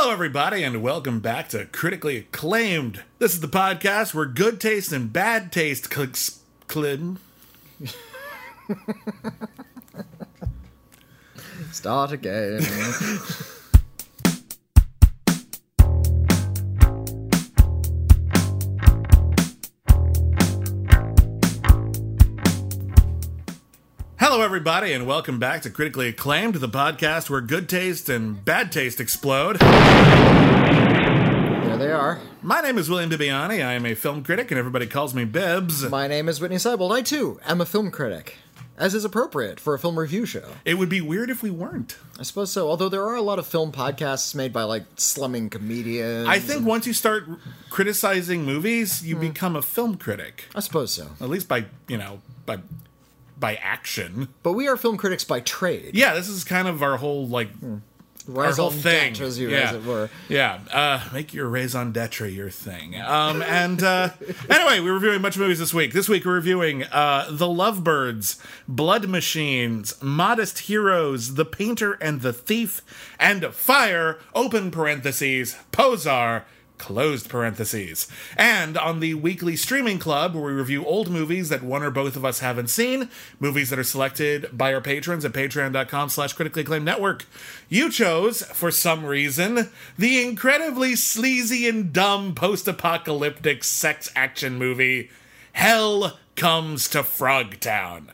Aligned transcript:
Hello, 0.00 0.12
everybody, 0.12 0.62
and 0.62 0.80
welcome 0.80 1.18
back 1.18 1.48
to 1.48 1.64
Critically 1.64 2.18
Acclaimed. 2.18 3.02
This 3.18 3.34
is 3.34 3.40
the 3.40 3.48
podcast 3.48 4.14
where 4.14 4.26
good 4.26 4.60
taste 4.60 4.92
and 4.92 5.12
bad 5.12 5.50
taste 5.50 5.90
clicks. 5.90 6.38
Start 11.72 12.12
again. 12.12 12.60
Hello, 24.30 24.42
everybody, 24.42 24.92
and 24.92 25.06
welcome 25.06 25.38
back 25.38 25.62
to 25.62 25.70
Critically 25.70 26.08
Acclaimed, 26.08 26.56
the 26.56 26.68
podcast 26.68 27.30
where 27.30 27.40
good 27.40 27.66
taste 27.66 28.10
and 28.10 28.44
bad 28.44 28.70
taste 28.70 29.00
explode. 29.00 29.58
there 29.58 29.68
they 31.78 31.90
are. 31.90 32.20
My 32.42 32.60
name 32.60 32.76
is 32.76 32.90
William 32.90 33.08
Bibiani. 33.08 33.64
I 33.64 33.72
am 33.72 33.86
a 33.86 33.94
film 33.94 34.22
critic, 34.22 34.50
and 34.50 34.58
everybody 34.58 34.86
calls 34.86 35.14
me 35.14 35.24
Bibbs. 35.24 35.88
My 35.88 36.06
name 36.06 36.28
is 36.28 36.42
Whitney 36.42 36.58
Seibold. 36.58 36.92
I 36.92 37.00
too 37.00 37.40
am 37.46 37.62
a 37.62 37.64
film 37.64 37.90
critic, 37.90 38.36
as 38.76 38.94
is 38.94 39.02
appropriate 39.02 39.58
for 39.58 39.72
a 39.72 39.78
film 39.78 39.98
review 39.98 40.26
show. 40.26 40.50
It 40.66 40.74
would 40.74 40.90
be 40.90 41.00
weird 41.00 41.30
if 41.30 41.42
we 41.42 41.48
weren't. 41.48 41.96
I 42.20 42.22
suppose 42.22 42.52
so. 42.52 42.68
Although 42.68 42.90
there 42.90 43.06
are 43.06 43.16
a 43.16 43.22
lot 43.22 43.38
of 43.38 43.46
film 43.46 43.72
podcasts 43.72 44.34
made 44.34 44.52
by 44.52 44.64
like 44.64 44.84
slumming 44.96 45.48
comedians. 45.48 46.28
I 46.28 46.38
think 46.38 46.66
once 46.66 46.86
you 46.86 46.92
start 46.92 47.24
criticizing 47.70 48.44
movies, 48.44 49.02
you 49.02 49.14
hmm. 49.14 49.22
become 49.22 49.56
a 49.56 49.62
film 49.62 49.96
critic. 49.96 50.44
I 50.54 50.60
suppose 50.60 50.92
so. 50.92 51.12
At 51.18 51.30
least 51.30 51.48
by, 51.48 51.64
you 51.88 51.96
know, 51.96 52.20
by 52.44 52.58
by 53.38 53.56
action. 53.56 54.28
But 54.42 54.52
we 54.52 54.68
are 54.68 54.76
film 54.76 54.96
critics 54.96 55.24
by 55.24 55.40
trade. 55.40 55.94
Yeah, 55.94 56.14
this 56.14 56.28
is 56.28 56.44
kind 56.44 56.68
of 56.68 56.82
our 56.82 56.96
whole 56.96 57.26
like 57.26 57.48
our 58.28 58.44
Raison 58.44 58.62
whole 58.62 58.70
thing, 58.70 59.14
you, 59.14 59.48
yeah. 59.48 59.70
as 59.70 59.74
it 59.76 59.84
were. 59.84 60.10
Yeah, 60.28 60.60
uh, 60.70 61.08
make 61.14 61.32
your 61.32 61.48
raison 61.48 61.92
d'etre 61.92 62.28
your 62.28 62.50
thing. 62.50 63.00
Um, 63.00 63.40
and 63.40 63.82
uh, 63.82 64.10
anyway, 64.50 64.80
we're 64.80 64.92
reviewing 64.92 65.16
a 65.16 65.20
bunch 65.20 65.36
of 65.36 65.40
movies 65.40 65.58
this 65.58 65.72
week. 65.72 65.94
This 65.94 66.10
week 66.10 66.26
we're 66.26 66.34
reviewing 66.34 66.84
uh, 66.84 67.26
The 67.30 67.48
Lovebirds, 67.48 68.38
Blood 68.68 69.08
Machines, 69.08 69.94
Modest 70.02 70.60
Heroes, 70.60 71.34
The 71.34 71.46
Painter 71.46 71.94
and 71.94 72.20
the 72.20 72.34
Thief, 72.34 72.82
and 73.18 73.46
Fire. 73.46 74.18
Open 74.34 74.70
parentheses. 74.70 75.56
Posar. 75.72 76.42
Closed 76.78 77.28
parentheses. 77.28 78.06
And 78.36 78.78
on 78.78 79.00
the 79.00 79.14
weekly 79.14 79.56
streaming 79.56 79.98
club, 79.98 80.34
where 80.34 80.44
we 80.44 80.52
review 80.52 80.86
old 80.86 81.10
movies 81.10 81.48
that 81.48 81.62
one 81.62 81.82
or 81.82 81.90
both 81.90 82.16
of 82.16 82.24
us 82.24 82.38
haven't 82.38 82.70
seen, 82.70 83.10
movies 83.40 83.70
that 83.70 83.78
are 83.78 83.84
selected 83.84 84.56
by 84.56 84.72
our 84.72 84.80
patrons 84.80 85.24
at 85.24 85.32
patreon.com 85.32 86.08
slash 86.08 86.32
critically 86.32 86.62
acclaimed 86.62 86.84
network. 86.84 87.26
You 87.68 87.90
chose, 87.90 88.42
for 88.42 88.70
some 88.70 89.04
reason, 89.04 89.70
the 89.98 90.24
incredibly 90.24 90.94
sleazy 90.94 91.68
and 91.68 91.92
dumb 91.92 92.34
post-apocalyptic 92.34 93.64
sex 93.64 94.10
action 94.14 94.56
movie, 94.56 95.10
Hell 95.52 96.18
Comes 96.36 96.88
to 96.90 97.02
Frogtown. 97.02 98.06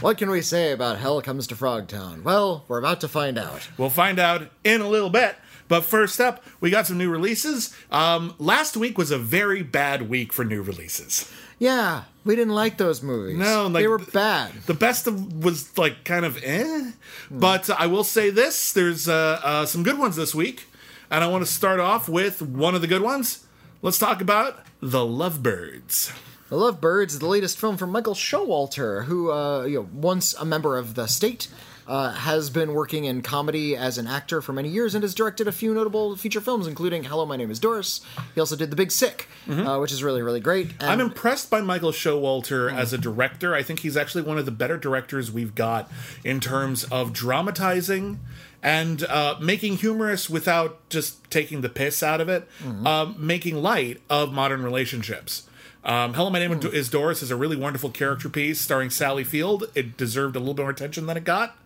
What 0.00 0.18
can 0.18 0.30
we 0.30 0.40
say 0.40 0.72
about 0.72 0.98
Hell 0.98 1.22
Comes 1.22 1.46
to 1.46 1.54
Frogtown? 1.54 2.22
Well, 2.24 2.64
we're 2.66 2.78
about 2.78 3.00
to 3.02 3.08
find 3.08 3.38
out. 3.38 3.68
We'll 3.78 3.90
find 3.90 4.18
out 4.18 4.50
in 4.64 4.80
a 4.80 4.88
little 4.88 5.10
bit. 5.10 5.36
But 5.70 5.84
first 5.84 6.20
up, 6.20 6.44
we 6.60 6.68
got 6.68 6.88
some 6.88 6.98
new 6.98 7.08
releases. 7.08 7.72
Um, 7.92 8.34
last 8.40 8.76
week 8.76 8.98
was 8.98 9.12
a 9.12 9.18
very 9.18 9.62
bad 9.62 10.10
week 10.10 10.32
for 10.32 10.44
new 10.44 10.62
releases. 10.62 11.30
Yeah, 11.60 12.04
we 12.24 12.34
didn't 12.34 12.56
like 12.56 12.76
those 12.76 13.04
movies. 13.04 13.36
No, 13.38 13.68
like- 13.68 13.82
they 13.82 13.86
were 13.86 13.98
bad. 13.98 14.50
The 14.66 14.74
best 14.74 15.06
of 15.06 15.44
was 15.44 15.78
like 15.78 16.02
kind 16.04 16.24
of 16.24 16.42
eh. 16.42 16.90
But 17.30 17.70
I 17.70 17.86
will 17.86 18.02
say 18.02 18.30
this: 18.30 18.72
there's 18.72 19.08
uh, 19.08 19.40
uh, 19.44 19.64
some 19.64 19.84
good 19.84 19.96
ones 19.96 20.16
this 20.16 20.34
week, 20.34 20.66
and 21.08 21.22
I 21.22 21.28
want 21.28 21.46
to 21.46 21.50
start 21.50 21.78
off 21.78 22.08
with 22.08 22.42
one 22.42 22.74
of 22.74 22.80
the 22.80 22.88
good 22.88 23.02
ones. 23.02 23.46
Let's 23.80 23.98
talk 23.98 24.20
about 24.20 24.58
the 24.80 25.06
Lovebirds. 25.06 26.12
The 26.48 26.56
Lovebirds 26.56 27.12
is 27.12 27.20
the 27.20 27.28
latest 27.28 27.58
film 27.60 27.76
from 27.76 27.92
Michael 27.92 28.14
Showalter, 28.14 29.04
who, 29.04 29.30
uh, 29.30 29.62
you 29.62 29.78
know, 29.78 29.88
once 29.92 30.34
a 30.34 30.44
member 30.44 30.76
of 30.76 30.96
the 30.96 31.06
state, 31.06 31.46
uh, 31.90 32.12
has 32.12 32.50
been 32.50 32.72
working 32.72 33.04
in 33.04 33.20
comedy 33.20 33.76
as 33.76 33.98
an 33.98 34.06
actor 34.06 34.40
for 34.40 34.52
many 34.52 34.68
years 34.68 34.94
and 34.94 35.02
has 35.02 35.12
directed 35.12 35.48
a 35.48 35.52
few 35.52 35.74
notable 35.74 36.14
feature 36.14 36.40
films, 36.40 36.68
including 36.68 37.02
Hello, 37.02 37.26
My 37.26 37.34
Name 37.34 37.50
is 37.50 37.58
Doris. 37.58 38.00
He 38.32 38.40
also 38.40 38.54
did 38.54 38.70
The 38.70 38.76
Big 38.76 38.92
Sick, 38.92 39.28
uh, 39.48 39.78
which 39.78 39.90
is 39.90 40.04
really, 40.04 40.22
really 40.22 40.38
great. 40.38 40.70
And 40.78 40.88
I'm 40.88 41.00
impressed 41.00 41.50
by 41.50 41.60
Michael 41.60 41.90
Showalter 41.90 42.72
as 42.72 42.92
a 42.92 42.98
director. 42.98 43.56
I 43.56 43.64
think 43.64 43.80
he's 43.80 43.96
actually 43.96 44.22
one 44.22 44.38
of 44.38 44.44
the 44.44 44.52
better 44.52 44.76
directors 44.76 45.32
we've 45.32 45.56
got 45.56 45.90
in 46.22 46.38
terms 46.38 46.84
of 46.84 47.12
dramatizing 47.12 48.20
and 48.62 49.02
uh, 49.04 49.34
making 49.40 49.78
humorous 49.78 50.30
without 50.30 50.88
just 50.90 51.28
taking 51.28 51.60
the 51.62 51.68
piss 51.68 52.04
out 52.04 52.20
of 52.20 52.28
it, 52.28 52.46
um, 52.86 53.16
making 53.18 53.56
light 53.56 54.00
of 54.08 54.32
modern 54.32 54.62
relationships. 54.62 55.48
Um, 55.82 56.14
Hello, 56.14 56.30
My 56.30 56.38
Name 56.38 56.52
is 56.52 56.88
Doris 56.88 57.20
is 57.20 57.32
a 57.32 57.36
really 57.36 57.56
wonderful 57.56 57.90
character 57.90 58.28
piece 58.28 58.60
starring 58.60 58.90
Sally 58.90 59.24
Field. 59.24 59.64
It 59.74 59.96
deserved 59.96 60.36
a 60.36 60.38
little 60.38 60.54
bit 60.54 60.62
more 60.62 60.70
attention 60.70 61.06
than 61.06 61.16
it 61.16 61.24
got. 61.24 61.56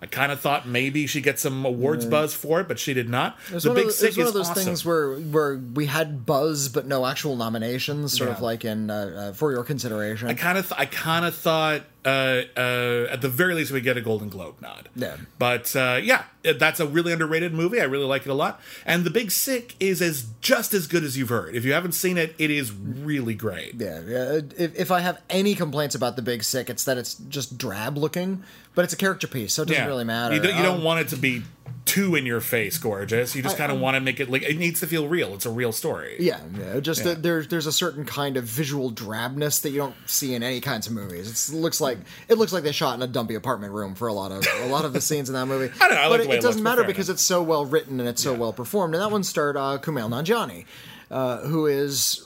I 0.00 0.06
kind 0.06 0.30
of 0.30 0.40
thought 0.40 0.68
maybe 0.68 1.06
she'd 1.06 1.24
get 1.24 1.38
some 1.40 1.64
awards 1.64 2.06
buzz 2.06 2.32
for 2.34 2.60
it, 2.60 2.68
but 2.68 2.78
she 2.78 2.94
did 2.94 3.08
not. 3.08 3.36
It 3.48 3.54
was 3.54 3.64
the 3.64 3.70
one 3.70 3.76
Big 3.76 3.86
of, 3.88 3.92
Sick 3.92 4.16
it 4.16 4.16
was 4.16 4.16
one 4.18 4.22
is 4.24 4.28
of 4.28 4.34
those 4.34 4.50
awesome. 4.50 4.64
things 4.64 4.84
where 4.84 5.14
where 5.16 5.56
we 5.56 5.86
had 5.86 6.24
buzz 6.24 6.68
but 6.68 6.86
no 6.86 7.04
actual 7.04 7.34
nominations, 7.36 8.16
sort 8.16 8.30
of 8.30 8.40
like 8.40 8.64
in 8.64 8.90
uh, 8.90 8.94
uh, 9.30 9.32
for 9.32 9.50
your 9.50 9.64
consideration. 9.64 10.28
I 10.28 10.34
kind 10.34 10.56
of, 10.58 10.68
th- 10.68 10.80
I 10.80 10.86
kind 10.86 11.24
of 11.24 11.34
thought, 11.34 11.82
uh, 12.04 12.42
uh, 12.56 13.06
at 13.10 13.20
the 13.20 13.28
very 13.28 13.54
least, 13.54 13.70
we 13.72 13.80
get 13.80 13.96
a 13.96 14.00
Golden 14.00 14.28
Globe 14.28 14.60
nod. 14.60 14.88
Yeah. 14.96 15.16
But 15.38 15.74
uh, 15.76 16.00
yeah, 16.02 16.24
that's 16.42 16.80
a 16.80 16.86
really 16.86 17.12
underrated 17.12 17.52
movie. 17.52 17.80
I 17.80 17.84
really 17.84 18.06
like 18.06 18.22
it 18.22 18.30
a 18.30 18.34
lot. 18.34 18.60
And 18.86 19.04
The 19.04 19.10
Big 19.10 19.30
Sick 19.30 19.74
is 19.80 20.00
as 20.00 20.26
just 20.40 20.72
as 20.74 20.86
good 20.86 21.04
as 21.04 21.18
you've 21.18 21.28
heard. 21.28 21.54
If 21.54 21.64
you 21.64 21.72
haven't 21.72 21.92
seen 21.92 22.16
it, 22.16 22.34
it 22.38 22.50
is 22.50 22.72
really 22.72 23.34
great. 23.34 23.74
yeah, 23.74 24.00
yeah. 24.06 24.40
If, 24.56 24.78
if 24.78 24.90
I 24.90 25.00
have 25.00 25.20
any 25.28 25.54
complaints 25.54 25.94
about 25.94 26.16
the 26.16 26.22
Big 26.22 26.42
Sick, 26.44 26.70
it's 26.70 26.84
that 26.84 26.96
it's 26.98 27.14
just 27.14 27.58
drab 27.58 27.98
looking, 27.98 28.42
but 28.74 28.84
it's 28.84 28.94
a 28.94 28.96
character 28.96 29.26
piece, 29.26 29.52
so 29.52 29.62
it 29.62 29.68
doesn't 29.68 29.86
really 29.86 30.04
matter. 30.04 30.34
You 30.36 30.40
don't, 30.42 30.56
you 30.56 30.62
don't 30.62 30.78
Um, 30.78 30.84
want 30.84 31.00
it 31.00 31.08
to 31.08 31.16
be 31.16 31.42
too 31.88 32.14
in 32.14 32.26
your 32.26 32.40
face, 32.40 32.76
gorgeous. 32.76 33.34
You 33.34 33.42
just 33.42 33.56
kind 33.56 33.72
of 33.72 33.80
want 33.80 33.94
to 33.94 34.00
make 34.00 34.20
it 34.20 34.30
like 34.30 34.42
it 34.42 34.58
needs 34.58 34.80
to 34.80 34.86
feel 34.86 35.08
real. 35.08 35.32
It's 35.34 35.46
a 35.46 35.50
real 35.50 35.72
story. 35.72 36.16
Yeah, 36.20 36.40
yeah. 36.56 36.80
Just 36.80 37.04
Yeah. 37.04 37.14
There's 37.18 37.48
there's 37.48 37.66
a 37.66 37.72
certain 37.72 38.04
kind 38.04 38.36
of 38.36 38.44
visual 38.44 38.92
drabness 38.92 39.62
that 39.62 39.70
you 39.70 39.78
don't 39.78 39.94
see 40.06 40.34
in 40.34 40.42
any 40.42 40.60
kinds 40.60 40.86
of 40.86 40.92
movies. 40.92 41.30
It's, 41.30 41.48
it 41.48 41.56
looks 41.56 41.80
like 41.80 41.98
it 42.28 42.36
looks 42.36 42.52
like 42.52 42.62
they 42.62 42.72
shot 42.72 42.94
in 42.94 43.02
a 43.02 43.06
dumpy 43.06 43.34
apartment 43.34 43.72
room 43.72 43.94
for 43.94 44.06
a 44.06 44.12
lot 44.12 44.30
of 44.30 44.46
a 44.60 44.66
lot 44.68 44.84
of 44.84 44.92
the 44.92 45.00
scenes 45.00 45.30
in 45.30 45.34
that 45.34 45.46
movie. 45.46 45.72
I 45.80 45.88
don't 45.88 45.96
know, 45.96 46.02
I 46.02 46.06
like 46.06 46.10
but 46.10 46.16
the 46.18 46.22
it, 46.24 46.28
way 46.28 46.34
it 46.36 46.38
it 46.38 46.42
doesn't 46.42 46.62
matter 46.62 46.84
because 46.84 47.08
it's 47.08 47.22
so 47.22 47.42
well 47.42 47.64
written 47.64 47.98
and 48.00 48.08
it's 48.08 48.22
so 48.22 48.34
well 48.34 48.52
performed. 48.52 48.94
And 48.94 49.02
that 49.02 49.10
one 49.10 49.24
starred 49.24 49.56
uh, 49.56 49.78
Kumail 49.80 50.10
Nanjiani, 50.10 50.66
uh, 51.10 51.38
who 51.46 51.66
is 51.66 52.24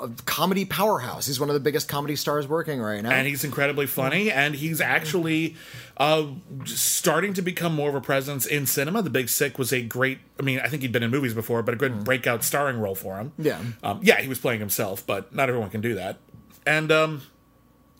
a 0.00 0.08
comedy 0.26 0.64
powerhouse. 0.64 1.26
He's 1.26 1.40
one 1.40 1.48
of 1.50 1.54
the 1.54 1.60
biggest 1.60 1.88
comedy 1.88 2.14
stars 2.14 2.46
working 2.46 2.80
right 2.80 3.02
now. 3.02 3.10
and 3.10 3.26
he's 3.26 3.42
incredibly 3.42 3.86
funny 3.86 4.30
and 4.30 4.54
he's 4.54 4.80
actually 4.80 5.56
uh, 5.98 6.26
starting 6.64 7.34
to 7.34 7.42
become 7.42 7.74
more 7.74 7.88
of 7.88 7.94
a 7.94 8.00
presence 8.00 8.46
in 8.46 8.66
cinema. 8.66 9.02
The 9.02 9.10
big 9.10 9.28
sick 9.28 9.58
was 9.58 9.72
a 9.72 9.82
great 9.82 10.18
i 10.38 10.42
mean 10.42 10.60
i 10.60 10.68
think 10.68 10.82
he'd 10.82 10.92
been 10.92 11.02
in 11.02 11.10
movies 11.10 11.34
before 11.34 11.62
but 11.62 11.74
a 11.74 11.76
good 11.76 12.04
breakout 12.04 12.44
starring 12.44 12.78
role 12.78 12.94
for 12.94 13.18
him. 13.18 13.32
Yeah. 13.38 13.60
um, 13.82 14.00
yeah 14.02 14.20
he 14.20 14.28
was 14.28 14.38
playing 14.38 14.60
himself 14.60 15.06
but 15.06 15.34
not 15.34 15.48
everyone 15.48 15.70
can 15.70 15.80
do 15.80 15.94
that. 15.94 16.18
And 16.66 16.90
um 16.92 17.22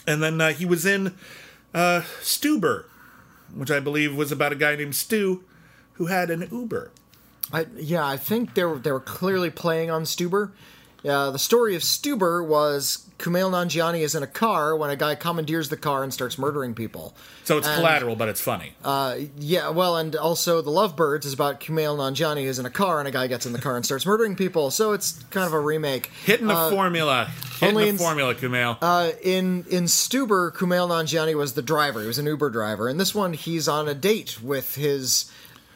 and 0.07 0.23
then 0.23 0.41
uh, 0.41 0.53
he 0.53 0.65
was 0.65 0.87
in 0.87 1.15
uh 1.75 2.03
stuber 2.23 2.85
which 3.55 3.71
i 3.71 3.81
believe 3.81 4.17
was 4.17 4.33
about 4.33 4.53
a 4.53 4.57
guy 4.57 4.77
named 4.77 4.95
stu 4.95 5.45
who 5.99 6.07
had 6.07 6.31
an 6.31 6.49
uber. 6.53 6.93
I, 7.53 7.67
yeah, 7.77 8.07
I 8.07 8.17
think 8.17 8.55
they 8.55 8.65
were 8.65 8.79
they 8.79 8.93
were 8.93 9.01
clearly 9.01 9.51
playing 9.51 9.91
on 9.91 10.05
Stuber. 10.05 10.53
Uh, 11.05 11.31
the 11.31 11.39
story 11.39 11.75
of 11.75 11.83
Stuber 11.83 12.47
was 12.47 13.08
Kumail 13.19 13.51
Nanjiani 13.51 14.01
is 14.01 14.15
in 14.15 14.23
a 14.23 14.29
car 14.29 14.77
when 14.77 14.91
a 14.91 14.97
guy 14.97 15.17
commandeers 15.17 15.69
the 15.71 15.77
car 15.77 16.05
and 16.05 16.15
starts 16.15 16.39
murdering 16.39 16.73
people. 16.75 17.15
so 17.45 17.59
it's 17.59 17.67
And- 17.67 17.77
collateral 17.77 18.15
but 18.15 18.29
it's 18.29 18.41
funny 18.41 18.75
Uh, 18.85 19.17
yeah, 19.39 19.71
well, 19.71 19.97
and 19.97 20.15
also 20.15 20.61
the 20.63 20.71
Lovebirds 20.71 21.27
is 21.27 21.33
about 21.33 21.59
Kumail 21.61 21.97
Nanjiani 21.97 22.45
is 22.45 22.59
in 22.59 22.67
a 22.67 22.71
car 22.71 23.01
and 23.01 23.09
a 23.09 23.11
guy 23.11 23.27
gets 23.27 23.45
in 23.45 23.53
the 23.53 23.59
car 23.59 23.75
and 23.77 23.85
starts 23.85 24.07
murdering 24.07 24.37
people. 24.37 24.71
So 24.71 24.93
it's 24.93 25.13
kind 25.31 25.47
of 25.47 25.53
a 25.53 25.59
remake. 25.61 26.11
hitting 26.25 26.47
the 26.47 26.71
formula 26.71 27.29
hitting 27.59 27.69
only 27.77 27.85
the 27.85 27.91
in- 27.91 27.99
formula 27.99 28.35
kumail 28.37 28.77
Uh, 28.81 29.11
in 29.23 29.65
in 29.69 29.85
Stuber, 29.85 30.53
Kumail 30.53 30.89
Nanjiani 30.89 31.35
was 31.35 31.55
the 31.55 31.63
driver. 31.63 32.01
He 32.03 32.07
was 32.07 32.19
an 32.19 32.27
Uber 32.27 32.51
driver. 32.51 32.89
In 32.89 32.99
this 32.99 33.15
one, 33.15 33.33
he's 33.33 33.67
on 33.69 33.89
a 33.89 33.95
date 33.95 34.41
with 34.43 34.77
his 34.77 35.27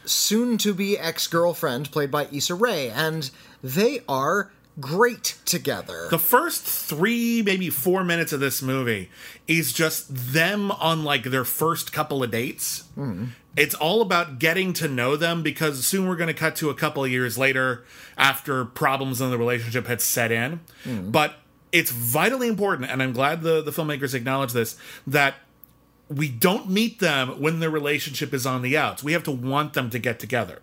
soon-to-be 0.05 0.99
ex-girlfriend, 0.99 1.91
played 1.91 2.11
by 2.11 2.27
Issa 2.33 2.55
Rae, 2.55 2.89
and 2.91 3.31
they 3.63 4.03
are 4.09 4.51
great 4.81 5.39
together. 5.45 6.09
The 6.11 6.19
first 6.19 6.63
three, 6.63 7.43
maybe 7.43 7.71
four 7.71 8.05
minutes 8.05 8.33
of 8.33 8.41
this 8.41 8.63
movie 8.63 9.11
is 9.47 9.73
just 9.73 10.07
them 10.33 10.71
on 10.71 11.05
like 11.05 11.25
their 11.25 11.45
first 11.45 11.93
couple 11.93 12.23
of 12.23 12.31
dates. 12.31 12.85
Hmm. 12.95 13.27
It's 13.57 13.75
all 13.75 14.01
about 14.01 14.39
getting 14.39 14.73
to 14.75 14.89
know 14.89 15.17
them 15.17 15.43
because 15.43 15.85
soon 15.85 16.09
we're 16.09 16.17
going 16.17 16.29
to 16.29 16.35
cut 16.35 16.57
to 16.57 16.71
a 16.71 16.75
couple 16.75 17.05
of 17.05 17.11
years 17.11 17.37
later 17.37 17.85
after 18.17 18.65
problems 18.65 19.21
in 19.21 19.31
the 19.31 19.37
relationship 19.37 19.87
had 19.87 20.01
set 20.01 20.33
in. 20.33 20.61
Hmm. 20.85 21.11
But 21.11 21.35
it's 21.71 21.91
vitally 21.91 22.49
important, 22.49 22.91
and 22.91 23.03
I'm 23.03 23.13
glad 23.13 23.43
the, 23.43 23.63
the 23.63 23.71
filmmakers 23.71 24.15
acknowledge 24.15 24.53
this, 24.53 24.77
that 25.07 25.37
we 26.09 26.29
don't 26.29 26.69
meet 26.69 26.99
them 26.99 27.41
when 27.41 27.61
their 27.61 27.71
relationship 27.71 28.35
is 28.35 28.45
on 28.45 28.63
the 28.63 28.77
outs. 28.77 29.03
We 29.03 29.13
have 29.13 29.23
to 29.25 29.31
want 29.31 29.73
them 29.73 29.89
to 29.91 29.99
get 29.99 30.19
together. 30.19 30.61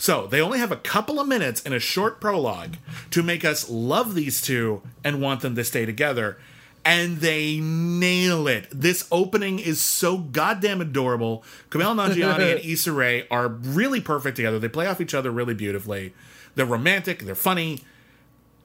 So 0.00 0.26
they 0.26 0.40
only 0.40 0.58
have 0.58 0.72
a 0.72 0.76
couple 0.76 1.20
of 1.20 1.28
minutes 1.28 1.60
in 1.60 1.74
a 1.74 1.78
short 1.78 2.22
prologue 2.22 2.76
to 3.10 3.22
make 3.22 3.44
us 3.44 3.68
love 3.68 4.14
these 4.14 4.40
two 4.40 4.80
and 5.04 5.20
want 5.20 5.42
them 5.42 5.54
to 5.56 5.62
stay 5.62 5.84
together. 5.84 6.38
And 6.86 7.18
they 7.18 7.60
nail 7.60 8.48
it. 8.48 8.66
This 8.72 9.06
opening 9.12 9.58
is 9.58 9.78
so 9.78 10.16
goddamn 10.16 10.80
adorable. 10.80 11.44
Kumail 11.68 11.94
Nanjiani 11.94 12.56
and 12.56 12.60
Issa 12.64 12.92
Rae 12.92 13.28
are 13.28 13.48
really 13.48 14.00
perfect 14.00 14.36
together. 14.36 14.58
They 14.58 14.70
play 14.70 14.86
off 14.86 15.02
each 15.02 15.12
other 15.12 15.30
really 15.30 15.52
beautifully. 15.52 16.14
They're 16.54 16.64
romantic. 16.64 17.24
They're 17.24 17.34
funny. 17.34 17.82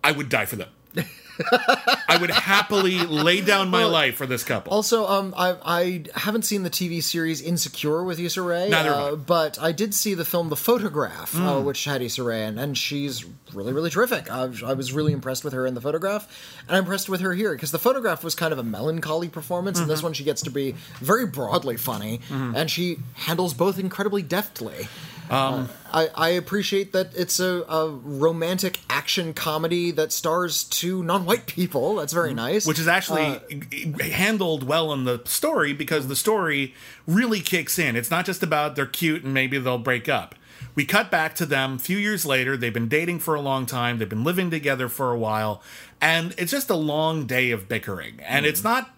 I 0.06 0.14
would 0.14 0.30
die 0.30 0.46
for 0.46 0.56
them. 0.56 0.70
I 2.08 2.18
would 2.20 2.30
happily 2.30 2.98
lay 3.00 3.42
down 3.42 3.70
my 3.70 3.84
life 3.84 4.16
for 4.16 4.26
this 4.26 4.44
couple. 4.44 4.72
Also, 4.72 5.06
um, 5.06 5.34
I, 5.38 5.56
I 5.66 6.04
haven't 6.16 6.44
seen 6.44 6.64
the 6.64 6.70
TV 6.70 7.04
series 7.04 7.42
Insecure 7.42 8.04
with 8.04 8.20
Issa 8.20 8.42
Rae, 8.42 8.70
Neither 8.70 8.90
have 8.94 8.98
I. 8.98 9.10
uh, 9.10 9.16
but 9.18 9.60
I 9.62 9.74
did 9.74 9.94
see 9.94 10.14
the 10.14 10.24
film 10.24 10.48
The 10.48 10.56
Photograph, 10.56 11.36
uh, 11.38 11.60
which 11.60 11.84
had 11.84 12.02
Issa 12.02 12.24
Rae 12.24 12.46
in, 12.46 12.58
and 12.58 12.78
she's 12.78 13.26
really, 13.54 13.74
really 13.74 13.90
terrific. 13.90 14.32
I, 14.32 14.50
I 14.66 14.74
was 14.74 14.94
really 14.94 15.12
impressed 15.12 15.44
with 15.44 15.52
her 15.54 15.66
in 15.66 15.74
The 15.74 15.82
Photograph, 15.82 16.26
and 16.68 16.78
I'm 16.78 16.84
impressed 16.84 17.10
with 17.10 17.20
her 17.20 17.34
here 17.34 17.52
because 17.54 17.72
The 17.72 17.80
Photograph 17.80 18.24
was 18.24 18.34
kind 18.34 18.54
of 18.54 18.60
a 18.60 18.64
melancholy 18.64 19.28
performance, 19.28 19.78
and 19.80 19.90
this 19.90 20.02
one 20.02 20.14
she 20.14 20.24
gets 20.24 20.42
to 20.44 20.50
be 20.50 20.76
very 21.02 21.26
broadly 21.26 21.76
funny, 21.76 22.22
and 22.30 22.72
she 22.72 23.00
handles 23.16 23.54
both 23.54 23.78
incredibly 23.78 24.22
deftly. 24.22 24.88
Uh, 25.30 25.68
I, 25.92 26.10
I 26.16 26.30
appreciate 26.30 26.94
that 26.94 27.16
it's 27.16 27.40
a, 27.40 27.64
a 27.68 27.90
romantic 27.90 28.80
action 28.90 29.34
comedy 29.34 29.92
that 29.92 30.12
stars 30.12 30.64
two 30.64 31.04
non-white 31.04 31.48
people. 31.48 31.96
That's 31.96 32.14
very 32.14 32.30
mm-hmm. 32.30 32.38
nice. 32.38 32.68
which 32.68 32.80
is 32.80 32.88
actually 32.88 33.26
uh, 33.26 34.04
handled 34.04 34.64
well 34.64 34.94
in 34.94 35.06
the 35.06 35.22
story 35.26 35.74
because 35.74 36.08
the 36.08 36.16
story 36.16 36.74
really 37.08 37.40
kicks 37.40 37.80
in. 37.80 37.96
It's 37.96 38.12
not 38.12 38.26
just 38.26 38.44
about 38.44 38.76
they're 38.76 38.86
cute 38.86 39.24
and 39.24 39.34
maybe 39.34 39.58
they'll 39.58 39.78
break 39.78 40.10
up. 40.10 40.36
We 40.76 40.86
cut 40.86 41.10
back 41.10 41.36
to 41.36 41.46
them 41.46 41.76
a 41.76 41.80
few 41.80 41.98
years 41.98 42.26
later. 42.26 42.58
They've 42.58 42.74
been 42.74 42.90
dating 42.90 43.20
for 43.20 43.36
a 43.36 43.42
long 43.42 43.66
time. 43.66 43.98
They've 43.98 44.10
been 44.10 44.26
living 44.26 44.52
together 44.52 44.90
for 44.90 45.12
a 45.12 45.18
while. 45.18 45.62
And 46.02 46.36
it's 46.38 46.52
just 46.52 46.70
a 46.70 46.76
long 46.76 47.26
day 47.26 47.52
of 47.52 47.70
bickering. 47.70 48.20
And 48.20 48.46
mm. 48.46 48.50
it's 48.50 48.64
not 48.64 48.90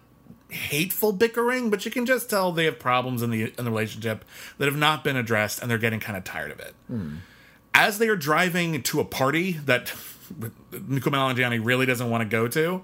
hateful 0.50 1.12
bickering, 1.12 1.70
but 1.70 1.84
you 1.84 1.90
can 1.90 2.06
just 2.06 2.30
tell 2.30 2.52
they 2.52 2.64
have 2.64 2.78
problems 2.78 3.22
in 3.22 3.30
the 3.30 3.52
in 3.58 3.64
the 3.64 3.70
relationship 3.70 4.24
that 4.58 4.66
have 4.66 4.76
not 4.76 5.04
been 5.04 5.16
addressed 5.16 5.60
and 5.60 5.70
they're 5.70 5.78
getting 5.78 6.00
kind 6.00 6.16
of 6.16 6.24
tired 6.24 6.50
of 6.50 6.60
it. 6.60 6.74
Hmm. 6.86 7.16
As 7.74 7.98
they 7.98 8.08
are 8.08 8.16
driving 8.16 8.82
to 8.82 9.00
a 9.00 9.04
party 9.04 9.52
that 9.52 9.86
Kumail 10.72 11.34
Nanjiani 11.34 11.64
really 11.64 11.86
doesn't 11.86 12.08
want 12.08 12.22
to 12.22 12.28
go 12.28 12.48
to, 12.48 12.82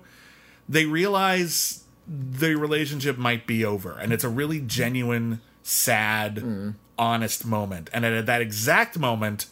they 0.68 0.86
realize 0.86 1.84
the 2.06 2.54
relationship 2.54 3.16
might 3.16 3.46
be 3.46 3.64
over 3.64 3.92
and 3.92 4.12
it's 4.12 4.24
a 4.24 4.28
really 4.28 4.60
genuine 4.60 5.40
sad 5.62 6.38
hmm. 6.38 6.70
honest 6.98 7.46
moment. 7.46 7.88
And 7.92 8.04
at 8.04 8.26
that 8.26 8.42
exact 8.42 8.98
moment 8.98 9.46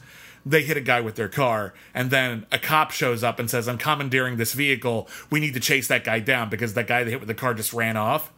they 0.45 0.63
hit 0.63 0.77
a 0.77 0.81
guy 0.81 1.01
with 1.01 1.15
their 1.15 1.29
car 1.29 1.73
and 1.95 2.11
then 2.11 2.47
a 2.51 2.59
cop 2.59 2.91
shows 2.91 3.23
up 3.23 3.39
and 3.39 3.49
says 3.49 3.69
i'm 3.69 3.79
commandeering 3.79 4.37
this 4.37 4.53
vehicle. 4.53 5.09
We 5.31 5.41
need 5.41 5.55
to 5.55 5.61
chase 5.61 5.89
that 5.89 6.05
guy 6.05 6.19
down 6.21 6.49
because 6.49 6.75
that 6.75 6.87
guy 6.87 7.05
they 7.05 7.11
hit 7.11 7.21
with 7.21 7.29
the 7.29 7.35
car 7.35 7.55
just 7.55 7.73
ran 7.73 7.97
off. 7.97 8.33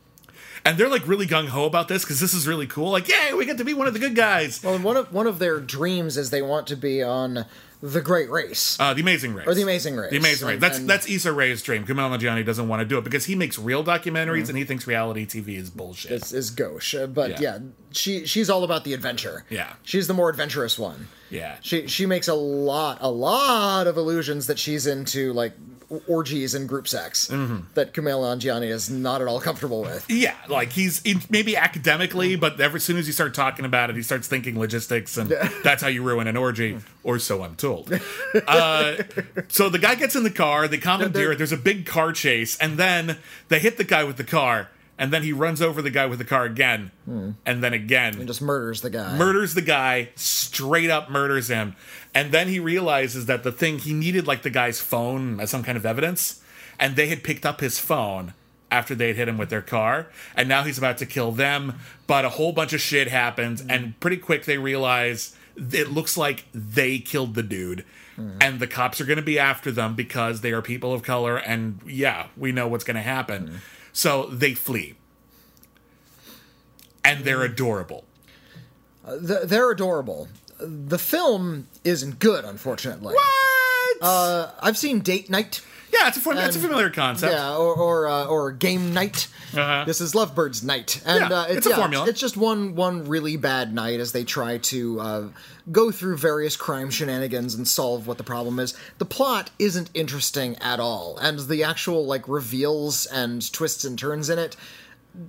And 0.67 0.79
they're 0.79 0.89
like 0.89 1.07
really 1.07 1.27
gung-ho 1.27 1.67
about 1.67 1.89
this 1.89 2.05
because 2.05 2.21
this 2.21 2.33
is 2.33 2.47
really 2.47 2.67
cool. 2.67 2.91
Like 2.91 3.09
yay 3.09 3.35
we 3.35 3.45
get 3.45 3.59
to 3.59 3.65
be 3.65 3.75
one 3.75 3.87
of 3.87 3.93
the 3.93 3.99
good 3.99 4.15
guys. 4.15 4.63
Well, 4.63 4.79
one 4.79 4.97
of 4.97 5.13
one 5.13 5.27
of 5.27 5.39
their 5.39 5.61
dreams 5.61 6.17
is 6.17 6.31
they 6.31 6.43
want 6.43 6.67
to 6.69 6.77
be 6.77 7.03
on 7.03 7.45
the 7.87 8.01
Great 8.01 8.31
Race. 8.31 8.79
uh, 8.81 8.95
the 8.95 9.03
Amazing 9.03 9.35
Race. 9.35 9.47
Or 9.47 9.55
The 9.55 9.63
Amazing 9.63 9.97
Race. 9.97 10.11
The 10.11 10.17
Amazing 10.17 10.49
Race. 10.49 10.55
And- 10.55 10.63
That's 10.63 10.79
and- 10.79 10.89
that's 10.89 11.07
Issa 11.09 11.33
Rae's 11.33 11.61
dream. 11.63 11.85
Kumail 11.85 12.17
Nanjiani 12.19 12.45
doesn't 12.45 12.67
want 12.67 12.81
to 12.81 12.87
do 12.87 12.97
it 12.97 13.05
because 13.05 13.27
he 13.27 13.35
makes 13.35 13.59
real 13.59 13.85
documentaries 13.85 14.49
and 14.49 14.57
he 14.57 14.65
thinks 14.65 14.87
reality 14.87 15.27
TV 15.27 15.59
is 15.59 15.69
bullshit. 15.69 16.13
is, 16.13 16.33
is 16.33 16.49
gauche, 16.51 16.95
but 17.13 17.33
Yeah. 17.33 17.41
yeah. 17.41 17.59
she 17.93 18.25
she's 18.27 18.49
all 18.49 18.65
about 18.65 18.85
the 18.85 18.95
adventure. 18.95 19.45
Yeah. 19.51 19.75
she's 19.83 20.07
the 20.07 20.15
more 20.15 20.31
adventurous 20.31 20.79
one. 20.79 21.09
yeah. 21.29 21.57
She 21.61 21.87
she 21.87 22.07
makes 22.07 22.27
a 22.29 22.35
lot 22.35 22.99
a 23.03 23.11
lot 23.11 23.87
of 23.87 23.97
illusions 23.99 24.47
that 24.47 24.59
she's 24.59 24.87
into 24.87 25.33
like 25.35 25.53
orgies 26.09 26.55
and 26.55 26.69
group 26.69 26.89
sex 26.89 27.29
Mm-hmm. 27.29 27.59
that 27.75 27.93
Kumail 27.95 28.21
Nanjiani 28.23 28.69
is 28.71 28.89
not 28.91 29.21
at 29.21 29.29
all 29.29 29.41
comfortable 29.41 29.83
with. 29.83 30.05
Yeah, 30.09 30.35
like 30.49 30.73
he's 30.73 31.03
in, 31.03 31.21
maybe 31.31 31.57
academically, 31.57 32.37
but 32.37 32.61
ever 32.61 32.77
as 32.77 32.85
soon 32.85 32.97
as 32.97 33.07
you 33.07 33.13
start 33.13 33.35
talking 33.35 33.65
about 33.65 33.91
it, 33.91 33.97
he 33.97 34.03
starts 34.03 34.29
thinking 34.29 34.59
logistics, 34.59 35.17
and 35.17 35.31
that's 35.63 35.83
how 35.83 35.89
you 35.89 36.03
ruin 36.03 36.27
an 36.27 36.37
orgy, 36.37 36.79
or 37.03 37.19
so 37.19 37.43
I'm 37.43 37.57
told. 37.57 37.93
Uh, 38.49 38.97
so 39.49 39.69
the 39.69 39.79
guy 39.79 39.95
gets 39.95 40.17
in 40.17 40.23
the 40.25 40.31
car, 40.31 40.67
they 40.69 40.79
commandeer 40.79 41.33
it. 41.33 41.37
There's 41.39 41.53
a 41.53 41.57
big 41.57 41.87
car 41.87 42.13
chase, 42.13 42.59
and 42.59 42.77
then 42.79 43.19
they 43.49 43.59
hit 43.59 43.77
the 43.77 43.85
guy 43.85 44.03
with 44.05 44.17
the 44.17 44.25
car, 44.25 44.71
and 44.99 45.13
then 45.13 45.23
he 45.23 45.33
runs 45.33 45.63
over 45.63 45.81
the 45.83 45.91
guy 45.91 46.07
with 46.07 46.19
the 46.19 46.25
car 46.25 46.45
again, 46.45 46.91
and 47.07 47.63
then 47.63 47.73
again, 47.73 48.17
and 48.19 48.27
Just 48.27 48.43
murders 48.43 48.81
the 48.81 48.91
guy. 48.91 49.17
murders 49.17 49.55
the 49.55 49.63
guy, 49.63 50.11
straight 50.17 50.91
up 50.91 51.11
murders 51.11 51.49
him. 51.49 51.75
And 52.15 52.31
then 52.31 52.49
he 52.49 52.61
realizes 52.61 53.27
that 53.27 53.43
the 53.43 53.53
thing 53.53 53.79
he 53.79 53.93
needed, 53.93 54.27
like 54.27 54.43
the 54.43 54.51
guy's 54.51 54.81
phone 54.81 55.41
as 55.41 55.51
some 55.51 55.65
kind 55.65 55.77
of 55.77 55.85
evidence, 55.85 56.41
and 56.79 56.95
they 56.95 57.09
had 57.09 57.25
picked 57.25 57.45
up 57.45 57.61
his 57.61 57.79
phone 57.79 58.35
after 58.71 58.95
they 58.95 59.09
had 59.09 59.17
hit 59.17 59.29
him 59.29 59.39
with 59.39 59.51
their 59.51 59.63
car, 59.63 60.09
and 60.37 60.49
now 60.49 60.63
he's 60.63 60.79
about 60.79 60.99
to 60.99 61.07
kill 61.07 61.33
them. 61.33 61.79
But 62.07 62.25
a 62.25 62.31
whole 62.31 62.53
bunch 62.53 62.73
of 62.73 62.81
shit 62.81 63.09
happens, 63.09 63.65
and 63.69 63.99
pretty 64.01 64.17
quick 64.17 64.45
they 64.45 64.59
realize 64.59 65.37
it 65.57 65.91
looks 65.91 66.17
like 66.17 66.45
they 66.53 66.99
killed 66.99 67.35
the 67.35 67.43
dude. 67.43 67.85
Hmm. 68.17 68.39
And 68.41 68.61
the 68.61 68.67
cops 68.69 69.01
are 69.01 69.05
going 69.05 69.17
to 69.17 69.23
be 69.23 69.39
after 69.39 69.73
them 69.73 69.95
because 69.95 70.41
they 70.41 70.53
are 70.53 70.63
people 70.63 70.93
of 70.93 71.03
color, 71.03 71.37
and 71.37 71.81
yeah, 71.87 72.29
we 72.37 72.53
know 72.53 72.69
what's 72.69 72.85
going 72.85 72.97
to 72.97 73.03
happen. 73.03 73.49
Hmm. 73.49 73.57
So 73.93 74.27
they 74.27 74.55
flee. 74.55 74.95
And 77.05 77.25
they're 77.25 77.47
hmm. 77.47 77.53
adorable. 77.53 78.05
Uh, 79.05 79.19
th- 79.19 79.43
they're 79.45 79.71
adorable. 79.71 80.29
The 80.59 80.99
film 80.99 81.67
isn't 81.85 82.19
good, 82.19 82.45
unfortunately. 82.45 83.15
What? 83.15 83.97
Uh, 84.03 84.51
I've 84.61 84.77
seen 84.79 85.01
Date 85.01 85.31
Night. 85.31 85.61
yeah, 85.93 86.09
it's 86.09 86.17
a, 86.17 86.21
fam- 86.21 86.37
it's 86.39 86.57
a 86.57 86.61
familiar 86.61 86.91
concept. 86.91 87.33
Yeah, 87.33 87.57
or 87.57 87.75
or, 87.75 88.09
uh, 88.09 88.25
or 88.27 88.53
game 88.53 88.93
night. 88.93 89.29
Uh-huh. 89.57 89.85
This 89.87 90.01
is 90.01 90.15
Lovebirds 90.15 90.65
night, 90.65 91.01
and 91.07 91.31
Yeah, 91.31 91.41
uh, 91.41 91.45
it's, 91.45 91.59
it's 91.59 91.67
a 91.67 91.71
yeah, 91.71 91.77
formula. 91.77 92.09
It's 92.09 92.21
just 92.21 92.37
one 92.37 92.75
one 92.75 93.07
really 93.09 93.37
bad 93.37 93.73
night 93.73 94.01
as 94.01 94.11
they 94.13 94.25
try 94.25 94.59
to 94.59 95.01
uh, 95.01 95.29
go 95.71 95.91
through 95.93 96.17
various 96.19 96.57
crime 96.57 96.91
shenanigans 96.91 97.55
and 97.55 97.67
solve 97.67 98.07
what 98.09 98.19
the 98.19 98.25
problem 98.25 98.59
is. 98.59 98.75
The 98.99 99.05
plot 99.05 99.51
isn't 99.61 99.91
interesting 99.95 100.57
at 100.57 100.81
all, 100.81 101.17
and 101.19 101.39
the 101.39 101.63
actual 101.63 102.05
like 102.05 102.27
reveals 102.29 103.07
and 103.07 103.51
twists 103.53 103.85
and 103.85 103.97
turns 103.99 104.29
in 104.29 104.39
it 104.41 104.57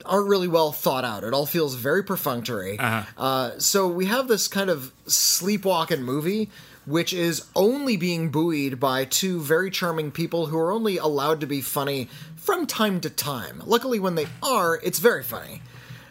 aren't 0.06 0.28
really 0.28 0.48
well 0.48 0.72
thought 0.72 1.06
out. 1.06 1.24
It 1.24 1.34
all 1.34 1.46
feels 1.46 1.76
very 1.76 2.04
perfunctory. 2.04 2.80
Uh-huh. 2.80 3.04
Uh, 3.18 3.60
so 3.60 3.88
we 3.88 4.06
have 4.06 4.28
this 4.28 4.48
kind 4.48 4.70
of 4.70 4.92
sleepwalking 5.06 6.02
movie, 6.02 6.50
which 6.86 7.14
is 7.14 7.46
only 7.56 7.98
being 7.98 8.30
buoyed 8.30 8.80
by 8.80 9.06
two 9.06 9.40
very 9.42 9.70
charming 9.70 10.12
people 10.12 10.48
who 10.48 10.58
are 10.58 10.72
only 10.72 10.98
allowed 10.98 11.40
to 11.42 11.48
be 11.48 11.62
funny 11.62 12.10
from 12.36 12.66
time 12.66 13.00
to 13.02 13.10
time. 13.10 13.62
Luckily, 13.66 14.00
when 14.00 14.16
they 14.16 14.28
are, 14.44 14.80
it's 14.84 15.00
very 15.00 15.24
funny. 15.24 15.62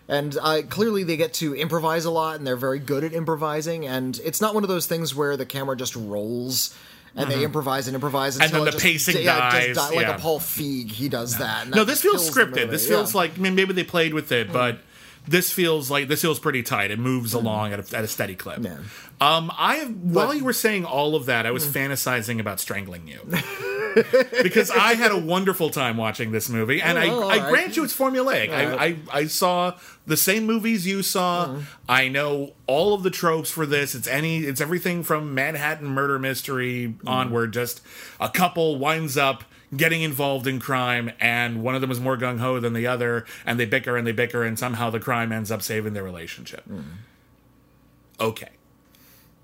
And 0.07 0.37
uh, 0.41 0.63
clearly, 0.69 1.03
they 1.03 1.17
get 1.17 1.33
to 1.35 1.55
improvise 1.55 2.05
a 2.05 2.11
lot, 2.11 2.37
and 2.37 2.47
they're 2.47 2.57
very 2.57 2.79
good 2.79 3.05
at 3.05 3.15
improvising. 3.15 3.87
And 3.87 4.21
it's 4.23 4.41
not 4.41 4.55
one 4.55 4.63
of 4.63 4.69
those 4.69 4.87
things 4.87 5.15
where 5.15 5.37
the 5.37 5.47
camera 5.47 5.77
just 5.77 5.97
rolls. 5.97 6.77
And 7.17 7.31
they 7.31 7.45
improvise 7.45 7.87
and 7.87 7.95
improvise 7.95 8.35
Mm-hmm. 8.35 8.43
And 8.43 8.51
until 8.53 8.65
then 8.65 8.67
the 8.67 8.71
just- 8.73 8.85
pacing 8.85 9.23
yeah, 9.23 9.51
dies, 9.51 9.67
just 9.75 9.91
die- 9.91 9.97
like 9.97 10.07
yeah. 10.07 10.17
a 10.17 10.19
Paul 10.19 10.41
Feig. 10.41 10.91
He 10.91 11.09
does 11.09 11.39
that. 11.39 11.69
No, 11.69 11.85
this 11.85 12.03
feels 12.03 12.29
scripted. 12.29 12.71
This 12.71 12.85
yeah. 12.89 12.97
feels 12.97 13.15
like 13.15 13.39
I 13.39 13.41
mean, 13.41 13.55
maybe 13.55 13.73
they 13.73 13.85
played 13.85 14.15
with 14.15 14.33
it, 14.33 14.53
but 14.53 14.79
this 15.27 15.51
feels 15.53 15.91
like 15.91 16.09
this 16.09 16.23
feels 16.23 16.39
pretty 16.39 16.63
tight. 16.63 16.91
It 16.91 16.99
moves 16.99 17.33
along 17.35 17.73
at 17.73 17.93
a, 17.93 17.97
at 17.97 18.05
a 18.05 18.09
steady 18.09 18.35
clip. 18.35 18.63
Yeah. 18.63 18.79
Um, 19.21 19.51
I 19.57 19.85
while 19.85 20.35
you 20.35 20.45
were 20.45 20.53
saying 20.53 20.85
all 20.85 21.15
of 21.17 21.27
that, 21.27 21.47
I 21.47 21.51
was 21.51 21.67
fantasizing 21.67 22.41
about 22.41 22.61
strangling 22.61 23.07
you 23.09 23.21
because 24.43 24.71
I 24.71 24.95
had 24.95 25.13
a 25.13 25.19
wonderful 25.19 25.71
time 25.71 25.97
watching 25.97 26.33
this 26.33 26.49
movie, 26.49 26.83
and 26.83 26.99
Oh, 26.99 27.29
I, 27.29 27.47
I 27.47 27.51
grant 27.51 27.77
you 27.77 27.85
it's 27.85 27.97
formulaic. 27.97 28.51
I, 28.51 28.87
I 28.87 28.97
I 29.13 29.27
saw 29.27 29.79
the 30.07 30.17
same 30.17 30.45
movies 30.47 30.87
you 30.87 31.03
saw. 31.03 31.57
I 31.89 32.09
know 32.09 32.55
all 32.67 32.93
of 32.95 33.03
the 33.03 33.11
tropes 33.11 33.51
for 33.51 33.67
this. 33.67 33.95
It's 33.95 34.09
any 34.09 34.39
it's 34.41 34.61
everything 34.61 35.03
from 35.05 35.35
Manhattan 35.35 35.87
murder 35.89 36.19
mystery 36.19 36.95
onward. 37.07 37.53
Just 37.53 37.81
a 38.21 38.29
couple 38.29 38.79
winds 38.79 39.17
up 39.17 39.45
getting 39.77 40.03
involved 40.03 40.47
in 40.47 40.61
crime, 40.61 41.13
and 41.21 41.63
one 41.63 41.75
of 41.75 41.81
them 41.81 41.91
is 41.91 42.01
more 42.01 42.17
gung 42.17 42.39
ho 42.39 42.61
than 42.61 42.73
the 42.73 42.87
other, 42.87 43.25
and 43.47 43.59
they 43.59 43.67
bicker 43.67 43.97
and 43.97 44.07
they 44.07 44.13
bicker, 44.13 44.43
and 44.43 44.59
somehow 44.59 44.91
the 44.91 45.01
crime 45.01 45.33
ends 45.33 45.51
up 45.51 45.63
saving 45.63 45.93
their 45.93 46.05
relationship. 46.05 46.65
Hmm. 46.65 46.83
Okay. 48.21 48.51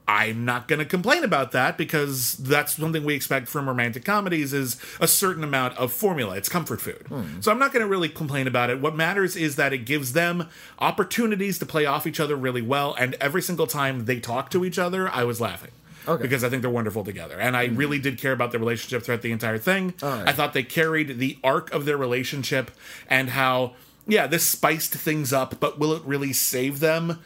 I'm 0.08 0.44
not 0.44 0.66
going 0.66 0.80
to 0.80 0.84
complain 0.84 1.22
about 1.22 1.52
that 1.52 1.78
because 1.78 2.36
that's 2.38 2.74
something 2.74 3.04
we 3.04 3.14
expect 3.14 3.46
from 3.46 3.68
romantic 3.68 4.04
comedies 4.04 4.52
is 4.52 4.76
a 5.00 5.06
certain 5.06 5.44
amount 5.44 5.78
of 5.78 5.92
formula. 5.92 6.36
It's 6.36 6.48
comfort 6.48 6.80
food. 6.80 7.06
Hmm. 7.06 7.40
So 7.40 7.52
I'm 7.52 7.60
not 7.60 7.72
going 7.72 7.82
to 7.82 7.88
really 7.88 8.08
complain 8.08 8.48
about 8.48 8.70
it. 8.70 8.80
What 8.80 8.96
matters 8.96 9.36
is 9.36 9.54
that 9.54 9.72
it 9.72 9.84
gives 9.84 10.12
them 10.12 10.48
opportunities 10.80 11.60
to 11.60 11.66
play 11.66 11.86
off 11.86 12.08
each 12.08 12.18
other 12.18 12.34
really 12.34 12.62
well 12.62 12.96
and 12.98 13.14
every 13.20 13.40
single 13.40 13.68
time 13.68 14.06
they 14.06 14.18
talk 14.18 14.50
to 14.50 14.64
each 14.64 14.80
other, 14.80 15.08
I 15.08 15.22
was 15.22 15.40
laughing. 15.40 15.70
Okay. 16.08 16.22
Because 16.22 16.42
I 16.44 16.48
think 16.48 16.62
they're 16.62 16.70
wonderful 16.70 17.04
together. 17.04 17.38
And 17.38 17.56
I 17.56 17.66
really 17.66 17.98
did 17.98 18.18
care 18.18 18.32
about 18.32 18.50
their 18.50 18.60
relationship 18.60 19.02
throughout 19.02 19.22
the 19.22 19.32
entire 19.32 19.58
thing. 19.58 19.94
right. 20.02 20.28
I 20.28 20.32
thought 20.32 20.52
they 20.54 20.62
carried 20.62 21.18
the 21.18 21.38
arc 21.44 21.72
of 21.72 21.84
their 21.84 21.96
relationship 21.96 22.70
and 23.08 23.30
how, 23.30 23.74
yeah, 24.06 24.26
this 24.26 24.44
spiced 24.46 24.94
things 24.94 25.32
up, 25.32 25.60
but 25.60 25.78
will 25.78 25.92
it 25.92 26.02
really 26.04 26.32
save 26.32 26.80
them? 26.80 27.18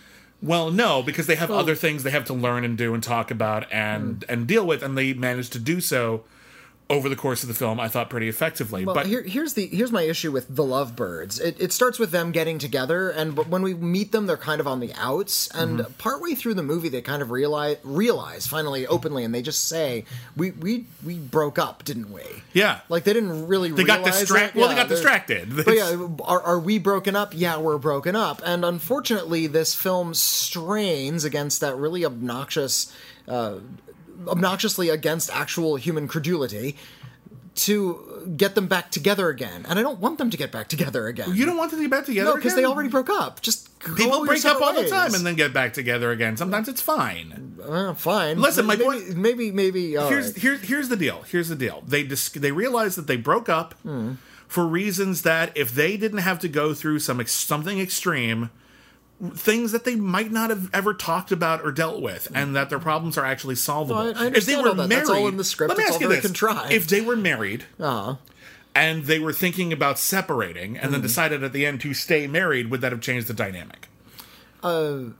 Well, 0.42 0.70
no, 0.70 1.02
because 1.02 1.26
they 1.26 1.36
have 1.36 1.50
other 1.50 1.74
things 1.74 2.02
they 2.02 2.10
have 2.10 2.26
to 2.26 2.34
learn 2.34 2.64
and 2.64 2.76
do 2.76 2.92
and 2.92 3.02
talk 3.02 3.30
about 3.30 3.70
and 3.72 4.24
Hmm. 4.24 4.32
and 4.32 4.46
deal 4.46 4.66
with, 4.66 4.82
and 4.82 4.98
they 4.98 5.14
managed 5.14 5.52
to 5.54 5.58
do 5.58 5.80
so 5.80 6.24
over 6.90 7.08
the 7.08 7.16
course 7.16 7.42
of 7.42 7.48
the 7.48 7.54
film. 7.54 7.80
I 7.80 7.88
thought 7.88 8.10
pretty 8.10 8.28
effectively. 8.28 8.84
Well, 8.84 8.94
but 8.94 9.06
here, 9.06 9.22
here's 9.22 9.54
the 9.54 9.66
here's 9.68 9.90
my 9.90 10.02
issue 10.02 10.30
with 10.30 10.54
the 10.54 10.62
Lovebirds. 10.62 11.40
It, 11.40 11.56
it 11.60 11.72
starts 11.72 11.98
with 11.98 12.10
them 12.10 12.30
getting 12.30 12.58
together, 12.58 13.08
and 13.10 13.34
but 13.34 13.48
when 13.48 13.62
we 13.62 13.72
meet 13.74 14.12
them, 14.12 14.26
they're 14.26 14.36
kind 14.36 14.60
of 14.60 14.66
on 14.68 14.80
the 14.80 14.92
outs. 14.94 15.48
And 15.54 15.78
Mm-hmm. 15.80 15.92
partway 15.94 16.34
through 16.34 16.54
the 16.54 16.62
movie, 16.62 16.88
they 16.90 17.00
kind 17.00 17.22
of 17.22 17.30
realize 17.30 17.78
realize 17.82 18.46
finally 18.46 18.86
openly, 18.86 19.24
and 19.24 19.34
they 19.34 19.40
just 19.42 19.66
say, 19.66 20.04
"We 20.36 20.50
we 20.50 20.84
we 21.04 21.14
broke 21.18 21.58
up, 21.58 21.84
didn't 21.84 22.12
we?" 22.12 22.22
yeah, 22.52 22.80
Like 22.90 23.04
they 23.04 23.12
didn't 23.14 23.46
really. 23.46 23.70
they 23.70 23.84
got 23.84 24.04
distracted. 24.04 24.58
Well, 24.60 24.68
they 24.68 24.74
Yeah, 24.74 24.82
got 24.82 24.88
they're- 24.88 24.96
distracted. 24.98 25.64
But 25.64 25.74
yeah, 25.76 26.06
are, 26.22 26.42
are 26.42 26.58
we 26.60 26.78
broken 26.78 27.16
up? 27.16 27.32
Yeah, 27.34 27.56
we're 27.58 27.78
broken 27.78 28.14
up. 28.14 28.42
And 28.44 28.64
unfortunately, 28.64 29.46
this 29.46 29.74
film 29.74 30.12
strains 30.14 31.24
against 31.24 31.60
that 31.62 31.76
really 31.76 32.04
obnoxious, 32.04 32.92
uh, 33.26 33.54
obnoxiously 34.26 34.88
against 34.88 35.30
actual 35.30 35.76
human 35.76 36.08
credulity 36.08 36.76
to 37.56 38.34
get 38.36 38.54
them 38.56 38.66
back 38.66 38.90
together 38.90 39.28
again. 39.28 39.64
And 39.68 39.78
I 39.78 39.82
don't 39.82 40.00
want 40.00 40.18
them 40.18 40.28
to 40.30 40.36
get 40.36 40.50
back 40.50 40.66
together 40.68 41.06
again. 41.06 41.34
you 41.34 41.46
don't 41.46 41.56
want 41.56 41.70
them 41.70 41.78
to 41.80 41.84
get 41.84 41.90
back 41.90 42.04
together 42.06 42.30
no, 42.30 42.36
because 42.36 42.56
they 42.56 42.64
already 42.64 42.88
broke 42.88 43.08
up. 43.10 43.40
Just 43.42 43.70
People 43.96 44.24
break 44.24 44.38
up 44.38 44.56
separate 44.58 44.62
all 44.64 44.72
the 44.82 44.88
time 44.88 45.14
and 45.14 45.24
then 45.24 45.36
get 45.36 45.52
back 45.52 45.72
together 45.74 46.10
again. 46.10 46.36
Sometimes 46.36 46.68
it's 46.68 46.80
fine. 46.80 47.58
Uh, 47.64 47.94
fine. 47.94 48.40
Listen, 48.40 48.66
my 48.66 48.74
maybe, 48.76 48.84
point- 48.84 49.16
maybe, 49.16 49.50
maybe. 49.52 49.90
here's 49.92 50.28
right. 50.32 50.36
here, 50.36 50.56
here's 50.56 50.88
the 50.88 50.96
deal. 50.96 51.22
Here's 51.30 51.48
the 51.48 51.54
deal. 51.54 51.84
They 51.86 52.02
dis- 52.02 52.30
they 52.30 52.50
realized 52.50 52.96
that 52.98 53.06
they 53.06 53.16
broke 53.18 53.48
up 53.48 53.74
Hmm. 53.82 54.14
for 54.48 54.66
reasons 54.66 55.22
that 55.22 55.52
if 55.56 55.72
they 55.72 55.96
didn't 55.96 56.18
have 56.20 56.40
to 56.40 56.48
go 56.48 56.74
through 56.74 56.98
some 57.00 57.20
ex- 57.20 57.32
something 57.32 57.78
extreme, 57.78 58.50
things 59.34 59.72
that 59.72 59.84
they 59.84 59.94
might 59.96 60.30
not 60.32 60.50
have 60.50 60.68
ever 60.74 60.92
talked 60.92 61.30
about 61.32 61.64
or 61.64 61.70
dealt 61.72 62.02
with, 62.02 62.28
and 62.34 62.54
that 62.56 62.68
their 62.70 62.78
problems 62.80 63.16
are 63.16 63.24
actually 63.24 63.54
solvable. 63.54 64.04
No, 64.04 64.12
I- 64.20 64.24
I 64.24 64.26
if 64.28 64.44
they 64.46 64.56
were 64.56 64.74
that. 64.74 64.88
married, 64.88 64.90
That's 64.90 65.10
all 65.10 65.28
in 65.28 65.36
the 65.36 65.44
script. 65.44 65.68
Let 65.70 65.78
me 65.78 65.84
ask 65.84 66.00
you 66.00 66.08
this: 66.08 66.20
contrived. 66.24 66.72
if 66.72 66.86
they 66.88 67.00
were 67.00 67.16
married. 67.16 67.64
Uh-huh. 67.80 68.16
And 68.76 69.04
they 69.04 69.20
were 69.20 69.32
thinking 69.32 69.72
about 69.72 70.00
separating, 70.00 70.76
and 70.76 70.92
then 70.92 70.98
Hmm. 71.00 71.06
decided 71.06 71.44
at 71.44 71.52
the 71.52 71.64
end 71.64 71.80
to 71.82 71.94
stay 71.94 72.26
married. 72.26 72.70
Would 72.72 72.80
that 72.80 72.90
have 72.90 73.00
changed 73.00 73.28
the 73.28 73.34
dynamic? 73.34 73.88
Uh, 74.64 75.10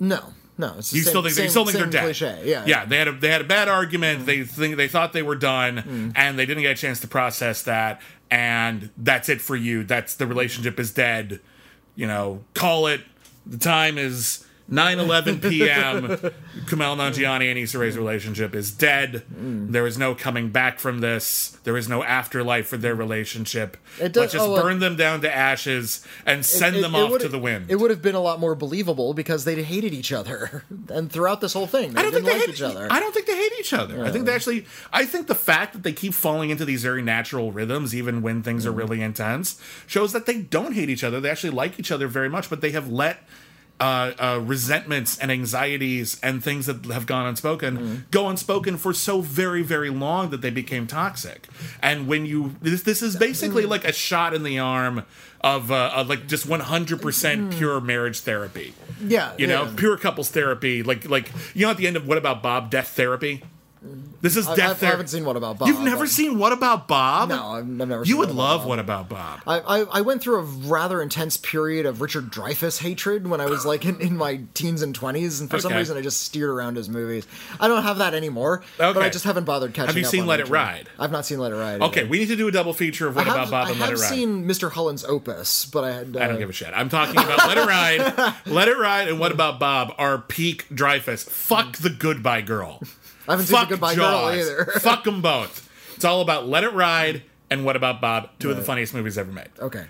No, 0.00 0.32
no. 0.56 0.74
It's 0.78 0.92
You 0.92 1.02
same, 1.02 1.10
still 1.10 1.22
think 1.22 1.34
same, 1.34 1.44
you 1.44 1.50
still 1.50 1.64
think 1.64 1.78
they're 1.78 1.86
dead? 1.86 2.02
Cliche. 2.04 2.42
Yeah. 2.44 2.64
yeah. 2.66 2.84
They 2.84 2.98
had 2.98 3.08
a 3.08 3.12
they 3.12 3.28
had 3.30 3.40
a 3.42 3.44
bad 3.44 3.68
argument. 3.68 4.26
They 4.26 4.42
think 4.42 4.76
they 4.76 4.88
thought 4.88 5.12
they 5.12 5.22
were 5.22 5.36
done, 5.36 5.76
Hmm. 5.78 6.10
and 6.16 6.38
they 6.38 6.46
didn't 6.46 6.62
get 6.64 6.72
a 6.78 6.80
chance 6.80 6.98
to 7.00 7.06
process 7.08 7.62
that. 7.62 8.00
And 8.30 8.90
that's 8.96 9.28
it 9.28 9.40
for 9.40 9.56
you. 9.56 9.84
That's 9.84 10.14
the 10.14 10.26
relationship 10.26 10.78
is 10.80 10.90
dead. 10.90 11.40
You 11.98 12.06
know, 12.06 12.44
call 12.54 12.86
it. 12.86 13.00
The 13.44 13.58
time 13.58 13.98
is 13.98 14.46
9:11 14.70 15.40
p.m. 15.50 16.08
Kumail 16.66 16.96
Nanjiani 16.96 17.48
and 17.48 17.58
Issa 17.58 17.78
Rae's 17.78 17.96
relationship 17.96 18.54
is 18.54 18.70
dead. 18.70 19.22
Hmm. 19.34 19.72
There 19.72 19.86
is 19.86 19.96
no 19.96 20.14
coming 20.14 20.50
back 20.50 20.78
from 20.78 21.00
this. 21.00 21.56
There 21.64 21.76
is 21.76 21.88
no 21.88 22.02
afterlife 22.04 22.66
for 22.68 22.76
their 22.76 22.94
relationship. 22.94 23.76
It 23.98 24.12
does- 24.12 24.20
Let's 24.20 24.32
just 24.34 24.46
oh, 24.48 24.56
uh, 24.56 24.62
burn 24.62 24.78
them 24.80 24.96
down 24.96 25.22
to 25.22 25.34
ashes 25.34 26.06
and 26.26 26.44
send 26.44 26.76
It- 26.76 26.82
them 26.82 26.94
it 26.94 26.98
off 26.98 27.18
to 27.20 27.28
the 27.28 27.38
wind. 27.38 27.66
It 27.70 27.76
would 27.76 27.90
have 27.90 28.02
been 28.02 28.14
a 28.14 28.20
lot 28.20 28.40
more 28.40 28.54
believable 28.54 29.14
because 29.14 29.44
they 29.44 29.62
hated 29.62 29.94
each 29.94 30.12
other, 30.12 30.64
and 30.90 31.10
throughout 31.10 31.40
this 31.40 31.54
whole 31.54 31.66
thing, 31.66 31.92
they 31.94 32.00
I 32.00 32.02
don't 32.02 32.12
think 32.12 32.26
they 32.26 32.32
like 32.32 32.40
hate 32.42 32.50
each 32.50 32.62
other. 32.62 32.88
I 32.90 33.00
don't 33.00 33.14
think 33.14 33.26
they 33.26 33.36
hate 33.36 33.52
each 33.58 33.72
other. 33.72 34.04
I 34.04 34.10
think 34.10 34.26
they 34.26 34.34
actually. 34.34 34.66
I 34.92 35.06
think 35.06 35.28
the 35.28 35.34
fact 35.34 35.72
that 35.72 35.82
they 35.82 35.92
keep 35.92 36.12
falling 36.12 36.50
into 36.50 36.64
these 36.66 36.82
very 36.82 37.02
natural 37.02 37.52
rhythms, 37.52 37.94
even 37.94 38.20
when 38.22 38.42
things 38.42 38.64
Mm-hmm. 38.64 38.68
are 38.74 38.76
really 38.76 39.00
intense, 39.02 39.60
shows 39.86 40.12
that 40.12 40.26
they 40.26 40.42
don't 40.42 40.72
hate 40.74 40.90
each 40.90 41.04
other. 41.04 41.20
They 41.20 41.30
actually 41.30 41.50
like 41.50 41.78
each 41.78 41.90
other 41.92 42.06
very 42.08 42.28
much, 42.28 42.50
but 42.50 42.60
they 42.60 42.72
have 42.72 42.90
let. 42.90 43.22
Uh, 43.80 44.10
uh, 44.18 44.40
resentments 44.44 45.16
and 45.20 45.30
anxieties 45.30 46.18
and 46.20 46.42
things 46.42 46.66
that 46.66 46.84
have 46.86 47.06
gone 47.06 47.26
unspoken 47.26 47.76
Mm-hmm. 47.78 47.94
go 48.10 48.28
unspoken 48.28 48.76
for 48.76 48.92
so 48.92 49.20
very 49.20 49.62
very 49.62 49.88
long 49.88 50.30
that 50.30 50.40
they 50.40 50.50
became 50.50 50.88
toxic. 50.88 51.46
And 51.80 52.08
when 52.08 52.26
you 52.26 52.56
this 52.60 52.82
this 52.82 53.02
is 53.02 53.14
basically 53.14 53.62
Mm-hmm. 53.62 53.70
like 53.70 53.84
a 53.84 53.92
shot 53.92 54.34
in 54.34 54.42
the 54.42 54.58
arm 54.58 55.04
of, 55.42 55.70
uh, 55.70 55.92
of 55.94 56.08
like 56.08 56.26
just 56.26 56.44
one 56.44 56.58
hundred 56.58 57.00
percent 57.00 57.52
pure 57.52 57.80
marriage 57.80 58.18
therapy. 58.22 58.74
Mm-hmm. 58.74 59.10
yeah, 59.12 59.32
You 59.38 59.46
know, 59.46 59.62
yeah. 59.66 59.74
pure 59.76 59.96
couples 59.96 60.28
therapy. 60.30 60.82
Like 60.82 61.08
like 61.08 61.30
you 61.54 61.62
know 61.64 61.70
at 61.70 61.76
the 61.76 61.86
end 61.86 61.96
of 61.96 62.04
What 62.04 62.18
About 62.18 62.42
Bob? 62.42 62.70
Death 62.72 62.88
therapy. 62.96 63.44
This 64.20 64.36
is 64.36 64.48
I, 64.48 64.56
death 64.56 64.82
I, 64.82 64.86
I 64.88 64.90
haven't 64.90 65.06
seen 65.08 65.24
What 65.24 65.36
About 65.36 65.58
Bob. 65.58 65.68
You've 65.68 65.80
never 65.80 66.04
but- 66.04 66.08
seen 66.10 66.38
What 66.38 66.52
About 66.52 66.88
Bob? 66.88 67.28
No, 67.28 67.48
I've, 67.48 67.58
I've 67.64 67.88
never. 67.88 68.04
You 68.04 68.16
would 68.18 68.28
What 68.28 68.36
love 68.36 68.60
Bob. 68.62 68.68
What 68.68 68.78
About 68.80 69.08
Bob. 69.08 69.40
I, 69.46 69.60
I, 69.60 69.78
I 69.80 70.00
went 70.00 70.20
through 70.22 70.36
a 70.40 70.42
rather 70.42 71.00
intense 71.00 71.36
period 71.36 71.86
of 71.86 72.00
Richard 72.00 72.32
Dreyfuss 72.32 72.80
hatred 72.80 73.26
when 73.28 73.40
I 73.40 73.46
was 73.46 73.64
like 73.64 73.84
in, 73.84 74.00
in 74.00 74.16
my 74.16 74.40
teens 74.54 74.82
and 74.82 74.94
twenties, 74.94 75.40
and 75.40 75.48
for 75.48 75.60
some 75.60 75.72
reason 75.72 75.96
I 75.96 76.00
just 76.02 76.20
steered 76.20 76.50
around 76.50 76.76
his 76.76 76.88
movies. 76.88 77.26
I 77.60 77.68
don't 77.68 77.82
have 77.82 77.98
that 77.98 78.14
anymore, 78.14 78.62
but 78.76 78.96
I 78.98 79.08
just 79.10 79.24
haven't 79.24 79.44
bothered 79.44 79.72
catching. 79.74 79.86
Have 79.88 79.96
you 79.96 80.04
seen 80.04 80.26
Let 80.26 80.40
It. 80.40 80.48
Ride? 80.48 80.88
I've 80.98 81.12
not 81.12 81.24
seen 81.24 81.38
Let 81.38 81.52
It 81.52 81.56
Ride. 81.56 81.80
Okay, 81.82 82.00
either. 82.00 82.08
we 82.10 82.18
need 82.18 82.28
to 82.28 82.36
do 82.36 82.48
a 82.48 82.52
double 82.52 82.74
feature 82.74 83.06
of 83.06 83.16
What 83.16 83.28
I 83.28 83.32
About 83.32 83.50
Bob 83.50 83.68
and 83.68 83.78
Let 83.78 83.90
have 83.90 83.98
It 83.98 84.02
Ride. 84.02 84.06
I've 84.08 84.14
seen 84.14 84.44
Mr. 84.48 84.70
Holland's 84.72 85.04
Opus, 85.04 85.66
but 85.66 85.84
I 85.84 85.92
had. 85.92 86.16
Uh, 86.16 86.20
I 86.20 86.26
don't 86.26 86.38
give 86.38 86.50
a 86.50 86.52
shit. 86.52 86.72
I'm 86.74 86.88
talking 86.88 87.14
about 87.16 87.38
Let 87.46 87.58
It 87.58 87.66
Ride. 87.66 88.34
Let 88.46 88.68
It 88.68 88.76
Ride 88.78 89.08
and 89.08 89.20
What 89.20 89.30
About 89.32 89.60
Bob 89.60 89.94
are 89.98 90.18
peak 90.18 90.66
Dreyfuss. 90.70 91.28
Fuck 91.28 91.76
the 91.78 91.90
Goodbye 91.90 92.40
Girl. 92.42 92.82
I 93.28 93.32
haven't 93.32 93.46
seen 93.46 93.56
Fuck 93.56 93.68
the 93.68 93.74
Goodbye 93.74 93.94
Jaws. 93.94 94.34
Girl 94.34 94.40
either. 94.40 94.64
Fuck 94.80 95.04
them 95.04 95.20
both. 95.22 95.68
It's 95.96 96.04
all 96.04 96.20
about 96.22 96.48
Let 96.48 96.64
It 96.64 96.72
Ride 96.72 97.22
and 97.50 97.64
What 97.64 97.76
About 97.76 98.00
Bob, 98.00 98.30
two 98.38 98.50
of 98.50 98.56
the 98.56 98.62
funniest 98.62 98.94
movies 98.94 99.16
ever 99.18 99.32
made. 99.32 99.48
okay. 99.58 99.86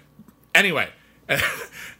Anyway, 0.54 0.88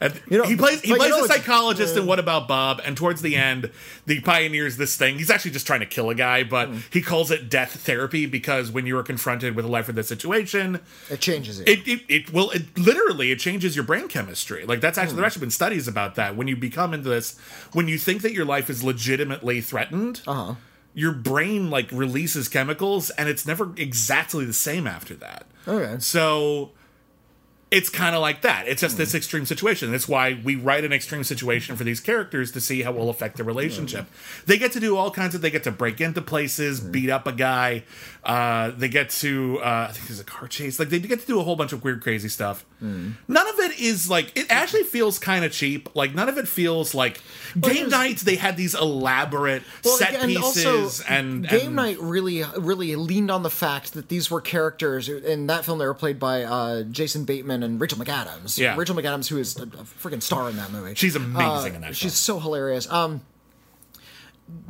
and 0.00 0.20
You 0.30 0.38
know, 0.38 0.44
he 0.44 0.56
plays 0.56 0.80
he 0.80 0.88
but 0.90 0.94
you 0.94 0.98
plays 1.00 1.10
know 1.10 1.24
a 1.24 1.28
psychologist 1.28 1.96
in 1.96 2.06
What 2.06 2.18
About 2.18 2.48
Bob, 2.48 2.80
and 2.84 2.96
towards 2.96 3.20
the 3.22 3.36
end, 3.36 3.70
he 4.06 4.20
pioneers 4.20 4.78
this 4.78 4.96
thing. 4.96 5.18
He's 5.18 5.30
actually 5.30 5.50
just 5.52 5.66
trying 5.66 5.80
to 5.80 5.86
kill 5.86 6.08
a 6.10 6.14
guy, 6.14 6.42
but 6.44 6.68
Hmm. 6.70 6.78
he 6.90 7.02
calls 7.02 7.30
it 7.30 7.48
death 7.50 7.72
therapy 7.82 8.24
because 8.26 8.70
when 8.70 8.86
you 8.86 8.96
are 8.98 9.02
confronted 9.02 9.54
with 9.54 9.64
a 9.64 9.68
life 9.68 9.88
or 9.88 9.92
death 9.92 10.06
situation, 10.06 10.80
It 11.10 11.20
changes 11.20 11.60
it. 11.60 11.68
it 11.68 11.86
it, 11.86 12.00
it 12.08 12.32
will 12.32 12.50
it 12.50 12.76
literally 12.78 13.30
it 13.30 13.38
changes 13.38 13.76
your 13.76 13.84
brain 13.84 14.08
chemistry. 14.08 14.64
Like 14.64 14.80
that's 14.80 14.96
actually 14.98 15.12
Hmm. 15.16 15.20
there's 15.20 15.26
actually 15.32 15.40
been 15.40 15.50
studies 15.50 15.86
about 15.86 16.14
that. 16.14 16.34
When 16.34 16.48
you 16.48 16.56
become 16.56 16.94
into 16.94 17.10
this, 17.10 17.38
when 17.72 17.86
you 17.86 17.98
think 17.98 18.22
that 18.22 18.32
your 18.32 18.46
life 18.46 18.70
is 18.70 18.82
legitimately 18.82 19.60
threatened, 19.60 20.22
uh-huh. 20.26 20.54
Your 20.98 21.12
brain 21.12 21.70
like 21.70 21.88
releases 21.92 22.48
chemicals, 22.48 23.10
and 23.10 23.28
it's 23.28 23.46
never 23.46 23.72
exactly 23.76 24.44
the 24.44 24.52
same 24.52 24.86
after 24.86 25.14
that. 25.14 25.46
Okay. 25.66 25.96
So 26.00 26.70
it's 27.70 27.90
kind 27.90 28.14
of 28.16 28.22
like 28.22 28.40
that. 28.40 28.66
It's 28.66 28.80
just 28.80 28.94
Hmm. 28.96 29.02
this 29.02 29.14
extreme 29.14 29.44
situation. 29.44 29.92
That's 29.92 30.08
why 30.08 30.40
we 30.42 30.56
write 30.56 30.84
an 30.84 30.92
extreme 30.92 31.22
situation 31.22 31.76
for 31.76 31.84
these 31.84 32.00
characters 32.00 32.50
to 32.52 32.60
see 32.62 32.80
how 32.82 32.92
it 32.92 32.96
will 32.96 33.10
affect 33.10 33.36
their 33.36 33.44
relationship. 33.44 34.06
They 34.46 34.56
get 34.56 34.72
to 34.72 34.80
do 34.80 34.96
all 34.96 35.10
kinds 35.10 35.34
of. 35.34 35.42
They 35.42 35.50
get 35.50 35.64
to 35.64 35.70
break 35.70 36.00
into 36.00 36.22
places, 36.22 36.80
Hmm. 36.80 36.90
beat 36.90 37.10
up 37.10 37.26
a 37.26 37.32
guy. 37.32 37.84
Uh, 38.28 38.72
they 38.76 38.88
get 38.90 39.08
to. 39.08 39.58
Uh, 39.60 39.86
I 39.88 39.92
think 39.92 40.06
there's 40.06 40.20
a 40.20 40.24
car 40.24 40.46
chase. 40.48 40.78
Like 40.78 40.90
they 40.90 40.98
get 40.98 41.20
to 41.20 41.26
do 41.26 41.40
a 41.40 41.42
whole 41.42 41.56
bunch 41.56 41.72
of 41.72 41.82
weird, 41.82 42.02
crazy 42.02 42.28
stuff. 42.28 42.66
Hmm. 42.78 43.12
None 43.26 43.48
of 43.48 43.58
it 43.60 43.80
is 43.80 44.10
like. 44.10 44.36
It 44.36 44.46
actually 44.50 44.82
feels 44.82 45.18
kind 45.18 45.46
of 45.46 45.52
cheap. 45.52 45.88
Like 45.96 46.14
none 46.14 46.28
of 46.28 46.36
it 46.36 46.46
feels 46.46 46.94
like 46.94 47.22
game 47.58 47.74
here's- 47.74 47.90
nights. 47.90 48.22
They 48.24 48.36
had 48.36 48.58
these 48.58 48.74
elaborate 48.74 49.62
set 49.82 50.14
and 50.14 50.26
pieces 50.30 50.66
also, 50.66 51.04
and 51.08 51.48
Game 51.48 51.68
and- 51.68 51.76
Night 51.76 51.98
really 52.00 52.44
really 52.58 52.96
leaned 52.96 53.30
on 53.30 53.42
the 53.42 53.50
fact 53.50 53.94
that 53.94 54.10
these 54.10 54.30
were 54.30 54.42
characters 54.42 55.08
in 55.08 55.46
that 55.46 55.64
film. 55.64 55.78
They 55.78 55.86
were 55.86 55.94
played 55.94 56.18
by 56.18 56.42
uh, 56.44 56.82
Jason 56.82 57.24
Bateman 57.24 57.62
and 57.62 57.80
Rachel 57.80 57.98
McAdams. 57.98 58.58
Yeah. 58.58 58.76
Rachel 58.76 58.94
McAdams, 58.94 59.28
who 59.28 59.38
is 59.38 59.58
a, 59.58 59.62
a 59.62 59.66
freaking 59.66 60.22
star 60.22 60.50
in 60.50 60.56
that 60.56 60.70
movie. 60.70 60.94
She's 60.96 61.16
amazing 61.16 61.72
Uh, 61.72 61.76
in 61.76 61.80
that. 61.80 61.96
She's 61.96 62.22
film. 62.24 62.38
so 62.40 62.40
hilarious. 62.40 62.90
Um, 62.92 63.22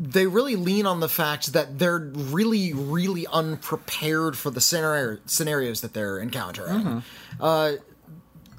they 0.00 0.26
really 0.26 0.56
lean 0.56 0.86
on 0.86 1.00
the 1.00 1.08
fact 1.08 1.52
that 1.52 1.78
they're 1.78 1.98
really, 1.98 2.72
really 2.72 3.26
unprepared 3.28 4.36
for 4.36 4.50
the 4.50 4.60
scenario, 4.60 5.18
scenarios 5.26 5.80
that 5.82 5.92
they're 5.94 6.18
encountering. 6.20 7.02
Uh, 7.40 7.72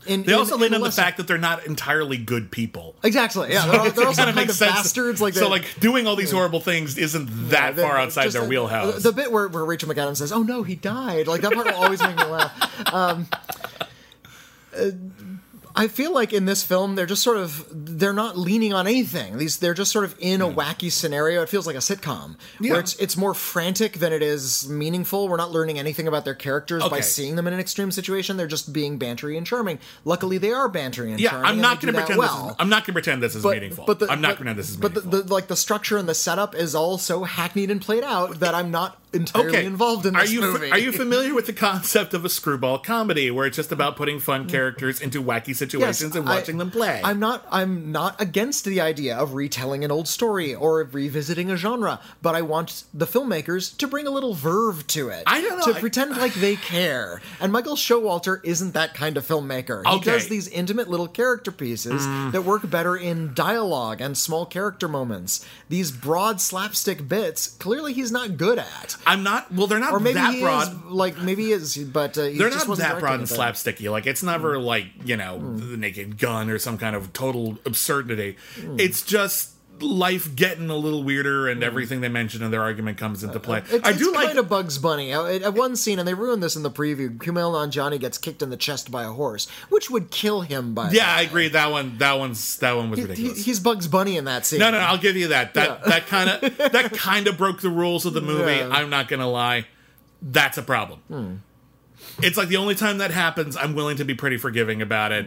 in, 0.07 0.21
Mm-hmm. 0.21 0.27
They 0.29 0.33
also 0.33 0.57
lean 0.57 0.73
on 0.73 0.81
the 0.81 0.91
fact 0.91 1.17
that 1.17 1.27
they're 1.27 1.37
not 1.37 1.65
entirely 1.67 2.17
good 2.17 2.51
people. 2.51 2.95
Exactly. 3.03 3.51
Yeah, 3.51 3.67
they're, 3.67 3.89
they're 3.91 4.07
also 4.07 4.23
kind 4.31 4.49
of 4.49 4.55
sense. 4.55 4.71
bastards. 4.73 5.21
Like 5.21 5.33
so, 5.33 5.49
like 5.49 5.79
doing 5.81 6.07
all 6.07 6.15
these 6.15 6.31
horrible 6.31 6.61
things 6.61 6.97
isn't 6.97 7.49
that 7.49 7.75
the- 7.75 7.81
far 7.83 7.97
outside 7.97 8.29
their 8.31 8.43
the- 8.43 8.47
wheelhouse. 8.47 9.03
The 9.03 9.11
bit 9.11 9.31
where, 9.31 9.49
where 9.49 9.65
Rachel 9.65 9.89
McAdams 9.89 10.17
says, 10.17 10.31
"Oh 10.31 10.41
no, 10.41 10.63
he 10.63 10.75
died," 10.75 11.27
like 11.27 11.41
that 11.41 11.51
part 11.53 11.67
will 11.67 11.73
always 11.75 12.01
make 12.01 12.15
me 12.15 12.23
laugh. 12.23 12.93
Um, 12.93 13.27
uh, 14.75 14.91
I 15.75 15.87
feel 15.87 16.13
like 16.13 16.33
in 16.33 16.45
this 16.45 16.63
film 16.63 16.95
they're 16.95 17.05
just 17.05 17.23
sort 17.23 17.37
of 17.37 17.65
they're 17.71 18.13
not 18.13 18.37
leaning 18.37 18.73
on 18.73 18.87
anything. 18.87 19.37
These 19.37 19.57
they're 19.57 19.73
just 19.73 19.91
sort 19.91 20.05
of 20.05 20.15
in 20.19 20.41
a 20.41 20.47
wacky 20.47 20.91
scenario. 20.91 21.41
It 21.41 21.49
feels 21.49 21.67
like 21.67 21.75
a 21.75 21.79
sitcom 21.79 22.37
Yeah. 22.59 22.71
where 22.71 22.79
it's 22.79 22.95
it's 22.95 23.15
more 23.15 23.33
frantic 23.33 23.93
than 23.99 24.11
it 24.11 24.21
is 24.21 24.67
meaningful. 24.67 25.27
We're 25.27 25.37
not 25.37 25.51
learning 25.51 25.79
anything 25.79 26.07
about 26.07 26.25
their 26.25 26.33
characters 26.35 26.83
by 26.89 27.01
seeing 27.01 27.35
them 27.35 27.47
in 27.47 27.53
an 27.53 27.59
extreme 27.59 27.91
situation. 27.91 28.35
They're 28.37 28.47
just 28.47 28.73
being 28.73 28.97
bantery 28.99 29.37
and 29.37 29.45
charming. 29.45 29.79
Luckily, 30.05 30.37
they 30.37 30.51
are 30.51 30.69
bantery 30.69 31.11
and 31.11 31.19
yeah, 31.19 31.29
charming. 31.29 31.49
I'm 31.51 31.61
not 31.61 31.81
going 31.81 31.93
to 31.93 31.99
pretend 31.99 32.19
well 32.19 32.43
this 32.45 32.51
is. 32.51 32.55
I'm 32.59 32.69
not 32.69 32.79
going 32.83 32.85
to 32.87 32.93
pretend 32.93 33.23
this 33.23 33.35
is 33.35 33.45
meaningful. 33.45 33.85
I'm 33.87 33.89
not 33.89 33.99
but- 33.99 34.07
going 34.07 34.21
to 34.21 34.35
pretend 34.35 34.59
this 34.59 34.69
is 34.69 34.77
but 34.77 34.91
meaningful. 34.95 35.11
the, 35.11 35.21
the, 35.23 35.33
like 35.33 35.47
the 35.47 35.55
structure 35.55 35.97
and 35.97 36.09
the 36.09 36.15
setup 36.15 36.55
is 36.55 36.75
all 36.75 36.97
so 36.97 37.23
hackneyed 37.23 37.69
and 37.71 37.81
played 37.81 38.03
out 38.03 38.39
that 38.39 38.55
I'm 38.55 38.71
not 38.71 38.97
entirely 39.13 39.65
involved 39.65 40.05
in 40.05 40.13
this 40.13 40.29
are 40.29 40.33
you 40.33 40.41
movie. 40.41 40.71
are 40.71 40.77
you 40.77 40.91
familiar 40.91 41.33
with 41.33 41.47
the 41.47 41.53
concept 41.53 42.13
of 42.13 42.25
a 42.25 42.29
screwball 42.29 42.77
comedy 42.77 43.31
where 43.31 43.47
it's 43.47 43.55
just 43.55 43.71
about 43.71 43.95
putting 43.95 44.19
fun 44.19 44.45
mm. 44.45 44.49
characters 44.49 45.01
into 45.01 45.21
wacky 45.21 45.55
situations 45.55 46.15
and 46.15 46.27
I- 46.27 46.35
watching 46.35 46.57
them 46.57 46.71
play? 46.71 47.01
I'm 47.03 47.19
not 47.19 47.45
I'm 47.51 47.91
not 47.91 48.21
against 48.21 48.65
the 48.65 48.81
idea 48.81 49.17
of 49.17 49.33
retelling 49.33 49.83
an 49.83 49.91
old 49.91 50.07
story 50.07 50.53
or 50.53 50.83
revisiting 50.83 51.49
a 51.49 51.57
genre, 51.57 51.99
but 52.21 52.35
I 52.35 52.41
want 52.41 52.83
the 52.93 53.07
filmmakers 53.07 53.75
to 53.77 53.87
bring 53.87 54.05
a 54.05 54.11
little 54.11 54.33
verve 54.33 54.85
to 54.87 55.09
it. 55.09 55.23
I 55.25 55.41
don't 55.41 55.59
know, 55.59 55.73
To 55.73 55.77
I- 55.77 55.79
pretend 55.79 56.15
like 56.17 56.33
they 56.35 56.55
care. 56.55 57.21
And 57.39 57.51
Michael 57.51 57.75
Showalter 57.75 58.39
isn't 58.43 58.73
that 58.73 58.93
kind 58.93 59.17
of 59.17 59.25
filmmaker. 59.25 59.85
He 59.87 59.99
does 60.01 60.27
these 60.27 60.47
intimate 60.47 60.89
little 60.89 61.07
character 61.07 61.51
pieces 61.51 62.03
mm. 62.03 62.31
that 62.31 62.43
work 62.43 62.69
better 62.69 62.95
in 62.95 63.33
dialogue 63.33 64.01
and 64.01 64.17
small 64.17 64.45
character 64.45 64.87
moments. 64.87 65.45
These 65.67 65.91
broad 65.91 66.41
slapstick 66.41 67.07
bits, 67.07 67.47
clearly 67.47 67.93
he's 67.93 68.11
not 68.11 68.37
good 68.37 68.59
at. 68.59 68.97
I'm 69.05 69.23
not. 69.23 69.51
Well, 69.51 69.67
they're 69.67 69.79
not 69.79 69.93
Or 69.93 69.99
maybe 69.99 70.15
that 70.15 70.39
broad. 70.39 70.67
is, 70.71 70.75
like 70.85 71.17
maybe 71.17 71.51
is, 71.51 71.77
but 71.77 72.17
uh, 72.17 72.23
he 72.23 72.37
they're 72.37 72.49
just 72.49 72.67
not 72.67 72.77
that 72.79 72.99
broad 72.99 73.19
and 73.19 73.29
it. 73.29 73.33
slapsticky. 73.33 73.89
Like 73.91 74.05
it's 74.05 74.21
never 74.23 74.57
Hmm. 74.57 74.63
like 74.65 74.85
you 75.05 75.17
know 75.17 75.39
the 75.57 75.77
naked 75.77 76.17
gun 76.17 76.49
or 76.49 76.59
some 76.59 76.77
kind 76.77 76.95
of 76.95 77.13
total 77.13 77.57
absurdity. 77.65 78.37
Hmm. 78.61 78.79
It's 78.79 79.01
just 79.01 79.51
life 79.81 80.35
getting 80.35 80.69
a 80.69 80.75
little 80.75 81.03
weirder, 81.03 81.47
and 81.47 81.63
everything 81.63 82.01
they 82.01 82.09
mention 82.09 82.41
in 82.43 82.51
their 82.51 82.61
argument 82.61 82.97
comes 82.97 83.23
into 83.23 83.39
play. 83.39 83.59
Uh, 83.59 83.63
It's, 83.75 83.87
I 83.87 83.93
do 83.93 84.07
it's 84.09 84.15
like. 84.15 84.27
kind 84.27 84.39
of 84.39 84.49
Bugs 84.49 84.77
Bunny. 84.77 85.11
At 85.11 85.53
one 85.53 85.75
scene, 85.75 85.99
and 85.99 86.07
they 86.07 86.13
ruined 86.13 86.41
this 86.43 86.55
in 86.55 86.63
the 86.63 86.71
preview. 86.71 87.17
Kumail 87.17 87.53
Nanjiani 87.53 87.99
gets 87.99 88.17
kicked 88.17 88.41
in 88.41 88.49
the 88.49 88.57
chest 88.57 88.91
by 88.91 89.03
a 89.03 89.11
horse, 89.11 89.47
which 89.69 89.89
would 89.89 90.11
kill 90.11 90.41
him. 90.41 90.73
By 90.73 90.91
yeah, 90.91 91.13
I 91.13 91.21
agree. 91.21 91.47
That 91.49 91.71
one. 91.71 91.97
That 91.97 92.13
one's. 92.19 92.57
That 92.57 92.73
one 92.75 92.89
was 92.89 92.99
He- 92.99 93.05
ridiculous. 93.05 93.45
he's 93.45 93.59
Bugs 93.59 93.87
Bunny 93.87 94.17
in 94.17 94.25
that 94.25 94.45
scene. 94.45 94.59
no, 94.59 94.71
no, 94.71 94.79
no, 94.79 94.85
I'll 94.85 94.97
give 94.97 95.15
you 95.15 95.29
that. 95.29 95.53
That 95.55 95.79
Yeah. 95.83 95.89
that 95.89 96.07
kind 96.07 96.29
of 96.29 96.57
that 96.71 96.93
kind 96.97 97.27
of 97.27 97.37
broke 97.37 97.61
the 97.61 97.69
rules 97.69 98.05
of 98.05 98.13
the 98.13 98.21
movie. 98.21 98.51
Yeah. 98.57 98.69
I'm 98.71 98.89
not 98.89 99.07
gonna 99.07 99.29
lie. 99.29 99.65
That's 100.21 100.57
a 100.57 100.63
problem. 100.63 100.99
Hmm. 101.07 101.33
It's 102.21 102.37
like 102.37 102.47
the 102.49 102.57
only 102.57 102.75
time 102.75 102.97
that 102.99 103.11
happens, 103.11 103.55
I'm 103.55 103.75
willing 103.75 103.97
to 103.97 104.05
be 104.05 104.13
pretty 104.13 104.37
forgiving 104.37 104.81
about 104.81 105.11
it. 105.11 105.25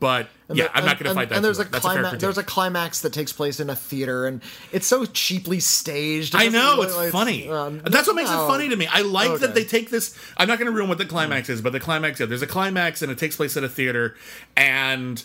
But 0.00 0.28
yeah, 0.48 0.54
there- 0.64 0.70
I'm 0.74 0.84
not 0.84 0.96
and- 0.96 1.04
going 1.04 1.14
to 1.14 1.20
fight 1.20 1.28
that. 1.30 1.36
And 1.36 1.44
there's 1.44 1.58
a 1.58 1.64
climax. 1.64 2.20
There's 2.20 2.36
a 2.38 2.42
climax 2.42 3.00
that 3.00 3.12
takes 3.12 3.32
place 3.32 3.60
in 3.60 3.70
a 3.70 3.76
theater, 3.76 4.26
and 4.26 4.42
it's 4.72 4.86
so 4.86 5.06
cheaply 5.06 5.60
staged. 5.60 6.34
I 6.34 6.48
know 6.48 6.74
look 6.76 6.88
it's 6.88 6.96
like- 6.96 7.12
funny. 7.12 7.48
um, 7.48 7.80
That's 7.84 8.06
what 8.06 8.16
makes 8.16 8.30
no. 8.30 8.44
it 8.44 8.48
funny 8.48 8.68
to 8.68 8.76
me. 8.76 8.86
I 8.86 9.00
like 9.02 9.30
Okay. 9.30 9.46
that 9.46 9.54
they 9.54 9.64
take 9.64 9.90
this. 9.90 10.14
I'm 10.36 10.48
not 10.48 10.58
going 10.58 10.70
to 10.70 10.76
ruin 10.76 10.88
what 10.88 10.98
the 10.98 11.06
climax 11.06 11.48
is, 11.48 11.60
but 11.62 11.72
the 11.72 11.80
climax. 11.80 12.20
Yeah, 12.20 12.26
there's 12.26 12.42
a 12.42 12.46
climax 12.46 13.00
and 13.00 13.10
it 13.10 13.16
takes 13.18 13.36
place 13.36 13.56
at 13.56 13.64
a 13.64 13.68
theater, 13.68 14.14
and 14.56 15.22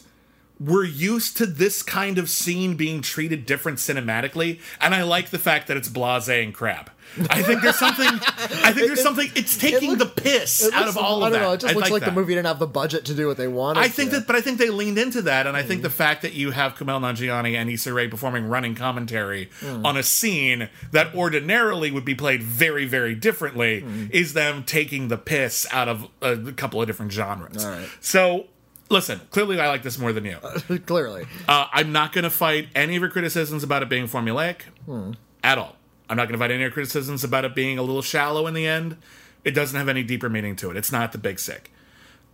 we're 0.60 0.84
used 0.86 1.38
to 1.38 1.46
this 1.46 1.82
kind 1.84 2.18
of 2.18 2.30
scene 2.30 2.76
being 2.76 3.02
treated 3.02 3.46
different 3.46 3.78
cinematically, 3.78 4.60
and 4.82 4.94
I 4.94 5.04
like 5.04 5.30
the 5.30 5.40
fact 5.40 5.68
that 5.68 5.78
it's 5.78 5.88
blasé 5.90 6.44
and 6.44 6.54
crap. 6.54 6.90
I 7.30 7.42
think 7.42 7.62
there's 7.64 7.80
something. 7.80 8.06
I 8.06 8.72
think 8.72 8.86
there's 8.88 9.02
something. 9.02 9.32
It's 9.36 9.58
taking 9.58 9.92
looks- 9.96 10.04
the 10.16 10.22
piss 10.22 10.64
It 10.68 10.74
out 10.76 10.88
of 10.88 10.96
all 10.96 11.24
I 11.24 11.28
of 11.28 11.34
don't 11.34 11.42
that. 11.42 11.48
know. 11.48 11.54
It 11.54 11.60
just 11.62 11.74
I 11.74 11.76
looks 11.78 11.90
like, 11.90 12.02
that. 12.02 12.12
the 12.12 12.16
movie 12.16 12.36
didn't 12.36 12.46
have 12.46 12.60
the 12.60 12.68
budget 12.68 13.06
to 13.06 13.16
do 13.16 13.26
what 13.26 13.38
they 13.38 13.48
wanted. 13.48 13.80
I 13.80 13.88
think 13.88 14.12
to. 14.12 14.18
that, 14.18 14.28
but 14.28 14.36
I 14.36 14.42
think 14.42 14.60
they 14.60 14.70
leaned 14.70 15.00
into 15.00 15.24
that, 15.24 15.48
and 15.48 15.58
I 15.58 15.64
think 15.64 15.82
the 15.82 15.90
fact 15.90 16.22
that 16.22 16.34
you 16.34 16.52
have 16.52 16.76
Kumail 16.76 17.00
Nanjiani 17.02 17.56
and 17.56 17.68
Issa 17.70 17.94
Rae 17.94 18.08
performing 18.10 18.46
running 18.46 18.76
commentary 18.76 19.50
Hmm. 19.62 19.84
on 19.86 19.98
a 19.98 20.04
scene 20.04 20.70
that 20.92 21.16
ordinarily 21.16 21.90
would 21.90 22.06
be 22.06 22.14
played 22.16 22.44
very, 22.44 22.86
very 22.86 23.16
differently 23.16 23.80
Hmm. 23.80 24.06
is 24.12 24.34
them 24.34 24.64
taking 24.64 25.08
the 25.08 25.18
piss 25.18 25.66
out 25.72 25.88
of 25.88 26.08
a 26.22 26.52
couple 26.52 26.80
of 26.80 26.86
different 26.88 27.12
genres. 27.12 27.66
Right. 27.66 27.88
So, 28.02 28.46
listen, 28.90 29.22
clearly 29.32 29.60
I 29.60 29.68
like 29.68 29.84
this 29.84 29.98
more 29.98 30.12
than 30.14 30.26
you. 30.26 30.38
clearly. 30.86 31.26
Uh, 31.48 31.68
I'm 31.72 31.92
not 31.92 32.12
going 32.14 32.24
to 32.24 32.30
fight 32.30 32.68
any 32.76 32.96
of 32.96 33.02
your 33.02 33.10
criticisms 33.10 33.64
about 33.64 33.84
it 33.84 33.90
being 33.90 34.08
formulaic 34.08 34.62
Hmm. 34.86 35.12
at 35.44 35.58
all. 35.58 35.76
I'm 36.10 36.18
not 36.18 36.24
going 36.28 36.34
to 36.34 36.40
fight 36.40 36.52
any 36.52 36.56
of 36.56 36.62
your 36.62 36.72
criticisms 36.72 37.24
about 37.24 37.46
it 37.46 37.54
being 37.56 37.78
a 37.78 37.84
little 37.84 38.02
shallow 38.02 38.48
in 38.48 38.54
the 38.54 38.66
end. 38.66 38.98
It 39.46 39.52
doesn't 39.52 39.78
have 39.78 39.88
any 39.88 40.04
deeper 40.04 40.28
meaning 40.30 40.56
to 40.58 40.72
it. 40.72 40.78
It's 40.78 40.92
not 40.92 41.12
the 41.12 41.18
big 41.18 41.40
sick. 41.40 41.72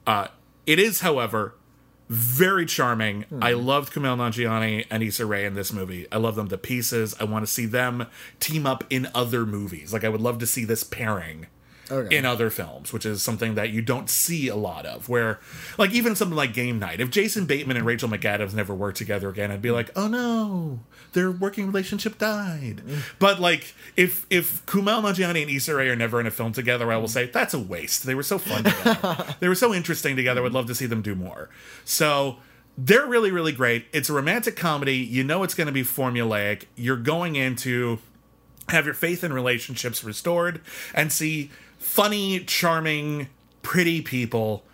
Uh, 0.07 0.27
it 0.65 0.79
is, 0.79 1.01
however, 1.01 1.53
very 2.07 2.65
charming. 2.65 3.25
I 3.41 3.53
loved 3.53 3.91
Kumail 3.93 4.15
Nanjiani 4.17 4.85
and 4.89 5.03
Issa 5.03 5.25
Rae 5.25 5.43
in 5.45 5.55
this 5.55 5.73
movie. 5.73 6.07
I 6.11 6.17
love 6.17 6.35
them 6.35 6.47
to 6.49 6.57
pieces. 6.57 7.15
I 7.19 7.25
want 7.25 7.45
to 7.45 7.51
see 7.51 7.65
them 7.65 8.07
team 8.39 8.65
up 8.65 8.83
in 8.89 9.07
other 9.13 9.45
movies. 9.45 9.91
Like 9.91 10.03
I 10.03 10.09
would 10.09 10.21
love 10.21 10.37
to 10.39 10.47
see 10.47 10.65
this 10.65 10.83
pairing 10.83 11.47
Okay. 11.91 12.17
in 12.17 12.25
other 12.25 12.49
films, 12.49 12.91
which 12.91 13.05
is 13.05 13.21
something 13.21 13.55
that 13.55 13.69
you 13.69 13.81
don't 13.81 14.09
see 14.09 14.47
a 14.47 14.55
lot 14.55 14.85
of. 14.85 15.07
Where, 15.07 15.39
like, 15.77 15.91
even 15.91 16.15
something 16.15 16.35
like 16.35 16.53
Game 16.53 16.79
Night, 16.79 16.99
if 16.99 17.11
Jason 17.11 17.45
Bateman 17.45 17.77
and 17.77 17.85
Rachel 17.85 18.09
McAdams 18.09 18.55
never 18.55 18.73
worked 18.73 18.97
together 18.97 19.29
again, 19.29 19.51
I'd 19.51 19.61
be 19.61 19.71
like, 19.71 19.91
oh 19.95 20.07
no, 20.07 20.79
their 21.13 21.29
working 21.31 21.67
relationship 21.67 22.17
died. 22.17 22.81
But 23.19 23.39
like, 23.39 23.75
if 23.95 24.25
if 24.29 24.65
Kumail 24.65 25.03
Nanjiani 25.03 25.43
and 25.43 25.51
Issa 25.51 25.75
Rae 25.75 25.89
are 25.89 25.95
never 25.95 26.19
in 26.19 26.25
a 26.25 26.31
film 26.31 26.53
together, 26.53 26.91
I 26.91 26.97
will 26.97 27.07
say 27.07 27.27
that's 27.27 27.53
a 27.53 27.59
waste. 27.59 28.05
They 28.05 28.15
were 28.15 28.23
so 28.23 28.37
fun 28.39 28.63
together. 28.63 29.35
they 29.39 29.47
were 29.47 29.55
so 29.55 29.73
interesting 29.73 30.15
together. 30.15 30.41
I 30.41 30.43
would 30.43 30.53
love 30.53 30.67
to 30.67 30.75
see 30.75 30.85
them 30.85 31.01
do 31.01 31.15
more. 31.15 31.49
So. 31.83 32.37
They're 32.77 33.05
really, 33.07 33.31
really 33.31 33.53
great. 33.53 33.85
It's 33.93 34.09
a 34.09 34.13
romantic 34.13 34.57
comedy. 34.57 34.97
You 34.97 35.23
know 35.23 35.43
it's 35.43 35.53
going 35.53 35.67
to 35.67 35.71
be 35.71 35.83
formulaic. 35.83 36.65
You're 36.75 36.97
going 36.97 37.37
into 37.37 37.99
have 38.69 38.85
your 38.85 38.93
faith 38.93 39.23
in 39.23 39.31
relationships 39.31 40.03
restored 40.03 40.61
and 40.93 41.11
see 41.11 41.51
funny, 41.85 42.39
charming, 42.41 43.29
pretty 43.61 44.01
people 44.01 44.65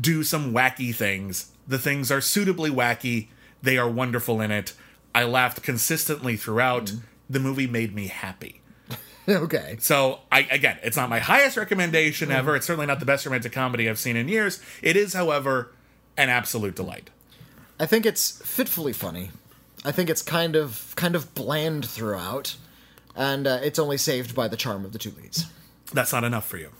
do 0.00 0.24
some 0.24 0.52
wacky 0.52 0.94
things. 0.94 1.52
The 1.68 1.78
things 1.78 2.10
are 2.10 2.20
suitably 2.20 2.70
wacky. 2.70 3.28
They 3.62 3.78
are 3.78 3.88
wonderful 3.88 4.40
in 4.40 4.50
it. 4.50 4.72
I 5.14 5.24
laughed 5.24 5.62
consistently 5.62 6.36
throughout. 6.36 6.92
The 7.28 7.40
movie 7.40 7.66
made 7.66 7.94
me 7.94 8.08
happy. 8.08 8.62
okay. 9.28 9.76
So, 9.80 10.20
I 10.32 10.40
again, 10.50 10.78
it's 10.82 10.96
not 10.96 11.08
my 11.08 11.18
highest 11.18 11.56
recommendation 11.56 12.32
ever. 12.32 12.56
It's 12.56 12.66
certainly 12.66 12.86
not 12.86 13.00
the 13.00 13.06
best 13.06 13.26
romantic 13.26 13.52
comedy 13.52 13.88
I've 13.88 13.98
seen 13.98 14.16
in 14.16 14.28
years. 14.28 14.60
It 14.82 14.96
is, 14.96 15.12
however, 15.12 15.72
an 16.16 16.30
absolute 16.30 16.74
delight. 16.74 17.10
I 17.78 17.86
think 17.86 18.06
it's 18.06 18.40
fitfully 18.44 18.92
funny. 18.92 19.30
I 19.84 19.92
think 19.92 20.10
it's 20.10 20.22
kind 20.22 20.56
of 20.56 20.94
kind 20.96 21.14
of 21.14 21.34
bland 21.34 21.84
throughout, 21.86 22.56
and 23.14 23.46
uh, 23.46 23.60
it's 23.62 23.78
only 23.78 23.98
saved 23.98 24.34
by 24.34 24.48
the 24.48 24.56
charm 24.56 24.84
of 24.84 24.92
the 24.92 24.98
two 24.98 25.12
leads. 25.20 25.46
That's 25.92 26.12
not 26.12 26.24
enough 26.24 26.46
for 26.46 26.56
you. 26.58 26.70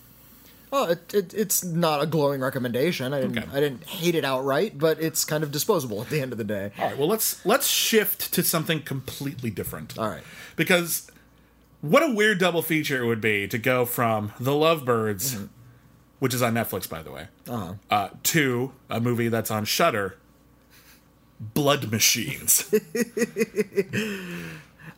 Oh, 0.72 0.90
it, 0.90 1.14
it, 1.14 1.32
it's 1.32 1.62
not 1.64 2.02
a 2.02 2.06
glowing 2.06 2.40
recommendation. 2.40 3.14
I 3.14 3.20
didn't 3.20 3.38
Okay. 3.38 3.48
I 3.52 3.60
didn't 3.60 3.84
hate 3.84 4.14
it 4.16 4.24
outright, 4.24 4.78
but 4.78 5.00
it's 5.00 5.24
kind 5.24 5.44
of 5.44 5.52
disposable 5.52 6.02
at 6.02 6.10
the 6.10 6.20
end 6.20 6.32
of 6.32 6.38
the 6.38 6.44
day. 6.44 6.72
All 6.78 6.86
right, 6.88 6.98
well 6.98 7.08
let's 7.08 7.44
let's 7.46 7.68
shift 7.68 8.32
to 8.34 8.42
something 8.42 8.82
completely 8.82 9.48
different. 9.50 9.96
All 9.98 10.08
right. 10.08 10.22
Because 10.56 11.08
what 11.82 12.02
a 12.02 12.12
weird 12.12 12.38
double 12.38 12.62
feature 12.62 13.02
it 13.02 13.06
would 13.06 13.20
be 13.20 13.46
to 13.46 13.58
go 13.58 13.84
from 13.86 14.32
The 14.40 14.50
Lovebirds, 14.52 15.46
which 16.18 16.34
is 16.34 16.42
on 16.42 16.54
Netflix 16.54 16.88
by 16.88 17.00
the 17.02 17.12
way, 17.12 17.28
Uh-huh. 17.48 17.74
uh, 17.90 18.08
to 18.24 18.72
a 18.90 18.98
movie 19.00 19.28
that's 19.28 19.52
on 19.52 19.64
Shudder, 19.66 20.16
Blood 21.40 21.90
Machines. 21.92 22.68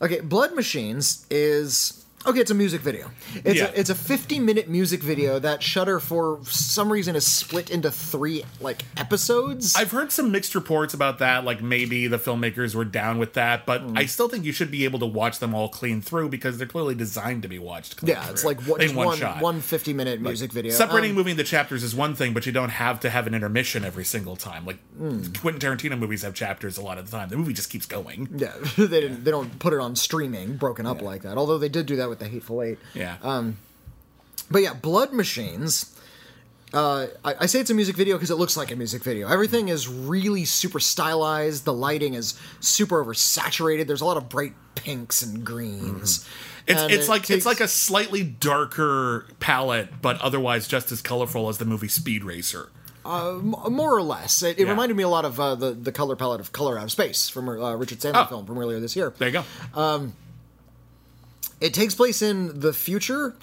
Okay, 0.01 0.21
Blood 0.21 0.55
Machines 0.55 1.27
is 1.29 1.97
okay. 2.29 2.41
It's 2.41 2.51
a 2.51 2.55
music 2.55 2.81
video. 2.81 3.11
It's 3.45 3.59
Yeah. 3.61 3.67
a, 3.67 3.73
it's 3.81 3.91
a 3.91 3.95
50 3.95 4.38
minute 4.41 4.69
music 4.69 5.03
video 5.03 5.38
that 5.38 5.62
Shudder 5.62 5.99
for 6.01 6.41
some 6.45 6.91
reason 6.93 7.17
is 7.17 7.27
split 7.27 7.71
into 7.71 7.91
three 7.91 8.45
like 8.61 8.83
episodes. 8.97 9.75
I've 9.77 9.91
heard 9.91 10.12
some 10.12 10.31
mixed 10.31 10.55
reports 10.55 10.95
about 10.95 11.19
that, 11.19 11.45
like 11.45 11.62
maybe 11.62 12.07
the 12.07 12.19
filmmakers 12.19 12.75
were 12.75 12.85
down 12.85 13.19
with 13.19 13.33
that, 13.35 13.67
but 13.67 13.83
Hmm. 13.83 13.97
I 13.99 14.07
still 14.07 14.29
think 14.29 14.45
you 14.45 14.53
should 14.53 14.71
be 14.71 14.85
able 14.85 14.99
to 15.01 15.07
watch 15.07 15.38
them 15.38 15.55
all 15.55 15.69
clean 15.69 16.01
through 16.01 16.29
because 16.29 16.59
they're 16.59 16.67
clearly 16.67 16.95
designed 16.95 17.43
to 17.43 17.49
be 17.49 17.59
watched 17.59 17.97
clean 17.97 18.11
yeah, 18.11 18.29
it's 18.31 18.45
like 18.45 18.59
just 18.59 18.95
one, 18.95 19.07
one, 19.07 19.19
shot. 19.19 19.41
one 19.43 19.61
50 19.61 19.93
minute 19.93 20.21
music 20.21 20.53
video. 20.53 20.73
Separating 20.73 21.11
Um, 21.11 21.17
movie 21.17 21.31
into 21.33 21.45
chapters 21.45 21.83
is 21.83 21.95
one 21.95 22.14
thing, 22.14 22.33
but 22.35 22.45
you 22.47 22.53
don't 22.53 22.71
have 22.71 23.01
to 23.01 23.11
have 23.11 23.27
an 23.27 23.35
intermission 23.35 23.85
every 23.85 24.05
single 24.05 24.37
time. 24.37 24.67
Like 24.67 24.79
Hmm. 24.99 25.23
Quentin 25.41 25.61
Tarantino 25.61 25.99
movies 25.99 26.23
have 26.23 26.35
chapters 26.35 26.77
a 26.77 26.83
lot 26.83 26.99
of 26.99 27.09
the 27.11 27.17
time. 27.17 27.29
The 27.29 27.37
movie 27.37 27.53
just 27.53 27.71
keeps 27.71 27.87
going. 27.87 28.29
Yeah, 28.37 28.53
they 28.77 29.01
didn't. 29.01 29.25
They 29.25 29.31
don't 29.31 29.59
put 29.59 29.73
it 29.73 29.79
on 29.81 29.95
streaming, 29.97 30.57
broken 30.57 30.87
up 30.87 31.01
like 31.03 31.23
that. 31.23 31.37
Although 31.38 31.59
they 31.59 31.69
did 31.69 31.87
do 31.87 31.97
that 31.97 32.09
with 32.09 32.17
the 32.18 32.26
Hateful 32.28 32.62
Eight. 32.62 32.78
Yeah. 32.94 33.16
Um, 33.22 33.57
but 34.50 34.62
yeah, 34.62 34.74
Blood 34.74 35.12
Machines. 35.12 35.94
Uh, 36.74 37.07
I, 37.24 37.35
I 37.40 37.46
say 37.46 37.61
it's 37.61 37.70
a 37.70 37.74
music 37.74 37.96
video 37.96 38.16
because 38.16 38.31
it 38.31 38.35
looks 38.37 38.54
like 38.57 38.70
a 38.70 38.76
music 38.76 39.02
video. 39.02 39.26
Everything 39.28 39.68
is 39.68 39.88
really 39.88 40.44
super 40.44 40.78
stylized. 40.81 41.64
The 41.64 41.72
lighting 41.72 42.12
is 42.12 42.38
super 42.61 43.02
oversaturated. 43.02 43.87
There's 43.87 44.02
a 44.02 44.04
lot 44.04 44.18
of 44.18 44.28
bright 44.28 44.52
pinks 44.74 45.22
and 45.22 45.44
greens. 45.44 46.28
It's 46.66 46.81
And 46.83 46.92
it's 46.92 47.07
it 47.07 47.09
like 47.09 47.22
takes- 47.22 47.31
it's 47.38 47.46
like 47.46 47.61
a 47.61 47.68
slightly 47.68 48.22
darker 48.22 49.26
palette, 49.40 50.02
but 50.02 50.20
otherwise 50.20 50.68
just 50.68 50.92
as 50.92 51.00
colorful 51.00 51.48
as 51.48 51.57
the 51.57 51.64
movie 51.64 51.88
Speed 51.88 52.22
Racer. 52.24 52.68
m- 53.07 53.54
more 53.70 53.96
or 53.96 54.02
less. 54.02 54.42
It, 54.42 54.59
it 54.59 54.64
Yeah. 54.64 54.70
reminded 54.70 54.94
me 54.94 55.02
a 55.04 55.09
lot 55.09 55.24
of 55.24 55.40
uh, 55.40 55.54
the 55.54 55.70
the 55.70 55.92
color 55.92 56.16
palette 56.16 56.42
of 56.42 56.52
Color 56.52 56.76
Out 56.78 56.85
of 56.85 56.92
Space 56.92 57.31
from 57.31 57.48
uh, 57.48 57.74
Richard 57.76 58.00
Stanley 58.00 58.20
Oh. 58.20 58.26
film 58.26 58.44
from 58.46 58.59
earlier 58.59 58.78
this 58.81 58.94
year. 58.94 59.14
There 59.16 59.28
you 59.28 59.42
go. 59.74 60.11
It 61.61 61.75
takes 61.75 61.94
place 61.94 62.23
in 62.23 62.61
the 62.61 62.73
future 62.73 63.35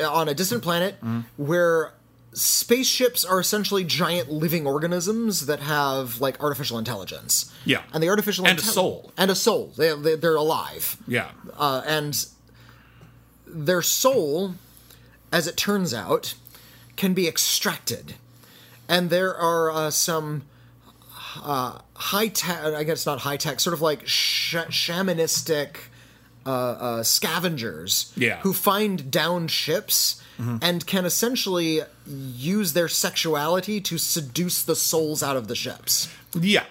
uh, 0.00 0.10
on 0.12 0.28
a 0.28 0.34
distant 0.34 0.62
planet 0.62 0.96
where 1.36 1.92
spaceships 2.32 3.24
are 3.26 3.40
essentially 3.40 3.84
giant 3.84 4.30
living 4.30 4.66
organisms 4.66 5.44
that 5.46 5.60
have 5.60 6.20
like 6.20 6.40
artificial 6.42 6.78
intelligence. 6.78 7.52
Yeah. 7.66 7.82
and 7.92 8.02
the 8.02 8.08
artificial 8.08 8.46
And 8.46 8.58
a 8.58 8.62
soul. 8.62 9.12
and 9.18 9.30
a 9.30 9.34
soul. 9.34 9.72
They, 9.76 9.94
they 9.94 10.14
they're 10.16 10.36
alive. 10.36 10.96
yeah. 11.06 11.30
uh, 11.58 11.82
and 11.86 12.26
their 13.46 13.82
soul, 13.82 14.54
as 15.30 15.46
it 15.46 15.56
turns 15.58 15.92
out, 15.92 16.34
can 16.96 17.12
be 17.12 17.28
extracted, 17.28 18.14
and 18.88 19.10
there 19.10 19.34
are 19.36 19.70
uh, 19.70 19.90
some 19.90 20.42
uh, 21.42 21.80
high 21.94 22.28
tech. 22.28 22.64
I 22.64 22.82
guess 22.84 23.04
not 23.04 23.20
high 23.20 23.36
tech, 23.36 23.60
sort 23.60 23.74
of 23.74 23.82
like 23.82 24.06
sh- 24.06 24.54
shamanistic 24.56 25.76
uh, 26.46 26.50
uh, 26.50 27.02
scavengers 27.02 28.12
Yeah. 28.16 28.38
who 28.40 28.52
find 28.52 29.10
downed 29.10 29.50
ships 29.50 30.20
and 30.60 30.84
can 30.88 31.04
essentially 31.04 31.82
use 32.04 32.72
their 32.72 32.88
sexuality 32.88 33.80
to 33.80 33.96
seduce 33.96 34.60
the 34.62 34.74
souls 34.74 35.22
out 35.22 35.36
of 35.36 35.46
the 35.46 35.54
ships. 35.54 36.08
Yeah. 36.34 36.64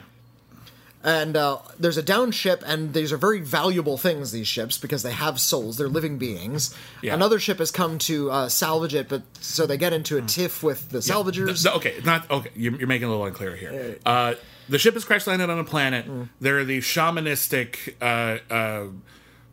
And 1.04 1.36
uh, 1.36 1.60
there's 1.80 1.98
a 1.98 2.04
down 2.04 2.32
ship, 2.32 2.62
and 2.66 2.94
these 2.94 3.12
are 3.12 3.18
very 3.18 3.40
valuable 3.40 3.98
things. 3.98 4.32
These 4.34 4.48
ships 4.48 4.78
because 4.78 5.02
they 5.02 5.14
have 5.14 5.40
souls; 5.40 5.78
they're 5.78 5.88
living 5.88 6.20
beings. 6.20 6.76
Yeah. 7.02 7.16
Another 7.16 7.40
ship 7.40 7.58
has 7.58 7.72
come 7.72 7.98
to 8.00 8.30
uh, 8.30 8.50
salvage 8.50 8.94
it, 8.94 9.10
but 9.10 9.24
so 9.40 9.66
they 9.66 9.78
get 9.78 9.94
into 9.94 10.18
a 10.18 10.22
tiff 10.22 10.62
with 10.62 10.90
the 10.90 11.00
salvagers. 11.00 11.66
No, 11.66 11.74
okay, 11.76 11.96
not 12.06 12.30
okay. 12.30 12.52
You're, 12.56 12.76
you're 12.76 12.88
making 12.88 13.08
it 13.08 13.10
a 13.10 13.12
little 13.12 13.26
unclear 13.26 13.56
here. 13.56 13.98
Uh, 14.06 14.36
the 14.70 14.78
ship 14.78 14.96
is 14.96 15.04
crash 15.04 15.26
landed 15.26 15.50
on 15.50 15.58
a 15.58 15.64
planet. 15.64 16.08
Mm. 16.08 16.30
There 16.40 16.60
are 16.60 16.64
these 16.66 16.84
shamanistic, 16.84 17.96
uh, 18.00 18.54
uh, 18.54 18.88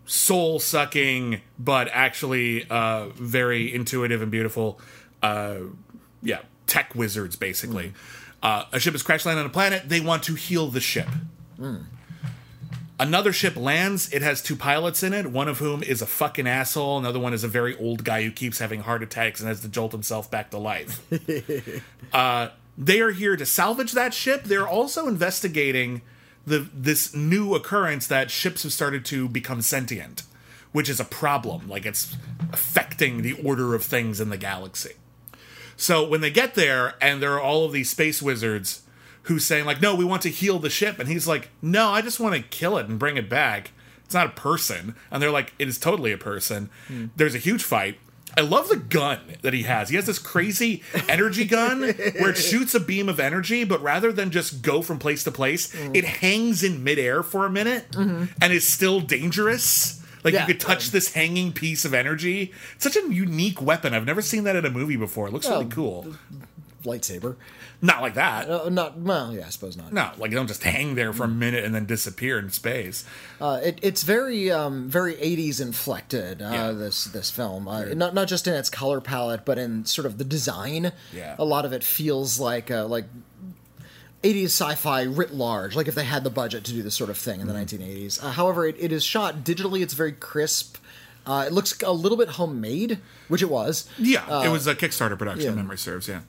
soul 0.08 0.58
sucking, 0.58 1.42
but 1.58 1.88
actually 1.92 2.68
uh, 2.68 3.08
very 3.10 3.72
intuitive 3.72 4.22
and 4.22 4.30
beautiful, 4.30 4.80
uh, 5.22 5.58
yeah, 6.22 6.40
tech 6.66 6.94
wizards 6.94 7.36
basically. 7.36 7.92
Uh, 8.42 8.64
a 8.72 8.80
ship 8.80 8.94
is 8.94 9.02
crash 9.02 9.26
landed 9.26 9.42
on 9.42 9.46
a 9.46 9.52
planet. 9.52 9.88
They 9.88 10.00
want 10.00 10.22
to 10.24 10.34
heal 10.34 10.68
the 10.68 10.80
ship. 10.80 11.08
Another 13.00 13.32
ship 13.32 13.56
lands. 13.56 14.12
It 14.12 14.22
has 14.22 14.42
two 14.42 14.56
pilots 14.56 15.02
in 15.02 15.12
it, 15.12 15.26
one 15.26 15.46
of 15.46 15.58
whom 15.58 15.82
is 15.82 16.02
a 16.02 16.06
fucking 16.06 16.48
asshole. 16.48 16.98
Another 16.98 17.20
one 17.20 17.34
is 17.34 17.44
a 17.44 17.48
very 17.48 17.76
old 17.76 18.02
guy 18.02 18.22
who 18.22 18.30
keeps 18.30 18.58
having 18.58 18.80
heart 18.80 19.02
attacks 19.02 19.40
and 19.40 19.48
has 19.48 19.60
to 19.60 19.68
jolt 19.68 19.92
himself 19.92 20.30
back 20.30 20.50
to 20.50 20.58
life. 20.58 21.02
uh, 22.12 22.48
they 22.76 23.00
are 23.00 23.10
here 23.10 23.36
to 23.36 23.44
salvage 23.44 23.92
that 23.92 24.14
ship. 24.14 24.44
They're 24.44 24.66
also 24.66 25.06
investigating 25.06 26.02
the 26.48 26.68
this 26.74 27.14
new 27.14 27.54
occurrence 27.54 28.06
that 28.06 28.30
ships 28.30 28.62
have 28.62 28.72
started 28.72 29.04
to 29.06 29.28
become 29.28 29.62
sentient, 29.62 30.22
which 30.72 30.88
is 30.88 31.00
a 31.00 31.04
problem. 31.04 31.68
Like 31.68 31.86
it's 31.86 32.16
affecting 32.52 33.22
the 33.22 33.34
order 33.44 33.74
of 33.74 33.84
things 33.84 34.20
in 34.20 34.30
the 34.30 34.36
galaxy. 34.36 34.94
So 35.76 36.06
when 36.06 36.20
they 36.20 36.30
get 36.30 36.54
there 36.54 36.94
and 37.00 37.22
there 37.22 37.34
are 37.34 37.40
all 37.40 37.64
of 37.64 37.72
these 37.72 37.90
space 37.90 38.20
wizards 38.20 38.82
who's 39.22 39.44
saying 39.44 39.64
like, 39.64 39.80
"No, 39.80 39.94
we 39.94 40.04
want 40.04 40.22
to 40.22 40.30
heal 40.30 40.58
the 40.58 40.70
ship," 40.70 40.98
and 40.98 41.08
he's 41.08 41.28
like, 41.28 41.50
"No, 41.62 41.90
I 41.90 42.02
just 42.02 42.18
want 42.18 42.34
to 42.34 42.42
kill 42.42 42.78
it 42.78 42.88
and 42.88 42.98
bring 42.98 43.16
it 43.16 43.28
back. 43.28 43.70
It's 44.04 44.14
not 44.14 44.26
a 44.26 44.30
person." 44.30 44.94
And 45.10 45.22
they're 45.22 45.30
like, 45.30 45.52
"It 45.58 45.68
is 45.68 45.78
totally 45.78 46.12
a 46.12 46.18
person." 46.18 46.70
Hmm. 46.88 47.06
There's 47.16 47.34
a 47.34 47.38
huge 47.38 47.62
fight. 47.62 48.00
I 48.38 48.42
love 48.42 48.68
the 48.68 48.76
gun 48.76 49.18
that 49.42 49.52
he 49.52 49.64
has. 49.64 49.88
He 49.88 49.96
has 49.96 50.06
this 50.06 50.20
crazy 50.20 50.84
energy 51.08 51.44
gun 51.44 51.80
where 51.80 52.30
it 52.30 52.36
shoots 52.36 52.72
a 52.72 52.78
beam 52.78 53.08
of 53.08 53.18
energy, 53.18 53.64
but 53.64 53.82
rather 53.82 54.12
than 54.12 54.30
just 54.30 54.62
go 54.62 54.80
from 54.80 55.00
place 55.00 55.24
to 55.24 55.32
place, 55.32 55.74
mm. 55.74 55.96
it 55.96 56.04
hangs 56.04 56.62
in 56.62 56.84
midair 56.84 57.24
for 57.24 57.46
a 57.46 57.50
minute 57.50 57.90
mm-hmm. 57.90 58.26
and 58.40 58.52
is 58.52 58.64
still 58.64 59.00
dangerous. 59.00 60.00
Like 60.22 60.34
Yeah. 60.34 60.42
you 60.42 60.46
could 60.54 60.60
touch 60.60 60.92
this 60.92 61.14
hanging 61.14 61.52
piece 61.52 61.84
of 61.84 61.92
energy. 61.92 62.52
It's 62.76 62.84
such 62.84 62.96
a 62.96 63.12
unique 63.12 63.60
weapon. 63.60 63.92
I've 63.92 64.06
never 64.06 64.22
seen 64.22 64.44
that 64.44 64.54
in 64.54 64.64
a 64.64 64.70
movie 64.70 64.96
before. 64.96 65.26
It 65.26 65.32
looks 65.32 65.48
really 65.48 65.66
cool. 65.66 66.14
Lightsaber. 66.84 67.34
Not 67.80 68.02
like 68.02 68.14
that. 68.14 68.50
Uh, 68.50 68.68
not 68.70 68.98
well, 68.98 69.32
yeah, 69.32 69.46
I 69.46 69.50
suppose 69.50 69.76
not. 69.76 69.92
No, 69.92 70.10
like 70.18 70.32
you 70.32 70.36
don't 70.36 70.48
just 70.48 70.64
hang 70.64 70.96
there 70.96 71.12
for 71.12 71.24
a 71.24 71.28
minute 71.28 71.62
and 71.64 71.72
then 71.72 71.86
disappear 71.86 72.36
in 72.38 72.50
space. 72.50 73.04
Uh, 73.40 73.60
it, 73.62 73.78
it's 73.82 74.02
very, 74.02 74.50
um, 74.50 74.88
very 74.88 75.14
'80s 75.14 75.60
inflected. 75.60 76.42
Uh, 76.42 76.50
Yeah. 76.52 76.72
This 76.72 77.04
this 77.04 77.30
film, 77.30 77.68
uh, 77.68 77.84
not 77.94 78.14
not 78.14 78.26
just 78.26 78.48
in 78.48 78.54
its 78.54 78.68
color 78.68 79.00
palette, 79.00 79.44
but 79.44 79.58
in 79.58 79.84
sort 79.84 80.06
of 80.06 80.18
the 80.18 80.24
design. 80.24 80.90
Yeah. 81.14 81.36
a 81.38 81.44
lot 81.44 81.64
of 81.64 81.72
it 81.72 81.84
feels 81.84 82.40
like 82.40 82.68
uh, 82.68 82.84
like 82.86 83.04
'80s 84.24 84.46
sci-fi 84.46 85.02
writ 85.02 85.32
large. 85.32 85.76
Like 85.76 85.86
if 85.86 85.94
they 85.94 86.04
had 86.04 86.24
the 86.24 86.30
budget 86.30 86.64
to 86.64 86.72
do 86.72 86.82
this 86.82 86.96
sort 86.96 87.10
of 87.10 87.16
thing 87.16 87.40
in 87.40 87.46
the 87.46 87.54
Mm-hmm. 87.54 87.82
1980s. 87.82 88.24
Uh, 88.24 88.30
however, 88.32 88.66
it, 88.66 88.74
it 88.80 88.90
is 88.90 89.04
shot 89.04 89.44
digitally. 89.44 89.82
It's 89.82 89.94
very 89.94 90.12
crisp. 90.12 90.78
Uh, 91.26 91.44
it 91.46 91.52
looks 91.52 91.80
a 91.82 91.92
little 91.92 92.16
bit 92.18 92.30
homemade, 92.30 92.98
which 93.28 93.42
it 93.42 93.50
was. 93.50 93.88
Yeah, 93.98 94.44
it 94.44 94.48
was 94.48 94.66
a 94.66 94.74
Kickstarter 94.74 95.16
production. 95.18 95.50
yeah. 95.50 95.54
Memory 95.56 95.76
serves. 95.78 96.08
Yeah, 96.08 96.20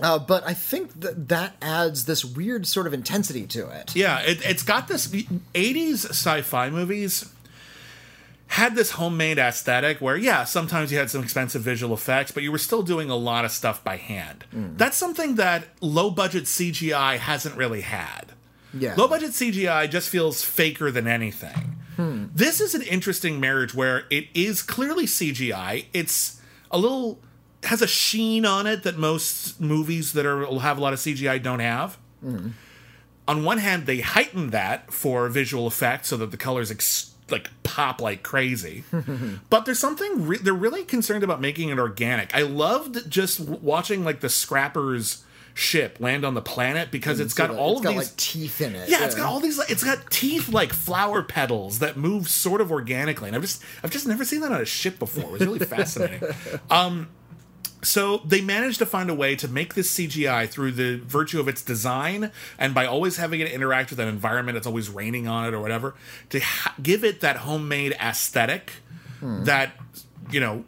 Uh, 0.00 0.18
but 0.18 0.46
I 0.46 0.54
think 0.54 1.00
that 1.00 1.28
that 1.28 1.56
adds 1.62 2.04
this 2.04 2.24
weird 2.24 2.66
sort 2.66 2.86
of 2.86 2.92
intensity 2.94 3.46
to 3.48 3.68
it. 3.70 3.96
yeah. 3.96 4.20
It, 4.20 4.40
it's 4.44 4.62
got 4.62 4.88
this 4.88 5.06
'80s 5.08 6.06
sci-fi 6.10 6.70
movies 6.70 7.28
had 8.46 8.74
this 8.74 8.90
homemade 8.92 9.38
aesthetic 9.38 10.00
where 10.00 10.16
yeah 10.16 10.42
sometimes 10.42 10.90
you 10.90 10.98
had 10.98 11.08
some 11.08 11.22
expensive 11.22 11.62
visual 11.62 11.94
effects 11.94 12.32
but 12.32 12.42
you 12.42 12.50
were 12.50 12.58
still 12.58 12.82
doing 12.82 13.08
a 13.08 13.14
lot 13.14 13.44
of 13.44 13.50
stuff 13.52 13.82
by 13.84 13.96
hand 13.96 14.44
that's 14.76 14.96
something 14.96 15.36
that 15.36 15.64
low 15.80 16.10
budget 16.10 16.44
cgi 16.44 17.16
hasn't 17.16 17.56
really 17.56 17.82
had 17.82 18.32
Yeah. 18.74 18.94
low 18.96 19.06
budget 19.06 19.30
cgi 19.30 19.88
just 19.88 20.08
feels 20.08 20.42
faker 20.42 20.90
than 20.90 21.06
anything 21.06 21.76
this 22.34 22.60
is 22.62 22.74
an 22.74 22.82
interesting 22.82 23.38
marriage 23.38 23.72
where 23.74 24.04
it 24.10 24.26
is 24.34 24.62
clearly 24.62 25.04
cgi 25.04 25.84
it's 25.92 26.40
a 26.72 26.78
little 26.78 27.20
has 27.64 27.82
a 27.82 27.86
sheen 27.86 28.46
on 28.46 28.66
it 28.66 28.82
that 28.84 28.96
most 28.96 29.60
movies 29.60 30.12
that 30.14 30.24
are 30.26 30.46
have 30.60 30.78
a 30.78 30.80
lot 30.80 30.92
of 30.92 30.98
cgi 30.98 31.42
don't 31.42 31.60
have 31.60 31.98
on 33.28 33.44
one 33.44 33.58
hand, 33.58 33.86
they 33.86 34.00
heighten 34.00 34.50
that 34.50 34.92
for 34.92 35.28
visual 35.28 35.66
effects 35.68 36.08
so 36.08 36.16
that 36.16 36.32
the 36.32 36.36
colors 36.36 36.70
ex- 36.70 37.12
like 37.30 37.48
pop 37.62 38.00
like 38.00 38.24
crazy. 38.24 38.82
but 39.50 39.64
there's 39.64 39.78
something 39.78 40.26
re- 40.26 40.38
they're 40.38 40.52
really 40.52 40.82
concerned 40.82 41.22
about 41.22 41.40
making 41.40 41.68
it 41.68 41.78
organic. 41.78 42.34
I 42.34 42.42
loved 42.42 43.08
just 43.08 43.38
w- 43.38 43.60
watching 43.62 44.04
like 44.04 44.18
the 44.20 44.28
scrappers 44.28 45.22
ship 45.54 45.98
land 46.00 46.24
on 46.24 46.34
the 46.34 46.42
planet 46.42 46.90
because 46.90 47.20
it's 47.20 47.34
got 47.34 47.50
all 47.50 47.72
it's 47.72 47.80
of 47.80 47.84
got 47.84 47.90
these 47.90 47.98
like 48.08 48.16
teeth 48.16 48.60
in 48.60 48.74
it. 48.74 48.88
yeah, 48.88 49.04
it's 49.04 49.14
got 49.14 49.26
all 49.26 49.38
these. 49.38 49.60
It's 49.70 49.84
got 49.84 50.10
teeth 50.10 50.48
like 50.48 50.72
flower 50.72 51.22
petals 51.22 51.78
that 51.78 51.96
move 51.96 52.28
sort 52.28 52.60
of 52.60 52.72
organically, 52.72 53.28
and 53.28 53.36
I've 53.36 53.42
just 53.42 53.62
I've 53.84 53.90
just 53.92 54.08
never 54.08 54.24
seen 54.24 54.40
that 54.40 54.50
on 54.50 54.60
a 54.60 54.64
ship 54.64 54.98
before. 54.98 55.24
It 55.24 55.30
was 55.30 55.40
really 55.42 55.58
fascinating. 55.66 56.22
Um, 56.68 57.08
so 57.82 58.18
they 58.18 58.40
managed 58.40 58.78
to 58.78 58.86
find 58.86 59.08
a 59.08 59.14
way 59.14 59.34
to 59.36 59.48
make 59.48 59.74
this 59.74 59.92
CGI 59.96 60.48
through 60.48 60.72
the 60.72 60.96
virtue 60.98 61.40
of 61.40 61.48
its 61.48 61.62
design, 61.62 62.30
and 62.58 62.74
by 62.74 62.86
always 62.86 63.16
having 63.16 63.40
it 63.40 63.50
interact 63.50 63.90
with 63.90 63.98
an 64.00 64.08
environment, 64.08 64.56
it's 64.58 64.66
always 64.66 64.88
raining 64.90 65.26
on 65.26 65.46
it 65.46 65.54
or 65.54 65.60
whatever, 65.60 65.94
to 66.30 66.40
ha- 66.40 66.74
give 66.82 67.04
it 67.04 67.20
that 67.20 67.38
homemade 67.38 67.92
aesthetic 67.92 68.72
that 69.44 69.72
you 70.30 70.40
know 70.40 70.64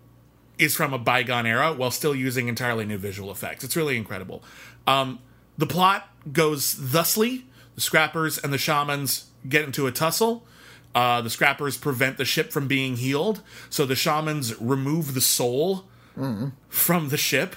is 0.59 0.77
from 0.77 0.93
a 0.93 0.99
bygone 0.99 1.47
era 1.47 1.73
while 1.73 1.91
still 1.91 2.15
using 2.15 2.49
entirely 2.49 2.85
new 2.85 2.99
visual 2.99 3.31
effects. 3.31 3.65
It's 3.65 3.77
really 3.77 3.97
incredible. 3.97 4.43
Um, 4.87 5.19
the 5.59 5.67
plot 5.67 6.09
goes 6.33 6.75
thusly: 6.75 7.47
the 7.75 7.81
scrappers 7.81 8.39
and 8.39 8.53
the 8.53 8.59
shamans 8.59 9.27
get 9.49 9.65
into 9.65 9.87
a 9.87 9.93
tussle. 9.93 10.47
Uh, 10.95 11.23
the 11.23 11.31
scrappers 11.31 11.79
prevent 11.79 12.19
the 12.19 12.25
ship 12.25 12.53
from 12.53 12.69
being 12.69 12.97
healed, 12.97 13.43
so 13.71 13.87
the 13.87 13.97
shamans 13.97 14.59
remove 14.61 15.15
the 15.15 15.23
soul 15.23 15.87
from 16.69 17.09
the 17.09 17.17
ship. 17.17 17.57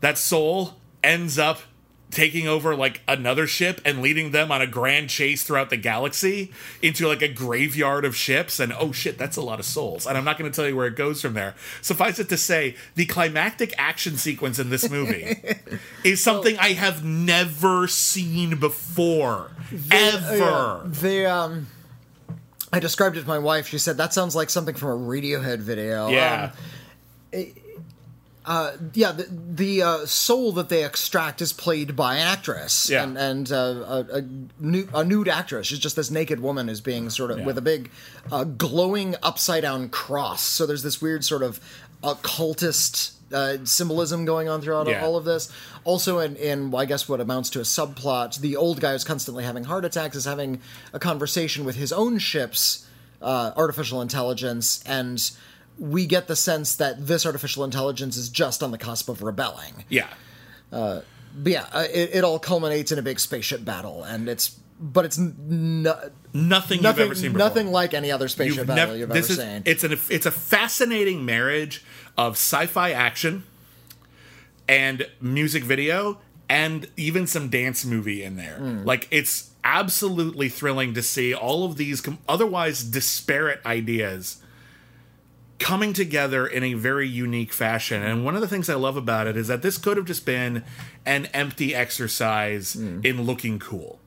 That 0.00 0.18
soul 0.18 0.74
ends 1.02 1.38
up 1.38 1.60
taking 2.10 2.46
over 2.46 2.76
like 2.76 3.02
another 3.08 3.46
ship 3.48 3.80
and 3.84 4.00
leading 4.00 4.30
them 4.30 4.52
on 4.52 4.62
a 4.62 4.66
grand 4.66 5.10
chase 5.10 5.42
throughout 5.42 5.70
the 5.70 5.76
galaxy 5.76 6.52
into 6.80 7.06
like 7.08 7.20
a 7.20 7.28
graveyard 7.28 8.04
of 8.04 8.14
ships 8.14 8.60
and 8.60 8.72
oh 8.78 8.92
shit 8.92 9.18
that's 9.18 9.36
a 9.36 9.42
lot 9.42 9.58
of 9.58 9.64
souls 9.66 10.06
and 10.06 10.16
i'm 10.16 10.24
not 10.24 10.38
going 10.38 10.48
to 10.50 10.54
tell 10.54 10.68
you 10.68 10.76
where 10.76 10.86
it 10.86 10.94
goes 10.94 11.20
from 11.20 11.34
there 11.34 11.54
suffice 11.82 12.20
it 12.20 12.28
to 12.28 12.36
say 12.36 12.76
the 12.94 13.04
climactic 13.06 13.74
action 13.76 14.16
sequence 14.16 14.60
in 14.60 14.70
this 14.70 14.88
movie 14.88 15.36
is 16.04 16.22
something 16.22 16.56
i 16.58 16.68
have 16.74 17.04
never 17.04 17.88
seen 17.88 18.56
before 18.56 19.50
ever 19.90 20.82
The 20.86 21.26
um, 21.26 21.66
I 22.72 22.78
described 22.78 23.16
it 23.16 23.22
to 23.22 23.28
my 23.28 23.38
wife. 23.38 23.66
She 23.68 23.78
said 23.78 23.96
that 23.96 24.12
sounds 24.14 24.36
like 24.36 24.48
something 24.50 24.74
from 24.74 24.88
a 24.90 25.06
Radiohead 25.08 25.58
video. 25.58 26.08
yeah 26.08 26.50
Um, 26.52 26.58
yeah. 27.32 29.12
The, 29.12 29.26
the 29.30 29.82
uh, 29.82 30.06
soul 30.06 30.52
that 30.52 30.68
they 30.68 30.84
extract 30.84 31.42
is 31.42 31.52
played 31.52 31.96
by 31.96 32.16
an 32.16 32.26
actress. 32.26 32.88
Yeah. 32.88 33.02
And 33.02 33.18
and 33.18 33.52
uh, 33.52 33.56
a, 33.56 34.18
a, 34.18 34.22
nu- 34.60 34.88
a 34.94 35.04
nude 35.04 35.28
actress. 35.28 35.66
She's 35.66 35.78
just 35.78 35.96
this 35.96 36.10
naked 36.10 36.40
woman 36.40 36.68
who's 36.68 36.80
being 36.80 37.10
sort 37.10 37.30
of 37.30 37.38
Yeah. 37.40 37.46
with 37.46 37.58
a 37.58 37.62
big 37.62 37.90
uh, 38.30 38.44
glowing 38.44 39.16
upside 39.22 39.62
down 39.62 39.88
cross. 39.88 40.42
So 40.42 40.66
there's 40.66 40.82
this 40.82 41.02
weird 41.02 41.24
sort 41.24 41.42
of 41.42 41.60
occultist. 42.02 43.12
Uh, 43.32 43.56
symbolism 43.64 44.24
going 44.24 44.48
on 44.48 44.60
throughout 44.62 44.86
Yeah. 44.86 45.04
all 45.04 45.16
of 45.16 45.24
this. 45.24 45.50
Also, 45.82 46.20
in, 46.20 46.36
in 46.36 46.72
I 46.72 46.84
guess 46.84 47.08
what 47.08 47.20
amounts 47.20 47.50
to 47.50 47.58
a 47.58 47.64
subplot, 47.64 48.38
the 48.38 48.54
old 48.54 48.78
guy 48.80 48.92
who's 48.92 49.02
constantly 49.02 49.42
having 49.42 49.64
heart 49.64 49.84
attacks 49.84 50.14
is 50.14 50.26
having 50.26 50.60
a 50.92 51.00
conversation 51.00 51.64
with 51.64 51.74
his 51.74 51.92
own 51.92 52.18
ship's 52.18 52.86
uh, 53.20 53.50
artificial 53.56 54.00
intelligence, 54.00 54.80
and 54.86 55.28
we 55.78 56.06
get 56.06 56.26
the 56.26 56.36
sense 56.36 56.74
that 56.76 57.06
this 57.06 57.26
artificial 57.26 57.64
intelligence 57.64 58.16
is 58.16 58.28
just 58.28 58.62
on 58.62 58.70
the 58.70 58.78
cusp 58.78 59.08
of 59.08 59.22
rebelling. 59.22 59.84
yeah 59.88 60.08
But 60.70 61.04
yeah, 61.44 61.66
uh, 61.72 61.84
it, 61.92 62.10
it 62.14 62.24
all 62.24 62.38
culminates 62.38 62.92
in 62.92 62.98
a 62.98 63.02
big 63.02 63.20
spaceship 63.20 63.64
battle, 63.64 64.02
and 64.04 64.28
it's 64.28 64.58
but 64.80 65.04
it's 65.06 65.16
no, 65.18 65.98
Nothing, 66.34 66.82
you've 66.82 66.98
ever 66.98 67.14
seen 67.14 67.32
before. 67.32 67.38
nothing 67.48 67.70
like 67.72 67.94
any 67.94 68.10
other 68.10 68.28
spaceship 68.28 68.58
You've 68.58 68.66
battle 68.66 68.88
nev- 68.92 68.98
you've 69.00 69.10
ever 69.10 69.18
is 69.18 69.36
seen. 69.36 69.62
it's 69.64 69.84
an 69.84 69.98
it's 70.10 70.26
a 70.26 70.30
fascinating 70.30 71.24
marriage 71.24 71.82
of 72.18 72.34
sci-fi 72.34 72.90
action 72.92 73.44
and 74.68 75.06
music 75.20 75.62
video 75.64 76.18
and 76.48 76.88
even 76.96 77.26
some 77.26 77.48
dance 77.48 77.84
movie 77.84 78.22
in 78.22 78.36
there. 78.36 78.56
Hmm. 78.58 78.84
Like 78.84 79.08
it's 79.10 79.50
absolutely 79.64 80.48
thrilling 80.48 80.94
to 80.94 81.02
see 81.02 81.34
all 81.34 81.64
of 81.64 81.76
these 81.76 82.00
com- 82.00 82.18
otherwise 82.28 82.82
disparate 82.84 83.60
ideas 83.66 84.42
coming 85.58 85.92
together 85.92 86.46
in 86.46 86.62
a 86.62 86.74
very 86.74 87.08
unique 87.08 87.52
fashion. 87.52 88.02
And 88.02 88.24
one 88.24 88.34
of 88.34 88.40
the 88.40 88.48
things 88.48 88.68
I 88.68 88.74
love 88.74 88.96
about 88.96 89.26
it 89.26 89.36
is 89.36 89.48
that 89.48 89.62
this 89.62 89.78
could 89.78 89.96
have 89.96 90.06
just 90.06 90.26
been 90.26 90.64
an 91.04 91.26
empty 91.26 91.74
exercise 91.74 92.74
Hmm. 92.74 93.00
in 93.04 93.22
looking 93.22 93.58
cool 93.58 94.00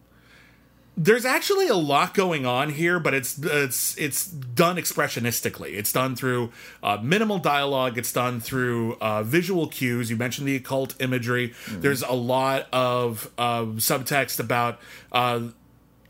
there's 1.01 1.23
actually 1.23 1.69
a 1.69 1.75
lot 1.75 2.13
going 2.13 2.45
on 2.45 2.71
here, 2.71 2.99
but 2.99 3.13
it's 3.13 3.39
it's 3.41 3.97
it's 3.97 4.27
done 4.27 4.75
expressionistically. 4.75 5.75
It's 5.75 5.93
done 5.93 6.13
through 6.17 6.51
uh, 6.83 6.97
minimal 7.01 7.39
dialogue. 7.39 7.97
It's 7.97 8.11
done 8.11 8.41
through 8.41 8.97
uh, 8.99 9.23
visual 9.23 9.67
cues. 9.67 10.09
You 10.09 10.17
mentioned 10.17 10.45
the 10.45 10.57
occult 10.57 11.01
imagery. 11.01 11.53
There's 11.69 12.01
a 12.01 12.11
lot 12.11 12.67
of 12.73 13.31
uh, 13.37 13.63
subtext 13.77 14.41
about. 14.41 14.79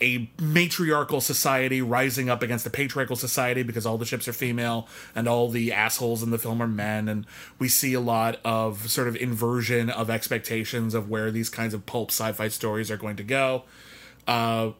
A 0.01 0.29
matriarchal 0.39 1.21
society 1.21 1.81
rising 1.81 2.29
up 2.29 2.41
against 2.41 2.65
a 2.65 2.69
patriarchal 2.69 3.15
society 3.15 3.63
because 3.63 3.85
all 3.85 3.97
the 3.97 4.05
ships 4.05 4.27
are 4.27 4.33
female 4.33 4.87
and 5.13 5.27
all 5.27 5.49
the 5.49 5.73
assholes 5.73 6.23
in 6.23 6.31
the 6.31 6.37
film 6.37 6.61
are 6.61 6.67
men. 6.67 7.09
And 7.09 7.25
we 7.57 7.67
see 7.67 7.93
a 7.93 7.99
lot 7.99 8.39
of 8.45 8.89
sort 8.89 9.07
of 9.07 9.15
inversion 9.17 9.89
of 9.89 10.09
expectations 10.09 10.93
of 10.93 11.09
where 11.09 11.31
these 11.31 11.49
kinds 11.49 11.73
of 11.73 11.85
pulp 11.85 12.11
sci-fi 12.11 12.47
stories 12.47 12.89
are 12.89 12.97
going 12.97 13.17
to 13.17 13.23
go. 13.23 13.63
Uh, 14.27 14.71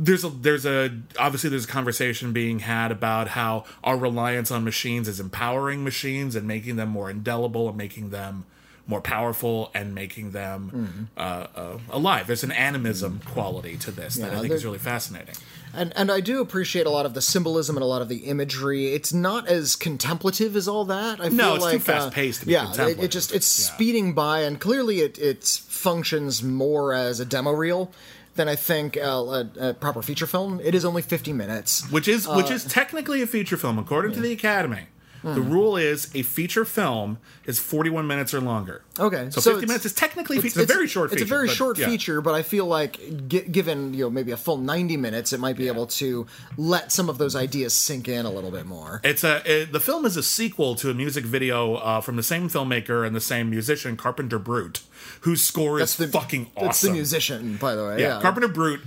there's 0.00 0.24
a 0.24 0.30
there's 0.30 0.64
a 0.64 0.90
obviously 1.18 1.50
there's 1.50 1.66
a 1.66 1.68
conversation 1.68 2.32
being 2.32 2.60
had 2.60 2.90
about 2.90 3.28
how 3.28 3.64
our 3.84 3.98
reliance 3.98 4.50
on 4.50 4.64
machines 4.64 5.06
is 5.06 5.20
empowering 5.20 5.84
machines 5.84 6.34
and 6.34 6.48
making 6.48 6.76
them 6.76 6.88
more 6.88 7.10
indelible 7.10 7.68
and 7.68 7.76
making 7.76 8.08
them 8.08 8.46
more 8.90 9.00
powerful 9.00 9.70
and 9.74 9.94
making 9.94 10.32
them 10.32 11.08
uh, 11.16 11.20
uh, 11.20 11.78
alive. 11.90 12.26
There's 12.26 12.44
an 12.44 12.52
animism 12.52 13.20
quality 13.24 13.76
to 13.78 13.90
this 13.90 14.16
that 14.16 14.32
I 14.34 14.40
think 14.40 14.52
is 14.52 14.64
really 14.64 14.78
fascinating. 14.92 15.36
And 15.72 15.92
and 15.96 16.10
I 16.10 16.20
do 16.20 16.40
appreciate 16.40 16.86
a 16.86 16.90
lot 16.90 17.06
of 17.06 17.14
the 17.14 17.20
symbolism 17.20 17.76
and 17.76 17.84
a 17.84 17.86
lot 17.86 18.02
of 18.02 18.08
the 18.08 18.22
imagery. 18.34 18.92
It's 18.92 19.12
not 19.12 19.46
as 19.48 19.76
contemplative 19.76 20.56
as 20.56 20.66
all 20.66 20.84
that. 20.86 21.20
I 21.20 21.28
feel 21.28 21.36
No, 21.36 21.54
it's 21.54 21.64
too 21.64 21.70
like, 21.70 21.80
uh, 21.88 21.92
fast-paced 21.92 22.40
to 22.40 22.46
be 22.46 22.52
yeah, 22.52 22.62
it, 22.62 22.66
contemplative. 22.66 23.04
it 23.04 23.10
just 23.18 23.32
it's 23.32 23.50
Yeah. 23.60 23.74
speeding 23.74 24.12
by, 24.12 24.40
and 24.40 24.60
clearly 24.60 25.00
it 25.00 25.16
it 25.18 25.44
functions 25.68 26.42
more 26.42 26.92
as 26.92 27.20
a 27.20 27.24
demo 27.24 27.52
reel 27.52 27.92
than 28.34 28.48
I 28.48 28.56
think 28.56 28.96
uh, 28.96 29.00
a, 29.38 29.68
a 29.68 29.74
proper 29.74 30.02
feature 30.02 30.26
film. 30.26 30.60
It 30.64 30.74
is 30.74 30.84
only 30.84 31.02
fifty 31.02 31.32
minutes. 31.32 31.88
Which 31.90 32.08
is 32.08 32.26
Uh, 32.26 32.34
which 32.34 32.50
is 32.50 32.64
technically 32.64 33.22
a 33.22 33.26
feature 33.26 33.56
film 33.56 33.78
according 33.78 34.12
to 34.14 34.20
the 34.20 34.32
Academy. 34.32 34.86
The 35.22 35.40
rule 35.40 35.76
is 35.76 36.10
a 36.14 36.22
feature 36.22 36.64
film 36.64 37.18
is 37.44 37.58
41 37.58 38.06
minutes 38.06 38.32
or 38.32 38.40
longer. 38.40 38.82
Okay, 38.98 39.28
so, 39.30 39.40
so 39.40 39.52
50 39.52 39.66
minutes 39.66 39.84
is 39.84 39.92
technically 39.92 40.38
a 40.38 40.42
feature. 40.42 40.60
It's, 40.60 40.70
a 40.70 40.74
very 40.74 40.88
short. 40.88 41.12
It's 41.12 41.20
feature, 41.20 41.34
a 41.34 41.36
very 41.36 41.46
but, 41.48 41.56
short 41.56 41.78
yeah. 41.78 41.86
feature, 41.86 42.20
but 42.20 42.34
I 42.34 42.42
feel 42.42 42.66
like 42.66 43.28
gi- 43.28 43.42
given 43.42 43.92
you 43.92 44.04
know 44.04 44.10
maybe 44.10 44.32
a 44.32 44.36
full 44.36 44.56
ninety 44.56 44.96
minutes, 44.96 45.32
it 45.32 45.40
might 45.40 45.56
be 45.56 45.68
able 45.68 45.86
to 45.86 46.26
let 46.56 46.90
some 46.92 47.08
of 47.08 47.18
those 47.18 47.36
ideas 47.36 47.74
sink 47.74 48.08
in 48.08 48.24
a 48.24 48.30
little 48.30 48.50
bit 48.50 48.66
more. 48.66 49.00
It's 49.04 49.24
a 49.24 49.42
it, 49.44 49.72
the 49.72 49.80
film 49.80 50.04
is 50.06 50.16
a 50.16 50.22
sequel 50.22 50.74
to 50.76 50.90
a 50.90 50.94
music 50.94 51.24
video 51.24 51.74
uh, 51.74 52.00
from 52.00 52.16
the 52.16 52.22
same 52.22 52.48
filmmaker 52.48 53.06
and 53.06 53.14
the 53.14 53.20
same 53.20 53.50
musician 53.50 53.96
Carpenter 53.96 54.38
Brut, 54.38 54.80
whose 55.22 55.42
score 55.42 55.80
is 55.80 55.94
fucking 55.94 56.50
awesome. 56.56 56.66
That's 56.66 56.80
the 56.80 56.92
musician, 56.92 57.56
by 57.56 57.74
the 57.74 57.84
way. 57.84 58.00
yeah, 58.00 58.16
Yeah, 58.16 58.22
Carpenter 58.22 58.48
Brut. 58.48 58.80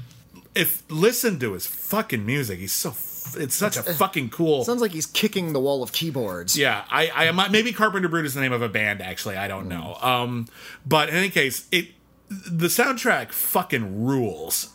If 0.56 0.84
listen 0.90 1.40
to 1.40 1.54
his 1.54 1.66
fucking 1.66 2.26
music, 2.26 2.60
he's 2.60 2.74
so 2.74 2.92
it's 3.38 3.56
such 3.56 3.78
a 3.78 3.84
fucking 3.84 4.30
cool. 4.30 4.64
Sounds 4.64 4.82
like 4.82 4.92
he's 4.92 5.06
kicking 5.06 5.54
the 5.54 5.60
wall 5.60 5.84
of 5.84 5.92
keyboards. 5.92 6.58
Yeah, 6.58 6.86
I, 6.90 7.08
I 7.08 7.26
am 7.26 7.40
maybe 7.52 7.74
Carpenter 7.74 8.08
Brut 8.08 8.26
is 8.26 8.34
the 8.34 8.42
name 8.42 8.54
of 8.54 8.62
a 8.62 8.70
band. 8.70 9.02
Actually, 9.02 9.38
I 9.38 9.48
don't 9.48 9.68
know. 9.68 9.98
Um, 10.02 10.48
but 10.86 11.10
in 11.10 11.16
any 11.16 11.30
case, 11.30 11.68
it 11.72 11.90
the 12.30 12.68
soundtrack 12.68 13.32
fucking 13.32 14.04
rules. 14.04 14.70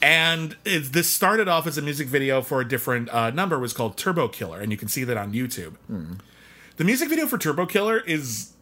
And 0.00 0.56
it, 0.64 0.92
this 0.92 1.08
started 1.08 1.46
off 1.46 1.66
as 1.68 1.78
a 1.78 1.82
music 1.82 2.08
video 2.08 2.42
for 2.42 2.60
a 2.60 2.68
different 2.68 3.08
uh, 3.10 3.30
number. 3.30 3.56
It 3.56 3.60
was 3.60 3.72
called 3.72 3.96
Turbo 3.96 4.26
Killer, 4.26 4.60
and 4.60 4.72
you 4.72 4.76
can 4.76 4.88
see 4.88 5.04
that 5.04 5.16
on 5.16 5.32
YouTube. 5.32 5.74
The 6.76 6.84
music 6.84 7.08
video 7.08 7.26
for 7.26 7.38
Turbo 7.38 7.66
Killer 7.66 8.00
is 8.00 8.52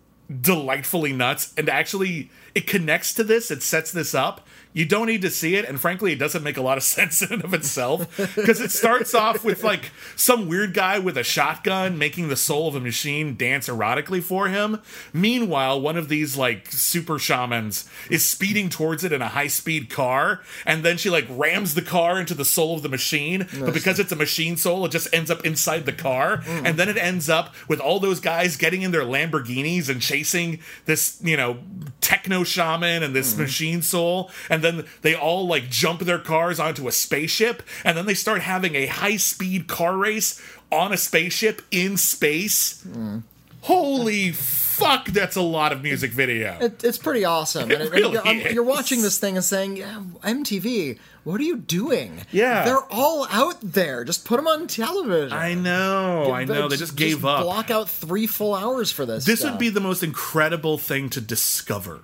delightfully 0.41 1.15
nuts, 1.15 1.55
and 1.57 1.69
actually, 1.71 2.31
it 2.55 2.67
connects 2.67 3.15
to 3.15 3.25
this. 3.25 3.51
It 3.51 3.63
sets 3.63 3.91
this 3.91 4.15
up. 4.15 4.47
You 4.73 4.85
don't 4.85 5.07
need 5.07 5.23
to 5.23 5.31
see 5.31 5.57
it, 5.57 5.65
and 5.65 5.81
frankly, 5.81 6.13
it 6.13 6.19
doesn't 6.19 6.45
make 6.45 6.57
a 6.57 6.63
lot 6.63 6.77
of 6.77 6.83
sense 6.91 7.23
in 7.23 7.33
and 7.33 7.45
of 7.45 7.55
itself 7.55 8.17
because 8.37 8.61
it 8.61 8.71
starts 8.71 9.15
off 9.15 9.45
with 9.45 9.65
like 9.65 9.91
some 10.17 10.49
weird 10.49 10.75
guy 10.75 10.99
with 10.99 11.17
a 11.17 11.25
shotgun 11.25 11.99
making 11.99 12.29
the 12.29 12.37
soul 12.37 12.69
of 12.69 12.77
a 12.77 12.81
machine 12.81 13.37
dance 13.37 13.69
erotically 13.69 14.23
for 14.23 14.49
him. 14.49 14.81
Meanwhile, 15.13 15.81
one 15.81 15.97
of 15.97 16.09
these 16.09 16.37
like 16.37 16.71
super 16.71 17.19
shamans 17.19 17.89
is 18.11 18.25
speeding 18.25 18.69
towards 18.69 19.03
it 19.05 19.13
in 19.13 19.23
a 19.23 19.29
high 19.29 19.49
speed 19.49 19.91
car, 19.91 20.41
and 20.65 20.85
then 20.85 20.97
she 20.97 21.11
like 21.11 21.27
rams 21.29 21.75
the 21.75 21.83
car 21.83 22.21
into 22.21 22.35
the 22.35 22.45
soul 22.45 22.75
of 22.77 22.83
the 22.83 22.89
machine. 22.89 23.49
But 23.59 23.75
because 23.75 23.99
it's 23.99 24.13
a 24.13 24.17
machine 24.17 24.57
soul, 24.57 24.85
it 24.85 24.93
just 24.93 25.13
ends 25.13 25.31
up 25.31 25.45
inside 25.45 25.87
the 25.87 25.93
car, 25.93 26.39
mm. 26.39 26.63
and 26.65 26.79
then 26.79 26.89
it 26.89 26.97
ends 26.97 27.29
up 27.29 27.55
with 27.69 27.81
all 27.81 27.99
those 27.99 28.21
guys 28.21 28.57
getting 28.57 28.83
in 28.83 28.91
their 28.91 29.03
Lamborghinis 29.03 29.89
and 29.89 30.01
chasing 30.01 30.61
this, 30.85 31.19
you 31.23 31.37
know, 31.37 31.59
techno 32.01 32.45
shaman 32.45 33.03
and 33.03 33.15
this 33.15 33.35
mm. 33.35 33.39
machine 33.39 33.83
soul, 33.83 34.31
and 34.49 34.60
then 34.63 34.85
they 35.03 35.15
all 35.15 35.47
like 35.47 35.69
jump 35.69 36.01
their 36.01 36.19
cars 36.19 36.61
onto 36.61 36.89
a 36.89 36.93
spaceship, 36.93 37.63
and 37.85 37.97
then 37.97 38.07
they 38.07 38.15
start 38.15 38.43
having 38.43 38.75
a 38.75 38.87
high 38.87 39.17
speed 39.17 39.67
car 39.67 39.97
race 39.97 40.41
on 40.71 40.93
a 40.93 40.97
spaceship 40.97 41.63
in 41.71 41.97
space. 41.97 42.87
Holy 43.63 44.33
fuck, 44.33 45.07
that's 45.07 45.37
a 45.37 45.43
lot 45.43 45.73
of 45.73 45.83
music 45.83 46.13
video. 46.13 46.57
It, 46.61 46.83
it's 46.83 46.97
pretty 46.97 47.25
awesome. 47.27 47.71
It 47.71 47.81
and 47.81 47.91
really 47.91 48.13
you're, 48.13 48.27
um, 48.27 48.37
is. 48.39 48.55
you're 48.55 48.65
watching 48.65 49.03
this 49.03 49.19
thing 49.19 49.37
and 49.37 49.45
saying, 49.45 49.77
yeah, 49.77 50.03
MTV, 50.23 50.99
what 51.25 51.41
are 51.41 51.45
you 51.45 51.59
doing? 51.59 52.23
Yeah. 52.33 52.65
They're 52.65 52.85
all 52.91 53.27
out 53.31 53.59
there. 53.61 54.05
Just 54.05 54.25
put 54.25 54.37
them 54.37 54.49
on 54.49 54.67
television. 54.67 55.37
I 55.37 55.55
know, 55.55 56.33
I 56.33 56.45
know. 56.45 56.69
They 56.69 56.77
just 56.77 56.97
gave 56.97 57.25
up. 57.25 57.43
Block 57.43 57.71
out 57.71 57.91
three 57.91 58.27
full 58.27 58.55
hours 58.55 58.91
for 58.91 59.05
this. 59.05 59.27
This 59.27 59.41
stuff. 59.41 59.53
would 59.53 59.61
be 59.61 59.69
the 59.69 59.81
most 59.81 60.03
incredible 60.03 60.79
thing 60.79 61.11
to 61.11 61.21
discover. 61.21 62.01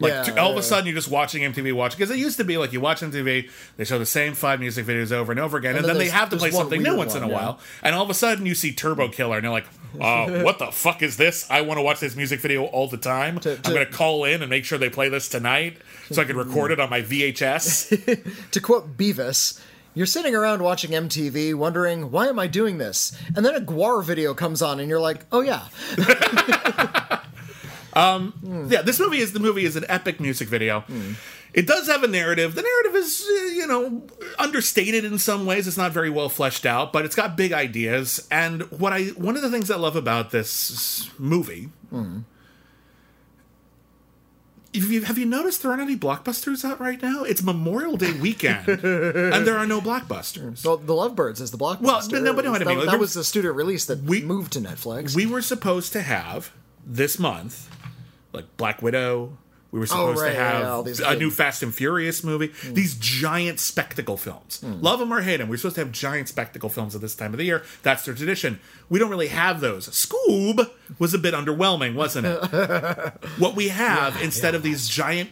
Like 0.00 0.12
Yeah, 0.12 0.22
to- 0.24 0.40
all 0.40 0.50
of 0.50 0.56
a 0.56 0.62
sudden, 0.62 0.86
you're 0.86 0.94
just 0.94 1.10
watching 1.10 1.42
MTV 1.42 1.72
watching 1.72 1.98
because 1.98 2.10
it 2.10 2.18
used 2.18 2.36
to 2.38 2.44
be 2.44 2.56
like 2.56 2.72
you 2.72 2.80
watch 2.80 3.00
MTV, 3.00 3.48
they 3.76 3.84
show 3.84 3.98
the 3.98 4.06
same 4.06 4.34
five 4.34 4.58
music 4.58 4.86
videos 4.86 5.12
over 5.12 5.30
and 5.30 5.40
over 5.40 5.56
again, 5.56 5.76
and, 5.76 5.84
then 5.84 5.96
then, 5.96 5.98
they 5.98 6.10
have 6.10 6.30
to 6.30 6.36
play 6.36 6.50
something 6.50 6.82
new 6.82 6.96
once 6.96 7.14
in 7.14 7.22
a 7.22 7.28
yeah. 7.28 7.34
while, 7.34 7.60
and 7.82 7.94
all 7.94 8.02
of 8.02 8.10
a 8.10 8.14
sudden 8.14 8.44
you 8.44 8.54
see 8.54 8.72
Turbo 8.72 9.08
Killer, 9.08 9.36
and 9.36 9.44
you're 9.44 9.52
like, 9.52 9.66
uh, 10.00 10.42
"What 10.42 10.58
the 10.58 10.66
fuck 10.66 11.02
is 11.02 11.16
this? 11.16 11.48
I 11.48 11.60
want 11.60 11.78
to 11.78 11.82
watch 11.82 12.00
this 12.00 12.16
music 12.16 12.40
video 12.40 12.64
all 12.64 12.88
the 12.88 12.96
time. 12.96 13.38
To- 13.40 13.56
I'm 13.56 13.74
going 13.74 13.86
to 13.86 13.92
call 13.92 14.24
in 14.24 14.42
and 14.42 14.50
make 14.50 14.64
sure 14.64 14.78
they 14.78 14.90
play 14.90 15.08
this 15.08 15.28
tonight, 15.28 15.78
so 16.10 16.22
I 16.22 16.24
can 16.24 16.36
record 16.36 16.72
it 16.72 16.80
on 16.80 16.90
my 16.90 17.02
VHS." 17.02 18.50
to 18.50 18.60
quote 18.60 18.96
Beavis, 18.96 19.60
you're 19.94 20.06
sitting 20.06 20.34
around 20.34 20.60
watching 20.60 20.90
MTV 20.90 21.54
wondering, 21.54 22.10
why 22.10 22.26
am 22.26 22.38
I 22.40 22.48
doing 22.48 22.78
this? 22.78 23.16
And 23.36 23.46
then 23.46 23.54
a 23.54 23.60
GWAR 23.60 24.04
video 24.04 24.34
comes 24.34 24.60
on 24.60 24.80
and 24.80 24.88
you're 24.88 25.00
like, 25.00 25.24
oh 25.30 25.40
yeah. 25.40 25.68
Yeah, 27.96 28.82
this 28.82 28.98
movie 29.00 29.18
is 29.18 29.32
the 29.32 29.40
movie 29.40 29.64
is 29.64 29.76
an 29.76 29.84
epic 29.88 30.20
music 30.20 30.48
video. 30.48 30.84
It 31.52 31.68
does 31.68 31.86
have 31.86 32.02
a 32.02 32.08
narrative. 32.08 32.56
The 32.56 32.62
narrative 32.62 32.96
is, 32.96 33.24
uh, 33.30 33.44
you 33.46 33.66
know, 33.68 34.02
understated 34.40 35.04
in 35.04 35.18
some 35.20 35.46
ways. 35.46 35.68
It's 35.68 35.76
not 35.76 35.92
very 35.92 36.10
well 36.10 36.28
fleshed 36.28 36.66
out, 36.66 36.92
but 36.92 37.04
it's 37.04 37.14
got 37.14 37.36
big 37.36 37.52
ideas. 37.52 38.26
And 38.28 38.62
what 38.72 38.92
I 38.92 39.04
one 39.10 39.36
of 39.36 39.42
the 39.42 39.50
things 39.50 39.70
I 39.70 39.76
love 39.76 39.94
about 39.94 40.30
this 40.32 41.08
movie. 41.18 41.68
If 44.72 44.90
you, 44.90 45.02
have 45.02 45.16
you 45.18 45.26
noticed 45.26 45.62
there 45.62 45.70
aren't 45.70 45.84
any 45.84 45.96
blockbusters 45.96 46.64
out 46.64 46.80
right 46.80 47.00
now? 47.00 47.22
It's 47.22 47.44
Memorial 47.44 47.96
Day 47.96 48.12
weekend, 48.12 48.66
and 48.66 49.46
there 49.46 49.56
are 49.56 49.66
no 49.66 49.80
blockbusters. 49.80 50.64
Well, 50.66 50.78
The 50.78 50.92
Lovebirds 50.94 51.40
is 51.40 51.52
the 51.52 51.58
blockbuster. 51.58 52.10
Well, 52.10 52.22
no, 52.22 52.34
but 52.34 52.44
no, 52.44 52.50
what 52.50 52.60
I 52.62 52.64
that, 52.64 52.70
mean, 52.70 52.78
that 52.86 52.90
there- 52.90 52.98
was 52.98 53.14
the 53.14 53.22
studio 53.22 53.52
release 53.52 53.84
that 53.84 54.02
We- 54.02 54.22
moved 54.22 54.52
to 54.54 54.60
Netflix. 54.60 55.14
We 55.14 55.26
were 55.26 55.42
supposed 55.42 55.92
to 55.92 56.02
have 56.02 56.50
this 56.84 57.20
month, 57.20 57.70
like 58.34 58.56
Black 58.56 58.82
Widow. 58.82 59.38
We 59.70 59.80
were 59.80 59.86
supposed 59.86 60.20
right, 60.20 60.30
to 60.30 60.36
have 60.36 60.86
yeah, 60.86 61.04
a 61.04 61.10
big- 61.10 61.18
new 61.18 61.30
Fast 61.32 61.64
and 61.64 61.74
Furious 61.74 62.22
movie. 62.22 62.52
These 62.70 62.94
giant 62.94 63.58
spectacle 63.58 64.16
films. 64.16 64.62
Love 64.62 65.00
them 65.00 65.12
or 65.12 65.20
hate 65.22 65.38
them. 65.38 65.48
We're 65.48 65.56
supposed 65.56 65.74
to 65.74 65.80
have 65.80 65.90
giant 65.90 66.28
spectacle 66.28 66.68
films 66.68 66.94
at 66.94 67.00
this 67.00 67.16
time 67.16 67.34
of 67.34 67.38
the 67.38 67.44
year. 67.44 67.64
That's 67.82 68.04
their 68.04 68.14
tradition. 68.14 68.60
We 68.88 69.00
don't 69.00 69.10
really 69.10 69.26
have 69.28 69.60
those. 69.60 69.88
Scoob 69.88 70.70
was 71.00 71.12
a 71.12 71.18
bit 71.18 71.34
underwhelming, 71.34 71.94
wasn't 71.96 72.28
it? 72.28 72.38
what 73.38 73.56
we 73.56 73.70
have 73.70 74.22
instead 74.22 74.54
of 74.54 74.62
these 74.62 74.88
giant 74.88 75.30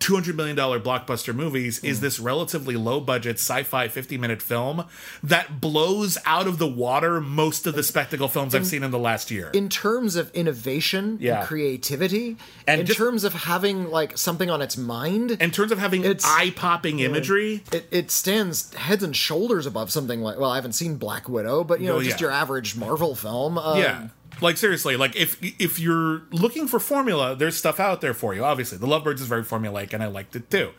200 0.00 0.34
million 0.36 0.56
dollar 0.56 0.80
blockbuster 0.80 1.34
movies 1.34 1.78
is 1.84 2.00
this 2.00 2.18
relatively 2.18 2.74
low 2.74 3.00
budget 3.00 3.36
sci-fi 3.36 3.86
50 3.88 4.18
minute 4.18 4.42
film 4.42 4.84
that 5.22 5.60
blows 5.60 6.18
out 6.26 6.46
of 6.46 6.58
the 6.58 6.66
water 6.66 7.20
most 7.20 7.66
of 7.66 7.74
the 7.74 7.82
spectacle 7.82 8.26
films 8.28 8.54
I've 8.54 8.66
seen 8.66 8.82
in 8.82 8.90
the 8.90 8.98
last 8.98 9.30
year. 9.30 9.50
in 9.52 9.68
terms 9.68 10.16
of 10.16 10.30
innovation 10.32 11.18
Yeah. 11.20 11.40
and 11.40 11.46
creativity, 11.48 12.36
And 12.66 12.80
in 12.80 12.86
just- 12.86 12.98
terms 12.98 13.24
of 13.24 13.34
having 13.34 13.90
like 13.90 14.16
something 14.18 14.50
on 14.50 14.62
its 14.62 14.76
mind, 14.76 15.32
in 15.32 15.50
terms 15.50 15.70
of 15.70 15.78
having 15.78 16.02
It's- 16.04 16.24
eye-popping 16.24 17.00
imagery, 17.00 17.62
it, 17.72 17.86
it 17.90 18.10
stands 18.10 18.72
heads 18.74 19.02
and 19.02 19.14
shoulders 19.14 19.66
above 19.66 19.90
something 19.92 20.20
like 20.22 20.38
well, 20.38 20.50
I 20.50 20.56
haven't 20.56 20.72
seen 20.72 20.96
Black 20.96 21.28
Widow, 21.28 21.62
but 21.64 21.80
you 21.80 21.86
know, 21.88 21.96
Oh, 21.96 22.02
just 22.02 22.20
yeah. 22.20 22.26
your 22.26 22.30
average 22.30 22.74
Marvel 22.76 23.14
film. 23.14 23.58
Um, 23.58 23.78
yeah. 23.78 24.08
Like 24.40 24.56
seriously, 24.56 24.96
like 24.96 25.14
if 25.16 25.36
if 25.60 25.78
you're 25.78 26.22
looking 26.30 26.66
for 26.66 26.78
formula, 26.80 27.34
there's 27.36 27.56
stuff 27.56 27.78
out 27.80 28.00
there 28.00 28.14
for 28.14 28.34
you. 28.34 28.44
Obviously, 28.44 28.78
The 28.78 28.86
Lovebirds 28.86 29.20
is 29.20 29.26
very 29.26 29.42
formulaic, 29.44 29.92
and 29.92 30.02
I 30.02 30.06
liked 30.06 30.34
it 30.36 30.50
too. 30.50 30.70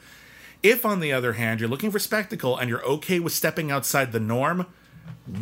If, 0.63 0.85
on 0.85 0.99
the 0.99 1.11
other 1.11 1.33
hand, 1.33 1.59
you're 1.59 1.69
looking 1.69 1.89
for 1.91 1.97
spectacle 1.99 2.55
and 2.55 2.69
you're 2.69 2.83
okay 2.85 3.19
with 3.19 3.33
stepping 3.33 3.71
outside 3.71 4.11
the 4.11 4.19
norm, 4.19 4.67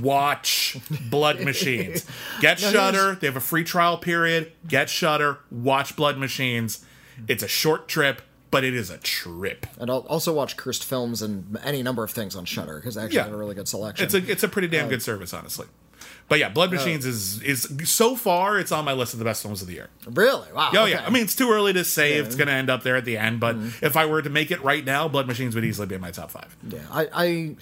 watch 0.02 0.78
Blood 1.10 1.42
Machines. 1.44 2.06
Get 2.40 2.62
No, 2.62 2.72
Shudder. 2.72 3.16
They 3.16 3.28
have 3.28 3.36
a 3.36 3.42
free 3.42 3.64
trial 3.64 3.98
period. 3.98 4.52
Get 4.68 4.90
Shudder. 4.90 5.40
Watch 5.52 5.96
Blood 5.96 6.18
Machines. 6.18 6.86
It's 7.28 7.44
a 7.44 7.48
short 7.48 7.88
trip, 7.90 8.22
but 8.52 8.64
it 8.64 8.74
is 8.74 8.90
a 8.90 8.98
trip. 8.98 9.66
And 9.78 9.90
I'll 9.92 10.00
also 10.08 10.34
watch 10.34 10.56
cursed 10.56 10.86
films 10.86 11.22
and 11.22 11.58
any 11.64 11.84
number 11.84 12.04
of 12.04 12.12
things 12.12 12.36
on 12.36 12.46
Shudder 12.46 12.78
because 12.80 12.96
they 12.96 13.02
actually 13.02 13.18
Yeah. 13.18 13.24
have 13.26 13.34
a 13.34 13.38
really 13.38 13.56
good 13.56 13.68
selection. 13.68 14.06
It's 14.06 14.14
a 14.14 14.32
it's 14.32 14.44
a 14.44 14.48
pretty 14.48 14.68
damn 14.70 14.86
uh, 14.86 14.90
good 14.90 15.02
service, 15.02 15.34
honestly. 15.34 15.68
But 16.30 16.40
yeah, 16.40 16.50
Blood 16.50 16.72
Machines 16.72 17.06
is 17.06 17.42
is 17.42 17.68
so 17.90 18.16
far 18.16 18.60
it's 18.60 18.72
on 18.72 18.86
my 18.86 18.94
list 18.94 19.14
of 19.14 19.20
the 19.20 19.26
best 19.26 19.42
films 19.42 19.62
of 19.62 19.68
the 19.68 19.74
year. 19.74 19.90
really 20.06 20.52
wow. 20.54 20.70
Oh 20.74 20.84
okay. 20.84 20.92
yeah, 20.92 21.04
I 21.06 21.10
mean 21.10 21.24
it's 21.24 21.36
too 21.36 21.52
early 21.52 21.74
to 21.74 21.84
say 21.84 22.14
if 22.20 22.28
it's 22.28 22.36
going 22.36 22.48
to 22.48 22.54
end 22.54 22.70
up 22.70 22.84
there 22.84 22.96
at 22.96 23.04
the 23.06 23.18
end, 23.18 23.40
but 23.40 23.56
if 23.82 23.98
I 23.98 24.06
were 24.06 24.22
to 24.22 24.30
make 24.30 24.52
it 24.52 24.64
right 24.64 24.86
now, 24.86 25.08
Blood 25.08 25.28
Machines 25.28 25.56
would 25.56 25.66
easily 25.66 25.88
be 25.88 25.96
in 25.96 26.02
my 26.02 26.12
top 26.12 26.30
five. 26.32 26.56
Yeah, 26.68 26.80
I, 26.92 27.08
I 27.14 27.56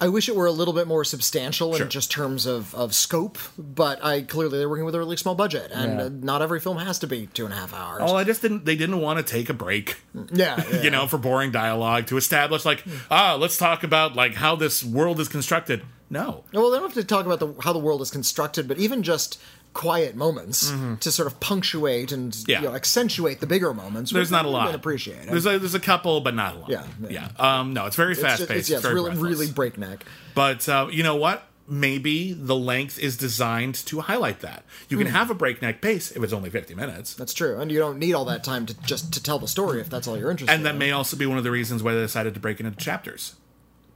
I 0.00 0.08
wish 0.08 0.28
it 0.28 0.34
were 0.34 0.46
a 0.46 0.52
little 0.52 0.74
bit 0.74 0.86
more 0.88 1.04
substantial 1.04 1.74
Sure. 1.74 1.84
in 1.84 1.90
just 1.90 2.10
terms 2.10 2.46
of, 2.46 2.74
of 2.74 2.92
scope, 2.94 3.38
but 3.58 4.02
I 4.04 4.22
clearly 4.22 4.58
they're 4.58 4.68
working 4.68 4.84
with 4.86 4.94
a 4.94 4.98
really 4.98 5.16
small 5.16 5.34
budget, 5.34 5.70
and 5.72 5.98
Yeah. 5.98 6.08
not 6.26 6.42
every 6.42 6.60
film 6.60 6.78
has 6.78 6.98
to 7.00 7.06
be 7.06 7.26
two 7.26 7.44
and 7.44 7.52
a 7.52 7.56
half 7.56 7.74
hours. 7.74 8.00
Oh, 8.02 8.16
I 8.16 8.24
just 8.24 8.40
didn't. 8.42 8.64
They 8.64 8.74
didn't 8.76 9.00
want 9.00 9.18
to 9.24 9.24
take 9.32 9.48
a 9.50 9.54
break, 9.54 10.00
yeah, 10.32 10.62
yeah. 10.72 10.82
you 10.82 10.90
know, 10.90 11.06
for 11.06 11.18
boring 11.18 11.50
dialogue 11.52 12.06
to 12.06 12.16
establish 12.16 12.64
like, 12.64 12.82
ah, 13.10 13.36
let's 13.38 13.58
talk 13.58 13.82
about 13.84 14.16
like 14.16 14.34
how 14.34 14.56
this 14.56 14.82
world 14.82 15.20
is 15.20 15.28
constructed. 15.28 15.82
No, 16.12 16.44
Well, 16.52 16.70
they 16.70 16.76
don't 16.78 16.88
have 16.88 16.94
to 16.94 17.04
talk 17.04 17.24
about 17.26 17.40
the, 17.40 17.54
how 17.62 17.72
the 17.72 17.78
world 17.78 18.02
is 18.02 18.10
constructed, 18.10 18.68
but 18.68 18.76
even 18.78 19.02
just 19.02 19.40
quiet 19.72 20.14
moments 20.14 20.70
to 21.00 21.10
sort 21.10 21.26
of 21.26 21.40
punctuate 21.40 22.12
and 22.12 22.32
Mm-hmm. 22.32 22.50
Yeah. 22.50 22.60
you 22.60 22.68
know, 22.68 22.74
accentuate 22.74 23.40
the 23.40 23.46
bigger 23.46 23.72
moments. 23.72 24.10
there's 24.12 24.30
not 24.30 24.44
a 24.44 24.48
lot. 24.48 24.66
can 24.66 24.74
appreciate 24.74 25.22
it. 25.22 25.30
There's 25.30 25.46
a, 25.46 25.58
there's 25.58 25.74
a 25.74 25.80
couple, 25.80 26.20
but 26.20 26.34
not 26.34 26.54
a 26.54 26.58
lot. 26.58 26.68
Yeah, 26.70 26.84
yeah. 27.08 27.28
yeah. 27.38 27.60
Um, 27.60 27.72
no, 27.72 27.86
it's 27.86 27.96
very 27.96 28.14
fast 28.14 28.40
paced. 28.46 28.50
it's, 28.50 28.68
yeah, 28.70 28.76
it's 28.76 28.82
very 28.84 28.94
really 28.96 29.10
breathless. 29.12 29.30
really 29.30 29.52
breakneck. 29.52 30.04
But 30.34 30.68
uh, 30.68 30.88
you 30.90 31.02
know 31.02 31.16
what? 31.16 31.48
Maybe 31.66 32.34
the 32.34 32.56
length 32.56 32.98
is 32.98 33.16
designed 33.16 33.74
to 33.86 34.00
highlight 34.00 34.40
that. 34.40 34.64
You 34.90 34.98
can 34.98 35.06
have 35.06 35.30
a 35.30 35.34
breakneck 35.34 35.80
pace 35.80 36.10
if 36.10 36.22
it's 36.22 36.32
only 36.32 36.50
50 36.50 36.74
minutes. 36.74 37.14
That's 37.14 37.32
true, 37.32 37.58
and 37.58 37.72
you 37.72 37.78
don't 37.78 37.98
need 37.98 38.12
all 38.12 38.26
that 38.26 38.44
time 38.44 38.66
to 38.66 38.74
just 38.82 39.12
to 39.14 39.22
tell 39.22 39.38
the 39.38 39.48
story 39.48 39.80
if 39.80 39.88
that's 39.88 40.06
all 40.06 40.18
you're 40.18 40.30
interested. 40.30 40.52
In. 40.52 40.58
And 40.58 40.66
that 40.66 40.74
in. 40.74 40.78
may 40.78 40.90
also 40.90 41.16
be 41.16 41.24
one 41.24 41.38
of 41.38 41.44
the 41.44 41.50
reasons 41.52 41.82
why 41.82 41.94
they 41.94 42.00
decided 42.00 42.34
to 42.34 42.40
break 42.40 42.60
it 42.60 42.66
into 42.66 42.76
chapters. 42.78 43.36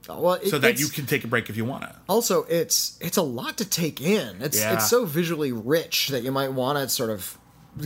Well, 0.09 0.33
it, 0.35 0.47
So 0.49 0.57
that 0.59 0.79
you 0.79 0.87
can 0.87 1.05
take 1.05 1.23
a 1.23 1.27
break 1.27 1.49
if 1.49 1.57
you 1.57 1.65
want 1.65 1.83
to. 1.83 1.95
also 2.07 2.43
it's 2.43 2.97
it's 3.01 3.17
a 3.17 3.21
lot 3.21 3.57
to 3.57 3.65
take 3.65 4.01
in 4.01 4.41
it's 4.41 4.59
Yeah. 4.59 4.73
it's 4.75 4.89
so 4.89 5.05
visually 5.05 5.51
rich 5.51 6.07
that 6.09 6.23
you 6.23 6.31
might 6.31 6.53
want 6.53 6.77
to 6.77 6.87
sort 6.89 7.09
of 7.09 7.37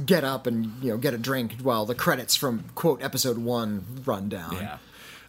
get 0.05 0.23
up 0.23 0.47
and 0.47 0.71
you 0.83 0.91
know 0.91 0.97
get 0.97 1.13
a 1.13 1.17
drink 1.17 1.55
while 1.61 1.85
the 1.85 1.95
credits 1.95 2.35
from 2.35 2.63
quote 2.75 3.01
episode 3.03 3.37
one 3.37 3.83
run 4.05 4.29
down 4.29 4.53
Yeah. 4.55 4.77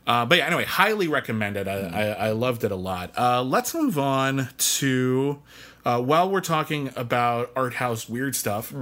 Uh, 0.05 0.27
but 0.27 0.37
yeah, 0.39 0.47
anyway, 0.49 0.65
highly 0.65 1.07
recommended. 1.07 1.69
I, 1.69 1.77
I, 1.77 2.05
I 2.27 2.31
loved 2.33 2.65
it 2.65 2.73
a 2.73 2.77
lot. 2.77 3.13
Uh, 3.17 3.41
let's 3.41 3.73
move 3.73 3.97
on 4.01 4.49
to 4.59 5.39
uh, 5.85 6.01
while 6.03 6.29
we're 6.29 6.41
talking 6.41 6.91
about 6.97 7.53
art 7.55 7.75
house 7.75 8.09
weird 8.09 8.35
stuff. 8.35 8.75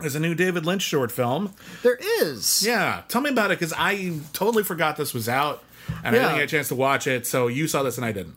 There's 0.00 0.16
a 0.16 0.20
new 0.20 0.34
David 0.34 0.66
Lynch 0.66 0.82
short 0.82 1.12
film. 1.12 1.54
there 1.84 2.00
is 2.20 2.64
Yeah, 2.66 3.02
tell 3.06 3.20
me 3.20 3.30
about 3.30 3.52
it 3.52 3.60
because 3.60 3.72
I 3.76 4.18
totally 4.32 4.64
forgot 4.64 4.96
this 4.96 5.14
was 5.14 5.28
out, 5.28 5.62
and 6.04 6.14
I 6.14 6.18
Yeah. 6.18 6.24
didn't 6.26 6.38
get 6.38 6.44
a 6.44 6.56
chance 6.56 6.68
to 6.68 6.74
watch 6.76 7.06
it. 7.06 7.26
So 7.26 7.48
you 7.48 7.66
saw 7.66 7.82
this 7.82 7.96
and 7.96 8.04
I 8.04 8.12
didn't. 8.12 8.36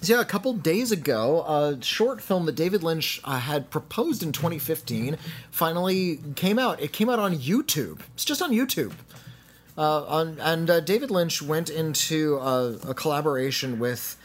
So, 0.00 0.14
yeah, 0.14 0.20
a 0.20 0.24
couple 0.24 0.52
days 0.52 0.92
ago, 0.92 1.42
a 1.42 1.82
short 1.82 2.22
film 2.22 2.46
that 2.46 2.54
David 2.54 2.84
Lynch 2.84 3.20
uh, 3.24 3.40
had 3.40 3.68
proposed 3.68 4.22
in 4.22 4.30
2015 4.30 5.16
finally 5.50 6.20
came 6.36 6.56
out. 6.58 6.80
It 6.80 6.92
came 6.92 7.10
out 7.10 7.18
on 7.18 7.34
YouTube. 7.36 8.00
It's 8.14 8.24
just 8.24 8.40
on 8.40 8.52
YouTube. 8.52 8.92
Uh, 9.76 10.04
on, 10.04 10.38
and 10.40 10.70
uh, 10.70 10.80
David 10.80 11.10
Lynch 11.10 11.42
went 11.42 11.68
into 11.68 12.36
a, 12.36 12.74
a 12.88 12.94
collaboration 12.94 13.78
with 13.80 14.16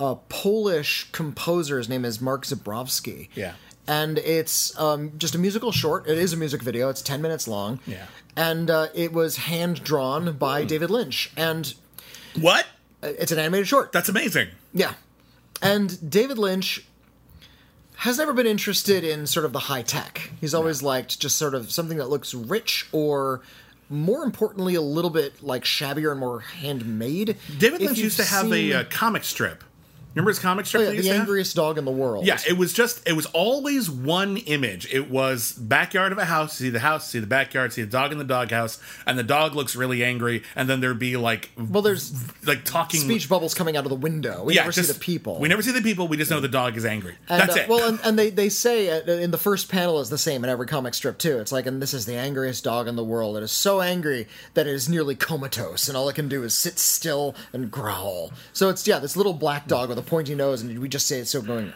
a 0.00 0.16
Polish 0.16 1.10
composer. 1.12 1.76
His 1.78 1.88
name 1.90 2.04
is 2.06 2.20
Mark 2.22 2.44
Zebrowski. 2.46 3.28
Yeah. 3.34 3.52
And 3.86 4.18
it's 4.18 4.78
um, 4.78 5.12
just 5.18 5.34
a 5.34 5.38
musical 5.38 5.72
short. 5.72 6.06
It 6.06 6.18
is 6.18 6.32
a 6.32 6.36
music 6.36 6.62
video. 6.62 6.88
It's 6.90 7.00
10 7.02 7.20
minutes 7.22 7.46
long. 7.48 7.80
Yeah. 7.86 8.04
And 8.36 8.70
uh, 8.70 8.88
it 8.94 9.12
was 9.12 9.36
hand 9.36 9.82
drawn 9.82 10.32
by 10.36 10.64
David 10.64 10.90
Lynch. 10.90 11.32
And 11.36 11.74
What? 12.40 12.66
it's 13.02 13.30
an 13.32 13.38
animated 13.38 13.68
short. 13.68 13.92
That's 13.92 14.08
amazing. 14.08 14.48
Yeah. 14.74 14.94
And 15.62 16.10
David 16.10 16.38
Lynch 16.38 16.84
has 17.96 18.18
never 18.18 18.32
been 18.32 18.46
interested 18.46 19.04
in 19.04 19.26
sort 19.26 19.44
of 19.44 19.52
the 19.52 19.58
high 19.60 19.82
tech. 19.82 20.30
He's 20.40 20.54
always 20.54 20.82
liked 20.82 21.18
just 21.20 21.36
sort 21.36 21.54
of 21.54 21.70
something 21.72 21.98
that 21.98 22.08
looks 22.08 22.32
rich 22.34 22.86
or 22.92 23.40
more 23.90 24.22
importantly 24.22 24.74
a 24.74 24.80
little 24.80 25.10
bit 25.10 25.42
like 25.42 25.64
shabbier 25.64 26.10
and 26.12 26.20
more 26.20 26.40
handmade. 26.40 27.36
David 27.58 27.80
If 27.82 27.86
Lynch 27.88 27.98
used 27.98 28.16
to 28.18 28.24
have 28.24 28.48
seen- 28.48 28.72
a 28.72 28.80
uh, 28.80 28.84
comic 28.90 29.24
strip. 29.24 29.64
Remember 30.18 30.30
his 30.30 30.40
comic 30.40 30.66
strip? 30.66 30.88
oh, 30.88 30.90
yeah, 30.90 31.00
the 31.00 31.08
have? 31.10 31.20
angriest 31.20 31.54
dog 31.54 31.78
in 31.78 31.84
the 31.84 31.92
world. 31.92 32.26
Yeah, 32.26 32.38
it 32.48 32.58
was 32.58 32.72
just 32.72 33.06
it 33.08 33.12
was 33.12 33.26
always 33.26 33.88
one 33.88 34.36
image. 34.36 34.92
It 34.92 35.08
was 35.08 35.52
backyard 35.52 36.10
of 36.10 36.18
a 36.18 36.24
house, 36.24 36.56
see 36.56 36.70
the 36.70 36.80
house, 36.80 37.08
see 37.08 37.20
the 37.20 37.26
backyard, 37.28 37.72
see 37.72 37.82
the 37.82 37.90
dog 37.90 38.10
in 38.10 38.18
the 38.18 38.24
doghouse, 38.24 38.80
and 39.06 39.16
the 39.16 39.22
dog 39.22 39.54
looks 39.54 39.76
really 39.76 40.02
angry, 40.02 40.42
and 40.56 40.68
then 40.68 40.80
there'd 40.80 40.98
be 40.98 41.16
like 41.16 41.50
Well, 41.56 41.82
there's 41.82 42.12
like 42.44 42.64
talking 42.64 42.98
speech 43.00 43.28
bubbles 43.28 43.54
coming 43.54 43.76
out 43.76 43.84
of 43.84 43.90
the 43.90 43.94
window. 43.94 44.42
We 44.42 44.54
Yeah, 44.56 44.62
never 44.62 44.72
just- 44.72 44.88
see 44.88 44.92
the 44.92 44.98
people. 44.98 45.38
We 45.38 45.46
never 45.46 45.62
see 45.62 45.70
the 45.70 45.82
people. 45.82 46.08
We 46.08 46.16
just 46.16 46.32
know 46.32 46.40
the 46.40 46.48
dog 46.48 46.76
is 46.76 46.84
angry. 46.84 47.14
And, 47.28 47.40
That's 47.40 47.56
uh, 47.56 47.60
it. 47.60 47.68
Well, 47.68 47.88
and, 47.88 48.00
and 48.02 48.18
they, 48.18 48.30
they 48.30 48.48
say 48.48 48.90
uh, 48.90 49.02
in 49.12 49.30
the 49.30 49.38
first 49.38 49.68
panel 49.68 50.00
is 50.00 50.10
the 50.10 50.18
same 50.18 50.42
in 50.42 50.50
every 50.50 50.66
comic 50.66 50.94
strip 50.94 51.18
too. 51.18 51.38
It's 51.38 51.52
like, 51.52 51.66
and 51.66 51.80
this 51.80 51.94
is 51.94 52.06
the 52.06 52.16
angriest 52.16 52.64
dog 52.64 52.88
in 52.88 52.96
the 52.96 53.04
world. 53.04 53.36
It 53.36 53.44
is 53.44 53.52
so 53.52 53.80
angry 53.80 54.26
that 54.54 54.66
it 54.66 54.74
is 54.74 54.88
nearly 54.88 55.14
comatose, 55.14 55.86
and 55.86 55.96
all 55.96 56.08
it 56.08 56.16
can 56.16 56.28
do 56.28 56.42
is 56.42 56.54
sit 56.54 56.80
still 56.80 57.36
and 57.52 57.70
growl. 57.70 58.32
So 58.52 58.68
it's 58.68 58.84
yeah, 58.84 58.98
this 58.98 59.16
little 59.16 59.32
black 59.34 59.68
dog 59.68 59.90
with 59.90 59.98
a 59.98 60.07
pointy 60.08 60.34
nose, 60.34 60.62
and 60.62 60.78
we 60.78 60.88
just 60.88 61.06
say 61.06 61.18
it's 61.18 61.30
so 61.30 61.42
going. 61.42 61.72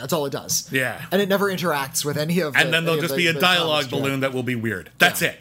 That's 0.00 0.12
all 0.12 0.26
it 0.26 0.30
does. 0.32 0.70
Yeah. 0.72 1.04
and 1.10 1.20
it 1.20 1.28
never 1.28 1.46
interacts 1.46 2.04
with 2.04 2.16
any 2.16 2.40
of. 2.40 2.56
and 2.56 2.72
then 2.72 2.84
there'll 2.84 3.00
just 3.00 3.14
the- 3.14 3.18
be 3.18 3.26
a 3.26 3.32
dialogue 3.32 3.90
balloon 3.90 4.20
that 4.20 4.32
will 4.32 4.44
be 4.44 4.54
weird. 4.54 4.90
That's 4.98 5.22
it. 5.22 5.40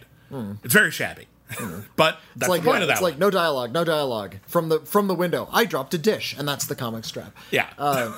It's 0.63 0.73
very 0.73 0.91
shabby. 0.91 1.28
but 1.95 2.19
that's 2.36 2.50
like, 2.50 2.62
the 2.62 2.65
point 2.67 2.80
yeah, 2.80 2.82
of 2.84 2.88
that. 2.89 2.93
it's 2.95 3.02
like 3.02 3.17
no 3.17 3.30
dialogue, 3.30 3.71
no 3.71 3.86
dialogue 3.86 4.36
from 4.47 4.67
the 4.67 4.80
from 4.82 5.08
the 5.08 5.15
window. 5.15 5.47
I 5.54 5.63
dropped 5.63 5.93
a 5.93 5.97
dish, 5.97 6.36
and 6.38 6.45
that's 6.45 6.65
the 6.65 6.76
comic 6.76 7.06
strap. 7.06 7.34
yeah. 7.52 7.69
uh, 7.78 8.13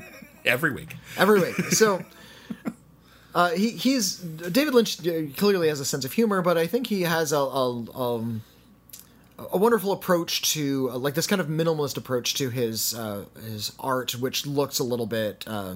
Every 0.44 0.70
week. 0.72 0.94
every 1.18 1.40
week. 1.40 1.56
So 1.72 2.04
uh, 3.34 3.50
he 3.50 3.70
he's 3.70 4.18
David 4.18 4.74
Lynch 4.74 5.00
uh, 5.06 5.34
clearly 5.36 5.68
has 5.68 5.80
a 5.80 5.84
sense 5.84 6.04
of 6.04 6.12
humor, 6.12 6.40
but 6.40 6.56
I 6.56 6.66
think 6.68 6.86
he 6.86 7.02
has 7.02 7.32
a 7.32 7.38
a, 7.38 7.70
um, 7.98 8.42
a 9.52 9.56
wonderful 9.56 9.92
approach 9.92 10.42
to 10.54 10.90
uh, 10.92 10.98
like 10.98 11.14
this 11.14 11.26
kind 11.26 11.40
of 11.40 11.46
minimalist 11.46 11.96
approach 11.96 12.34
to 12.34 12.50
his 12.50 12.94
uh, 12.94 13.24
his 13.44 13.72
art, 13.78 14.12
which 14.16 14.46
looks 14.46 14.78
a 14.78 14.84
little 14.84 15.06
bit. 15.06 15.44
Uh, 15.46 15.74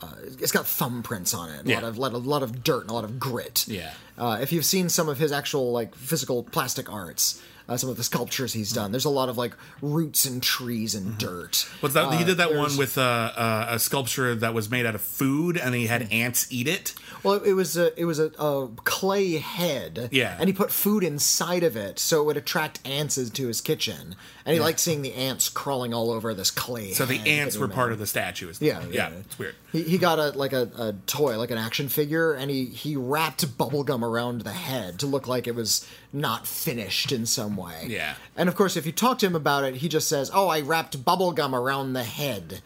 uh, 0.00 0.06
it's 0.24 0.50
got 0.52 0.64
thumbprints 0.64 1.32
on 1.36 1.48
it, 1.50 1.64
a 1.64 1.68
Yeah. 1.68 1.76
lot 1.76 1.84
of 1.84 1.98
lot 1.98 2.14
of 2.14 2.26
lot 2.26 2.42
of 2.42 2.64
dirt, 2.64 2.82
and 2.82 2.90
a 2.90 2.94
lot 2.94 3.04
of 3.04 3.18
grit. 3.20 3.64
Yeah. 3.68 3.92
Uh, 4.18 4.38
if 4.40 4.52
you've 4.52 4.64
seen 4.64 4.88
some 4.88 5.08
of 5.08 5.18
his 5.18 5.30
actual 5.32 5.72
like 5.72 5.94
physical 5.94 6.42
plastic 6.42 6.92
arts, 6.92 7.40
uh, 7.68 7.76
some 7.76 7.88
of 7.88 7.96
the 7.96 8.02
sculptures 8.02 8.52
he's 8.52 8.72
done, 8.72 8.90
there's 8.90 9.04
a 9.04 9.08
lot 9.10 9.28
of 9.28 9.38
like 9.38 9.54
roots 9.80 10.24
and 10.24 10.42
trees 10.42 10.94
and 10.96 11.16
dirt. 11.18 11.68
What's 11.80 11.94
that? 11.94 12.12
he 12.14 12.24
did 12.24 12.36
that 12.38 12.48
there's- 12.50 12.70
one 12.70 12.76
with 12.76 12.98
uh, 12.98 13.00
uh, 13.36 13.66
a 13.70 13.78
sculpture 13.78 14.34
that 14.34 14.54
was 14.54 14.68
made 14.70 14.86
out 14.86 14.94
of 14.96 15.00
food, 15.02 15.56
and 15.56 15.72
he 15.74 15.86
had 15.86 16.10
ants 16.12 16.48
eat 16.50 16.66
it. 16.66 16.94
Well, 17.22 17.34
it 17.42 17.52
was 17.52 17.76
a 17.76 17.98
it 18.00 18.04
was 18.04 18.18
a, 18.18 18.26
a 18.38 18.68
clay 18.84 19.36
head. 19.38 20.08
Yeah. 20.12 20.36
and 20.38 20.48
he 20.48 20.52
put 20.52 20.70
food 20.70 21.04
inside 21.04 21.62
of 21.62 21.76
it 21.76 21.98
so 21.98 22.20
it 22.22 22.24
would 22.24 22.36
attract 22.36 22.80
ants 22.86 23.16
to 23.30 23.46
his 23.46 23.60
kitchen, 23.60 24.16
and 24.44 24.54
he 24.54 24.60
liked 24.60 24.80
seeing 24.80 25.02
the 25.02 25.14
ants 25.14 25.48
crawling 25.48 25.94
all 25.94 26.10
over 26.10 26.34
this 26.34 26.50
clay. 26.50 26.92
So 26.92 27.06
the 27.06 27.20
ants 27.20 27.56
were 27.56 27.68
part 27.68 27.92
of 27.92 27.98
the 27.98 28.06
statue. 28.06 28.48
is- 28.48 28.60
Yeah, 28.60 28.80
yeah, 28.90 29.10
yeah. 29.10 29.16
it's 29.20 29.38
weird. 29.38 29.54
He, 29.70 29.82
he 29.84 29.98
got 29.98 30.18
a 30.18 30.30
like 30.30 30.52
a, 30.52 30.70
a 30.76 30.94
toy, 31.06 31.38
like 31.38 31.50
an 31.50 31.58
action 31.58 31.88
figure, 31.88 32.32
and 32.32 32.50
he 32.50 32.66
he 32.66 32.96
wrapped 32.96 33.46
bubblegum 33.56 34.02
around 34.02 34.42
the 34.42 34.52
head 34.52 34.98
to 35.00 35.06
look 35.06 35.26
like 35.28 35.46
it 35.46 35.54
was 35.54 35.86
not 36.12 36.46
finished 36.46 37.12
in 37.12 37.24
some 37.26 37.56
way. 37.56 37.86
Yeah. 37.88 38.14
And 38.36 38.48
of 38.48 38.54
course, 38.56 38.76
if 38.76 38.84
you 38.86 38.92
talk 38.92 39.18
to 39.20 39.26
him 39.26 39.36
about 39.36 39.64
it, 39.64 39.76
he 39.76 39.88
just 39.88 40.08
says, 40.08 40.30
"Oh, 40.34 40.48
I 40.48 40.60
wrapped 40.60 41.04
bubblegum 41.04 41.52
around 41.52 41.92
the 41.92 42.04
head." 42.04 42.62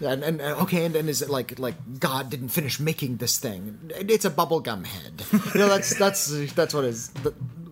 And, 0.00 0.24
and 0.24 0.40
okay, 0.40 0.84
and, 0.84 0.96
and 0.96 1.08
is 1.08 1.22
it 1.22 1.30
like 1.30 1.58
like 1.58 2.00
God 2.00 2.30
didn't 2.30 2.48
finish 2.48 2.80
making 2.80 3.18
this 3.18 3.38
thing? 3.38 3.90
It's 3.94 4.24
a 4.24 4.30
bubblegum 4.30 4.86
head. 4.86 5.22
You 5.54 5.60
know, 5.60 5.68
that's 5.68 5.96
that's 5.96 6.52
that's 6.54 6.74
what 6.74 6.84
is. 6.84 7.10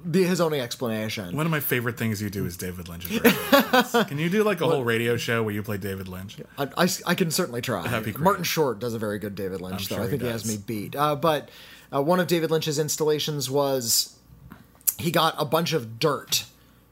be 0.09 0.25
his 0.25 0.41
only 0.41 0.61
explanation. 0.61 1.37
One 1.37 1.47
of 1.47 1.53
my 1.53 1.61
favorite 1.61 1.97
things 1.99 2.23
you 2.23 2.31
do 2.31 2.47
is 2.47 2.57
David 2.57 2.89
Lynch. 2.89 3.09
Can 4.09 4.19
you 4.19 4.29
do 4.29 4.45
like 4.45 4.61
a 4.61 4.67
whole 4.67 4.85
radio 4.85 5.17
show 5.17 5.43
where 5.43 5.55
you 5.55 5.63
play 5.63 5.79
David 5.79 6.09
Lynch? 6.09 6.39
I, 6.59 6.69
I, 6.77 6.89
I 7.07 7.15
can 7.15 7.31
certainly 7.31 7.61
try. 7.61 7.83
That'd 7.83 8.05
be 8.05 8.13
great. 8.13 8.25
Martin 8.25 8.45
Short 8.45 8.79
does 8.79 8.95
a 8.95 8.99
very 8.99 9.19
good 9.19 9.35
David 9.35 9.61
Lynch, 9.61 9.89
though. 9.89 9.97
sure 9.97 10.05
I 10.05 10.07
he 10.07 10.11
think 10.11 10.23
he, 10.23 10.29
has 10.29 10.47
me 10.47 10.63
beat. 10.65 10.97
Uh, 10.97 11.17
but 11.17 11.51
uh, 11.93 12.03
one 12.03 12.21
of 12.21 12.27
David 12.27 12.51
Lynch's 12.51 12.79
installations 12.79 13.51
was 13.51 14.17
he 14.99 15.11
got 15.11 15.35
a 15.39 15.45
bunch 15.45 15.73
of 15.73 15.99
dirt 15.99 16.45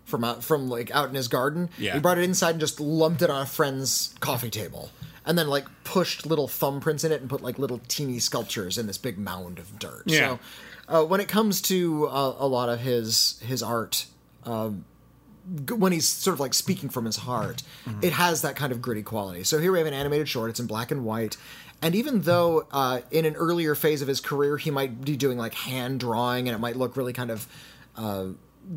from 0.04 0.24
out 0.24 0.44
from 0.44 0.68
like 0.68 0.90
out 0.90 1.08
in 1.08 1.14
his 1.14 1.28
garden. 1.28 1.70
Yeah. 1.78 1.94
He 1.94 2.00
brought 2.00 2.18
it 2.18 2.24
inside 2.24 2.50
and 2.50 2.60
just 2.60 2.80
lumped 2.80 3.22
it 3.22 3.30
on 3.30 3.42
a 3.42 3.46
friend's 3.46 4.14
coffee 4.20 4.50
table. 4.50 4.90
And 5.30 5.38
then 5.38 5.46
like 5.46 5.66
pushed 5.84 6.26
little 6.26 6.48
thumbprints 6.48 7.04
in 7.04 7.12
it 7.12 7.20
and 7.20 7.30
put 7.30 7.40
like 7.40 7.56
little 7.56 7.80
teeny 7.86 8.18
sculptures 8.18 8.76
in 8.76 8.88
this 8.88 8.98
big 8.98 9.16
mound 9.16 9.60
of 9.60 9.78
dirt. 9.78 10.02
Yeah. 10.06 10.18
So 10.18 10.38
uh, 10.88 11.04
when 11.06 11.20
it 11.20 11.28
comes 11.28 11.62
to 11.62 12.08
uh, 12.08 12.34
a 12.38 12.48
lot 12.48 12.68
of 12.68 12.80
his 12.80 13.40
his 13.46 13.62
art, 13.62 14.06
um, 14.44 14.84
g- 15.64 15.74
when 15.74 15.92
he's 15.92 16.08
sort 16.08 16.34
of 16.34 16.40
like 16.40 16.52
speaking 16.52 16.88
from 16.88 17.04
his 17.04 17.18
heart, 17.18 17.62
it 18.02 18.12
has 18.12 18.42
that 18.42 18.56
kind 18.56 18.72
of 18.72 18.82
gritty 18.82 19.04
quality. 19.04 19.44
So 19.44 19.60
here 19.60 19.70
we 19.70 19.78
have 19.78 19.86
an 19.86 19.94
animated 19.94 20.28
short. 20.28 20.50
It's 20.50 20.58
in 20.58 20.66
black 20.66 20.90
and 20.90 21.04
white. 21.04 21.36
And 21.80 21.94
even 21.94 22.22
though 22.22 22.66
uh, 22.72 23.00
in 23.12 23.24
an 23.24 23.36
earlier 23.36 23.74
phase 23.76 24.02
of 24.02 24.08
his 24.08 24.20
career 24.20 24.58
he 24.58 24.70
might 24.72 25.04
be 25.04 25.16
doing 25.16 25.38
like 25.38 25.54
hand 25.54 26.00
drawing 26.00 26.48
and 26.48 26.54
it 26.56 26.58
might 26.58 26.76
look 26.76 26.96
really 26.96 27.12
kind 27.12 27.30
of 27.30 27.46
uh, 27.96 28.26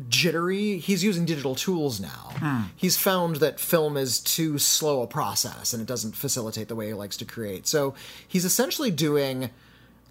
jittery, 0.08 0.78
he's 0.78 1.04
using 1.04 1.24
digital 1.24 1.54
tools 1.54 2.00
now. 2.00 2.32
He's 2.74 2.96
found 2.96 3.36
that 3.36 3.60
film 3.60 3.96
is 3.96 4.18
too 4.20 4.58
slow 4.58 5.02
a 5.02 5.06
process 5.06 5.72
and 5.72 5.80
it 5.80 5.86
doesn't 5.86 6.16
facilitate 6.16 6.68
the 6.68 6.74
way 6.74 6.88
he 6.88 6.94
likes 6.94 7.16
to 7.18 7.24
create. 7.24 7.66
So 7.66 7.94
he's 8.26 8.44
essentially 8.44 8.90
doing 8.90 9.50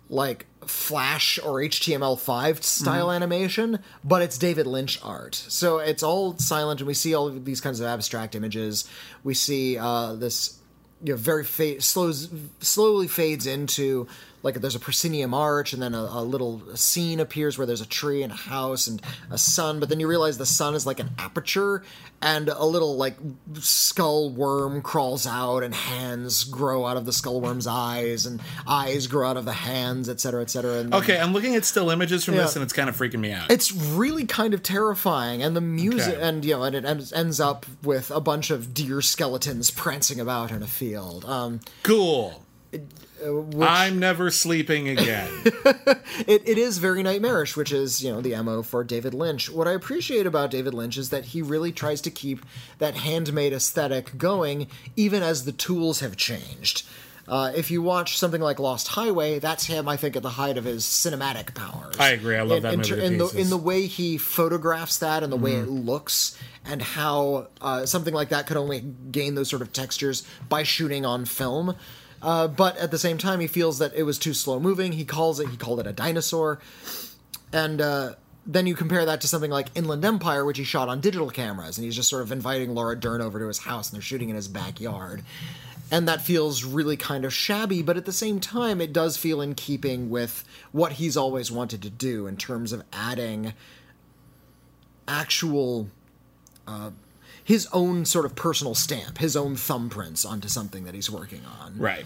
like 0.09 0.45
Flash 0.65 1.39
or 1.39 1.55
HTML5 1.61 2.63
style 2.63 3.11
animation, 3.11 3.79
but 4.03 4.21
it's 4.21 4.38
David 4.38 4.67
Lynch 4.67 4.99
art. 5.03 5.36
So 5.36 5.79
it's 5.79 6.03
all 6.03 6.38
silent, 6.38 6.81
and 6.81 6.88
we 6.88 6.93
see 6.93 7.13
all 7.13 7.27
of 7.27 7.45
these 7.45 7.61
kinds 7.61 7.79
of 7.79 7.88
abstract 7.88 8.36
images. 8.36 8.88
We 9.23 9.34
see 9.34 9.77
uh, 9.77 10.13
this 10.13 10.59
you 11.01 11.13
know 11.13 11.17
very 11.17 11.43
fa- 11.43 11.81
slows 11.81 12.29
slowly 12.59 13.07
fades 13.07 13.45
into 13.47 14.07
like 14.43 14.55
there's 14.55 14.75
a 14.75 14.79
proscenium 14.79 15.33
arch 15.33 15.73
and 15.73 15.81
then 15.81 15.95
a, 15.95 16.01
a 16.01 16.21
little 16.23 16.61
scene 16.75 17.19
appears 17.19 17.57
where 17.57 17.65
there's 17.65 17.81
a 17.81 17.85
tree 17.87 18.21
and 18.23 18.31
a 18.31 18.35
house 18.35 18.87
and 18.87 19.01
a 19.31 19.37
sun 19.37 19.79
but 19.79 19.89
then 19.89 19.99
you 19.99 20.07
realize 20.07 20.37
the 20.37 20.45
sun 20.45 20.75
is 20.75 20.85
like 20.85 20.99
an 20.99 21.09
aperture 21.17 21.81
and 22.21 22.49
a 22.49 22.65
little 22.65 22.95
like 22.97 23.15
skull 23.59 24.29
worm 24.29 24.81
crawls 24.81 25.25
out 25.25 25.63
and 25.63 25.73
hands 25.73 26.43
grow 26.43 26.85
out 26.85 26.97
of 26.97 27.05
the 27.05 27.13
skull 27.13 27.41
worm's 27.41 27.67
eyes 27.67 28.25
and 28.25 28.41
eyes 28.67 29.07
grow 29.07 29.29
out 29.29 29.37
of 29.37 29.45
the 29.45 29.53
hands 29.53 30.09
etc 30.09 30.41
etc 30.41 30.79
and 30.79 30.93
Okay, 30.93 31.17
I'm 31.17 31.33
looking 31.33 31.55
at 31.55 31.65
still 31.65 31.89
images 31.89 32.23
from 32.25 32.35
this 32.35 32.55
and 32.55 32.63
it's 32.63 32.73
kind 32.73 32.89
of 32.89 32.95
freaking 32.97 33.19
me 33.19 33.31
out. 33.31 33.49
it's 33.49 33.71
really 33.73 34.25
kind 34.25 34.53
of 34.53 34.61
terrifying 34.61 35.41
and 35.41 35.55
the 35.55 35.61
music 35.61 36.15
Okay. 36.15 36.21
and 36.21 36.43
you 36.45 36.53
know 36.55 36.63
and 36.63 36.75
it 36.75 36.85
ends, 36.85 37.13
ends 37.13 37.39
up 37.39 37.65
with 37.81 38.11
a 38.11 38.19
bunch 38.19 38.51
of 38.51 38.73
deer 38.73 39.01
skeletons 39.01 39.71
prancing 39.71 40.19
about 40.19 40.51
in 40.51 40.61
a 40.61 40.67
field 40.67 41.23
um 41.25 41.61
cool. 41.83 42.43
Which- 43.32 43.67
I'm 43.67 43.99
never 43.99 44.30
sleeping 44.32 44.89
again. 44.89 45.30
it, 45.45 46.47
it 46.47 46.57
is 46.57 46.78
very 46.78 47.03
nightmarish, 47.03 47.55
which 47.55 47.71
is, 47.71 48.03
you 48.03 48.11
know, 48.11 48.21
the 48.21 48.36
MO 48.41 48.63
for 48.63 48.84
David 48.84 49.13
Lynch. 49.13 49.49
What 49.49 49.67
I 49.67 49.71
appreciate 49.71 50.26
about 50.26 50.51
David 50.51 50.74
Lynch 50.74 50.97
is 50.97 51.09
that 51.09 51.26
he 51.26 51.41
really 51.41 51.71
tries 51.71 52.01
to 52.01 52.11
keep 52.11 52.45
that 52.80 52.95
handmade 52.95 53.53
aesthetic 53.53 54.17
going, 54.17 54.67
even 54.95 55.24
as 55.24 55.45
the 55.45 55.51
tools 55.51 55.99
have 56.01 56.17
changed. 56.17 56.86
Uh, 57.26 57.53
if 57.55 57.71
you 57.71 57.82
watch 57.82 58.17
something 58.17 58.41
like 58.41 58.59
Lost 58.59 58.89
Highway, 58.89 59.39
that's 59.39 59.65
him, 59.65 59.88
I 59.88 59.95
think, 59.95 60.17
at 60.17 60.24
the 60.24 60.30
height 60.32 60.57
of 60.57 60.65
his 60.65 60.84
cinematic 60.84 61.53
powers. 61.55 61.95
I 61.97 62.09
agree. 62.09 62.36
I 62.36 62.41
love 62.41 62.63
that 62.63 62.74
in, 62.74 62.80
movie 62.82 63.01
in 63.01 63.17
the, 63.17 63.28
in 63.30 63.49
the 63.49 63.57
way 63.57 63.88
he 63.88 64.17
photographs 64.17 64.97
that 64.97 65.24
and 65.24 65.32
the 65.32 65.38
way 65.38 65.53
it 65.53 65.69
looks, 65.69 66.38
and 66.65 66.82
how 66.82 67.47
uh, 67.61 67.86
something 67.86 68.13
like 68.13 68.30
that 68.30 68.45
could 68.45 68.57
only 68.57 68.82
gain 68.82 69.36
those 69.36 69.49
sort 69.49 69.61
of 69.61 69.71
textures 69.71 70.28
by 70.49 70.63
shooting 70.63 71.05
on 71.05 71.24
film. 71.24 71.78
Uh, 72.24 72.47
but 72.47 72.78
at 72.78 72.89
the 72.89 72.97
same 72.97 73.17
time, 73.17 73.41
he 73.41 73.47
feels 73.47 73.80
that 73.80 73.93
it 73.93 74.03
was 74.03 74.17
too 74.17 74.34
slow 74.34 74.59
moving. 74.59 74.93
He 74.93 75.03
calls 75.03 75.39
it. 75.39 75.49
He 75.49 75.57
called 75.57 75.82
it 75.82 75.88
a 75.88 75.91
dinosaur, 75.91 76.59
and 77.51 77.82
uh, 77.82 78.13
then 78.45 78.65
you 78.65 78.76
compare 78.76 79.05
that 79.05 79.21
to 79.21 79.28
something 79.28 79.51
like 79.51 79.67
Inland 79.76 80.03
Empire, 80.05 80.45
which 80.45 80.57
he 80.57 80.63
shot 80.63 80.88
on 80.88 81.01
digital 81.01 81.30
cameras, 81.30 81.78
and 81.78 81.86
he's 81.86 81.95
just 81.95 82.09
sort 82.09 82.24
of 82.24 82.32
inviting 82.32 82.74
Laura 82.74 82.97
Dern 82.97 83.21
over 83.21 83.39
to 83.39 83.47
his 83.47 83.59
house, 83.59 83.89
and 83.89 83.95
they're 83.95 84.01
shooting 84.01 84.30
in 84.30 84.36
his 84.36 84.47
backyard. 84.47 85.24
And 85.91 86.07
that 86.07 86.21
feels 86.21 86.63
really 86.63 86.97
kind 86.97 87.24
of 87.24 87.34
shabby, 87.34 87.84
but 87.84 87.97
at 87.97 88.05
the 88.05 88.13
same 88.13 88.39
time, 88.39 88.82
it 88.82 88.93
does 88.93 89.15
feel 89.17 89.41
in 89.41 89.53
keeping 89.53 90.09
with 90.09 90.43
what 90.71 90.93
he's 90.93 91.15
always 91.15 91.51
wanted 91.51 91.84
to 91.84 91.89
do 91.89 92.26
in 92.26 92.36
terms 92.36 92.71
of 92.71 92.84
adding 92.91 93.53
actual 95.07 95.89
uh, 96.67 96.91
his 97.43 97.67
own 97.73 98.05
sort 98.05 98.25
of 98.25 98.35
personal 98.35 98.75
stamp, 98.75 99.17
his 99.17 99.35
own 99.35 99.55
thumbprints 99.55 100.25
onto 100.29 100.47
something 100.47 100.85
that 100.85 100.93
he's 100.95 101.09
working 101.09 101.41
on. 101.61 101.77
right. 101.77 102.05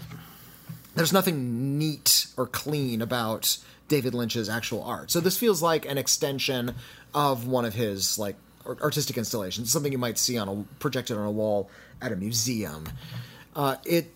There's 0.94 1.12
nothing 1.12 1.78
neat 1.78 2.26
or 2.36 2.48
clean 2.48 3.00
about 3.00 3.58
David 3.86 4.14
Lynch's 4.14 4.48
actual 4.48 4.82
art. 4.82 5.12
So 5.12 5.20
this 5.20 5.38
feels 5.38 5.62
like 5.62 5.86
an 5.86 5.96
extension 5.96 6.74
of 7.14 7.46
one 7.46 7.64
of 7.64 7.74
his 7.74 8.18
like 8.18 8.34
artistic 8.66 9.16
installations, 9.16 9.70
something 9.70 9.92
you 9.92 9.98
might 9.98 10.18
see 10.18 10.36
on 10.36 10.48
a 10.48 10.64
projected 10.80 11.16
on 11.16 11.24
a 11.24 11.30
wall 11.30 11.70
at 12.02 12.10
a 12.10 12.16
museum. 12.16 12.88
Uh, 13.54 13.76
it 13.84 14.12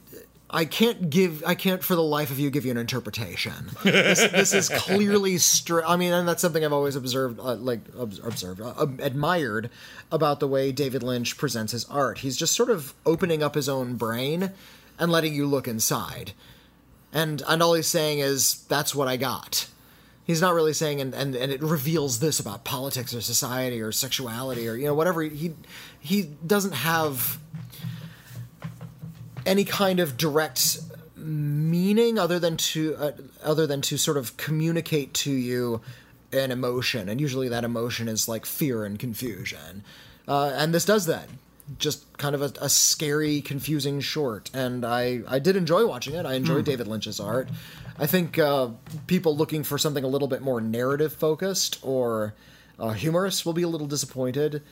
I 0.52 0.64
can't 0.66 1.08
give 1.08 1.42
I 1.46 1.54
can't 1.54 1.82
for 1.82 1.94
the 1.94 2.02
life 2.02 2.30
of 2.30 2.38
you 2.38 2.50
give 2.50 2.64
you 2.64 2.70
an 2.70 2.76
interpretation. 2.76 3.70
This, 3.82 4.18
this 4.30 4.52
is 4.52 4.68
clearly 4.74 5.38
str- 5.38 5.84
I 5.84 5.96
mean, 5.96 6.12
and 6.12 6.28
that's 6.28 6.42
something 6.42 6.64
I've 6.64 6.72
always 6.72 6.94
observed, 6.96 7.40
uh, 7.40 7.54
like 7.54 7.80
ob- 7.98 8.18
observed, 8.22 8.60
uh, 8.60 8.86
admired 8.98 9.70
about 10.10 10.40
the 10.40 10.48
way 10.48 10.70
David 10.72 11.02
Lynch 11.02 11.38
presents 11.38 11.72
his 11.72 11.86
art. 11.86 12.18
He's 12.18 12.36
just 12.36 12.54
sort 12.54 12.70
of 12.70 12.92
opening 13.06 13.42
up 13.42 13.54
his 13.54 13.68
own 13.68 13.96
brain 13.96 14.52
and 14.98 15.10
letting 15.10 15.34
you 15.34 15.46
look 15.46 15.66
inside 15.66 16.32
and 17.12 17.42
and 17.46 17.62
all 17.62 17.74
he's 17.74 17.86
saying 17.86 18.20
is 18.20 18.64
that's 18.64 18.94
what 18.94 19.08
I 19.08 19.16
got. 19.16 19.68
He's 20.24 20.40
not 20.40 20.54
really 20.54 20.72
saying 20.72 21.00
and, 21.00 21.14
and, 21.14 21.34
and 21.34 21.50
it 21.52 21.60
reveals 21.62 22.20
this 22.20 22.38
about 22.38 22.64
politics 22.64 23.14
or 23.14 23.20
society 23.20 23.80
or 23.80 23.92
sexuality 23.92 24.68
or 24.68 24.76
you 24.76 24.86
know 24.86 24.94
whatever 24.94 25.22
he 25.22 25.54
he 26.00 26.22
doesn't 26.46 26.72
have 26.72 27.38
any 29.46 29.64
kind 29.64 30.00
of 30.00 30.16
direct 30.16 30.78
meaning 31.16 32.18
other 32.18 32.38
than 32.38 32.56
to 32.56 32.96
uh, 32.96 33.12
other 33.42 33.66
than 33.66 33.80
to 33.82 33.96
sort 33.96 34.16
of 34.16 34.36
communicate 34.36 35.14
to 35.14 35.30
you 35.30 35.80
an 36.32 36.50
emotion. 36.50 37.08
And 37.08 37.20
usually 37.20 37.48
that 37.48 37.64
emotion 37.64 38.08
is 38.08 38.28
like 38.28 38.46
fear 38.46 38.84
and 38.84 38.98
confusion. 38.98 39.84
Uh, 40.26 40.52
and 40.54 40.72
this 40.72 40.84
does 40.84 41.06
that. 41.06 41.28
Just 41.78 42.18
kind 42.18 42.34
of 42.34 42.42
a, 42.42 42.52
a 42.60 42.68
scary 42.68 43.40
confusing 43.40 44.00
short. 44.00 44.50
And 44.52 44.84
i 44.84 45.20
i 45.28 45.38
did 45.38 45.56
enjoy 45.56 45.86
watching 45.86 46.14
it. 46.14 46.26
I 46.26 46.34
enjoy 46.34 46.62
david 46.62 46.88
lynch's 46.88 47.20
art. 47.20 47.48
I 47.98 48.06
think 48.06 48.38
uh, 48.38 48.70
people 49.06 49.36
looking 49.36 49.62
for 49.62 49.78
something 49.78 50.02
a 50.02 50.08
little 50.08 50.28
bit 50.28 50.42
more 50.42 50.60
narrative 50.60 51.12
focused 51.12 51.78
or 51.82 52.34
uh, 52.78 52.90
humorous 52.90 53.44
will 53.44 53.52
be 53.52 53.62
a 53.62 53.68
little 53.68 53.86
disappointed 53.86 54.62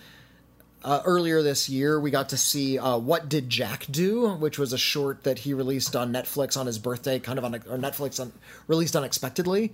uh, 0.83 1.03
earlier 1.05 1.43
this 1.43 1.69
year, 1.69 2.01
we 2.01 2.11
got 2.11 2.31
to 2.31 2.37
see 2.37 2.79
uh, 2.79 2.97
"What 2.97 3.29
Did 3.29 3.51
Jack 3.51 3.87
Do," 3.91 4.29
which 4.31 4.59
was 4.59 4.73
a 4.73 4.79
short 4.79 5.25
that 5.25 5.41
he 5.41 5.53
released 5.53 5.95
on 5.95 6.13
Netflix 6.13 6.57
on 6.57 6.67
his 6.67 6.79
birthday, 6.79 7.19
kind 7.19 7.39
of 7.39 7.45
on 7.45 7.55
or 7.55 7.79
Netflix 7.79 8.19
on, 8.21 8.33
released 8.67 8.97
unexpectedly, 8.97 9.73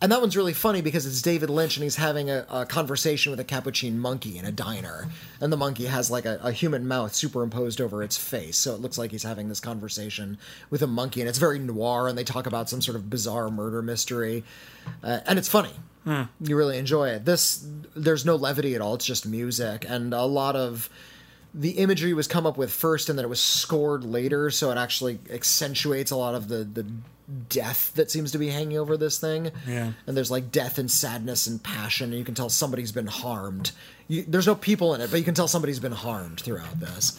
and 0.00 0.12
that 0.12 0.20
one's 0.20 0.36
really 0.36 0.52
funny 0.52 0.80
because 0.80 1.06
it's 1.06 1.22
David 1.22 1.50
Lynch 1.50 1.76
and 1.76 1.82
he's 1.82 1.96
having 1.96 2.30
a, 2.30 2.46
a 2.50 2.66
conversation 2.66 3.30
with 3.30 3.40
a 3.40 3.44
capuchin 3.44 3.98
monkey 3.98 4.38
in 4.38 4.44
a 4.44 4.52
diner, 4.52 5.08
and 5.40 5.52
the 5.52 5.56
monkey 5.56 5.86
has 5.86 6.10
like 6.10 6.24
a, 6.24 6.38
a 6.42 6.52
human 6.52 6.86
mouth 6.86 7.14
superimposed 7.14 7.80
over 7.80 8.02
its 8.02 8.16
face, 8.16 8.56
so 8.56 8.74
it 8.74 8.80
looks 8.80 8.96
like 8.96 9.10
he's 9.10 9.24
having 9.24 9.48
this 9.48 9.60
conversation 9.60 10.38
with 10.70 10.82
a 10.82 10.86
monkey, 10.86 11.20
and 11.20 11.28
it's 11.28 11.38
very 11.38 11.58
noir, 11.58 12.06
and 12.08 12.16
they 12.16 12.24
talk 12.24 12.46
about 12.46 12.68
some 12.68 12.80
sort 12.80 12.96
of 12.96 13.10
bizarre 13.10 13.50
murder 13.50 13.82
mystery, 13.82 14.44
uh, 15.02 15.20
and 15.26 15.38
it's 15.38 15.48
funny. 15.48 15.72
You 16.06 16.56
really 16.56 16.78
enjoy 16.78 17.08
it. 17.10 17.24
This 17.24 17.66
there's 17.96 18.24
no 18.24 18.36
levity 18.36 18.74
at 18.74 18.80
all. 18.80 18.94
It's 18.94 19.06
just 19.06 19.26
music 19.26 19.84
and 19.88 20.12
a 20.12 20.24
lot 20.24 20.56
of 20.56 20.90
the 21.54 21.70
imagery 21.70 22.12
was 22.14 22.26
come 22.26 22.46
up 22.46 22.56
with 22.56 22.72
first 22.72 23.08
and 23.08 23.18
then 23.18 23.24
it 23.24 23.28
was 23.28 23.40
scored 23.40 24.04
later, 24.04 24.50
so 24.50 24.70
it 24.70 24.76
actually 24.76 25.18
accentuates 25.30 26.10
a 26.10 26.16
lot 26.16 26.34
of 26.34 26.48
the 26.48 26.64
the 26.64 26.86
death 27.48 27.92
that 27.94 28.10
seems 28.10 28.32
to 28.32 28.38
be 28.38 28.48
hanging 28.48 28.76
over 28.76 28.96
this 28.96 29.18
thing. 29.18 29.50
Yeah. 29.66 29.92
And 30.06 30.16
there's 30.16 30.30
like 30.30 30.52
death 30.52 30.78
and 30.78 30.90
sadness 30.90 31.46
and 31.46 31.62
passion, 31.62 32.10
and 32.10 32.18
you 32.18 32.24
can 32.24 32.34
tell 32.34 32.48
somebody's 32.48 32.92
been 32.92 33.06
harmed. 33.06 33.72
You, 34.08 34.24
there's 34.28 34.46
no 34.46 34.54
people 34.54 34.94
in 34.94 35.00
it, 35.00 35.10
but 35.10 35.18
you 35.18 35.24
can 35.24 35.34
tell 35.34 35.48
somebody's 35.48 35.80
been 35.80 35.92
harmed 35.92 36.40
throughout 36.40 36.78
this. 36.78 37.18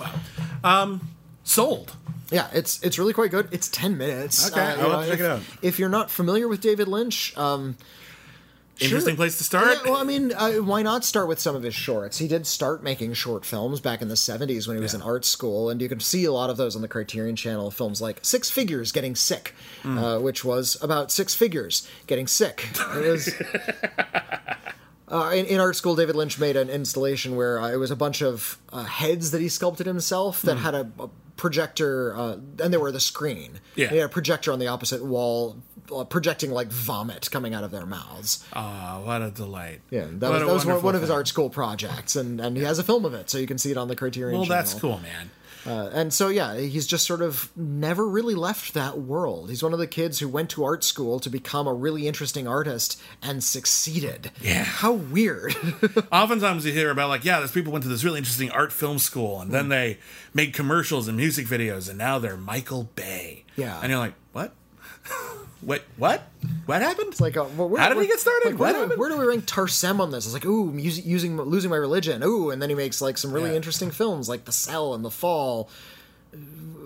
Um, 0.64 1.10
sold. 1.44 1.96
Yeah, 2.32 2.48
it's 2.54 2.82
it's 2.84 3.00
really 3.00 3.14
quite 3.14 3.32
good. 3.32 3.48
It's 3.52 3.70
ten 3.70 3.98
minutes. 3.98 4.52
Okay, 4.52 4.76
you 4.76 4.82
I'll 4.82 4.90
know, 4.90 5.02
to 5.02 5.10
check 5.10 5.20
if, 5.20 5.26
it 5.26 5.32
out. 5.32 5.42
If 5.62 5.80
you're 5.80 5.90
not 5.90 6.12
familiar 6.12 6.48
with 6.48 6.62
David 6.62 6.88
Lynch, 6.88 7.36
um, 7.38 7.78
Interesting 8.80 9.12
Sure. 9.12 9.16
place 9.16 9.38
to 9.38 9.44
start. 9.46 9.68
Yeah, 9.86 9.92
well, 9.92 10.02
I 10.02 10.04
mean, 10.04 10.34
uh, 10.34 10.52
why 10.56 10.82
not 10.82 11.06
start 11.06 11.28
with 11.30 11.40
some 11.40 11.56
of 11.56 11.64
his 11.64 11.74
shorts? 11.74 12.18
He 12.18 12.28
did 12.28 12.46
start 12.46 12.84
making 12.84 13.14
short 13.14 13.46
films 13.46 13.80
back 13.80 14.02
in 14.02 14.10
the 14.10 14.16
70s 14.18 14.68
when 14.68 14.76
he 14.76 14.82
was 14.84 14.92
Yeah. 14.94 15.00
in 15.00 15.04
art 15.04 15.24
school, 15.24 15.70
and 15.70 15.82
you 15.82 15.88
can 15.88 16.02
see 16.02 16.26
a 16.26 16.32
lot 16.34 16.50
of 16.50 16.58
those 16.58 16.76
on 16.76 16.82
the 16.82 16.88
Criterion 16.90 17.38
channel. 17.38 17.72
Films 17.72 18.02
like 18.02 18.20
Six 18.22 18.50
Figures 18.50 18.92
Getting 18.92 19.16
Sick, 19.16 19.56
uh, 19.86 20.20
which 20.20 20.44
was 20.44 20.78
about 20.82 21.10
six 21.12 21.34
figures 21.34 21.88
getting 22.08 22.28
sick. 22.28 22.68
Was. 22.96 23.30
Uh, 25.08 25.30
in, 25.36 25.46
in 25.46 25.60
art 25.60 25.76
school, 25.76 25.96
David 25.96 26.16
Lynch 26.16 26.40
made 26.40 26.58
an 26.58 26.68
installation 26.68 27.36
where 27.36 27.60
uh, 27.60 27.70
it 27.72 27.76
was 27.76 27.92
a 27.92 27.96
bunch 27.96 28.24
of 28.24 28.58
uh, 28.74 28.84
heads 28.84 29.30
that 29.32 29.40
he 29.40 29.48
sculpted 29.48 29.86
himself 29.86 30.42
that 30.42 30.58
had 30.58 30.74
a, 30.74 30.90
a 31.00 31.08
projector, 31.38 32.16
uh, 32.16 32.34
and 32.64 32.74
they 32.74 32.78
were 32.78 32.92
the 32.92 33.00
screen. 33.00 33.60
Yeah. 33.76 33.88
He 33.88 33.98
had 33.98 34.06
a 34.06 34.10
projector 34.10 34.52
on 34.52 34.60
the 34.60 34.68
opposite 34.68 35.04
wall, 35.04 35.58
uh, 35.96 36.04
projecting 36.06 36.52
like 36.52 36.68
vomit 36.68 37.30
coming 37.32 37.54
out 37.54 37.64
of 37.64 37.72
their 37.72 37.86
mouths. 37.86 38.44
Ah, 38.54 39.02
what 39.04 39.22
a 39.22 39.32
delight. 39.32 39.82
Yeah, 39.90 40.06
that 40.10 40.30
What 40.30 40.32
was, 40.32 40.40
that 40.42 40.54
was 40.54 40.66
one, 40.66 40.84
one 40.84 40.96
of 40.96 41.02
his 41.02 41.10
art 41.10 41.28
school 41.28 41.50
projects, 41.50 42.16
and, 42.16 42.40
and 42.40 42.58
he 42.58 42.64
has 42.64 42.80
a 42.80 42.84
film 42.84 43.06
of 43.06 43.14
it, 43.14 43.30
so 43.30 43.38
you 43.38 43.48
can 43.48 43.58
see 43.58 43.72
it 43.72 43.78
on 43.78 43.88
the 43.88 43.96
Criterion 43.96 44.38
Well, 44.40 44.46
channel. 44.48 44.58
that's 44.58 44.74
cool, 44.74 45.00
man. 45.00 45.30
Uh, 45.66 45.90
and 45.94 46.14
so, 46.14 46.28
yeah, 46.30 46.56
he's 46.58 46.86
just 46.86 47.08
sort 47.08 47.22
of 47.22 47.52
never 47.56 48.08
really 48.08 48.36
left 48.36 48.74
that 48.76 49.00
world. 49.00 49.50
He's 49.50 49.64
one 49.64 49.74
of 49.74 49.80
the 49.80 49.88
kids 49.88 50.20
who 50.20 50.28
went 50.30 50.50
to 50.52 50.64
art 50.64 50.84
school 50.84 51.20
to 51.20 51.30
become 51.30 51.66
a 51.68 51.74
really 51.74 52.08
interesting 52.08 52.48
artist 52.48 53.02
and 53.22 53.44
succeeded. 53.44 54.32
Yeah. 54.42 54.64
How 54.64 54.94
weird. 54.94 55.56
Oftentimes 56.12 56.66
you 56.66 56.72
hear 56.72 56.92
about 56.92 57.10
like, 57.10 57.26
yeah, 57.26 57.40
these 57.42 57.52
people 57.52 57.72
went 57.74 57.84
to 57.84 57.90
this 57.90 58.04
really 58.04 58.20
interesting 58.20 58.52
art 58.52 58.72
film 58.72 59.00
school, 59.00 59.42
and 59.42 59.52
then 59.52 59.70
they 59.70 59.98
made 60.34 60.54
commercials 60.54 61.08
and 61.08 61.18
music 61.18 61.48
videos, 61.48 61.90
and 61.90 61.98
now 61.98 62.20
they're 62.20 62.38
Michael 62.38 62.90
Bay. 62.96 63.44
Yeah. 63.56 63.80
and 63.82 63.90
you're 63.90 64.00
like, 64.00 64.14
what? 64.34 64.54
Wait, 65.66 65.82
what? 65.98 66.22
What 66.68 66.82
happened? 66.82 67.08
It's 67.10 67.20
like, 67.22 67.36
uh, 67.38 67.46
well, 67.58 67.68
where, 67.70 67.82
How 67.82 67.90
did 67.90 67.98
we 67.98 68.08
get 68.08 68.20
started? 68.20 68.52
Like, 68.52 68.60
What 68.60 68.66
where, 68.66 68.74
do, 68.74 68.80
happened? 68.82 69.00
where 69.00 69.10
do 69.10 69.18
we 69.18 69.26
rank 69.26 69.46
Tarsem 69.46 70.00
on 70.00 70.12
this? 70.12 70.26
It's 70.26 70.34
like, 70.34 70.46
ooh, 70.46 70.72
using 70.78 71.38
losing 71.38 71.70
my 71.72 71.76
religion. 71.78 72.22
Ooh, 72.24 72.52
and 72.52 72.62
then 72.62 72.70
he 72.70 72.76
makes 72.76 73.02
like 73.02 73.18
some 73.18 73.32
really 73.32 73.50
Yeah. 73.50 73.56
interesting 73.56 73.90
films 73.92 74.30
like 74.30 74.46
The 74.46 74.52
Cell 74.52 74.94
and 74.94 75.04
The 75.04 75.10
Fall. 75.12 75.70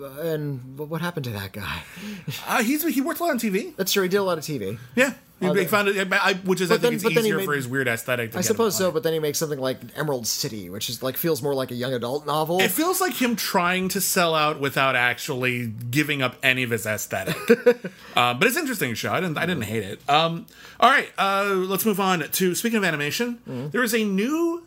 Uh, 0.02 0.20
And 0.20 0.78
what 0.78 1.00
happened 1.00 1.24
to 1.24 1.30
that 1.30 1.52
guy? 1.52 1.82
Uh, 2.46 2.62
he's 2.62 2.82
he 2.86 3.00
worked 3.00 3.20
a 3.20 3.24
lot 3.24 3.30
on 3.32 3.38
TV. 3.38 3.74
That's 3.76 3.92
true. 3.92 4.02
He 4.02 4.08
did 4.08 4.16
a 4.18 4.22
lot 4.22 4.38
of 4.38 4.44
TV. 4.44 4.78
Yeah, 4.94 5.14
he, 5.40 5.46
Uh, 5.46 5.64
found 5.66 5.88
it, 5.88 6.08
I, 6.12 6.34
which 6.44 6.60
is 6.60 6.70
I 6.70 6.74
think 6.74 6.82
then- 6.82 6.92
it's 6.94 7.02
but 7.02 7.14
then 7.14 7.24
he 7.24 7.28
easier 7.30 7.36
made- 7.38 7.44
for 7.46 7.54
his 7.54 7.66
weird 7.68 7.88
aesthetic. 7.88 8.32
To 8.32 8.38
I 8.38 8.40
suppose 8.40 8.76
so, 8.76 8.90
but 8.90 9.02
then 9.02 9.12
he 9.12 9.18
makes 9.18 9.38
something 9.38 9.58
like 9.60 9.78
Emerald 9.96 10.26
City, 10.26 10.70
which 10.70 10.88
is 10.88 11.02
like 11.02 11.16
feels 11.16 11.42
more 11.42 11.54
like 11.54 11.70
a 11.70 11.74
young 11.74 11.92
adult 11.92 12.26
novel. 12.26 12.60
It 12.60 12.70
feels 12.70 13.00
like 13.00 13.14
him 13.14 13.36
trying 13.36 13.88
to 13.90 14.00
sell 14.00 14.34
out 14.34 14.60
without 14.60 14.96
actually 14.96 15.66
giving 15.66 16.22
up 16.22 16.36
any 16.42 16.62
of 16.62 16.70
his 16.70 16.86
aesthetic. 16.86 17.36
uh, 18.16 18.34
but 18.34 18.46
it's 18.46 18.56
an 18.56 18.62
interesting 18.62 18.94
show. 18.94 19.12
I 19.12 19.20
didn't, 19.20 19.38
I 19.38 19.46
didn't 19.46 19.64
hate 19.64 19.82
it. 19.84 20.00
Um, 20.08 20.46
all 20.78 20.90
right, 20.90 21.08
uh, 21.18 21.44
let's 21.54 21.84
move 21.84 22.00
on 22.00 22.20
to 22.20 22.54
speaking 22.54 22.78
of 22.78 22.84
animation. 22.84 23.70
there 23.72 23.82
is 23.82 23.94
a 23.94 24.04
new 24.04 24.64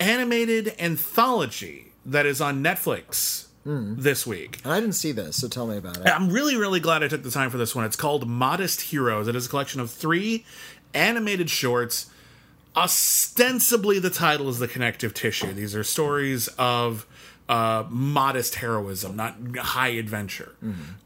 animated 0.00 0.74
anthology 0.80 1.92
that 2.04 2.26
is 2.26 2.40
on 2.40 2.62
Netflix 2.62 3.43
Mm. 3.66 3.96
this 3.96 4.26
week. 4.26 4.60
and 4.62 4.72
I 4.72 4.78
didn't 4.78 4.94
see 4.94 5.12
this, 5.12 5.36
so 5.36 5.48
tell 5.48 5.66
me 5.66 5.78
about 5.78 5.96
it. 5.96 6.06
I'm 6.06 6.28
really, 6.28 6.54
really 6.56 6.80
glad 6.80 7.02
I 7.02 7.08
took 7.08 7.22
the 7.22 7.30
time 7.30 7.48
for 7.48 7.56
this 7.56 7.74
one. 7.74 7.86
It's 7.86 7.96
called 7.96 8.28
Modest 8.28 8.82
Heroes. 8.82 9.26
It 9.26 9.34
is 9.34 9.46
a 9.46 9.48
collection 9.48 9.80
of 9.80 9.90
three 9.90 10.44
animated 10.92 11.48
shorts. 11.48 12.10
Ostensibly, 12.76 13.98
the 13.98 14.10
title 14.10 14.48
is 14.48 14.58
the 14.58 14.68
connective 14.68 15.14
tissue. 15.14 15.52
These 15.52 15.74
are 15.74 15.82
stories 15.84 16.48
of 16.58 17.06
uh, 17.48 17.84
modest 17.90 18.54
heroism, 18.56 19.16
not 19.16 19.36
high 19.58 19.88
adventure. 19.88 20.54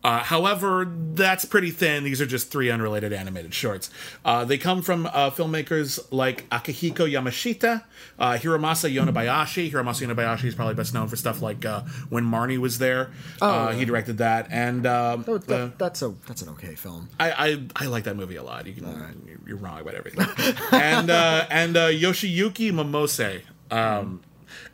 Uh, 0.05 0.21
however, 0.21 0.87
that's 1.15 1.45
pretty 1.45 1.71
thin. 1.73 2.05
These 2.05 2.21
are 2.21 2.27
just 2.27 2.51
three 2.53 2.71
unrelated 2.71 3.13
animated 3.13 3.53
shorts. 3.53 3.91
Uh, 4.25 4.45
they 4.45 4.57
come 4.57 4.81
from 4.83 5.07
uh, 5.07 5.31
filmmakers 5.31 5.99
like 6.13 6.49
Akihiko 6.51 7.11
Yamashita, 7.11 7.83
uh, 8.21 8.33
Hiromasa 8.35 8.89
Yonebayashi. 8.93 9.71
Hiromasa 9.73 10.07
Yonebayashi 10.07 10.45
is 10.45 10.55
probably 10.55 10.75
best 10.75 10.95
known 10.95 11.09
for 11.09 11.17
stuff 11.17 11.43
like 11.43 11.65
uh, 11.65 11.81
When 12.09 12.25
Marnie 12.25 12.59
Was 12.59 12.79
There. 12.79 13.11
uh, 13.43 13.73
he 13.73 13.85
directed 13.85 14.19
that. 14.19 14.47
And 14.51 14.87
um, 14.87 15.25
Oh, 15.27 15.39
that, 15.39 15.61
uh, 15.61 15.71
that's 15.77 16.03
a 16.03 16.15
that's 16.29 16.43
an 16.43 16.51
okay 16.51 16.77
film. 16.77 17.09
I, 17.19 17.31
I 17.33 17.63
I 17.75 17.87
like 17.87 18.05
that 18.05 18.17
movie 18.17 18.37
a 18.37 18.43
lot. 18.45 18.67
You 18.67 18.75
can 18.75 19.41
you're 19.47 19.57
wrong 19.57 19.81
about 19.81 19.95
everything. 19.95 20.27
and 20.73 21.11
uh, 21.11 21.47
and 21.51 21.77
uh, 21.77 21.89
Yoshiyuki 21.89 22.71
Momose. 22.73 23.43
Um, 23.71 24.23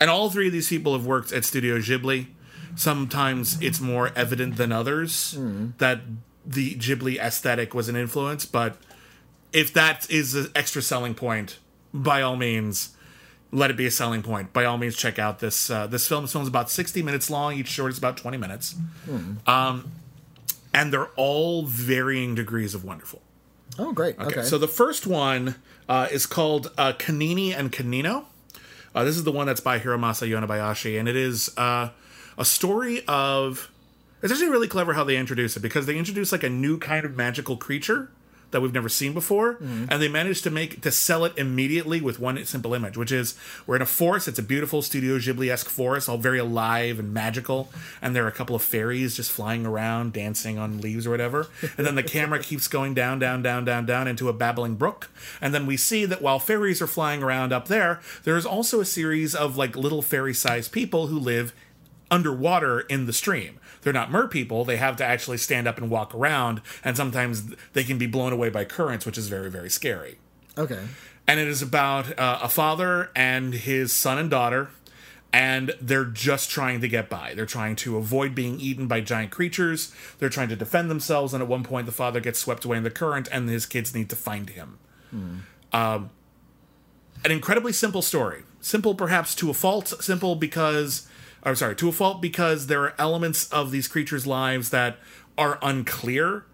and 0.00 0.10
all 0.10 0.30
three 0.30 0.46
of 0.46 0.52
these 0.52 0.68
people 0.68 0.92
have 0.92 1.06
worked 1.06 1.32
at 1.32 1.44
Studio 1.44 1.78
Ghibli. 1.78 2.26
Sometimes 2.76 3.60
it's 3.62 3.80
more 3.80 4.10
evident 4.16 4.56
than 4.56 4.72
others 4.72 5.36
that 5.78 6.00
the 6.44 6.74
Ghibli 6.74 7.18
aesthetic 7.18 7.72
was 7.72 7.88
an 7.88 7.96
influence, 7.96 8.44
but 8.44 8.76
if 9.52 9.72
that 9.72 10.10
is 10.10 10.34
an 10.34 10.48
extra 10.54 10.82
selling 10.82 11.14
point, 11.14 11.58
by 11.92 12.20
all 12.22 12.34
means, 12.36 12.96
let 13.52 13.70
it 13.70 13.76
be 13.76 13.86
a 13.86 13.90
selling 13.90 14.22
point. 14.22 14.52
By 14.52 14.64
all 14.64 14.76
means, 14.76 14.96
check 14.96 15.18
out 15.20 15.38
this 15.38 15.70
uh, 15.70 15.86
this 15.86 16.08
film. 16.08 16.24
This 16.24 16.32
film 16.32 16.42
is 16.42 16.48
about 16.48 16.68
sixty 16.70 17.02
minutes 17.02 17.30
long. 17.30 17.54
Each 17.54 17.68
short 17.68 17.92
is 17.92 17.98
about 17.98 18.16
twenty 18.16 18.36
minutes, 18.36 18.74
um, 19.46 19.92
and 20.72 20.92
they're 20.92 21.10
all 21.14 21.62
varying 21.64 22.34
degrees 22.34 22.74
of 22.74 22.84
wonderful. 22.84 23.22
Oh, 23.78 23.92
great. 23.92 24.18
Okay. 24.18 24.42
So 24.42 24.58
the 24.58 24.68
first 24.68 25.06
one 25.06 25.54
uh, 25.88 26.08
is 26.10 26.26
called 26.26 26.72
uh, 26.76 26.94
Kanini 26.94 27.56
and 27.56 27.70
Kanino. 27.70 28.24
Uh, 28.94 29.04
this 29.04 29.16
is 29.16 29.24
the 29.24 29.32
one 29.32 29.46
that's 29.46 29.60
by 29.60 29.78
Hiromasa 29.78 30.28
Yonebayashi, 30.28 30.98
and 30.98 31.08
it 31.08 31.16
is 31.16 31.50
uh, 31.56 31.90
a 32.38 32.44
story 32.44 33.04
of. 33.08 33.70
It's 34.22 34.32
actually 34.32 34.48
really 34.48 34.68
clever 34.68 34.94
how 34.94 35.04
they 35.04 35.18
introduce 35.18 35.54
it 35.56 35.60
because 35.60 35.84
they 35.84 35.98
introduce 35.98 36.32
like 36.32 36.44
a 36.44 36.48
new 36.48 36.78
kind 36.78 37.04
of 37.04 37.14
magical 37.14 37.58
creature 37.58 38.10
that 38.54 38.60
we've 38.60 38.72
never 38.72 38.88
seen 38.88 39.12
before, 39.12 39.54
mm-hmm. 39.54 39.86
and 39.90 40.00
they 40.00 40.06
managed 40.06 40.44
to 40.44 40.50
make 40.50 40.80
to 40.82 40.92
sell 40.92 41.24
it 41.24 41.36
immediately 41.36 42.00
with 42.00 42.20
one 42.20 42.42
simple 42.44 42.72
image, 42.72 42.96
which 42.96 43.10
is 43.10 43.36
we're 43.66 43.74
in 43.74 43.82
a 43.82 43.86
forest. 43.86 44.28
It's 44.28 44.38
a 44.38 44.42
beautiful 44.42 44.80
Studio 44.80 45.18
Ghibli 45.18 45.50
esque 45.50 45.68
forest, 45.68 46.08
all 46.08 46.18
very 46.18 46.38
alive 46.38 47.00
and 47.00 47.12
magical, 47.12 47.68
and 48.00 48.14
there 48.14 48.24
are 48.24 48.28
a 48.28 48.32
couple 48.32 48.54
of 48.54 48.62
fairies 48.62 49.16
just 49.16 49.32
flying 49.32 49.66
around, 49.66 50.12
dancing 50.12 50.56
on 50.56 50.80
leaves 50.80 51.04
or 51.04 51.10
whatever. 51.10 51.48
And 51.76 51.84
then 51.84 51.96
the 51.96 52.04
camera 52.04 52.38
keeps 52.42 52.68
going 52.68 52.94
down, 52.94 53.18
down, 53.18 53.42
down, 53.42 53.64
down, 53.64 53.86
down 53.86 54.06
into 54.06 54.28
a 54.28 54.32
babbling 54.32 54.76
brook, 54.76 55.10
and 55.40 55.52
then 55.52 55.66
we 55.66 55.76
see 55.76 56.06
that 56.06 56.22
while 56.22 56.38
fairies 56.38 56.80
are 56.80 56.86
flying 56.86 57.22
around 57.22 57.52
up 57.52 57.66
there, 57.66 58.00
there 58.22 58.36
is 58.36 58.46
also 58.46 58.80
a 58.80 58.84
series 58.84 59.34
of 59.34 59.56
like 59.56 59.76
little 59.76 60.00
fairy-sized 60.00 60.70
people 60.70 61.08
who 61.08 61.18
live 61.18 61.52
underwater 62.10 62.80
in 62.80 63.06
the 63.06 63.12
stream. 63.12 63.58
They're 63.84 63.92
not 63.92 64.10
mer 64.10 64.26
people. 64.26 64.64
They 64.64 64.78
have 64.78 64.96
to 64.96 65.04
actually 65.04 65.36
stand 65.38 65.68
up 65.68 65.78
and 65.78 65.88
walk 65.88 66.12
around, 66.14 66.60
and 66.82 66.96
sometimes 66.96 67.54
they 67.74 67.84
can 67.84 67.98
be 67.98 68.06
blown 68.06 68.32
away 68.32 68.48
by 68.48 68.64
currents, 68.64 69.06
which 69.06 69.16
is 69.16 69.28
very, 69.28 69.50
very 69.50 69.70
scary. 69.70 70.18
okay. 70.58 70.80
And 71.26 71.40
it 71.40 71.48
is 71.48 71.62
about 71.62 72.18
uh, 72.18 72.40
a 72.42 72.50
father 72.50 73.10
and 73.16 73.54
his 73.54 73.94
son 73.94 74.18
and 74.18 74.28
daughter, 74.28 74.68
and 75.32 75.74
they're 75.80 76.04
just 76.04 76.50
trying 76.50 76.82
to 76.82 76.88
get 76.88 77.08
by. 77.08 77.32
They're 77.34 77.46
trying 77.46 77.76
to 77.76 77.96
avoid 77.96 78.34
being 78.34 78.60
eaten 78.60 78.86
by 78.86 79.00
giant 79.00 79.30
creatures. 79.30 79.94
They're 80.18 80.28
trying 80.28 80.50
to 80.50 80.56
defend 80.56 80.90
themselves, 80.90 81.32
and 81.32 81.42
at 81.42 81.48
one 81.48 81.64
point, 81.64 81.86
the 81.86 81.92
father 81.92 82.20
gets 82.20 82.38
swept 82.38 82.66
away 82.66 82.76
in 82.76 82.82
the 82.82 82.90
current, 82.90 83.26
and 83.32 83.48
his 83.48 83.64
kids 83.64 83.94
need 83.94 84.10
to 84.10 84.16
find 84.16 84.50
him. 84.50 84.78
Um, 85.72 86.10
an 87.24 87.30
incredibly 87.30 87.72
simple 87.72 88.02
story. 88.02 88.42
Simple, 88.60 88.94
perhaps 88.94 89.34
to 89.36 89.48
a 89.48 89.54
fault. 89.54 89.88
Simple 90.00 90.36
because, 90.36 91.08
or 91.44 91.54
sorry, 91.54 91.76
to 91.76 91.88
a 91.88 91.92
fault 91.92 92.22
because 92.22 92.66
there 92.66 92.82
are 92.82 92.94
elements 92.98 93.48
of 93.52 93.70
these 93.70 93.88
creatures' 93.88 94.26
lives 94.26 94.70
that 94.70 94.98
are 95.36 95.58
unclear, 95.62 96.44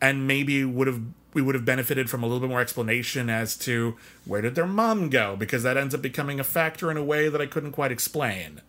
and 0.00 0.26
maybe 0.26 0.64
would 0.64 0.86
have 0.86 1.00
we 1.34 1.42
would 1.42 1.54
have 1.54 1.64
benefited 1.64 2.10
from 2.10 2.22
a 2.22 2.26
little 2.26 2.40
bit 2.40 2.50
more 2.50 2.60
explanation 2.60 3.30
as 3.30 3.56
to 3.56 3.96
where 4.26 4.42
did 4.42 4.54
their 4.54 4.66
mom 4.66 5.08
go, 5.08 5.34
because 5.36 5.62
that 5.62 5.76
ends 5.76 5.94
up 5.94 6.02
becoming 6.02 6.38
a 6.38 6.44
factor 6.44 6.90
in 6.90 6.96
a 6.96 7.04
way 7.04 7.28
that 7.28 7.40
I 7.40 7.46
couldn't 7.46 7.72
quite 7.72 7.90
explain. 7.90 8.60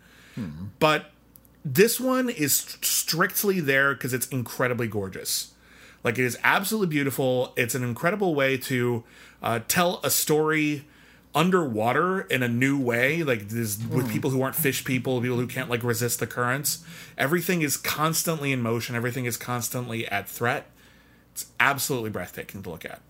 But 0.80 1.12
this 1.66 2.00
one 2.00 2.30
is 2.30 2.78
strictly 2.82 3.60
there 3.60 3.94
because 3.94 4.14
it's 4.14 4.28
incredibly 4.28 4.88
gorgeous. 4.88 5.54
Like 6.04 6.18
it 6.18 6.26
is 6.26 6.38
absolutely 6.44 6.88
beautiful. 6.88 7.54
It's 7.56 7.76
an 7.76 7.84
incredible 7.84 8.34
way 8.36 8.58
to 8.58 9.04
uh, 9.42 9.60
tell 9.68 10.00
a 10.04 10.10
story 10.10 10.86
underwater 11.36 12.22
in 12.22 12.44
a 12.44 12.48
new 12.48 12.80
way. 12.80 13.24
Like 13.24 13.50
this 13.50 13.80
with 13.90 14.10
people 14.12 14.30
who 14.30 14.42
aren't 14.42 14.56
fish 14.56 14.84
people, 14.84 15.22
people 15.22 15.38
who 15.38 15.48
can't 15.48 15.70
like 15.70 15.84
resist 15.84 16.20
the 16.20 16.28
currents. 16.28 16.84
Everything 17.18 17.62
is 17.62 17.78
constantly 17.78 18.52
in 18.52 18.62
motion. 18.62 18.96
Everything 18.96 19.26
is 19.26 19.38
constantly 19.38 20.08
at 20.08 20.30
threat. 20.30 20.70
It's 21.32 21.48
absolutely 21.60 22.12
breathtaking 22.12 22.64
to 22.64 22.70
look 22.70 22.86
at. 22.86 23.02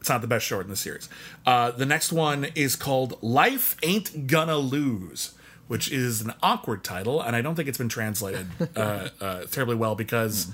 It's 0.00 0.08
not 0.08 0.20
the 0.20 0.26
best 0.26 0.44
short 0.44 0.64
in 0.64 0.70
the 0.70 0.76
series. 0.76 1.08
Uh, 1.46 1.70
the 1.70 1.86
next 1.86 2.12
one 2.12 2.48
is 2.56 2.74
called 2.74 3.22
Life 3.22 3.76
Ain't 3.84 4.26
Gonna 4.26 4.58
Lose, 4.58 5.34
which 5.68 5.92
is 5.92 6.22
an 6.22 6.34
awkward 6.42 6.82
title, 6.82 7.22
and 7.22 7.36
I 7.36 7.40
don't 7.40 7.54
think 7.54 7.68
it's 7.68 7.78
been 7.78 7.88
translated 7.88 8.48
uh, 8.76 9.08
uh, 9.20 9.44
terribly 9.44 9.76
well 9.76 9.94
because 9.94 10.50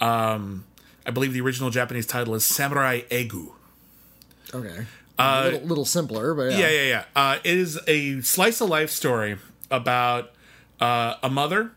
um, 0.00 0.64
I 1.04 1.10
believe 1.10 1.34
the 1.34 1.42
original 1.42 1.68
Japanese 1.68 2.06
title 2.06 2.34
is 2.34 2.44
Samurai 2.46 3.02
Egu. 3.10 3.52
Okay. 4.54 4.86
A 5.18 5.44
little, 5.44 5.68
little 5.68 5.84
simpler, 5.84 6.34
but 6.34 6.52
yeah. 6.52 6.58
Yeah, 6.58 6.70
yeah, 6.70 6.82
yeah. 6.82 7.04
Uh, 7.14 7.38
it 7.42 7.56
is 7.56 7.78
a 7.86 8.20
slice 8.20 8.60
of 8.60 8.68
life 8.68 8.90
story 8.90 9.38
about 9.70 10.32
uh, 10.80 11.14
a 11.22 11.30
mother 11.30 11.72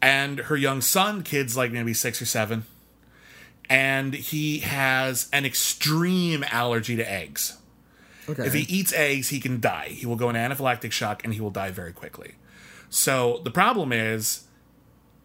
and 0.00 0.38
her 0.40 0.56
young 0.56 0.80
son, 0.80 1.22
kids 1.22 1.56
like 1.56 1.72
maybe 1.72 1.92
six 1.92 2.22
or 2.22 2.26
seven, 2.26 2.64
and 3.68 4.14
he 4.14 4.60
has 4.60 5.28
an 5.32 5.44
extreme 5.44 6.44
allergy 6.50 6.96
to 6.96 7.10
eggs. 7.10 7.58
Okay. 8.28 8.46
If 8.46 8.54
he 8.54 8.60
eats 8.62 8.92
eggs, 8.92 9.30
he 9.30 9.40
can 9.40 9.60
die. 9.60 9.88
He 9.88 10.06
will 10.06 10.16
go 10.16 10.28
into 10.28 10.40
anaphylactic 10.40 10.92
shock 10.92 11.24
and 11.24 11.32
he 11.32 11.40
will 11.40 11.50
die 11.50 11.70
very 11.70 11.92
quickly. 11.92 12.34
So 12.90 13.40
the 13.44 13.50
problem 13.50 13.92
is, 13.92 14.44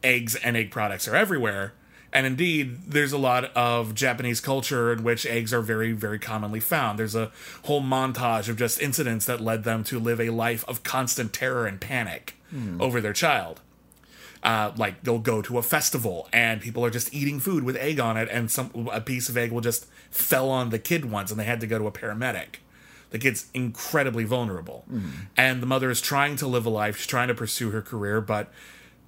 eggs 0.02 0.36
and 0.36 0.58
egg 0.58 0.72
products 0.72 1.08
are 1.08 1.16
everywhere, 1.16 1.74
And 2.14 2.28
indeed, 2.28 2.92
there's 2.92 3.12
a 3.12 3.18
lot 3.18 3.46
of 3.56 3.96
Japanese 3.96 4.40
culture 4.40 4.94
in 4.94 5.04
which 5.04 5.26
eggs 5.26 5.52
are 5.52 5.62
very, 5.62 5.94
very 5.94 6.20
commonly 6.20 6.60
found. 6.60 7.00
There's 7.00 7.16
a 7.16 7.32
whole 7.64 7.82
montage 7.82 8.48
of 8.48 8.56
just 8.56 8.80
incidents 8.80 9.26
that 9.26 9.42
led 9.42 9.64
them 9.64 9.84
to 9.86 10.00
live 10.00 10.22
a 10.22 10.30
life 10.30 10.64
of 10.68 10.84
constant 10.84 11.34
terror 11.34 11.66
and 11.66 11.82
panic 11.82 12.36
over 12.80 13.02
their 13.02 13.14
child. 13.14 13.62
Uh, 14.44 14.72
like 14.78 15.02
they'll 15.04 15.18
go 15.18 15.42
to 15.42 15.58
a 15.58 15.64
festival 15.64 16.28
and 16.32 16.62
people 16.62 16.86
are 16.86 16.92
just 16.92 17.12
eating 17.14 17.40
food 17.40 17.64
with 17.64 17.76
egg 17.78 18.00
on 18.00 18.16
it, 18.16 18.28
and 18.30 18.52
some 18.52 18.70
a 18.92 19.02
piece 19.02 19.28
of 19.28 19.36
egg 19.36 19.52
will 19.52 19.62
just 19.62 19.88
fell 20.12 20.50
on 20.52 20.70
the 20.70 20.78
kid 20.78 21.06
once, 21.06 21.32
and 21.32 21.40
they 21.40 21.46
had 21.46 21.60
to 21.62 21.66
go 21.66 21.80
to 21.80 21.88
a 21.88 21.92
paramedic. 21.92 22.58
The 23.10 23.18
kid's 23.20 23.48
incredibly 23.56 24.24
vulnerable, 24.24 24.86
and 25.36 25.62
the 25.64 25.66
mother 25.66 25.90
is 25.90 26.02
trying 26.02 26.36
to 26.38 26.48
live 26.48 26.66
a 26.66 26.70
life. 26.70 26.98
She's 26.98 27.08
trying 27.08 27.30
to 27.30 27.34
pursue 27.34 27.72
her 27.72 27.82
career, 27.82 28.22
but 28.22 28.52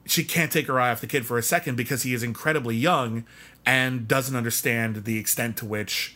she 0.06 0.24
can't 0.24 0.52
take 0.52 0.68
her 0.68 0.80
eye 0.80 0.92
off 0.92 1.02
the 1.02 1.08
kid 1.08 1.26
for 1.26 1.38
a 1.38 1.44
second 1.44 1.76
because 1.76 2.04
he 2.04 2.14
is 2.14 2.24
incredibly 2.24 2.76
young 2.76 3.26
and 3.66 4.08
doesn't 4.08 4.36
understand 4.36 5.06
the 5.06 5.18
extent 5.18 5.58
to 5.58 5.66
which 5.66 6.16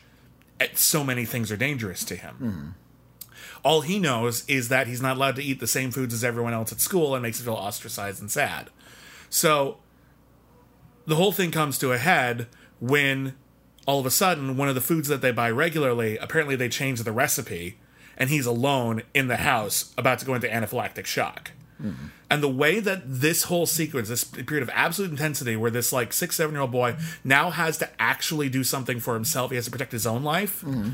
eh, 0.59 0.67
so 0.75 1.03
many 1.03 1.25
things 1.25 1.51
are 1.51 1.57
dangerous 1.57 2.03
to 2.05 2.15
him. 2.15 2.75
All 3.63 3.81
he 3.81 3.99
knows 3.99 4.47
is 4.47 4.69
that 4.69 4.87
he's 4.87 5.01
not 5.01 5.17
allowed 5.17 5.35
to 5.37 5.43
eat 5.43 5.59
the 5.59 5.67
same 5.67 5.91
foods 5.91 6.13
as 6.13 6.23
everyone 6.23 6.53
else 6.53 6.71
at 6.71 6.79
school 6.79 7.15
and 7.15 7.23
makes 7.23 7.39
him 7.39 7.45
feel 7.45 7.55
ostracized 7.55 8.21
and 8.21 8.31
sad. 8.31 8.69
So 9.29 9.77
the 11.05 11.15
whole 11.15 11.31
thing 11.31 11.51
comes 11.51 11.77
to 11.79 11.91
a 11.91 11.97
head 11.97 12.47
when 12.79 13.35
all 13.85 13.99
of 13.99 14.05
a 14.05 14.11
sudden 14.11 14.55
one 14.55 14.69
of 14.69 14.75
the 14.75 14.81
foods 14.81 15.07
that 15.07 15.21
they 15.21 15.31
buy 15.31 15.49
regularly 15.49 16.17
apparently 16.17 16.55
they 16.55 16.69
change 16.69 17.01
the 17.01 17.11
recipe 17.11 17.79
and 18.17 18.29
he's 18.29 18.45
alone 18.45 19.01
in 19.13 19.27
the 19.27 19.37
house 19.37 19.93
about 19.97 20.19
to 20.19 20.25
go 20.25 20.35
into 20.35 20.47
anaphylactic 20.47 21.05
shock. 21.05 21.51
Mm-hmm. 21.81 22.07
And 22.29 22.43
the 22.43 22.49
way 22.49 22.79
that 22.79 23.01
this 23.05 23.43
whole 23.43 23.65
sequence, 23.65 24.09
this 24.09 24.23
period 24.23 24.61
of 24.61 24.69
absolute 24.73 25.11
intensity, 25.11 25.55
where 25.55 25.71
this 25.71 25.91
like 25.91 26.13
six, 26.13 26.35
seven 26.35 26.53
year 26.53 26.61
old 26.61 26.71
boy 26.71 26.95
now 27.23 27.49
has 27.49 27.77
to 27.79 27.89
actually 27.99 28.49
do 28.49 28.63
something 28.63 28.99
for 28.99 29.13
himself, 29.13 29.51
he 29.51 29.55
has 29.55 29.65
to 29.65 29.71
protect 29.71 29.91
his 29.91 30.05
own 30.05 30.23
life. 30.23 30.61
Mm-hmm. 30.61 30.91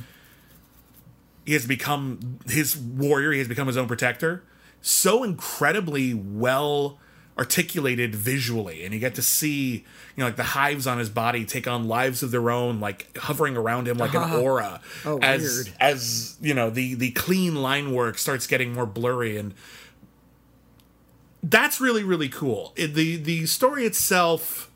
He 1.46 1.54
has 1.54 1.68
become 1.68 2.40
his 2.48 2.76
warrior, 2.78 3.32
he 3.32 3.40
has 3.40 3.48
become 3.48 3.68
his 3.68 3.78
own 3.78 3.88
protector. 3.88 4.44
So 4.82 5.24
incredibly 5.24 6.14
well 6.14 7.00
articulated 7.38 8.16
visually, 8.16 8.86
and 8.86 8.94
you 8.94 9.00
get 9.00 9.16
to 9.16 9.22
see, 9.22 9.74
you 9.74 9.84
know, 10.18 10.26
like 10.26 10.38
the 10.38 10.44
hives 10.44 10.88
on 10.88 10.98
his 10.98 11.10
body 11.10 11.44
take 11.44 11.68
on 11.68 11.88
lives 11.88 12.24
of 12.24 12.32
their 12.32 12.50
own, 12.50 12.80
like 12.80 13.16
hovering 13.18 13.58
around 13.58 13.88
him 13.88 13.98
like 13.98 14.14
an 14.14 14.24
uh-huh. 14.24 14.42
aura. 14.42 14.82
Oh, 15.06 15.20
as 15.22 15.66
weird. 15.66 15.76
as 15.80 16.38
you 16.42 16.54
know, 16.54 16.70
the 16.70 16.94
the 16.94 17.12
clean 17.12 17.56
line 17.56 17.94
work 17.94 18.18
starts 18.18 18.48
getting 18.48 18.74
more 18.74 18.86
blurry 18.86 19.38
and 19.38 19.54
that's 21.50 21.80
really 21.80 22.04
really 22.04 22.30
cool. 22.30 22.74
It, 22.76 22.94
the 22.94 23.18
the 23.18 23.46
story 23.46 23.86
itself, 23.86 24.72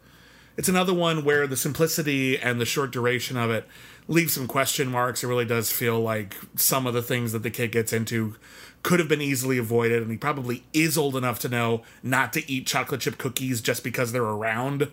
it's 0.58 0.70
another 0.70 0.94
one 0.94 1.24
where 1.26 1.48
the 1.48 1.58
simplicity 1.58 2.38
and 2.38 2.62
the 2.62 2.66
short 2.66 2.92
duration 2.92 3.38
of 3.38 3.50
it 3.50 3.68
leaves 4.08 4.34
some 4.34 4.48
question 4.48 4.90
marks. 4.92 5.24
It 5.24 5.28
really 5.28 5.46
does 5.46 5.72
feel 5.72 6.00
like 6.00 6.36
some 6.56 6.88
of 6.88 6.94
the 6.94 7.02
things 7.02 7.32
that 7.32 7.44
the 7.44 7.52
kid 7.52 7.72
gets 7.72 7.94
into 7.94 8.36
could 8.82 9.00
have 9.00 9.10
been 9.10 9.22
easily 9.22 9.58
avoided, 9.58 10.02
and 10.02 10.12
he 10.12 10.18
probably 10.18 10.64
is 10.74 10.98
old 10.98 11.16
enough 11.16 11.40
to 11.40 11.50
know 11.50 11.84
not 12.02 12.32
to 12.34 12.50
eat 12.52 12.66
chocolate 12.66 13.02
chip 13.02 13.18
cookies 13.18 13.62
just 13.62 13.84
because 13.84 14.12
they're 14.12 14.24
around. 14.24 14.90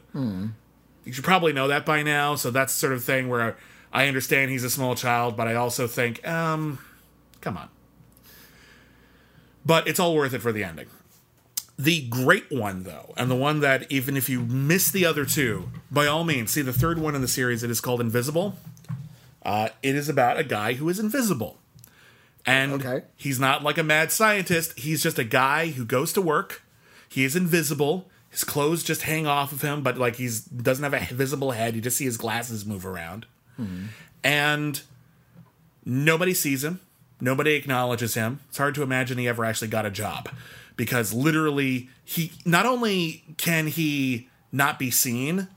You 1.05 1.13
should 1.13 1.25
probably 1.25 1.53
know 1.53 1.69
that 1.69 1.87
by 1.87 2.03
now. 2.03 2.35
So 2.35 2.51
that's 2.51 2.75
the 2.75 2.79
sort 2.81 2.93
of 2.95 3.05
thing 3.05 3.29
where 3.29 3.57
I 3.93 4.09
understand 4.09 4.51
he's 4.51 4.65
a 4.65 4.71
small 4.71 4.97
child, 4.97 5.37
but 5.37 5.47
I 5.47 5.55
also 5.55 5.87
think, 5.87 6.27
um, 6.27 6.81
come 7.41 7.57
on. 7.57 7.69
But 9.65 9.87
it's 9.87 10.01
all 10.01 10.15
worth 10.17 10.35
it 10.35 10.41
for 10.43 10.51
the 10.53 10.65
ending. 10.65 10.89
The 11.79 12.07
great 12.09 12.51
one, 12.51 12.85
though, 12.85 13.13
and 13.19 13.31
the 13.31 13.35
one 13.37 13.61
that 13.61 13.91
even 13.93 14.17
if 14.17 14.29
you 14.31 14.41
miss 14.41 14.91
the 14.91 15.05
other 15.05 15.27
two, 15.27 15.69
by 15.91 16.07
all 16.07 16.25
means, 16.25 16.51
see 16.53 16.63
the 16.63 16.73
third 16.73 16.99
one 16.99 17.15
in 17.15 17.21
the 17.21 17.29
series. 17.29 17.63
It 17.63 17.71
is 17.71 17.83
called 17.83 18.01
Invisible. 18.01 18.57
Uh, 19.45 19.69
it 19.83 19.95
is 19.95 20.09
about 20.09 20.39
a 20.39 20.45
guy 20.45 20.73
who 20.73 20.89
is 20.89 20.99
invisible. 20.99 21.59
And 22.47 22.73
Okay. 22.73 23.03
he's 23.17 23.39
not 23.39 23.63
like 23.63 23.77
a 23.77 23.83
mad 23.83 24.11
scientist. 24.11 24.79
He's 24.79 25.03
just 25.03 25.19
a 25.19 25.25
guy 25.25 25.69
who 25.69 25.85
goes 25.85 26.13
to 26.15 26.23
work. 26.23 26.63
He 27.09 27.25
is 27.25 27.37
invisible. 27.37 28.09
His 28.31 28.43
clothes 28.45 28.83
just 28.83 29.03
hang 29.03 29.27
off 29.27 29.53
of 29.53 29.63
him, 29.63 29.83
but 29.83 29.99
like 29.99 30.17
he's 30.17 30.41
doesn't 30.43 30.83
have 30.83 30.95
a 30.95 31.15
visible 31.15 31.51
head. 31.53 31.75
You 31.75 31.81
just 31.83 31.97
see 31.99 32.05
his 32.07 32.17
glasses 32.17 32.65
move 32.65 32.87
around. 32.87 33.27
And 34.25 34.81
nobody 35.85 36.35
sees 36.35 36.65
him. 36.65 36.81
Nobody 37.21 37.55
acknowledges 37.55 38.15
him. 38.15 38.41
It's 38.49 38.59
hard 38.59 38.75
to 38.77 38.83
imagine 38.83 39.19
he 39.19 39.29
ever 39.29 39.45
actually 39.45 39.69
got 39.69 39.87
a 39.87 39.91
job 39.91 40.29
because 40.77 41.13
literally 41.13 41.89
he 42.05 42.33
not 42.45 42.67
only 42.67 43.25
can 43.37 43.67
he 43.67 44.29
not 44.53 44.79
be 44.79 44.91
seen, 44.91 45.49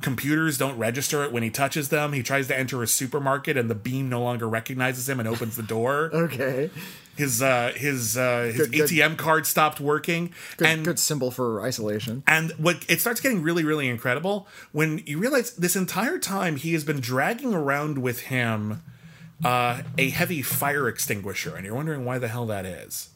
computers 0.00 0.58
don't 0.58 0.78
register 0.78 1.22
it 1.24 1.32
when 1.32 1.42
he 1.42 1.50
touches 1.50 1.88
them. 1.90 2.12
He 2.12 2.22
tries 2.22 2.48
to 2.48 2.58
enter 2.58 2.82
a 2.82 2.86
supermarket 2.86 3.56
and 3.56 3.68
the 3.70 3.74
beam 3.74 4.08
no 4.08 4.22
longer 4.22 4.48
recognizes 4.48 5.08
him 5.08 5.20
and 5.20 5.28
opens 5.28 5.56
the 5.56 5.62
door. 5.62 6.10
Okay. 6.32 6.70
His 7.14 7.42
uh 7.42 7.72
his 7.76 8.16
uh 8.16 8.44
his 8.54 8.68
Good- 8.68 8.72
good. 8.72 8.88
ATM 8.88 9.18
card 9.18 9.46
stopped 9.46 9.80
working 9.80 10.32
Good, 10.56 10.66
and 10.66 10.82
good 10.84 10.98
symbol 10.98 11.30
for 11.30 11.60
isolation. 11.60 12.22
and 12.26 12.52
what 12.52 12.86
it 12.88 13.02
starts 13.02 13.20
getting 13.20 13.42
really, 13.42 13.64
really 13.64 13.86
incredible 13.86 14.48
when 14.72 15.02
you 15.04 15.18
realize 15.18 15.54
this 15.54 15.76
entire 15.76 16.18
time 16.18 16.56
he 16.56 16.72
has 16.72 16.84
been 16.84 17.00
dragging 17.00 17.52
around 17.52 17.98
with 17.98 18.20
him 18.22 18.82
uh, 19.44 19.82
a 19.98 20.08
heavy 20.08 20.40
fire 20.40 20.88
extinguisher, 20.88 21.54
and 21.54 21.66
you're 21.66 21.74
wondering 21.74 22.06
why 22.06 22.16
the 22.18 22.28
hell 22.28 22.46
that 22.46 22.64
is. 22.64 23.08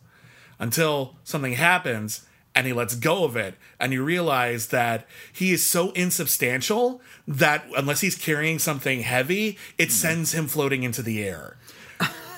Until 0.58 1.16
something 1.24 1.52
happens 1.54 2.26
and 2.54 2.66
he 2.66 2.72
lets 2.72 2.94
go 2.94 3.24
of 3.24 3.36
it, 3.36 3.54
and 3.78 3.92
you 3.92 4.02
realize 4.02 4.68
that 4.68 5.06
he 5.30 5.52
is 5.52 5.68
so 5.68 5.90
insubstantial 5.90 7.02
that 7.28 7.66
unless 7.76 8.00
he's 8.00 8.16
carrying 8.16 8.58
something 8.58 9.02
heavy, 9.02 9.58
it 9.76 9.84
mm-hmm. 9.84 9.90
sends 9.90 10.32
him 10.32 10.46
floating 10.46 10.82
into 10.82 11.02
the 11.02 11.22
air. 11.22 11.58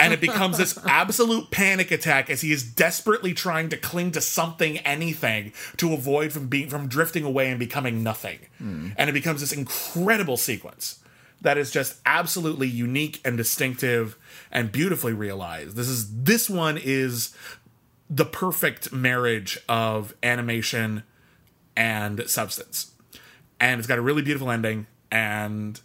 And 0.01 0.13
it 0.13 0.21
becomes 0.21 0.59
this 0.59 0.79
absolute 0.87 1.51
panic 1.51 1.91
attack 1.91 2.31
as 2.31 2.41
he 2.41 2.53
is 2.53 2.63
desperately 2.63 3.35
trying 3.35 3.69
to 3.71 3.77
cling 3.77 4.13
to 4.13 4.21
something 4.21 4.79
anything 4.79 5.53
to 5.77 5.93
avoid 5.93 6.33
from 6.33 6.49
being 6.49 6.69
from 6.69 6.89
drifting 6.89 7.25
away 7.25 7.51
and 7.51 7.59
becoming 7.59 8.03
nothing. 8.03 8.39
Mm. 8.63 8.95
And 8.97 9.11
it 9.11 9.13
becomes 9.13 9.41
this 9.41 9.53
incredible 9.53 10.37
sequence 10.37 11.01
that 11.41 11.59
is 11.59 11.71
just 11.71 11.97
absolutely 12.05 12.69
unique 12.69 13.21
and 13.25 13.37
distinctive 13.37 14.17
and 14.51 14.73
beautifully 14.73 15.13
realized. 15.13 15.77
This 15.77 15.89
is 15.89 16.23
this 16.23 16.49
one 16.49 16.79
is 16.79 17.35
the 18.11 18.25
perfect 18.25 18.93
marriage 18.93 19.59
of 19.69 20.15
animation 20.23 21.03
and 21.77 22.29
substance 22.29 22.93
and 23.61 23.79
it's 23.79 23.87
got 23.87 23.99
a 23.99 24.03
really 24.03 24.23
beautiful 24.23 24.51
ending 24.51 24.87
and 25.11 25.81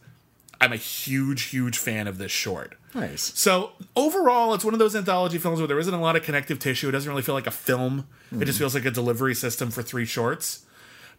i'm 0.61 0.71
a 0.73 0.77
huge 0.77 1.43
huge 1.43 1.77
fan 1.77 2.07
of 2.07 2.17
this 2.17 2.31
short 2.31 2.75
Nice. 2.95 3.31
so 3.35 3.71
overall, 3.95 4.53
it's 4.53 4.63
one 4.63 4.75
of 4.75 4.79
those 4.79 4.95
anthology 4.95 5.39
films 5.39 5.59
where 5.59 5.67
there 5.67 5.79
isn't 5.79 5.93
a 5.95 5.99
lot 5.99 6.15
of 6.15 6.21
connective 6.21 6.59
tissue. 6.59 6.89
It 6.89 6.91
doesn't 6.91 7.09
really 7.09 7.23
feel 7.23 7.33
like 7.33 7.47
a 7.47 7.51
film. 7.51 8.07
It 8.31 8.45
just 8.45 8.59
feels 8.59 8.75
like 8.75 8.85
a 8.85 8.91
delivery 8.91 9.33
system 9.33 9.71
for 9.71 9.81
three 9.81 10.05
shorts. 10.05 10.65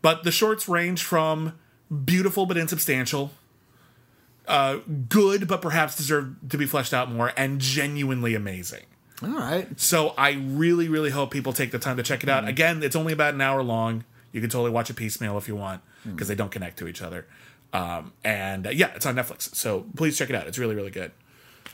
But 0.00 0.22
the 0.22 0.30
shorts 0.30 0.68
range 0.68 1.02
from 1.02 1.58
beautiful 2.04 2.46
but 2.46 2.56
insubstantial, 2.56 3.32
uh, 4.46 4.78
good 5.08 5.48
but 5.48 5.60
perhaps 5.62 5.96
deserve 5.96 6.36
to 6.48 6.56
be 6.56 6.64
fleshed 6.66 6.94
out 6.94 7.10
more, 7.10 7.32
and 7.36 7.60
genuinely 7.60 8.36
amazing. 8.36 8.84
All 9.22 9.30
right. 9.30 9.68
So 9.78 10.08
I 10.18 10.32
really, 10.32 10.88
really 10.88 11.10
hope 11.10 11.30
people 11.30 11.52
take 11.52 11.70
the 11.70 11.78
time 11.78 11.96
to 11.96 12.02
check 12.02 12.22
it 12.22 12.28
out. 12.28 12.46
Again, 12.46 12.82
it's 12.82 12.96
only 12.96 13.12
about 13.12 13.34
an 13.34 13.40
hour 13.40 13.62
long. 13.62 14.04
You 14.32 14.40
can 14.40 14.50
totally 14.50 14.70
watch 14.70 14.90
it 14.90 14.94
piecemeal 14.94 15.38
if 15.38 15.46
you 15.46 15.54
want 15.56 15.82
because 16.04 16.28
they 16.28 16.34
don't 16.34 16.50
connect 16.50 16.78
to 16.80 16.88
each 16.88 17.00
other. 17.00 17.26
Um, 17.72 18.12
and 18.24 18.66
uh, 18.66 18.70
yeah, 18.70 18.92
it's 18.94 19.06
on 19.06 19.14
Netflix. 19.14 19.54
So 19.54 19.86
please 19.96 20.18
check 20.18 20.30
it 20.30 20.36
out. 20.36 20.46
It's 20.46 20.58
really, 20.58 20.74
really 20.74 20.90
good. 20.90 21.12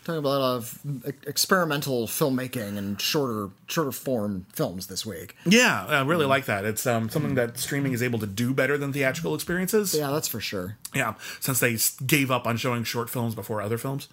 Talking 0.03 0.19
about 0.21 0.29
a 0.31 0.41
lot 0.41 0.57
of 0.57 0.81
experimental 1.27 2.07
filmmaking 2.07 2.79
and 2.79 2.99
shorter, 2.99 3.51
shorter 3.67 3.93
form 3.93 4.47
films 4.51 4.87
this 4.87 5.05
week. 5.05 5.37
Yeah, 5.45 5.85
I 5.87 6.01
really 6.03 6.25
like 6.25 6.47
that. 6.47 6.65
It's 6.65 6.87
um, 6.87 7.11
something 7.11 7.35
that 7.35 7.59
streaming 7.59 7.93
is 7.93 8.03
able 8.03 8.19
to 8.21 8.27
do 8.27 8.55
better 8.55 8.79
than 8.79 8.95
theatrical 8.95 9.35
experiences. 9.35 9.95
Yeah, 9.95 10.11
that's 10.11 10.27
for 10.27 10.41
sure. 10.41 10.79
Yeah, 10.95 11.15
since 11.41 11.61
they 11.61 11.77
gave 12.07 12.31
up 12.31 12.47
on 12.47 12.57
showing 12.57 12.83
short 12.85 13.11
films 13.11 13.35
before 13.35 13.61
other 13.61 13.77
films. 13.77 14.09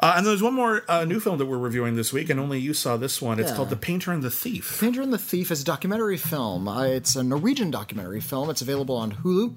Uh, 0.00 0.14
and 0.16 0.26
there's 0.26 0.42
one 0.42 0.54
more 0.54 0.82
uh, 0.88 1.04
new 1.04 1.20
film 1.20 1.36
that 1.36 1.46
we're 1.46 1.58
reviewing 1.58 1.96
this 1.96 2.14
week, 2.14 2.30
and 2.30 2.40
only 2.40 2.58
you 2.58 2.72
saw 2.72 2.96
this 2.96 3.20
one. 3.20 3.38
It's 3.38 3.50
Yeah. 3.50 3.56
called 3.56 3.70
The 3.70 3.76
Painter 3.76 4.12
and 4.12 4.22
the 4.22 4.30
Thief. 4.30 4.78
Painter 4.80 5.02
and 5.02 5.12
the 5.12 5.18
Thief 5.18 5.50
is 5.50 5.60
a 5.60 5.64
documentary 5.66 6.16
film. 6.16 6.66
Uh, 6.66 6.84
it's 6.84 7.14
a 7.14 7.22
Norwegian 7.22 7.70
documentary 7.70 8.20
film. 8.22 8.48
It's 8.48 8.62
available 8.62 8.96
on 8.96 9.12
Hulu. 9.12 9.54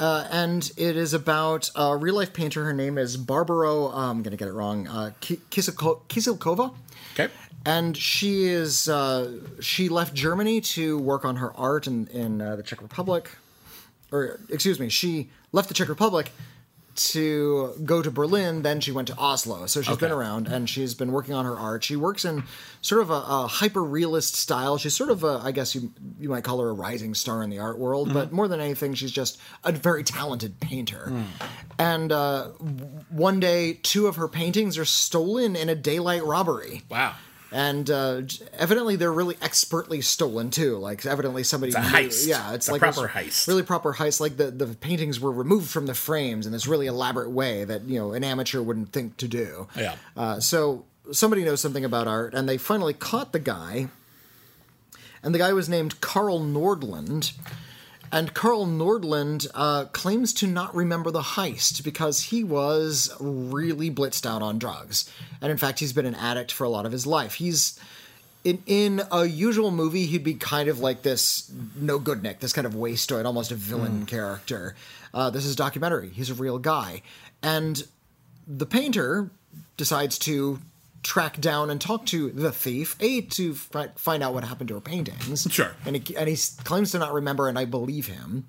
Uh, 0.00 0.28
and 0.30 0.70
it 0.76 0.96
is 0.96 1.12
about 1.12 1.70
a 1.74 1.96
real 1.96 2.14
life 2.14 2.32
painter. 2.32 2.64
Her 2.64 2.72
name 2.72 2.98
is 2.98 3.16
Barbora. 3.16 3.92
Uh, 3.92 3.96
I'm 3.96 4.22
going 4.22 4.30
to 4.30 4.36
get 4.36 4.48
it 4.48 4.52
wrong. 4.52 4.86
Uh, 4.86 5.10
Kisilko- 5.20 6.02
Kysilkova. 6.08 6.72
Okay. 7.14 7.32
And 7.66 7.96
she 7.96 8.44
is 8.44 8.88
uh, 8.88 9.40
she 9.60 9.88
left 9.88 10.14
Germany 10.14 10.60
to 10.60 10.98
work 10.98 11.24
on 11.24 11.36
her 11.36 11.52
art 11.56 11.86
in 11.86 12.06
in 12.08 12.40
uh, 12.40 12.56
the 12.56 12.62
Czech 12.62 12.80
Republic, 12.80 13.28
or 14.12 14.38
excuse 14.48 14.78
me, 14.78 14.88
she 14.88 15.28
left 15.52 15.68
the 15.68 15.74
Czech 15.74 15.88
Republic 15.88 16.30
to 16.98 17.74
go 17.84 18.02
to 18.02 18.10
Berlin, 18.10 18.62
then 18.62 18.80
she 18.80 18.92
went 18.92 19.08
to 19.08 19.16
Oslo. 19.16 19.66
So 19.66 19.82
she's 19.82 19.96
been 19.96 20.12
around 20.12 20.46
and 20.48 20.68
she's 20.68 20.94
been 20.94 21.12
working 21.12 21.34
on 21.34 21.44
her 21.44 21.56
art. 21.56 21.84
She 21.84 21.96
works 21.96 22.24
in 22.24 22.44
sort 22.82 23.00
of 23.00 23.10
a, 23.10 23.14
a 23.14 23.46
hyper 23.46 23.82
realist 23.82 24.34
style. 24.36 24.76
She's 24.78 24.94
sort 24.94 25.10
of 25.10 25.24
a, 25.24 25.40
I 25.42 25.52
guess 25.52 25.74
you 25.74 25.92
you 26.20 26.28
might 26.28 26.44
call 26.44 26.60
her 26.60 26.68
a 26.68 26.72
rising 26.72 27.14
star 27.14 27.42
in 27.42 27.50
the 27.50 27.58
art 27.58 27.78
world, 27.78 28.12
but 28.12 28.32
more 28.32 28.48
than 28.48 28.60
anything, 28.60 28.94
she's 28.94 29.12
just 29.12 29.40
a 29.64 29.72
very 29.72 30.04
talented 30.04 30.60
painter. 30.60 31.12
And 31.78 32.10
uh, 32.12 32.48
one 33.08 33.40
day, 33.40 33.74
two 33.82 34.06
of 34.06 34.16
her 34.16 34.28
paintings 34.28 34.76
are 34.78 34.84
stolen 34.84 35.56
in 35.56 35.68
a 35.68 35.74
daylight 35.74 36.24
robbery. 36.24 36.82
Wow. 36.88 37.14
And 37.50 37.90
uh, 37.90 38.22
evidently, 38.52 38.96
they're 38.96 39.12
really 39.12 39.36
expertly 39.40 40.02
stolen 40.02 40.50
too. 40.50 40.76
Like, 40.76 41.06
evidently, 41.06 41.42
somebody. 41.44 41.72
a 41.72 41.80
knew- 41.80 41.88
Yeah, 42.28 42.52
it's 42.52 42.68
A 42.68 42.72
like 42.72 42.80
proper 42.82 43.08
heist. 43.08 43.48
Really 43.48 43.62
proper 43.62 43.94
heist. 43.94 44.20
Like 44.20 44.36
the 44.36 44.50
the 44.50 44.66
paintings 44.66 45.18
were 45.18 45.32
removed 45.32 45.70
from 45.70 45.86
the 45.86 45.94
frames 45.94 46.44
in 46.46 46.52
this 46.52 46.66
really 46.66 46.86
elaborate 46.86 47.30
way 47.30 47.64
that 47.64 47.82
you 47.84 47.98
know 47.98 48.12
an 48.12 48.22
amateur 48.22 48.60
wouldn't 48.60 48.92
think 48.92 49.16
to 49.18 49.28
do. 49.28 49.66
Yeah. 49.74 49.94
Uh, 50.16 50.40
so 50.40 50.84
somebody 51.10 51.42
knows 51.44 51.60
something 51.62 51.84
about 51.86 52.06
art, 52.06 52.34
and 52.34 52.46
they 52.48 52.58
finally 52.58 52.92
caught 52.92 53.32
the 53.32 53.38
guy. 53.38 53.88
And 55.22 55.34
the 55.34 55.38
guy 55.38 55.52
was 55.54 55.68
named 55.68 56.00
Karl 56.00 56.40
Nordland. 56.40 57.32
And 58.10 58.34
Karl 58.34 58.66
Nordland 58.66 59.46
uh, 59.54 59.86
claims 59.86 60.32
to 60.34 60.46
not 60.46 60.74
remember 60.74 61.10
the 61.10 61.20
heist 61.20 61.84
because 61.84 62.22
he 62.24 62.42
was 62.44 63.14
really 63.20 63.90
blitzed 63.90 64.26
out 64.26 64.42
on 64.42 64.58
drugs. 64.58 65.10
And 65.40 65.50
in 65.50 65.58
fact, 65.58 65.78
he's 65.78 65.92
been 65.92 66.06
an 66.06 66.14
addict 66.14 66.52
for 66.52 66.64
a 66.64 66.68
lot 66.68 66.86
of 66.86 66.92
his 66.92 67.06
life. 67.06 67.34
He's. 67.34 67.78
In, 68.44 68.62
in 68.66 69.02
a 69.10 69.26
usual 69.26 69.72
movie, 69.72 70.06
he'd 70.06 70.22
be 70.22 70.34
kind 70.34 70.68
of 70.68 70.78
like 70.78 71.02
this 71.02 71.52
no 71.74 71.98
good 71.98 72.22
Nick, 72.22 72.38
this 72.38 72.52
kind 72.52 72.68
of 72.68 72.72
wastoid, 72.72 73.24
almost 73.24 73.50
a 73.50 73.56
villain 73.56 74.06
character. 74.06 74.76
Uh, 75.12 75.28
this 75.28 75.44
is 75.44 75.56
documentary. 75.56 76.08
He's 76.10 76.30
a 76.30 76.34
real 76.34 76.58
guy. 76.58 77.02
And 77.42 77.82
the 78.46 78.64
painter 78.64 79.28
decides 79.76 80.18
to 80.20 80.60
track 81.02 81.40
down 81.40 81.70
and 81.70 81.80
talk 81.80 82.06
to 82.06 82.30
the 82.30 82.52
thief, 82.52 82.96
a 83.00 83.20
to 83.22 83.54
fi- 83.54 83.88
find 83.96 84.22
out 84.22 84.34
what 84.34 84.44
happened 84.44 84.68
to 84.68 84.74
her 84.74 84.80
paintings. 84.80 85.46
Sure. 85.50 85.72
and 85.84 85.96
he 85.96 86.16
and 86.16 86.28
he 86.28 86.36
claims 86.64 86.92
to 86.92 86.98
not 86.98 87.12
remember, 87.12 87.48
and 87.48 87.58
I 87.58 87.64
believe 87.64 88.06
him. 88.06 88.46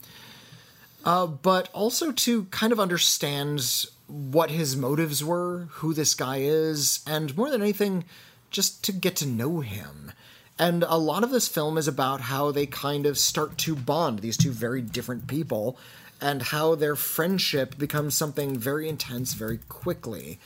Uh, 1.05 1.27
but 1.27 1.69
also 1.73 2.11
to 2.11 2.43
kind 2.45 2.73
of 2.73 2.79
understand 2.79 3.87
what 4.07 4.51
his 4.51 4.75
motives 4.75 5.23
were, 5.23 5.67
who 5.71 5.93
this 5.93 6.13
guy 6.13 6.37
is, 6.37 7.03
and 7.07 7.35
more 7.37 7.49
than 7.49 7.61
anything, 7.61 8.03
just 8.51 8.83
to 8.83 8.91
get 8.91 9.15
to 9.17 9.25
know 9.25 9.61
him. 9.61 10.11
And 10.57 10.83
a 10.83 10.97
lot 10.97 11.23
of 11.23 11.31
this 11.31 11.47
film 11.47 11.77
is 11.77 11.87
about 11.87 12.19
how 12.19 12.51
they 12.51 12.65
kind 12.65 13.05
of 13.05 13.17
start 13.17 13.57
to 13.59 13.75
bond, 13.75 14.19
these 14.19 14.35
two 14.35 14.51
very 14.51 14.81
different 14.81 15.27
people, 15.27 15.77
and 16.19 16.41
how 16.41 16.75
their 16.75 16.97
friendship 16.97 17.77
becomes 17.77 18.13
something 18.13 18.57
very 18.57 18.89
intense 18.89 19.33
very 19.33 19.59
quickly. 19.69 20.37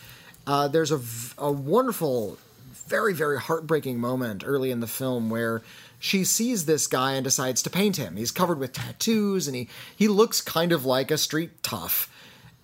Uh, 0.45 0.67
there's 0.67 0.91
a 0.91 1.51
wonderful, 1.51 2.37
very, 2.87 3.13
very 3.13 3.39
heartbreaking 3.39 3.99
moment 3.99 4.43
early 4.45 4.71
in 4.71 4.81
the 4.81 4.87
film 4.87 5.29
where 5.29 5.61
she 5.99 6.25
sees 6.25 6.65
this 6.65 6.85
guy 6.85 7.13
and 7.13 7.23
decides 7.23 7.63
to 7.63 7.69
paint 7.69 7.95
him. 7.95 8.17
He's 8.17 8.31
covered 8.31 8.59
with 8.59 8.73
tattoos 8.73 9.47
and 9.47 9.55
he, 9.55 9.69
he 9.95 10.09
looks 10.09 10.41
kind 10.41 10.73
of 10.73 10.83
like 10.83 11.11
a 11.11 11.17
street 11.17 11.63
tough. 11.63 12.09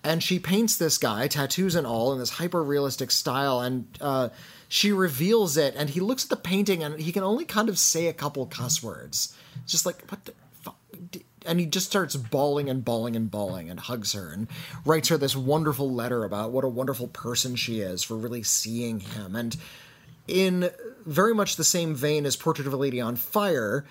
And 0.02 0.22
she 0.22 0.38
paints 0.38 0.76
this 0.76 0.98
guy, 0.98 1.26
tattoos 1.26 1.74
and 1.74 1.86
all, 1.86 2.12
in 2.12 2.18
this 2.18 2.30
hyper 2.30 2.62
realistic 2.62 3.10
style. 3.10 3.60
And 3.60 3.86
uh, 4.00 4.30
she 4.68 4.92
reveals 4.92 5.56
it, 5.56 5.74
and 5.76 5.90
he 5.90 6.00
looks 6.00 6.24
at 6.24 6.30
the 6.30 6.36
painting 6.36 6.82
and 6.82 6.98
he 7.00 7.12
can 7.12 7.22
only 7.22 7.44
kind 7.44 7.68
of 7.68 7.78
say 7.78 8.06
a 8.06 8.12
couple 8.12 8.46
cuss 8.46 8.82
words. 8.82 9.34
It's 9.62 9.72
just 9.72 9.84
like, 9.84 10.02
what 10.10 10.24
the 10.24 10.32
fuck? 10.62 10.76
And 11.46 11.60
he 11.60 11.66
just 11.66 11.86
starts 11.86 12.16
bawling 12.16 12.68
and 12.68 12.84
bawling 12.84 13.16
and 13.16 13.30
bawling 13.30 13.70
and 13.70 13.80
hugs 13.80 14.12
her 14.12 14.30
and 14.30 14.48
writes 14.84 15.08
her 15.08 15.16
this 15.16 15.36
wonderful 15.36 15.90
letter 15.90 16.24
about 16.24 16.52
what 16.52 16.64
a 16.64 16.68
wonderful 16.68 17.08
person 17.08 17.56
she 17.56 17.80
is 17.80 18.02
for 18.02 18.16
really 18.16 18.42
seeing 18.42 19.00
him. 19.00 19.34
And 19.34 19.56
in 20.28 20.70
very 21.06 21.34
much 21.34 21.56
the 21.56 21.64
same 21.64 21.94
vein 21.94 22.26
as 22.26 22.36
Portrait 22.36 22.66
of 22.66 22.72
a 22.72 22.76
Lady 22.76 23.00
on 23.00 23.16
Fire, 23.16 23.84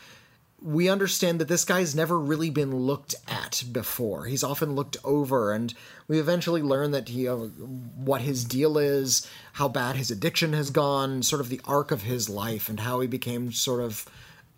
we 0.61 0.89
understand 0.89 1.39
that 1.39 1.47
this 1.47 1.63
guy's 1.63 1.95
never 1.95 2.19
really 2.19 2.49
been 2.49 2.75
looked 2.75 3.15
at 3.27 3.63
before. 3.71 4.25
He's 4.25 4.43
often 4.43 4.75
looked 4.75 4.97
over, 5.03 5.53
and 5.53 5.73
we 6.07 6.19
eventually 6.19 6.61
learn 6.61 6.91
that 6.91 7.09
he, 7.09 7.27
uh, 7.27 7.35
what 7.35 8.21
his 8.21 8.43
deal 8.43 8.77
is, 8.77 9.25
how 9.53 9.69
bad 9.69 9.95
his 9.95 10.11
addiction 10.11 10.53
has 10.53 10.69
gone, 10.69 11.23
sort 11.23 11.39
of 11.39 11.49
the 11.49 11.61
arc 11.65 11.91
of 11.91 12.03
his 12.03 12.29
life, 12.29 12.67
and 12.67 12.81
how 12.81 12.99
he 12.99 13.07
became 13.07 13.51
sort 13.51 13.81
of 13.81 14.05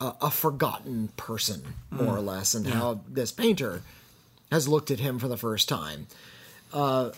a, 0.02 0.16
a 0.24 0.32
forgotten 0.32 1.10
person, 1.16 1.62
more 1.92 2.18
or 2.18 2.22
less, 2.22 2.54
and 2.56 2.66
how 2.68 3.02
this 3.08 3.32
painter 3.32 3.82
has 4.52 4.68
looked 4.68 4.92
at 4.92 5.00
him 5.00 5.20
for 5.20 5.28
the 5.28 5.38
first 5.38 5.70
time. 5.70 6.08
Uh, 6.74 7.12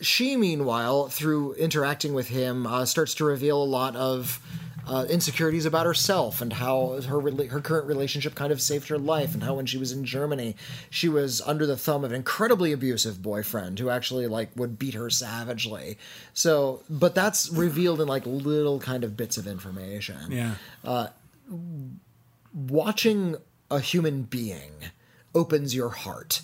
she, 0.00 0.36
meanwhile, 0.36 1.08
through 1.08 1.54
interacting 1.54 2.14
with 2.14 2.28
him, 2.28 2.66
uh, 2.66 2.84
starts 2.84 3.14
to 3.16 3.24
reveal 3.24 3.62
a 3.62 3.64
lot 3.64 3.94
of 3.96 4.40
uh, 4.86 5.06
insecurities 5.08 5.64
about 5.64 5.86
herself 5.86 6.40
and 6.40 6.52
how 6.52 7.00
her 7.02 7.18
rela- 7.18 7.48
her 7.48 7.60
current 7.60 7.86
relationship 7.86 8.34
kind 8.34 8.52
of 8.52 8.60
saved 8.60 8.88
her 8.88 8.98
life, 8.98 9.32
and 9.34 9.42
how 9.42 9.54
when 9.54 9.66
she 9.66 9.78
was 9.78 9.92
in 9.92 10.04
Germany, 10.04 10.56
she 10.90 11.08
was 11.08 11.40
under 11.42 11.66
the 11.66 11.76
thumb 11.76 12.04
of 12.04 12.10
an 12.10 12.16
incredibly 12.16 12.72
abusive 12.72 13.22
boyfriend 13.22 13.78
who 13.78 13.90
actually 13.90 14.26
like 14.26 14.50
would 14.56 14.78
beat 14.78 14.94
her 14.94 15.08
savagely. 15.08 15.98
So, 16.34 16.82
but 16.90 17.14
that's 17.14 17.48
revealed 17.50 18.00
in 18.00 18.08
like 18.08 18.26
little 18.26 18.80
kind 18.80 19.04
of 19.04 19.16
bits 19.16 19.36
of 19.36 19.46
information 19.46 20.32
Yeah. 20.32 20.54
Watching 22.54 23.36
a 23.70 23.80
human 23.80 24.22
being 24.22 24.72
opens 25.34 25.74
your 25.74 25.88
heart. 25.90 26.42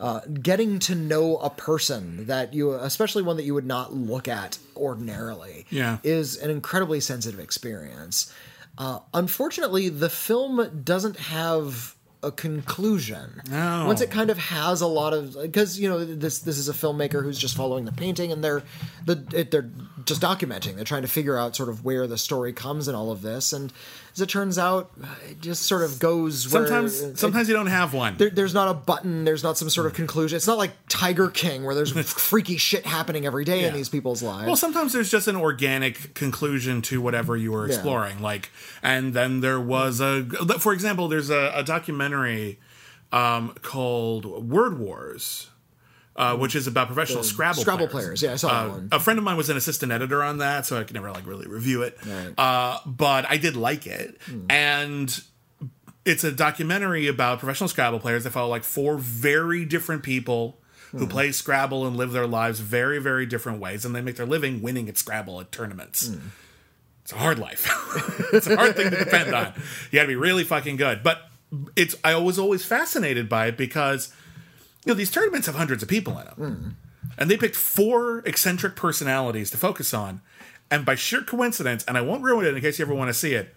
Uh, 0.00 0.18
getting 0.42 0.80
to 0.80 0.96
know 0.96 1.36
a 1.36 1.48
person 1.50 2.26
that 2.26 2.52
you, 2.52 2.72
especially 2.72 3.22
one 3.22 3.36
that 3.36 3.44
you 3.44 3.54
would 3.54 3.66
not 3.66 3.94
look 3.94 4.26
at 4.26 4.58
ordinarily, 4.76 5.64
Yeah. 5.70 5.98
is 6.02 6.36
an 6.38 6.50
incredibly 6.50 6.98
sensitive 6.98 7.38
experience. 7.38 8.32
Uh, 8.76 8.98
unfortunately, 9.14 9.88
the 9.88 10.08
film 10.10 10.82
doesn't 10.82 11.18
have 11.18 11.94
a 12.22 12.32
conclusion. 12.32 13.40
No. 13.48 13.84
Once 13.86 14.00
it 14.02 14.10
kind 14.10 14.28
of 14.28 14.36
has 14.38 14.80
a 14.82 14.86
lot 14.86 15.14
of 15.14 15.40
because 15.40 15.78
you 15.78 15.88
know 15.88 16.04
this 16.04 16.40
this 16.40 16.58
is 16.58 16.68
a 16.68 16.72
filmmaker 16.74 17.22
who's 17.22 17.38
just 17.38 17.56
following 17.56 17.86
the 17.86 17.92
painting 17.92 18.30
and 18.30 18.44
they're 18.44 18.62
the 19.06 19.24
it, 19.32 19.50
they're 19.50 19.70
just 20.04 20.20
documenting. 20.20 20.74
They're 20.76 20.84
trying 20.84 21.00
to 21.02 21.08
figure 21.08 21.38
out 21.38 21.56
sort 21.56 21.68
of 21.70 21.82
where 21.84 22.06
the 22.06 22.18
story 22.18 22.52
comes 22.52 22.88
in 22.88 22.94
all 22.94 23.10
of 23.10 23.22
this, 23.22 23.52
and 23.54 23.72
as 24.14 24.20
it 24.20 24.28
turns 24.28 24.58
out, 24.58 24.90
it 25.28 25.40
just 25.40 25.62
sort 25.64 25.82
of 25.82 25.98
goes. 25.98 26.50
where- 26.52 26.66
Sometimes, 26.66 27.00
it- 27.00 27.18
sometimes 27.18 27.48
you 27.48 27.54
don't 27.54 27.66
have 27.68 27.94
one. 27.94 28.16
there, 28.16 28.30
there's 28.30 28.54
not 28.54 28.68
a 28.68 28.74
button. 28.74 29.24
There's 29.24 29.42
not 29.42 29.56
some 29.58 29.70
sort 29.70 29.86
of 29.86 29.94
conclusion. 29.94 30.36
It's 30.36 30.46
not 30.46 30.58
like 30.58 30.72
Tiger 30.88 31.28
King 31.28 31.64
where 31.64 31.74
there's 31.74 31.92
freaky 32.12 32.56
shit 32.56 32.86
happening 32.86 33.26
every 33.26 33.44
day 33.44 33.64
in 33.64 33.74
these 33.74 33.88
people's 33.88 34.22
lives. 34.22 34.46
Well, 34.46 34.56
sometimes 34.56 34.92
there's 34.92 35.10
just 35.10 35.28
an 35.28 35.36
organic 35.36 36.14
conclusion 36.14 36.82
to 36.82 37.00
whatever 37.00 37.36
you 37.36 37.52
were 37.52 37.66
Yeah. 37.68 37.74
exploring. 37.74 38.20
Like, 38.20 38.50
and 38.82 39.12
then 39.14 39.40
there 39.40 39.60
was 39.60 40.00
a, 40.00 40.24
for 40.58 40.72
example, 40.72 41.08
there's 41.08 41.30
a, 41.30 41.52
a 41.54 41.62
documentary 41.62 42.58
um, 43.12 43.54
called 43.62 44.24
Word 44.48 44.78
Wars. 44.78 45.49
Uh, 46.16 46.36
which 46.36 46.54
is 46.56 46.66
about 46.66 46.88
professional 46.88 47.22
Scrabble 47.22 47.62
Scrabble 47.62 47.86
players. 47.86 48.20
players. 48.20 48.22
Yeah, 48.22 48.32
I 48.32 48.36
saw 48.36 48.48
that 48.48 48.66
Uh, 48.66 48.74
one. 48.74 48.88
A 48.92 49.00
friend 49.00 49.18
of 49.18 49.24
mine 49.24 49.36
was 49.36 49.48
an 49.48 49.56
assistant 49.56 49.92
editor 49.92 50.22
on 50.22 50.38
that, 50.38 50.66
so 50.66 50.78
I 50.78 50.84
could 50.84 50.94
never 50.94 51.10
like 51.10 51.24
really 51.26 51.46
review 51.46 51.82
it. 51.82 51.96
Right. 52.04 52.34
Uh, 52.36 52.78
but 52.84 53.24
I 53.30 53.36
did 53.36 53.56
like 53.56 53.86
it, 53.86 54.18
and 54.50 55.18
it's 56.04 56.24
a 56.24 56.32
documentary 56.32 57.06
about 57.06 57.38
professional 57.38 57.68
Scrabble 57.68 58.00
players 58.00 58.24
that 58.24 58.30
follow 58.30 58.48
like 58.50 58.64
four 58.64 58.98
very 58.98 59.64
different 59.64 60.02
people 60.02 60.58
who 60.90 61.06
play 61.06 61.30
Scrabble 61.30 61.86
and 61.86 61.96
live 61.96 62.10
their 62.10 62.26
lives 62.26 62.58
very, 62.58 62.98
very 62.98 63.24
different 63.24 63.60
ways, 63.60 63.84
and 63.84 63.94
they 63.94 64.00
make 64.00 64.16
their 64.16 64.26
living 64.26 64.60
winning 64.60 64.88
at 64.88 64.98
Scrabble 64.98 65.40
at 65.40 65.52
tournaments. 65.52 66.10
It's 67.02 67.12
a 67.12 67.16
hard 67.18 67.38
life. 67.38 67.68
it's 68.32 68.48
a 68.48 68.56
hard 68.56 68.74
thing 68.76 68.90
to 68.90 68.96
depend 69.04 69.32
on. 69.32 69.52
You 69.92 69.98
got 69.98 70.02
to 70.02 70.08
be 70.08 70.16
really 70.16 70.42
fucking 70.44 70.76
good. 70.76 71.02
But 71.04 71.30
it's 71.76 71.94
I 72.02 72.16
was 72.16 72.38
always 72.38 72.64
fascinated 72.64 73.28
by 73.28 73.46
it 73.46 73.56
because 73.56 74.12
you 74.84 74.92
know 74.92 74.94
these 74.94 75.10
tournaments 75.10 75.46
have 75.46 75.56
hundreds 75.56 75.82
of 75.82 75.88
people 75.88 76.18
in 76.18 76.24
them, 76.26 76.34
hmm. 76.36 76.68
and 77.18 77.30
they 77.30 77.36
picked 77.36 77.56
four 77.56 78.20
eccentric 78.20 78.76
personalities 78.76 79.50
to 79.50 79.56
focus 79.56 79.92
on, 79.92 80.20
and 80.70 80.84
by 80.84 80.94
sheer 80.94 81.22
coincidence, 81.22 81.84
and 81.84 81.96
I 81.98 82.00
won't 82.00 82.22
ruin 82.22 82.46
it 82.46 82.54
in 82.54 82.60
case 82.60 82.78
you 82.78 82.84
ever 82.84 82.94
want 82.94 83.08
to 83.08 83.14
see 83.14 83.34
it. 83.34 83.54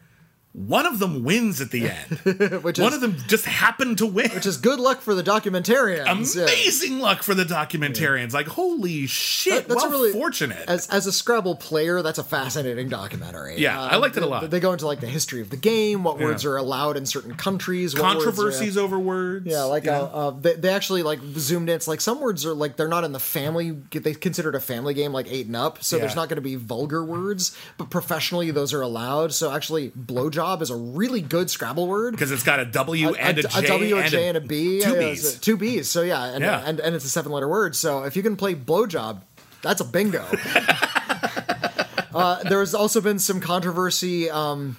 One 0.54 0.86
of 0.86 1.00
them 1.00 1.24
wins 1.24 1.62
at 1.62 1.72
the 1.72 1.90
end. 1.90 2.64
which 2.64 2.78
One 2.78 2.90
is 2.90 2.96
of 2.96 3.02
them 3.02 3.18
just 3.28 3.46
happened 3.46 3.98
to 3.98 4.06
win. 4.06 4.30
which 4.32 4.46
is 4.46 4.58
good 4.58 4.80
luck 4.80 5.02
for 5.02 5.16
the 5.16 5.24
documentarians. 5.24 6.36
yeah. 6.36 6.44
Amazing 6.44 7.00
luck 7.00 7.24
for 7.24 7.34
the 7.34 7.44
documentarians. 7.44 8.34
Like, 8.34 8.46
holy 8.48 9.08
shit. 9.08 9.54
That- 9.54 9.68
that's 9.70 9.82
well, 9.84 9.92
really 9.92 10.12
fortunate. 10.12 10.70
As 10.70 10.88
as 10.90 11.08
a 11.08 11.12
Scrabble 11.12 11.56
player, 11.56 12.04
that's 12.04 12.20
a 12.20 12.24
fascinating 12.24 12.88
documentary. 12.88 13.58
Yeah, 13.58 13.82
I 13.82 13.96
liked 13.96 14.16
it 14.16 14.22
a 14.22 14.28
lot. 14.28 14.42
They, 14.42 14.48
they 14.48 14.60
go 14.60 14.74
into 14.74 14.86
like 14.86 15.00
the 15.00 15.08
history 15.08 15.42
of 15.42 15.50
the 15.50 15.58
game, 15.58 16.04
what 16.04 16.20
words 16.20 16.46
are 16.46 16.56
allowed 16.58 16.98
in 16.98 17.08
certain 17.08 17.34
countries, 17.34 17.96
what 17.96 18.04
words 18.04 18.16
are- 18.16 18.26
Controversies 18.32 18.78
over 18.78 19.00
words. 19.00 19.48
Yeah, 19.48 19.64
like 19.64 19.88
uh, 19.88 20.04
uh, 20.04 20.30
they, 20.32 20.54
they 20.54 20.70
actually 20.70 21.02
like 21.02 21.20
zoomed 21.38 21.70
in. 21.70 21.76
It's 21.76 21.88
like 21.88 22.00
some 22.02 22.22
words 22.22 22.46
are 22.46 22.54
like 22.54 22.78
they're 22.78 22.88
not 22.88 23.04
in 23.04 23.12
the 23.12 23.20
family. 23.20 23.72
They 23.72 24.14
consider 24.14 24.50
it 24.50 24.56
a 24.56 24.60
family 24.60 24.94
game, 24.94 25.14
like 25.14 25.26
eight 25.32 25.48
and 25.48 25.56
up. 25.56 25.84
So 25.84 25.98
there's 25.98 26.16
not 26.16 26.30
going 26.30 26.38
to 26.38 26.42
be 26.42 26.56
vulgar 26.56 27.04
words, 27.04 27.58
but 27.80 27.90
professionally 27.90 28.52
those 28.52 28.72
are 28.72 28.82
allowed. 28.82 29.34
So 29.34 29.52
actually, 29.52 29.90
blowjob 29.92 30.43
blowjob 30.44 30.62
is 30.62 30.70
a 30.70 30.76
really 30.76 31.22
good 31.22 31.50
Scrabble 31.50 31.88
word. 31.88 32.12
because 32.12 32.32
it's 32.32 32.44
got 32.44 32.60
a 32.60 32.66
W 32.66 33.14
and 33.14 33.38
a, 33.40 33.42
a, 33.42 33.62
J 33.62 33.68
W, 33.68 33.96
a 33.96 34.00
and 34.02 34.10
J, 34.12 34.28
and 34.28 34.38
a 34.38 34.42
B. 34.42 34.82
Two 34.82 34.98
B's. 34.98 35.40
Two 35.40 35.58
B's. 35.58 35.90
So 35.90 36.02
yeah, 36.02 36.26
and, 36.26 36.44
Yeah. 36.44 36.64
and 36.66 36.80
and 36.80 36.96
it's 36.96 37.06
a 37.06 37.10
seven 37.10 37.32
letter 37.32 37.48
word. 37.48 37.76
So 37.76 38.04
if 38.04 38.16
you 38.16 38.24
can 38.24 38.36
play 38.36 38.56
blowjob, 38.56 39.22
that's 39.62 39.82
a 39.82 39.86
bingo. 39.86 40.26
uh, 42.14 42.44
there's 42.44 42.74
also 42.74 43.02
been 43.02 43.20
some 43.20 43.40
controversy. 43.40 44.30
Um, 44.30 44.78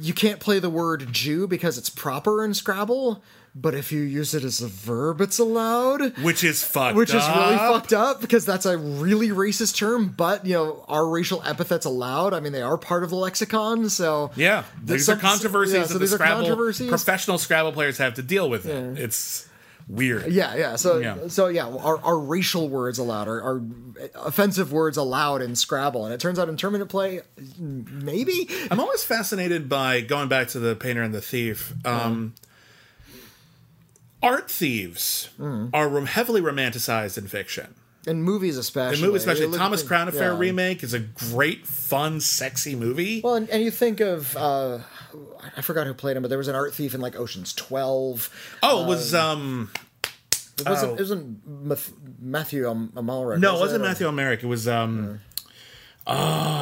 you 0.00 0.14
can't 0.14 0.40
play 0.40 0.58
the 0.58 0.70
word 0.70 1.12
Jew 1.12 1.46
because 1.46 1.78
it's 1.78 1.90
proper 1.90 2.44
in 2.44 2.54
Scrabble, 2.54 3.22
but 3.58 3.74
if 3.74 3.90
you 3.90 4.02
use 4.02 4.34
it 4.34 4.44
as 4.44 4.60
a 4.60 4.68
verb, 4.68 5.22
it's 5.22 5.38
allowed. 5.38 6.16
which 6.18 6.44
is 6.44 6.62
fucked. 6.62 6.94
Which 6.96 7.08
is 7.14 7.26
really 7.26 7.56
fucked 7.56 7.94
up 7.94 8.20
because 8.20 8.44
that's 8.44 8.66
a 8.66 8.76
really 8.76 9.28
racist 9.30 9.76
term, 9.76 10.08
but 10.14 10.44
you 10.44 10.52
know, 10.52 10.84
are 10.88 11.08
racial 11.08 11.42
epithets 11.42 11.86
allowed? 11.86 12.34
I 12.34 12.40
mean, 12.40 12.52
they 12.52 12.60
are 12.62 12.76
part 12.76 13.02
of 13.02 13.10
the 13.10 13.16
lexicon, 13.16 13.88
so 13.88 14.30
Yeah, 14.36 14.64
these 14.84 15.08
are 15.08 15.16
controversies 15.16 15.74
yeah, 15.74 15.80
that 15.80 15.88
so 15.88 15.94
the 15.94 16.00
these 16.00 16.12
are 16.12 16.16
Scrabble 16.16 16.42
controversies. 16.42 16.88
professional 16.90 17.38
Scrabble 17.38 17.72
players 17.72 17.96
have 17.98 18.14
to 18.14 18.22
deal 18.22 18.50
with. 18.50 18.66
It. 18.66 18.98
It's 18.98 19.48
weird. 19.88 20.30
Yeah, 20.32 20.54
yeah. 20.56 20.76
So, 20.76 20.98
Yeah. 20.98 21.28
so 21.28 21.46
yeah, 21.46 21.66
are, 21.68 21.98
are 22.04 22.18
racial 22.18 22.68
words 22.68 22.98
allowed? 22.98 23.26
Are, 23.28 23.40
are 23.40 23.62
offensive 24.16 24.70
words 24.72 24.96
allowed 24.98 25.40
in 25.40 25.56
Scrabble? 25.56 26.04
And 26.04 26.12
it 26.12 26.20
turns 26.20 26.38
out 26.38 26.48
in 26.50 26.56
tournament 26.56 26.90
play, 26.90 27.20
maybe. 27.58 28.48
I'm 28.70 28.80
always 28.80 29.02
fascinated 29.02 29.68
by 29.68 30.00
going 30.02 30.28
back 30.28 30.48
to 30.48 30.58
the 30.58 30.74
painter 30.76 31.02
and 31.02 31.14
the 31.14 31.20
thief. 31.22 31.72
Um, 31.86 32.34
art 34.22 34.50
thieves 34.50 35.28
Mm. 35.38 35.70
are 35.72 36.00
heavily 36.06 36.40
romanticized 36.40 37.18
in 37.18 37.26
fiction. 37.28 37.74
In 38.06 38.22
movies, 38.22 38.56
especially. 38.56 39.00
The 39.00 39.06
movie, 39.08 39.16
especially 39.18 39.42
You 39.42 39.48
look 39.48 39.58
Thomas 39.58 39.82
Crown 39.82 40.06
Affair 40.06 40.32
yeah. 40.32 40.38
remake, 40.38 40.84
is 40.84 40.94
a 40.94 41.00
great, 41.00 41.66
fun, 41.66 42.20
sexy 42.20 42.76
movie. 42.76 43.20
Well, 43.22 43.34
and, 43.34 43.50
and 43.50 43.62
you 43.64 43.72
think 43.72 43.98
of 44.00 44.36
uh, 44.36 44.78
I 45.56 45.60
forgot 45.62 45.86
who 45.88 45.94
played 45.94 46.16
him, 46.16 46.22
but 46.22 46.28
there 46.28 46.38
was 46.38 46.46
an 46.46 46.54
art 46.54 46.72
thief 46.72 46.94
in 46.94 47.00
like 47.00 47.16
Ocean's 47.16 47.52
Twelve. 47.52 48.30
oh, 48.62 48.84
it 48.84 48.86
was 48.86 49.12
um 49.14 49.70
It 50.58 50.68
wasn't, 50.68 50.92
Oh. 50.92 50.94
it 50.94 51.00
wasn't 51.00 52.22
Matthew 52.22 52.70
Am- 52.70 52.92
Amalric. 52.94 53.40
no, 53.40 53.50
it 53.50 53.52
was 53.54 53.60
wasn't 53.62 53.82
Or 53.82 53.88
Matthew 53.88 54.06
Almeric. 54.06 54.42
It 54.44 54.46
was 54.46 54.68
um 54.68 55.20
oh, 56.06 56.12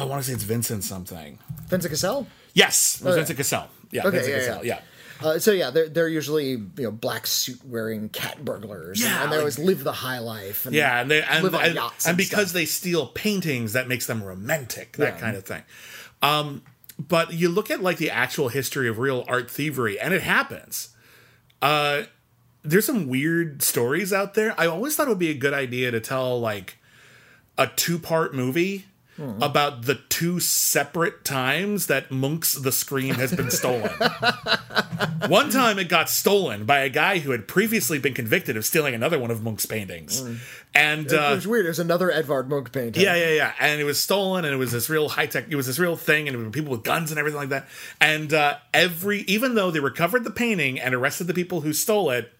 I 0.01 0.03
want 0.05 0.23
to 0.23 0.27
say 0.27 0.33
it's 0.33 0.43
Vincent 0.43 0.83
something. 0.83 1.37
Vincent 1.67 1.91
Cassel. 1.91 2.25
Yes, 2.55 2.97
it 2.99 3.05
was 3.05 3.11
Okay. 3.13 3.19
Vincent 3.19 3.37
Cassel. 3.37 3.67
Yeah, 3.91 4.01
Okay, 4.07 4.17
Vincent 4.17 4.35
yeah, 4.35 4.47
Cassel. 4.47 4.65
yeah. 4.65 4.73
Yeah. 4.75 4.81
Uh, 5.21 5.39
so 5.39 5.51
yeah, 5.51 5.69
they're 5.69 5.87
they're 5.89 6.09
usually 6.09 6.49
you 6.51 6.69
know 6.77 6.91
black 6.91 7.25
suit 7.27 7.59
wearing 7.65 8.09
cat 8.09 8.43
burglars. 8.43 9.01
and- 9.01 9.09
Yeah, 9.09 9.23
and, 9.23 9.31
they 9.31 9.35
like- 9.37 9.39
always 9.39 9.59
live 9.59 9.83
the 9.83 9.91
high 9.93 10.19
life. 10.19 10.65
And 10.65 10.75
Yeah, 10.75 10.99
and 11.01 11.09
they 11.09 11.21
and, 11.23 11.43
live 11.43 11.55
on 11.55 11.63
and, 11.63 11.75
yachts 11.75 12.05
and 12.05 12.11
and 12.11 12.17
because 12.17 12.49
stuff. 12.49 12.53
they 12.53 12.65
steal 12.65 13.07
paintings, 13.07 13.73
that 13.73 13.87
makes 13.87 14.05
them 14.07 14.21
romantic, 14.23 14.93
that 14.97 15.15
Yeah. 15.15 15.19
kind 15.19 15.37
of 15.37 15.45
thing. 15.45 15.63
Um, 16.21 16.63
but 16.99 17.33
you 17.33 17.49
look 17.49 17.71
at 17.71 17.81
like 17.81 17.97
the 17.97 18.09
actual 18.11 18.49
history 18.49 18.87
of 18.89 18.99
real 18.99 19.23
art 19.27 19.49
thievery, 19.49 19.99
and 19.99 20.13
it 20.13 20.21
happens. 20.23 20.89
Uh, 21.61 22.03
there's 22.63 22.85
some 22.85 23.07
weird 23.07 23.61
stories 23.61 24.11
out 24.11 24.33
there. 24.33 24.53
I 24.59 24.65
always 24.67 24.95
thought 24.95 25.07
it 25.07 25.09
would 25.11 25.19
be 25.19 25.29
a 25.29 25.33
good 25.37 25.53
idea 25.53 25.91
to 25.91 25.99
tell 26.01 26.39
like 26.39 26.77
a 27.57 27.67
two 27.67 27.99
part 27.99 28.33
movie. 28.33 28.85
Hmm. 29.17 29.41
About 29.41 29.83
the 29.83 29.95
two 29.95 30.41
separate 30.41 31.23
times 31.23 31.87
that 31.87 32.11
Munch's 32.11 32.61
The 32.61 32.73
Scream 32.73 33.15
has 33.15 33.33
been 33.33 33.49
stolen. 33.49 33.89
One 35.29 35.49
time 35.49 35.79
it 35.79 35.87
got 35.87 36.09
stolen 36.09 36.65
by 36.65 36.79
a 36.79 36.89
guy 36.89 37.19
who 37.19 37.31
had 37.31 37.47
previously 37.47 37.97
been 37.97 38.13
convicted 38.13 38.57
of 38.57 38.65
stealing 38.65 38.93
another 38.93 39.17
one 39.17 39.31
of 39.31 39.41
Munch's 39.41 39.65
paintings. 39.67 40.21
And 40.73 41.05
it 41.05 41.13
uh, 41.13 41.31
was 41.33 41.47
weird. 41.47 41.65
There's 41.65 41.79
another 41.79 42.11
Edvard 42.11 42.49
Munch 42.49 42.73
painting. 42.73 43.01
yeah, 43.01 43.15
yeah, 43.15 43.29
yeah. 43.29 43.53
And 43.61 43.79
it 43.79 43.85
was 43.85 44.01
stolen, 44.01 44.43
and 44.43 44.53
it 44.53 44.57
was 44.57 44.73
this 44.73 44.89
real 44.89 45.07
high 45.07 45.27
tech. 45.27 45.45
It 45.49 45.55
was 45.55 45.67
this 45.67 45.79
real 45.79 45.95
thing, 45.95 46.27
and 46.27 46.35
it 46.35 46.37
was 46.37 46.51
people 46.51 46.71
with 46.71 46.83
guns 46.83 47.09
and 47.11 47.17
everything 47.17 47.39
like 47.39 47.49
that. 47.49 47.67
And 48.01 48.33
uh, 48.33 48.57
every, 48.73 49.21
even 49.21 49.55
though 49.55 49.71
they 49.71 49.79
recovered 49.79 50.25
the 50.25 50.31
painting 50.31 50.77
and 50.77 50.93
arrested 50.93 51.27
the 51.27 51.33
people 51.33 51.61
who 51.61 51.71
stole 51.71 52.09
it, 52.09 52.33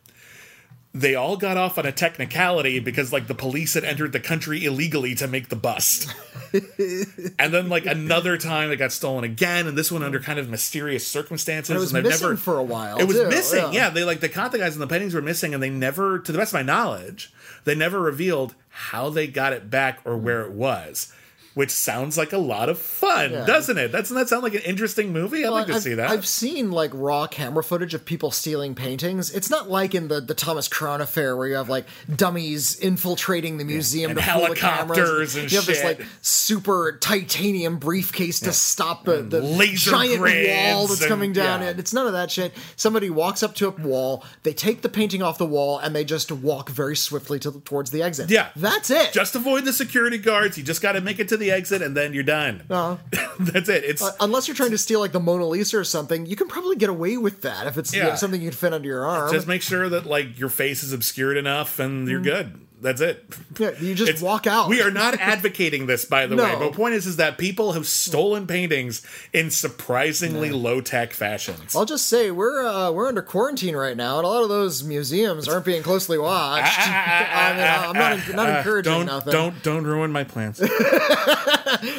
they 0.95 1.13
all 1.13 1.35
got 1.35 1.57
off 1.57 1.77
on 1.77 1.85
a 1.85 1.91
technicality 1.91 2.79
because 2.79 3.11
like 3.11 3.27
the 3.27 3.35
police 3.35 3.73
had 3.73 3.83
entered 3.83 4.13
the 4.13 4.19
country 4.19 4.63
illegally 4.63 5.13
to 5.15 5.27
make 5.27 5.49
the 5.49 5.55
bust. 5.57 6.11
and 6.53 7.53
then 7.53 7.67
like 7.67 7.85
another 7.85 8.37
time 8.37 8.71
it 8.71 8.77
got 8.77 8.93
stolen 8.93 9.25
again, 9.25 9.67
and 9.67 9.77
this 9.77 9.91
one 9.91 10.03
under 10.03 10.21
kind 10.21 10.39
of 10.39 10.49
mysterious 10.49 11.05
circumstances. 11.05 11.69
And 11.69 11.77
it 11.77 11.81
was 11.81 11.91
they've 11.91 12.01
missing 12.01 12.27
never, 12.29 12.37
for 12.37 12.57
a 12.57 12.63
while, 12.63 12.97
It 12.97 13.03
was 13.09 13.17
too, 13.17 13.27
missing. 13.27 13.59
yeah. 13.65 13.71
Yeah. 13.73 13.89
they 13.89 14.05
like 14.05 14.21
they 14.21 14.29
caught 14.29 14.53
the 14.53 14.57
guys 14.57 14.73
and 14.73 14.81
the 14.81 14.87
paintings 14.87 15.13
were 15.13 15.21
missing, 15.21 15.53
and 15.53 15.61
they 15.61 15.69
never, 15.69 16.19
to 16.19 16.31
the 16.31 16.37
best 16.37 16.51
of 16.53 16.59
my 16.59 16.63
knowledge, 16.63 17.33
they 17.65 17.75
never 17.75 17.99
revealed 17.99 18.55
how 18.69 19.09
they 19.09 19.27
got 19.27 19.51
it 19.51 19.69
back 19.69 19.99
or 20.05 20.17
where 20.17 20.43
it 20.43 20.51
was. 20.51 21.13
Which 21.55 21.71
sounds 21.71 22.17
like 22.17 22.31
a 22.33 22.37
lot 22.37 22.69
of 22.69 22.77
fun, 22.77 23.31
Yeah. 23.31 23.45
doesn't 23.45 23.77
it? 23.77 23.87
Doesn't 23.87 24.15
that 24.15 24.29
sound 24.29 24.43
like 24.43 24.53
an 24.55 24.61
interesting 24.61 25.11
movie? 25.13 25.45
I'd 25.45 25.49
like 25.49 25.67
to 25.67 25.75
I've, 25.75 25.81
see 25.83 25.93
that. 25.95 26.11
I've 26.11 26.27
seen 26.27 26.69
like 26.69 26.91
raw 26.93 27.27
camera 27.27 27.63
footage 27.63 27.93
of 27.93 28.03
people 28.05 28.29
stealing 28.29 28.75
paintings. 28.75 29.31
It's 29.33 29.49
not 29.49 29.69
like 29.69 29.95
in 29.95 30.09
the, 30.09 30.19
the 30.21 30.33
Thomas 30.33 30.67
Crown 30.67 30.99
affair 31.01 31.35
where 31.37 31.47
you 31.47 31.55
have 31.55 31.69
like 31.69 31.85
dummies 32.13 32.77
infiltrating 32.79 33.57
the 33.57 33.63
museum 33.63 34.11
And 34.11 34.19
to 34.19 34.25
the 34.25 34.29
helicopters 34.31 34.97
cameras. 34.97 35.35
and 35.37 35.51
you 35.51 35.57
have 35.57 35.65
this 35.65 35.83
like 35.83 36.01
super 36.21 36.97
titanium 36.99 37.77
briefcase 37.77 38.39
to 38.41 38.51
stop 38.51 39.05
the, 39.05 39.21
the 39.21 39.39
mm, 39.41 39.57
laser 39.57 39.91
giant 39.91 40.19
wall 40.21 40.87
that's 40.87 40.99
and- 41.01 41.07
coming 41.09 41.31
down. 41.33 41.61
yeah. 41.61 41.73
It's 41.77 41.93
none 41.93 42.05
of 42.07 42.13
that 42.13 42.31
shit. 42.31 42.53
Somebody 42.75 43.09
walks 43.09 43.43
up 43.43 43.55
to 43.55 43.67
a 43.67 43.71
wall, 43.71 44.25
they 44.43 44.53
take 44.53 44.81
the 44.81 44.89
painting 44.89 45.21
off 45.23 45.37
the 45.37 45.45
wall, 45.45 45.77
and 45.79 45.95
they 45.95 46.03
just 46.03 46.31
walk 46.31 46.69
very 46.69 46.95
swiftly 46.97 47.39
to, 47.39 47.61
towards 47.61 47.91
the 47.91 48.01
exit. 48.03 48.29
Yeah. 48.29 48.49
that's 48.57 48.89
it. 48.89 49.13
just 49.13 49.35
avoid 49.35 49.63
the 49.65 49.71
security 49.73 50.17
guards. 50.17 50.57
You 50.57 50.63
just 50.65 50.81
got 50.81 50.93
to 50.93 51.01
make 51.01 51.19
it 51.19 51.29
to 51.29 51.37
the 51.37 51.44
exit, 51.51 51.81
and 51.81 51.95
then 51.95 52.13
you're 52.13 52.23
done. 52.23 52.63
Uh, 52.69 52.97
That's 53.39 53.69
it. 53.69 53.83
It's 53.83 54.03
unless 54.19 54.47
you're 54.47 54.55
trying 54.55 54.71
to 54.71 54.77
steal 54.77 54.99
like 54.99 55.11
the 55.11 55.19
Mona 55.19 55.45
Lisa 55.45 55.77
or 55.77 55.83
something, 55.83 56.25
you 56.25 56.35
can 56.35 56.47
probably 56.47 56.75
get 56.75 56.89
away 56.89 57.17
with 57.17 57.41
that 57.41 57.67
if 57.67 57.77
it's 57.77 57.93
you 57.93 58.03
know, 58.03 58.15
something 58.15 58.41
you 58.41 58.49
can 58.49 58.57
fit 58.57 58.73
under 58.73 58.87
your 58.87 59.05
arm. 59.05 59.31
just 59.31 59.47
make 59.47 59.61
sure 59.61 59.89
that 59.89 60.05
like 60.05 60.39
your 60.39 60.49
face 60.49 60.83
is 60.83 60.93
obscured 60.93 61.37
enough, 61.37 61.79
and 61.79 62.07
you're 62.07 62.21
good. 62.21 62.64
That's 62.81 63.01
it. 63.01 63.25
Yeah, 63.57 63.71
you 63.79 63.95
just 63.95 64.09
It's- 64.09 64.21
walk 64.23 64.45
out. 64.47 64.69
We 64.69 64.81
are 64.81 64.91
not 64.91 65.13
advocating 65.19 65.85
this, 65.87 66.05
by 66.05 66.27
the 66.27 66.35
No. 66.35 66.43
way. 66.43 66.55
But 66.59 66.71
the 66.71 66.75
point 66.75 66.93
is, 66.93 67.07
is 67.07 67.15
that 67.17 67.37
people 67.37 67.71
have 67.71 67.87
stolen 67.87 68.45
paintings 68.47 69.01
in 69.33 69.49
surprisingly 69.49 70.51
low 70.51 70.81
tech 70.81 71.13
fashions. 71.13 71.75
I'll 71.75 71.85
just 71.85 72.07
say 72.07 72.31
we're 72.31 72.65
uh, 72.65 72.91
we're 72.91 73.07
under 73.07 73.21
quarantine 73.21 73.75
right 73.75 73.95
now, 73.97 74.17
and 74.17 74.25
a 74.25 74.29
lot 74.29 74.43
of 74.43 74.49
those 74.49 74.83
museums 74.83 75.47
aren't 75.47 75.65
being 75.65 75.83
closely 75.83 76.17
watched. 76.17 76.65
Ah, 76.77 76.83
ah, 76.87 77.27
ah, 77.31 77.89
I 77.89 77.93
mean, 77.93 78.03
I'm 78.03 78.27
not 78.27 78.35
not 78.35 78.57
encouraging 78.59 78.91
don't 78.93 79.05
nothing. 79.05 79.31
don't 79.33 79.63
don't 79.63 79.83
ruin 79.85 80.11
my 80.11 80.23
plans. 80.23 80.61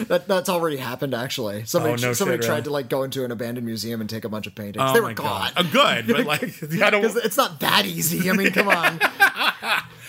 That, 0.09 0.25
that's 0.29 0.49
already 0.49 0.77
happened. 0.77 1.13
Actually, 1.15 1.65
somebody 1.65 1.95
Oh, 1.95 2.07
no 2.09 2.13
somebody 2.13 2.39
shit, 2.39 2.47
tried 2.47 2.55
really? 2.55 2.65
to 2.65 2.71
like 2.71 2.89
go 2.89 3.03
into 3.03 3.25
an 3.25 3.31
abandoned 3.31 3.67
museum 3.67 4.01
and 4.01 4.09
take 4.09 4.25
a 4.25 4.29
bunch 4.29 4.47
of 4.47 4.55
paintings. 4.55 4.83
Oh 4.87 4.93
they 4.95 5.01
were 5.01 5.13
gone. 5.13 5.27
God. 5.27 5.53
Uh, 5.57 5.63
good, 5.65 6.07
but 6.07 6.25
like 6.27 6.43
I 6.83 6.91
don't. 6.91 7.05
It's 7.25 7.37
not 7.37 7.61
that 7.61 7.85
easy. 7.87 8.31
I 8.31 8.33
mean, 8.35 8.53
come 8.53 8.69
on. 8.69 8.99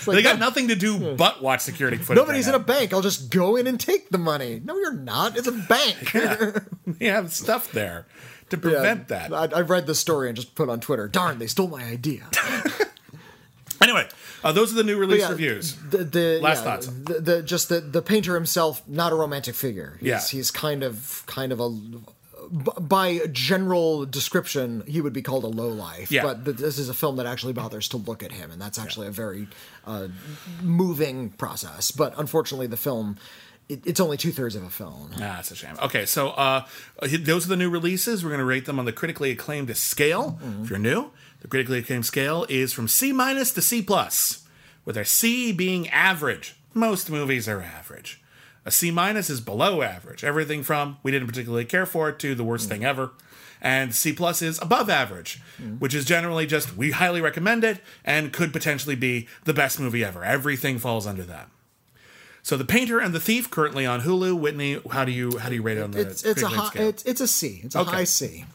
Like, 0.05 0.15
They 0.17 0.21
got 0.21 0.39
no- 0.39 0.45
nothing 0.45 0.69
to 0.69 0.75
do 0.75 1.15
but 1.15 1.41
watch 1.41 1.61
security 1.61 1.97
footage. 1.97 2.21
Nobody's 2.21 2.47
in 2.47 2.53
a 2.53 2.59
bank. 2.59 2.93
I'll 2.93 3.01
just 3.01 3.29
go 3.29 3.55
in 3.57 3.67
and 3.67 3.77
take 3.79 4.09
the 4.09 4.17
money. 4.17 4.61
No, 4.63 4.77
you're 4.77 4.93
not. 4.93 5.37
It's 5.37 5.47
a 5.47 5.51
bank. 5.51 6.63
They 6.99 7.07
have 7.07 7.33
stuff 7.33 7.71
there 7.73 8.05
to 8.49 8.57
prevent 8.57 9.09
that. 9.09 9.33
I, 9.33 9.45
I 9.57 9.61
read 9.61 9.85
the 9.87 9.95
story 9.95 10.29
and 10.29 10.35
just 10.37 10.55
put 10.55 10.69
on 10.69 10.79
Twitter. 10.79 11.09
Darn, 11.09 11.39
they 11.39 11.47
stole 11.47 11.67
my 11.67 11.83
idea. 11.83 12.23
Anyway, 13.79 14.07
uh, 14.43 14.51
those 14.51 14.73
are 14.73 14.75
the 14.75 14.83
new 14.83 14.97
release 14.97 15.21
yeah, 15.21 15.29
reviews. 15.29 15.75
The, 15.75 15.99
the 15.99 16.39
Last 16.41 16.57
yeah, 16.59 16.63
thoughts. 16.63 16.87
The, 16.87 17.21
the 17.21 17.43
just 17.43 17.69
the 17.69 17.79
the 17.79 18.01
painter 18.01 18.33
himself, 18.33 18.81
not 18.87 19.11
a 19.11 19.15
romantic 19.15 19.53
figure. 19.53 19.97
He's, 19.99 20.07
Yeah. 20.07 20.19
he's 20.19 20.49
kind 20.49 20.81
of 20.83 21.21
kind 21.27 21.51
of 21.51 21.59
a 21.59 21.67
b- 22.51 22.71
by 22.79 23.19
general 23.31 24.05
description, 24.05 24.83
he 24.87 25.01
would 25.01 25.13
be 25.13 25.21
called 25.21 25.43
a 25.43 25.47
low 25.47 25.69
life. 25.69 26.11
Yeah. 26.11 26.23
But 26.23 26.45
th- 26.45 26.57
this 26.57 26.77
is 26.77 26.89
a 26.89 26.93
film 26.93 27.17
that 27.17 27.25
actually 27.25 27.53
bothers 27.53 27.87
to 27.89 27.97
look 27.97 28.23
at 28.23 28.31
him, 28.31 28.51
and 28.51 28.61
that's 28.61 28.79
actually 28.79 29.07
a 29.07 29.11
very 29.11 29.47
uh, 29.85 30.07
moving 30.61 31.29
process. 31.31 31.91
But 31.91 32.13
unfortunately, 32.17 32.67
the 32.67 32.77
film. 32.77 33.17
It, 33.69 33.85
it's 33.85 33.99
only 33.99 34.15
two 34.15 34.31
thirds 34.31 34.55
of 34.55 34.63
a 34.63 34.69
film. 34.69 35.09
Ah, 35.15 35.17
that's 35.17 35.51
a 35.51 35.55
shame. 35.55 35.75
Okay, 35.83 36.05
so 36.05 36.29
uh, 36.29 36.65
those 37.01 37.45
are 37.45 37.49
the 37.49 37.57
new 37.57 37.69
releases. 37.69 38.23
We're 38.23 38.29
going 38.29 38.39
to 38.39 38.45
rate 38.45 38.65
them 38.65 38.79
on 38.79 38.85
the 38.85 38.93
critically 38.93 39.29
acclaimed 39.31 39.75
scale. 39.75 40.39
If 40.63 40.69
you're 40.69 40.79
new, 40.79 41.11
the 41.41 41.49
critically 41.49 41.79
acclaimed 41.79 42.05
scale 42.05 42.45
is 42.47 42.71
from 42.71 42.87
C 42.87 43.11
minus 43.11 43.51
to 43.53 43.61
C 43.61 43.81
plus, 43.81 44.47
with 44.85 44.95
a 44.95 45.03
C 45.03 45.51
being 45.51 45.89
average. 45.89 46.55
Most 46.73 47.09
movies 47.11 47.49
are 47.49 47.61
average. 47.61 48.21
A 48.67 48.71
C 48.71 48.91
minus 48.91 49.29
is 49.29 49.39
below 49.39 49.81
average. 49.81 50.25
Everything 50.25 50.61
from 50.61 50.97
we 51.01 51.09
didn't 51.09 51.29
particularly 51.29 51.63
care 51.63 51.85
for 51.85 52.09
it 52.09 52.19
to 52.19 52.35
the 52.35 52.43
worst 52.43 52.67
thing 52.67 52.83
ever. 52.83 53.11
And 53.61 53.95
C 53.95 54.11
plus 54.11 54.41
is 54.41 54.61
above 54.61 54.89
average, 54.89 55.41
which 55.79 55.95
is 55.95 56.03
generally 56.03 56.45
just 56.45 56.75
we 56.75 56.91
highly 56.91 57.21
recommend 57.21 57.63
it 57.63 57.79
and 58.03 58.33
could 58.33 58.51
potentially 58.51 58.95
be 58.95 59.27
the 59.45 59.53
best 59.53 59.79
movie 59.79 60.03
ever. 60.03 60.21
Everything 60.23 60.79
falls 60.79 61.07
under 61.07 61.23
that. 61.23 61.49
So 62.43 62.57
the 62.57 62.65
painter 62.65 62.99
and 62.99 63.13
the 63.15 63.21
thief 63.21 63.49
currently 63.49 63.85
on 63.85 64.01
Hulu. 64.01 64.37
Whitney, 64.37 64.81
how 64.91 65.05
do 65.05 65.13
you 65.13 65.37
how 65.37 65.47
do 65.47 65.55
you 65.55 65.61
rate 65.61 65.77
it 65.77 65.83
on 65.83 65.91
the 65.91 66.01
It's 66.01 66.23
it's 66.25 66.41
a 66.43 66.47
high, 66.47 66.69
it's 66.75 67.03
it's 67.03 67.21
a 67.21 67.27
C. 67.27 67.61
It's 67.63 67.73
a 67.73 67.79
Okay. 67.79 67.91
high 67.91 68.03
C. 68.03 68.45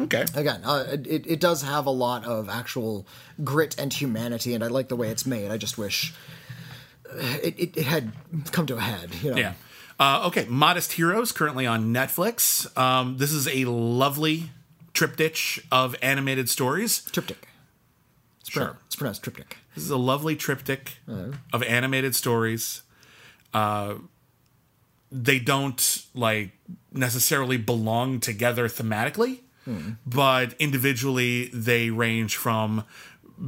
okay. 0.00 0.24
Again, 0.34 0.62
uh, 0.64 0.84
it 0.90 1.26
it 1.26 1.40
does 1.40 1.62
have 1.62 1.86
a 1.86 1.90
lot 1.90 2.24
of 2.24 2.48
actual 2.48 3.06
grit 3.44 3.76
and 3.78 3.92
humanity, 3.92 4.52
and 4.52 4.64
I 4.64 4.66
like 4.66 4.88
the 4.88 4.96
way 4.96 5.10
it's 5.10 5.24
made. 5.26 5.52
I 5.52 5.58
just 5.58 5.78
wish 5.78 6.12
it, 7.12 7.54
it, 7.58 7.76
it 7.76 7.84
had 7.84 8.12
come 8.52 8.66
to 8.66 8.76
a 8.76 8.80
head. 8.80 9.14
You 9.22 9.30
know. 9.32 9.36
Yeah. 9.36 9.52
Uh, 9.98 10.24
okay, 10.26 10.44
Modest 10.48 10.92
Heroes 10.92 11.30
currently 11.32 11.66
on 11.66 11.92
Netflix. 11.94 12.76
Um, 12.76 13.16
this 13.18 13.30
is 13.32 13.46
a 13.46 13.64
lovely 13.66 14.50
triptych 14.92 15.64
of 15.70 15.94
animated 16.02 16.48
stories. 16.48 17.02
Triptych. 17.12 17.46
It's 18.40 18.50
Sure. 18.50 18.64
pronounced, 18.64 18.82
it's 18.86 18.96
pronounced 18.96 19.22
triptych. 19.22 19.56
This 19.74 19.84
is 19.84 19.90
a 19.90 19.96
lovely 19.96 20.36
triptych 20.36 20.98
of 21.52 21.62
animated 21.62 22.14
stories. 22.14 22.82
Uh, 23.52 23.94
they 25.10 25.38
don't 25.38 26.04
like 26.14 26.50
necessarily 26.92 27.56
belong 27.56 28.18
together 28.20 28.68
thematically, 28.68 29.40
but 30.06 30.54
individually 30.60 31.50
they 31.54 31.90
range 31.90 32.36
from 32.36 32.84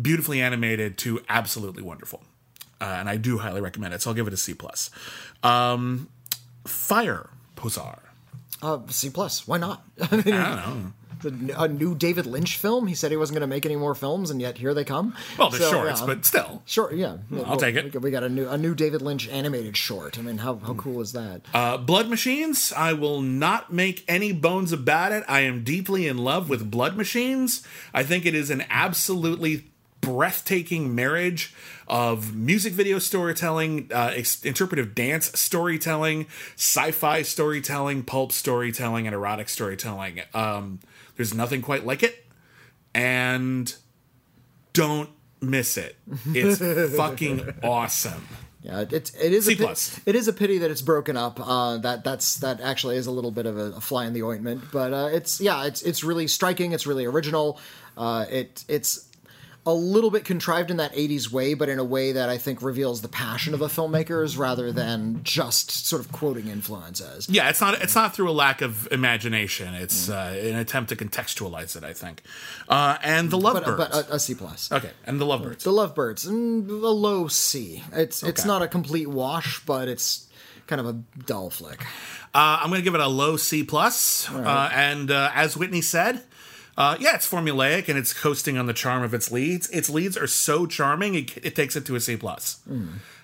beautifully 0.02 0.40
animated 0.40 0.96
to 0.98 1.20
absolutely 1.28 1.82
wonderful. 1.82 2.22
Uh, 2.81 2.85
and 2.85 3.09
I 3.09 3.16
do 3.16 3.39
highly 3.39 3.61
recommend 3.61 3.95
it. 3.95 4.03
So 4.03 4.11
I'll 4.11 4.14
give 4.16 4.27
it 4.27 4.33
a 4.35 4.37
C 4.37 4.53
plus. 4.55 4.91
Um, 5.43 6.09
Fire 6.66 7.31
Pozar. 7.57 8.01
Uh, 8.62 8.79
C 8.89 9.11
plus. 9.11 9.47
Why 9.49 9.59
not? 9.59 9.83
I 10.01 10.16
mean, 10.24 10.35
I 10.35 10.57
don't 10.66 10.85
know. 10.85 10.93
the- 11.47 11.62
a 11.62 11.68
new 11.68 11.95
David 11.95 12.27
Lynch 12.27 12.57
film. 12.59 12.87
He 12.87 12.95
said 12.95 13.11
he 13.11 13.16
wasn't 13.16 13.39
going 13.39 13.49
to 13.49 13.55
make 13.55 13.64
any 13.64 13.77
more 13.77 13.95
films, 13.95 14.31
and 14.31 14.41
yet 14.41 14.59
here 14.59 14.74
they 14.74 14.85
come. 14.85 15.14
Well, 15.39 15.49
they're 15.51 15.61
So, 15.61 15.70
shorts, 15.70 16.01
yeah. 16.01 16.07
but 16.07 16.24
still. 16.27 16.62
Short, 16.66 16.95
yeah. 16.95 17.16
I'll 17.47 17.57
take 17.57 17.74
it. 17.77 17.85
We 17.85 17.91
got, 17.91 18.03
we 18.03 18.11
got 18.11 18.22
a 18.24 18.29
new 18.29 18.47
a 18.49 18.59
new 18.59 18.74
David 18.74 19.01
Lynch 19.03 19.27
animated 19.29 19.77
short. 19.77 20.18
I 20.18 20.22
mean, 20.22 20.39
how 20.39 20.57
how 20.57 20.74
cool 20.74 21.01
is 21.01 21.12
that? 21.12 21.43
Uh, 21.55 21.79
Blood 21.79 22.09
Machines, 22.09 22.72
I 22.77 22.93
will 22.93 23.22
not 23.22 23.72
make 23.72 24.05
any 24.07 24.33
bones 24.33 24.72
about 24.72 25.12
it. 25.12 25.24
I 25.27 25.41
am 25.41 25.64
deeply 25.64 26.07
in 26.07 26.18
love 26.18 26.49
with 26.51 26.70
Blood 26.70 26.97
Machines. 26.97 27.66
I 27.95 28.03
think 28.03 28.27
it 28.27 28.35
is 28.35 28.51
an 28.51 28.64
absolutely 28.68 29.70
breathtaking 30.03 30.95
marriage 30.95 31.55
of 31.89 32.34
music 32.34 32.72
video 32.72 32.99
storytelling, 32.99 33.91
uh, 33.93 34.12
ex- 34.14 34.45
interpretive 34.45 34.95
dance 34.95 35.39
storytelling, 35.39 36.26
sci 36.57 36.91
fi 36.91 37.22
storytelling, 37.22 38.03
pulp 38.03 38.32
storytelling, 38.32 39.07
and 39.07 39.14
erotic 39.14 39.49
storytelling. 39.49 40.22
Um, 40.34 40.80
there's 41.16 41.32
nothing 41.34 41.62
quite 41.62 41.87
like 41.87 42.03
it. 42.03 42.24
And 42.95 43.74
don't 44.72 45.11
miss 45.41 45.76
it. 45.76 45.97
It's 46.28 46.97
fucking 46.97 47.55
awesome. 47.62 48.26
Yeah, 48.62 48.84
it's 48.91 49.14
it 49.14 49.32
is 49.32 49.45
C 49.47 49.53
a 49.53 49.57
pi- 49.57 49.62
plus. 49.64 50.01
it 50.07 50.16
is 50.16 50.26
a 50.26 50.32
pity 50.32 50.59
that 50.59 50.70
it's 50.72 50.82
broken 50.82 51.16
up. 51.16 51.39
Uh, 51.41 51.78
that 51.78 52.03
that's 52.03 52.39
that 52.39 52.61
actually 52.61 52.97
is 52.97 53.07
a 53.07 53.12
little 53.12 53.30
bit 53.30 53.47
of 53.47 53.57
a, 53.57 53.72
a 53.76 53.80
fly 53.80 54.07
in 54.07 54.12
the 54.12 54.24
ointment, 54.24 54.64
but 54.72 54.93
uh, 54.93 55.09
it's 55.12 55.41
yeah, 55.41 55.66
it's 55.66 55.82
it's 55.82 56.03
really 56.03 56.26
striking. 56.26 56.72
It's 56.72 56.84
really 56.87 57.05
original. 57.05 57.61
Uh, 57.97 58.26
it 58.28 58.64
it's 58.66 59.07
a 59.69 59.75
little 59.75 60.11
bit 60.11 60.25
contrived 60.25 60.71
in 60.71 60.77
that 60.77 60.95
80s 60.95 61.31
way, 61.33 61.55
but 61.55 61.69
in 61.69 61.81
a 61.81 61.85
way 61.85 62.12
that 62.12 62.29
I 62.29 62.39
think 62.39 62.62
reveals 62.62 63.03
the 63.03 63.09
passion 63.09 63.53
of 63.53 63.59
the 63.59 63.67
filmmakers 63.67 64.39
rather 64.39 64.71
than 64.71 65.21
just 65.25 65.87
sort 65.87 66.01
of 66.01 66.12
quoting 66.12 66.47
influences. 66.47 67.29
Yeah, 67.29 67.49
it's 67.49 67.61
not 67.61 67.83
it's 67.83 67.95
not 67.97 68.14
through 68.14 68.31
a 68.31 68.33
lack 68.33 68.62
of 68.62 68.87
imagination. 68.93 69.75
It's 69.75 70.09
uh, 70.09 70.39
an 70.41 70.55
attempt 70.55 70.91
to 70.91 70.97
contextualize 70.97 71.77
it, 71.77 71.83
I 71.83 71.93
think. 71.93 72.23
Uh, 72.69 72.97
and 73.03 73.29
the 73.31 73.39
But, 73.39 73.64
Lovebirds. 73.64 73.77
but 73.77 74.09
a, 74.11 74.14
a 74.14 74.19
C 74.21 74.35
plus. 74.35 74.71
okay, 74.71 74.91
and 75.05 75.21
the 75.21 75.27
Lovebirds. 75.27 75.64
The 75.64 75.73
Lovebirds, 75.73 76.27
mm, 76.27 76.69
a 76.69 76.73
low 76.89 77.27
C. 77.27 77.83
It's 77.93 78.23
it's 78.23 78.45
not 78.45 78.62
a 78.62 78.69
complete 78.69 79.09
wash, 79.09 79.64
but 79.67 79.89
it's 79.89 80.29
kind 80.69 80.81
of 80.81 80.87
a 80.87 80.93
dull 81.27 81.51
flick. 81.51 81.83
Uh, 82.35 82.59
I'm 82.61 82.69
going 82.69 82.81
to 82.81 82.85
give 82.85 82.95
it 82.95 83.01
a 83.01 83.07
low 83.09 83.37
C 83.37 83.62
plus. 83.64 84.29
Uh, 84.31 84.71
and 84.75 85.11
uh, 85.11 85.31
as 85.35 85.57
Whitney 85.57 85.81
said, 85.81 86.23
uh, 86.77 86.97
yeah, 87.01 87.14
it's 87.14 87.31
formulaic 87.31 87.89
and 87.89 87.99
it's 87.99 88.12
coasting 88.12 88.59
on 88.59 88.66
the 88.66 88.72
charm 88.74 89.03
of 89.03 89.14
its 89.14 89.31
leads. 89.33 89.68
Its 89.70 89.89
leads 89.89 90.16
are 90.16 90.27
so 90.27 90.66
charming, 90.66 91.14
it, 91.14 91.37
it 91.45 91.57
takes 91.57 91.77
it 91.77 91.87
to 91.87 91.97
a 91.97 92.01
C 92.01 92.16
plus. 92.16 92.61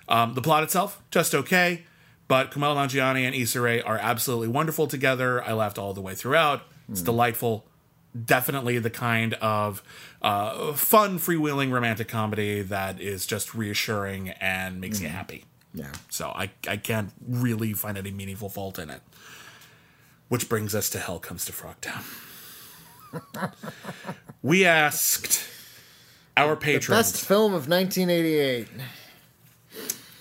Um, 0.09 0.33
the 0.33 0.41
plot 0.41 0.63
itself, 0.63 1.01
just 1.11 1.33
okay, 1.33 1.83
but 2.27 2.51
Kumail 2.51 2.75
Nanjiani 2.75 3.25
and 3.25 3.35
Issa 3.35 3.61
Rae 3.61 3.81
are 3.81 3.97
absolutely 3.97 4.47
wonderful 4.49 4.87
together. 4.87 5.43
I 5.43 5.53
laughed 5.53 5.77
all 5.77 5.93
the 5.93 6.01
way 6.01 6.15
throughout. 6.15 6.61
It's 6.89 7.01
delightful. 7.01 7.65
Definitely 8.25 8.77
the 8.79 8.89
kind 8.89 9.33
of 9.35 9.81
uh, 10.21 10.73
fun, 10.73 11.17
freewheeling 11.19 11.71
romantic 11.71 12.07
comedy 12.07 12.61
that 12.61 12.99
is 13.01 13.25
just 13.25 13.55
reassuring 13.55 14.29
and 14.29 14.79
makes 14.81 14.99
you 15.01 15.07
happy. 15.07 15.45
Yeah. 15.73 15.91
So 16.09 16.29
I, 16.29 16.51
I 16.67 16.77
can't 16.77 17.11
really 17.27 17.73
find 17.73 17.97
any 17.97 18.11
meaningful 18.11 18.49
fault 18.49 18.77
in 18.77 18.89
it. 18.89 19.01
Which 20.29 20.49
brings 20.49 20.75
us 20.75 20.89
to 20.91 20.99
Hell 20.99 21.19
Comes 21.19 21.45
to 21.45 21.51
Frogtown. 21.51 22.03
we 24.41 24.65
asked 24.65 25.43
our 26.35 26.55
patrons 26.55 26.87
Best 27.13 27.25
film 27.25 27.53
of 27.53 27.67
1988. 27.67 28.67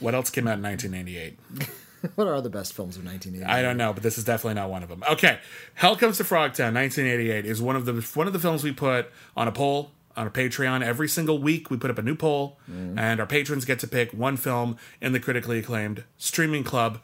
what 0.01 0.15
else 0.15 0.31
came 0.31 0.47
out 0.47 0.59
in 0.59 0.63
1988. 0.63 1.39
What 2.17 2.27
are 2.27 2.41
the 2.41 2.51
best 2.51 2.73
films 2.73 2.97
of 2.97 3.05
1988? 3.05 3.49
I 3.49 3.63
don't 3.63 3.77
know, 3.77 3.93
but 3.93 4.03
this 4.03 4.19
is 4.19 4.25
definitely 4.25 4.55
not 4.55 4.69
one 4.69 4.83
of 4.83 4.89
them. 4.89 5.05
Okay, 5.09 5.39
Hell 5.75 5.95
Comes 5.95 6.17
to 6.17 6.25
Frogtown, 6.25 6.75
1988, 6.75 7.47
is 7.47 7.63
one 7.63 7.77
of 7.77 7.85
the 7.85 7.93
one 8.15 8.27
of 8.27 8.33
the 8.33 8.41
films 8.41 8.65
we 8.65 8.73
put 8.73 9.09
on 9.37 9.47
a 9.47 9.53
poll 9.53 9.93
on 10.17 10.27
a 10.27 10.31
Patreon 10.31 10.83
every 10.83 11.09
single 11.09 11.39
week. 11.39 11.71
We 11.71 11.77
put 11.77 11.93
up 11.93 11.99
a 11.99 12.03
new 12.03 12.17
poll, 12.17 12.59
and 12.67 13.21
our 13.21 13.27
patrons 13.27 13.65
get 13.65 13.79
to 13.79 13.87
pick 13.87 14.11
one 14.13 14.37
film 14.37 14.77
in 15.01 15.13
the 15.13 15.21
critically 15.21 15.61
acclaimed 15.61 16.03
streaming 16.19 16.65
club. 16.65 16.99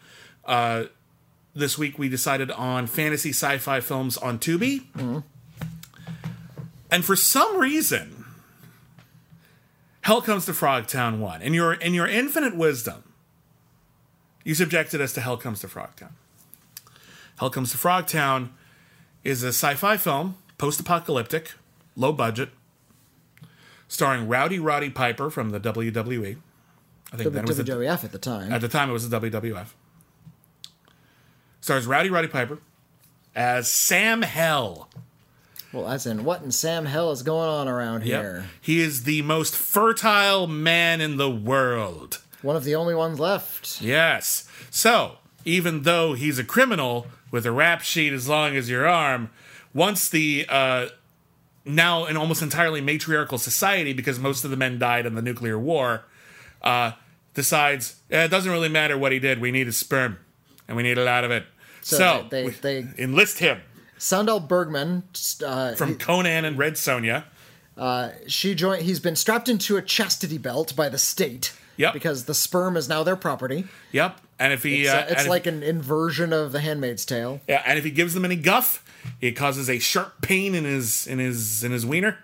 Uh, 0.45 0.87
this 1.55 1.79
week 1.79 1.97
we 1.97 2.09
decided 2.09 2.51
on 2.51 2.89
fantasy 2.89 3.31
sci-fi 3.31 3.79
films 3.79 4.17
on 4.17 4.41
Tubi, 4.41 5.23
and 6.91 7.05
for 7.05 7.17
some 7.17 7.57
reason, 7.57 8.25
Hell 10.03 10.23
Comes 10.23 10.47
to 10.47 10.53
Frogtown 10.53 11.19
won. 11.19 11.43
In 11.43 11.55
your 11.55 11.75
in 11.75 11.95
your 11.95 12.07
infinite 12.07 12.57
wisdom, 12.57 13.05
you 14.45 14.55
subjected 14.55 15.01
us 15.01 15.13
to 15.15 15.21
Hell 15.21 15.37
Comes 15.37 15.61
to 15.61 15.69
Frogtown. 15.69 16.13
Hell 17.39 17.51
Comes 17.51 17.73
to 17.73 17.79
Frogtown 17.79 18.51
is 19.23 19.43
a 19.43 19.49
sci-fi 19.49 19.97
film, 19.97 20.37
post-apocalyptic, 20.57 21.53
low 21.97 22.13
budget, 22.13 22.51
starring 23.87 24.29
Rowdy 24.29 24.59
Roddy 24.59 24.91
Piper 24.91 25.31
from 25.31 25.51
the 25.51 25.61
WWE. 25.61 26.39
I 27.13 27.17
think 27.17 27.33
that 27.33 27.47
was 27.47 27.57
the, 27.57 27.65
WWF 27.65 28.05
at 28.05 28.13
the 28.13 28.19
time. 28.19 28.53
at 28.53 28.61
the 28.61 28.69
time 28.69 28.91
it 28.91 28.93
was 28.93 29.09
the 29.09 29.21
WWF. 29.21 29.69
Stars 31.61 31.87
Rowdy 31.87 32.11
Roddy 32.11 32.29
Piper 32.29 32.59
as 33.35 33.71
Sam 33.71 34.23
Hell. 34.23 34.89
Well, 35.73 35.89
as 35.89 36.07
in, 36.07 36.25
what 36.25 36.43
in 36.43 36.51
Sam 36.51 36.87
Hell 36.87 37.11
is 37.13 37.23
going 37.23 37.49
on 37.49 37.69
around 37.69 38.05
Yep. 38.05 38.23
here? 38.23 38.45
He 38.61 38.81
is 38.81 39.05
the 39.05 39.23
most 39.23 39.55
fertile 39.55 40.47
man 40.47 41.01
in 41.01 41.17
the 41.17 41.31
world. 41.31 42.21
One 42.43 42.57
of 42.57 42.65
the 42.65 42.75
only 42.75 42.95
ones 42.95 43.19
left. 43.19 43.81
Yes. 43.83 44.49
So, 44.71 45.17
even 45.45 45.83
though 45.83 46.15
he's 46.15 46.39
a 46.39 46.45
criminal 46.45 47.07
with 47.31 47.45
a 47.47 47.53
rap 47.53 47.83
sheet 47.83 48.13
as 48.13 48.29
long 48.29 48.57
as 48.57 48.71
your 48.71 48.87
arm, 48.87 49.31
once 49.75 50.09
the 50.09 50.47
uh, 50.49 50.87
now 51.65 52.05
an 52.07 52.17
almost 52.17 52.41
entirely 52.43 52.81
matriarchal 52.81 53.39
society, 53.39 53.93
because 53.93 54.19
most 54.19 54.45
of 54.45 54.51
the 54.51 54.57
men 54.57 54.79
died 54.79 55.05
in 55.05 55.15
the 55.15 55.23
nuclear 55.23 55.59
war, 55.59 56.05
uh, 56.63 56.93
decides 57.35 57.97
"Eh, 58.11 58.25
it 58.25 58.29
doesn't 58.29 58.51
really 58.51 58.69
matter 58.69 58.97
what 58.97 59.13
he 59.13 59.19
did. 59.19 59.41
We 59.41 59.51
need 59.51 59.67
his 59.67 59.77
sperm, 59.77 60.19
and 60.67 60.77
we 60.77 60.83
need 60.83 60.97
a 60.99 61.05
lot 61.05 61.25
of 61.25 61.31
it. 61.31 61.45
So, 61.83 61.97
So 61.97 62.27
they- 62.31 62.45
we 62.45 62.51
they- 62.53 62.87
enlist 62.99 63.39
him 63.41 63.61
Sandahl 63.99 64.47
Bergman, 64.47 65.03
uh, 65.45 65.75
from 65.75 65.97
Conan 65.99 66.45
and 66.45 66.57
Red 66.59 66.75
Sonja. 66.75 67.25
she 68.27 68.55
joined. 68.55 68.83
He's 68.83 69.01
been 69.01 69.17
strapped 69.17 69.49
into 69.49 69.77
a 69.77 69.83
chastity 69.83 70.39
belt 70.39 70.75
by 70.77 70.89
the 70.89 70.99
state. 70.99 71.53
Yep. 71.77 71.93
Because 71.93 72.25
the 72.25 72.35
sperm 72.35 72.77
is 72.77 72.89
now 72.89 73.05
their 73.05 73.15
property. 73.15 73.65
Yep. 73.93 74.21
And 74.41 74.53
if 74.53 74.65
he, 74.65 74.83
It's, 74.83 74.91
uh, 74.91 74.97
uh, 74.97 75.07
it's 75.11 75.23
if- 75.23 75.29
like 75.29 75.47
an 75.47 75.63
inversion 75.63 76.33
of 76.33 76.51
The 76.51 76.59
Handmaid's 76.61 77.05
Tale. 77.05 77.41
Yeah, 77.49 77.63
and 77.65 77.79
if 77.79 77.85
he 77.85 77.93
gives 77.93 78.15
them 78.15 78.25
any 78.25 78.35
guff, 78.35 78.85
it 79.21 79.33
causes 79.37 79.71
a 79.71 79.79
sharp 79.79 80.21
pain 80.21 80.57
in 80.57 80.65
his 80.65 81.07
in 81.07 81.21
his 81.21 81.63
in 81.63 81.71
his 81.71 81.87
wiener. 81.87 82.19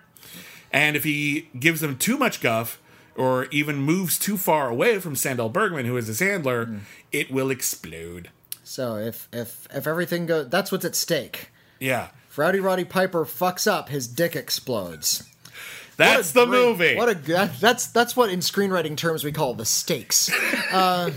And 0.73 0.97
if 0.97 1.05
he 1.05 1.47
gives 1.57 1.79
them 1.79 1.97
too 1.97 2.17
much 2.17 2.41
guff, 2.41 2.79
or 3.15 3.45
even 3.45 3.77
moves 3.77 4.19
too 4.19 4.35
far 4.35 4.67
away 4.69 4.99
from 4.99 5.15
Sandahl 5.15 5.51
Bergman, 5.53 5.85
who 5.85 5.95
is 5.95 6.07
his 6.07 6.19
handler, 6.19 6.65
Hmm. 6.65 6.77
it 7.13 7.31
will 7.31 7.49
explode. 7.49 8.31
So 8.65 8.97
if 8.97 9.29
if 9.31 9.69
if 9.73 9.87
everything 9.87 10.25
goes, 10.25 10.49
that's 10.49 10.69
what's 10.69 10.83
at 10.83 10.95
stake. 10.95 11.49
Yeah, 11.79 12.07
If 12.29 12.37
Rowdy 12.37 12.59
Roddy 12.59 12.85
Piper 12.85 13.25
fucks 13.25 13.69
up, 13.69 13.89
his 13.89 14.07
dick 14.07 14.35
explodes. 14.35 15.23
that's 15.97 16.31
the 16.31 16.45
great- 16.45 16.59
movie. 16.61 16.95
What 16.95 17.09
a 17.09 17.15
that- 17.15 17.59
that's 17.59 17.87
that's 17.87 18.15
what 18.15 18.29
in 18.29 18.39
screenwriting 18.39 18.97
terms 18.97 19.23
we 19.23 19.31
call 19.31 19.53
the 19.53 19.65
stakes. 19.65 20.29
Uh, 20.71 21.11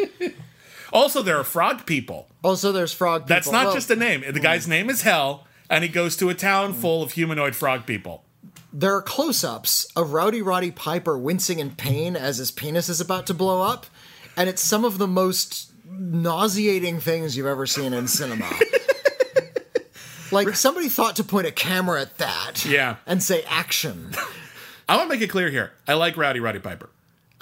also, 0.92 1.22
there 1.22 1.36
are 1.38 1.44
frog 1.44 1.86
people. 1.86 2.28
Also, 2.42 2.72
there's 2.72 2.92
frog. 2.92 3.22
People. 3.22 3.28
That's 3.36 3.50
not 3.50 3.66
Well, 3.66 3.74
just 3.74 3.90
a 3.90 3.96
name. 3.96 4.24
The 4.30 4.40
guy's 4.40 4.66
name 4.66 4.90
is 4.90 5.02
Hell, 5.02 5.46
and 5.68 5.84
he 5.84 5.88
goes 5.90 6.16
to 6.16 6.28
a 6.30 6.34
town 6.34 6.72
full 6.74 7.02
of 7.02 7.12
humanoid 7.12 7.54
frog 7.54 7.86
people. 7.86 8.24
There 8.72 8.94
are 8.94 9.02
close-ups 9.02 9.86
of 9.96 10.12
Rowdy 10.12 10.42
Roddy 10.42 10.70
Piper 10.70 11.18
wincing 11.18 11.58
in 11.58 11.72
pain 11.72 12.14
as 12.16 12.38
his 12.38 12.50
penis 12.52 12.88
is 12.88 13.00
about 13.00 13.26
to 13.26 13.34
blow 13.34 13.62
up, 13.62 13.86
and 14.36 14.48
it's 14.48 14.62
some 14.62 14.84
of 14.84 14.98
the 14.98 15.08
most 15.08 15.72
nauseating 15.88 17.00
things 17.00 17.36
you've 17.36 17.46
ever 17.46 17.66
seen 17.66 17.92
in 17.92 18.06
cinema. 18.08 18.48
like 20.32 20.54
somebody 20.56 20.88
thought 20.88 21.16
to 21.16 21.24
point 21.24 21.46
a 21.46 21.52
camera 21.52 22.00
at 22.00 22.18
that, 22.18 22.64
Yeah. 22.64 22.96
and 23.06 23.22
say 23.22 23.42
action. 23.48 24.12
I 24.88 24.96
want 24.96 25.08
to 25.10 25.14
make 25.16 25.22
it 25.22 25.28
clear 25.30 25.50
here. 25.50 25.72
I 25.86 25.94
like 25.94 26.16
Rowdy 26.16 26.40
Roddy 26.40 26.58
Piper. 26.58 26.88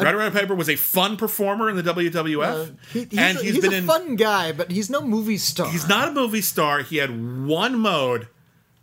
Uh, 0.01 0.05
Rowdy 0.05 0.16
Roddy 0.18 0.39
Piper 0.39 0.55
was 0.55 0.68
a 0.68 0.76
fun 0.76 1.16
performer 1.16 1.68
in 1.70 1.76
the 1.76 1.82
WWF, 1.82 2.43
uh, 2.45 2.66
He- 2.93 3.05
he's 3.05 3.18
and 3.18 3.39
a, 3.39 3.43
he's 3.43 3.55
he's 3.55 3.62
been 3.62 3.72
a 3.72 3.76
in. 3.76 3.86
fun 3.86 4.16
guy, 4.16 4.53
but 4.53 4.70
he's 4.70 4.89
no 4.91 5.01
movie 5.01 5.39
star. 5.39 5.70
He's 5.70 5.89
not 5.89 6.09
a 6.09 6.12
movie 6.12 6.41
star. 6.43 6.80
He 6.82 6.97
had 6.97 7.47
one 7.47 7.78
mode, 7.78 8.28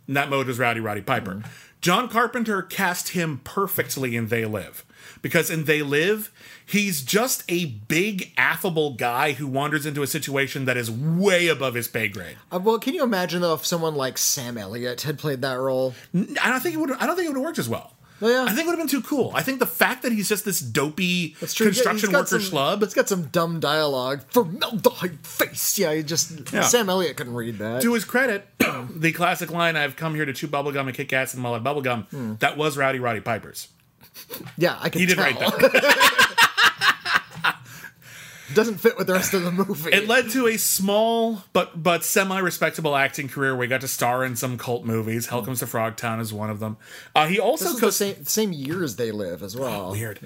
and 0.06 0.16
that 0.16 0.30
mode 0.30 0.46
was 0.46 0.58
Rowdy 0.58 0.80
Roddy 0.80 1.00
Piper. 1.02 1.32
Mm-hmm. 1.36 1.48
John 1.82 2.08
Carpenter 2.08 2.62
cast 2.62 3.08
him 3.10 3.40
perfectly 3.44 4.16
in 4.16 4.28
They 4.28 4.44
Live. 4.46 4.84
Because 5.26 5.50
in 5.50 5.64
They 5.64 5.82
Live, 5.82 6.30
he's 6.64 7.02
just 7.02 7.42
a 7.48 7.64
big, 7.66 8.32
affable 8.36 8.94
guy 8.94 9.32
who 9.32 9.48
wanders 9.48 9.84
into 9.84 10.04
a 10.04 10.06
situation 10.06 10.66
that 10.66 10.76
is 10.76 10.88
way 10.88 11.48
above 11.48 11.74
his 11.74 11.88
pay 11.88 12.06
grade. 12.06 12.36
Uh, 12.52 12.60
well, 12.62 12.78
can 12.78 12.94
you 12.94 13.02
imagine 13.02 13.40
though 13.42 13.54
if 13.54 13.66
someone 13.66 13.96
like 13.96 14.18
Sam 14.18 14.56
Elliott 14.56 15.02
had 15.02 15.18
played 15.18 15.42
that 15.42 15.54
role? 15.54 15.94
I 16.14 16.48
don't 16.48 16.60
think 16.60 16.76
it 16.76 16.78
would. 16.78 16.92
I 16.92 17.06
don't 17.06 17.16
think 17.16 17.26
it 17.26 17.30
would 17.30 17.38
have 17.38 17.44
worked 17.44 17.58
as 17.58 17.68
well. 17.68 17.94
Oh, 18.22 18.28
yeah. 18.28 18.44
I 18.44 18.52
think 18.54 18.60
it 18.60 18.66
would 18.66 18.78
have 18.78 18.88
been 18.88 19.02
too 19.02 19.02
cool. 19.02 19.32
I 19.34 19.42
think 19.42 19.58
the 19.58 19.66
fact 19.66 20.02
that 20.04 20.12
he's 20.12 20.28
just 20.28 20.44
this 20.44 20.60
dopey 20.60 21.34
That's 21.40 21.52
true. 21.54 21.66
He's 21.66 21.82
got- 21.82 21.90
construction 21.90 22.10
he's 22.10 22.14
worker 22.32 22.40
some, 22.40 22.56
schlub. 22.56 22.82
It's 22.84 22.94
got 22.94 23.08
some 23.08 23.24
dumb 23.24 23.58
dialogue. 23.58 24.22
Formaldehyde 24.28 25.26
face. 25.26 25.76
Yeah, 25.80 25.92
he 25.92 26.04
just 26.04 26.52
Yeah. 26.52 26.62
Sam 26.62 26.88
Elliott 26.88 27.16
couldn't 27.16 27.34
read 27.34 27.58
that. 27.58 27.82
to 27.82 27.92
his 27.94 28.04
credit, 28.04 28.46
the 28.90 29.10
classic 29.10 29.50
line, 29.50 29.74
I've 29.76 29.96
come 29.96 30.14
here 30.14 30.24
to 30.24 30.32
chew 30.32 30.46
bubblegum 30.46 30.86
and 30.86 30.94
kick 30.94 31.12
ass 31.12 31.34
and 31.34 31.42
mullet 31.42 31.64
bubblegum, 31.64 32.06
Hmm. 32.10 32.34
that 32.38 32.56
was 32.56 32.76
Rowdy 32.78 33.00
Roddy 33.00 33.20
Piper's. 33.20 33.68
Yeah, 34.56 34.76
I 34.80 34.88
can 34.88 35.00
He 35.00 35.06
did 35.06 35.16
tell. 35.16 35.24
write 35.24 35.38
that. 35.40 36.32
Doesn't 38.54 38.76
fit 38.78 38.96
with 38.96 39.08
the 39.08 39.12
rest 39.12 39.34
of 39.34 39.42
the 39.42 39.50
movie. 39.50 39.90
It 39.90 40.06
led 40.06 40.30
to 40.30 40.46
a 40.46 40.56
small 40.56 41.42
but 41.52 41.82
but 41.82 42.04
semi 42.04 42.38
respectable 42.38 42.94
acting 42.94 43.28
career 43.28 43.56
where 43.56 43.64
he 43.64 43.68
got 43.68 43.80
to 43.80 43.88
star 43.88 44.24
in 44.24 44.36
some 44.36 44.56
cult 44.56 44.84
movies. 44.84 45.26
Hell 45.26 45.44
Comes 45.44 45.58
to 45.58 45.66
Frogtown 45.66 46.20
is 46.20 46.32
one 46.32 46.48
of 46.48 46.60
them. 46.60 46.76
Uh, 47.14 47.26
he 47.26 47.40
also 47.40 47.64
this 47.64 47.74
is 47.74 47.80
co- 47.80 47.86
the 47.86 47.92
same, 47.92 48.24
same 48.24 48.52
years 48.52 48.96
they 48.96 49.10
live 49.10 49.42
as 49.42 49.56
well. 49.56 49.90
weird. 49.90 50.20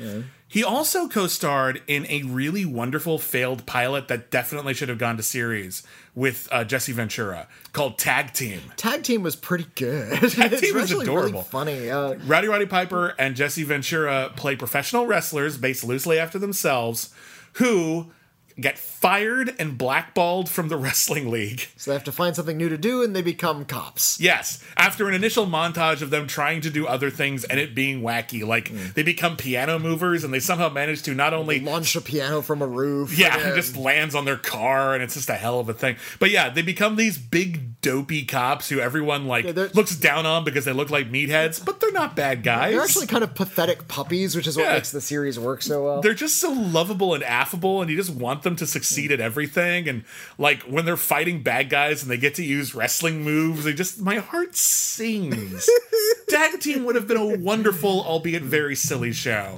He 0.51 0.65
also 0.65 1.07
co-starred 1.07 1.81
in 1.87 2.07
a 2.09 2.25
really 2.25 2.65
wonderful 2.65 3.19
failed 3.21 3.67
pilot 3.67 4.09
that 4.09 4.33
definitely 4.33 4.75
should 4.75 4.89
have 4.89 4.99
gone 4.99 5.17
to 5.17 5.23
series 5.23 5.85
with 6.13 6.49
uh, 6.51 6.65
Jesse 6.65 6.91
Ventura 6.91 7.47
called 7.73 7.99
Tag 7.99 8.33
Team. 8.33 8.61
Tag 8.77 9.05
team 9.05 9.23
was 9.23 9.37
pretty 9.37 9.69
good. 9.77 10.11
Tag 10.33 10.59
team 10.59 10.75
was 10.75 10.91
adorable. 10.91 11.31
Really 11.31 11.45
funny. 11.45 11.89
Uh, 11.89 12.15
Rowdy 12.27 12.49
Roddy 12.49 12.67
Piper 12.67 13.15
and 13.17 13.37
Jesse 13.37 13.63
Ventura 13.63 14.33
play 14.35 14.57
professional 14.57 15.07
wrestlers 15.07 15.57
based 15.57 15.85
loosely 15.85 16.19
after 16.19 16.37
themselves 16.37 17.15
who 17.55 18.11
get 18.59 18.79
fired 18.79 19.55
and 19.59 19.77
blackballed 19.79 20.49
from 20.49 20.69
the 20.69 20.77
wrestling 20.81 21.31
league. 21.31 21.69
so 21.77 21.91
they 21.91 21.95
have 21.95 22.05
to 22.05 22.13
find 22.13 22.35
something 22.37 22.57
new 22.57 22.69
to 22.69 22.79
do, 22.79 23.03
and 23.03 23.15
they 23.15 23.23
become 23.23 23.65
cops. 23.65 24.21
Yes, 24.21 24.63
after 24.77 25.09
an 25.09 25.15
initial 25.15 25.47
montage 25.47 26.03
of 26.03 26.11
them 26.11 26.27
trying 26.27 26.61
to 26.63 26.71
do 26.71 26.87
other 26.87 27.11
things 27.11 27.45
and 27.45 27.59
it 27.61 27.75
being 27.75 28.03
wacky, 28.03 28.47
like 28.47 28.69
hmm. 28.69 28.89
they 28.95 29.03
become 29.03 29.37
piano 29.37 29.79
movers 29.79 30.25
and 30.25 30.33
they 30.33 30.41
somehow 30.41 30.69
manage 30.69 31.03
to 31.03 31.15
not 31.15 31.35
only 31.35 31.61
Launch 31.61 31.95
a 31.97 32.01
piano 32.01 32.41
from 32.43 32.63
a 32.63 32.67
roof. 32.67 33.17
yeah, 33.19 33.39
and, 33.39 33.49
it 33.51 33.55
just 33.55 33.77
lands 33.77 34.15
on 34.15 34.25
their 34.25 34.37
car 34.37 34.95
and 34.95 35.03
it's 35.03 35.15
just 35.15 35.29
a 35.29 35.35
hell 35.35 35.61
of 35.61 35.69
a 35.69 35.75
thing. 35.75 35.97
But 36.19 36.31
yeah, 36.31 36.49
they 36.51 36.63
become 36.63 36.97
these 36.97 37.19
big 37.19 37.81
dopey 37.81 38.25
cops 38.25 38.69
who 38.69 38.81
everyone 38.81 39.27
like 39.27 39.55
they're- 39.55 39.71
looks 39.75 39.97
down 39.97 40.27
on 40.27 40.45
because 40.45 40.65
they 40.65 40.73
look 40.73 40.91
like 40.91 41.11
meatheads, 41.11 41.65
but 41.65 41.81
they're 41.81 41.93
not 41.93 42.17
bad 42.17 42.43
guys. 42.43 42.73
They're 42.73 42.83
actually 42.83 43.07
kind 43.07 43.25
of 43.25 43.35
pathetic 43.35 43.89
puppies, 43.89 44.37
which 44.37 44.47
is 44.47 44.57
what 44.57 44.67
Yeah. 44.67 44.75
makes 44.75 44.91
the 44.91 45.01
series 45.01 45.39
work 45.39 45.63
so 45.63 45.85
well. 45.85 46.01
they're 46.01 46.15
just 46.15 46.39
so 46.39 46.53
lovable 46.53 47.15
and 47.15 47.23
affable 47.25 47.81
and 47.81 47.91
you 47.91 47.97
just 47.97 48.11
want 48.11 48.40
them 48.43 48.57
to 48.57 48.67
succeed 48.67 49.13
at 49.13 49.21
everything. 49.21 49.89
And 49.89 50.05
like 50.39 50.63
when 50.63 50.85
they're 50.85 50.97
fighting 50.97 51.43
bad 51.43 51.71
guys 51.71 52.03
and 52.03 52.11
they 52.11 52.17
get 52.17 52.35
to 52.37 52.45
use 52.45 52.75
wrestling 52.75 53.23
moves 53.23 53.65
they 53.65 53.73
just 53.73 54.01
my 54.01 54.17
heart 54.17 54.57
sings. 54.57 55.69
Tag 56.29 56.61
team 56.61 56.85
would 56.85 56.95
have 56.97 57.07
been 57.07 57.17
a 57.17 57.39
wonderful 57.39 58.03
albeit 58.03 58.43
very 58.43 58.75
silly 58.75 59.13
show 59.13 59.57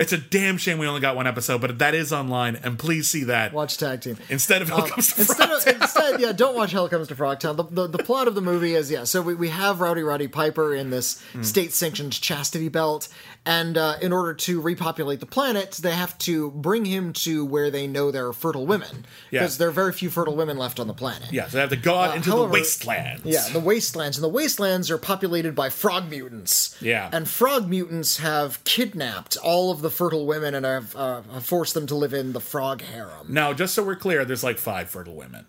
it's 0.00 0.12
a 0.12 0.18
damn 0.18 0.56
shame 0.58 0.78
we 0.78 0.86
only 0.86 1.00
got 1.00 1.16
one 1.16 1.26
episode 1.26 1.60
but 1.60 1.78
that 1.78 1.94
is 1.94 2.12
online 2.12 2.56
and 2.56 2.78
please 2.78 3.08
see 3.08 3.24
that 3.24 3.52
Watch 3.52 3.76
tag 3.78 4.00
team. 4.02 4.16
instead 4.28 4.62
of 4.62 4.68
Hell 4.68 4.86
Comes 4.88 5.12
to 5.14 5.20
instead, 5.20 5.50
of, 5.50 5.66
instead, 5.82 6.20
yeah, 6.20 6.32
don't 6.32 6.54
watch 6.56 6.72
Hell 6.72 6.88
Comes 6.88 7.08
to 7.08 7.14
Frogtown. 7.14 7.56
The, 7.56 7.64
the, 7.64 7.86
the 7.88 7.98
plot 8.04 8.28
of 8.28 8.34
the 8.34 8.40
movie 8.40 8.74
is, 8.74 8.90
yeah, 8.90 9.04
so 9.04 9.20
we, 9.22 9.34
we 9.34 9.48
have 9.48 9.80
Rowdy 9.80 10.02
Roddy 10.02 10.28
Piper 10.28 10.74
in 10.74 10.90
this 10.90 11.20
Hmm. 11.32 11.42
state 11.42 11.72
sanctioned 11.72 12.12
chastity 12.12 12.68
belt, 12.68 13.08
and 13.44 13.76
uh, 13.76 13.96
in 14.00 14.12
order 14.12 14.34
to 14.34 14.60
repopulate 14.60 15.20
the 15.20 15.26
planet, 15.26 15.72
they 15.72 15.92
have 15.92 16.16
to 16.18 16.50
bring 16.52 16.84
him 16.84 17.12
to 17.14 17.44
where 17.44 17.70
they 17.70 17.86
know 17.86 18.10
there 18.10 18.26
are 18.28 18.32
fertile 18.32 18.66
women. 18.66 19.04
Yeah. 19.30 19.40
Because 19.40 19.58
there 19.58 19.68
are 19.68 19.72
very 19.72 19.92
few 19.92 20.10
fertile 20.10 20.36
women 20.36 20.56
left 20.58 20.78
on 20.80 20.86
the 20.86 20.94
planet. 20.94 21.32
yeah 21.32 21.46
so 21.48 21.52
they 21.56 21.60
have 21.60 21.70
to 21.70 21.76
go 21.76 21.94
out 21.96 22.16
into 22.16 22.30
Uh, 22.30 22.36
however- 22.36 22.48
the 22.52 22.60
wastelands 22.60 23.22
Yeah, 23.24 23.48
the 23.52 23.60
wastelands. 23.60 24.16
And 24.16 24.24
the 24.24 24.28
wastelands 24.28 24.90
are 24.90 24.98
populated 24.98 25.54
by 25.54 25.68
frog 25.70 26.08
mutants. 26.10 26.76
Yeah. 26.80 27.08
And 27.12 27.28
frog 27.28 27.68
mutants 27.68 28.18
have 28.18 28.62
kidnapped 28.64 29.36
all 29.38 29.70
of 29.70 29.80
the 29.82 29.87
fertile 29.90 30.26
women 30.26 30.54
and 30.54 30.64
have, 30.66 30.94
uh, 30.96 31.22
have 31.32 31.44
forced 31.46 31.74
them 31.74 31.86
to 31.86 31.94
live 31.94 32.12
in 32.14 32.32
the 32.32 32.40
frog 32.40 32.82
harem. 32.82 33.26
now 33.28 33.52
just 33.52 33.74
so 33.74 33.82
we're 33.82 33.96
clear 33.96 34.24
there's 34.24 34.44
like 34.44 34.58
five 34.58 34.88
fertile 34.90 35.14
women 35.14 35.46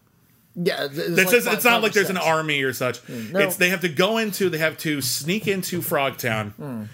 Yeah, 0.55 0.85
It's, 0.85 0.97
like 0.97 1.29
just- 1.29 1.45
five- 1.45 1.53
it's 1.55 1.63
not 1.63 1.81
like 1.83 1.93
there's 1.93 2.09
an 2.09 2.17
army 2.17 2.61
or 2.63 2.73
such. 2.73 3.07
no. 3.07 3.39
It's 3.39 3.55
they 3.55 3.69
have 3.69 3.81
to 3.81 3.89
go 3.89 4.17
into 4.17 4.49
they 4.49 4.57
have 4.57 4.77
to 4.79 5.01
sneak 5.01 5.47
into 5.47 5.81
Frog 5.81 6.17
Frogtown. 6.17 6.87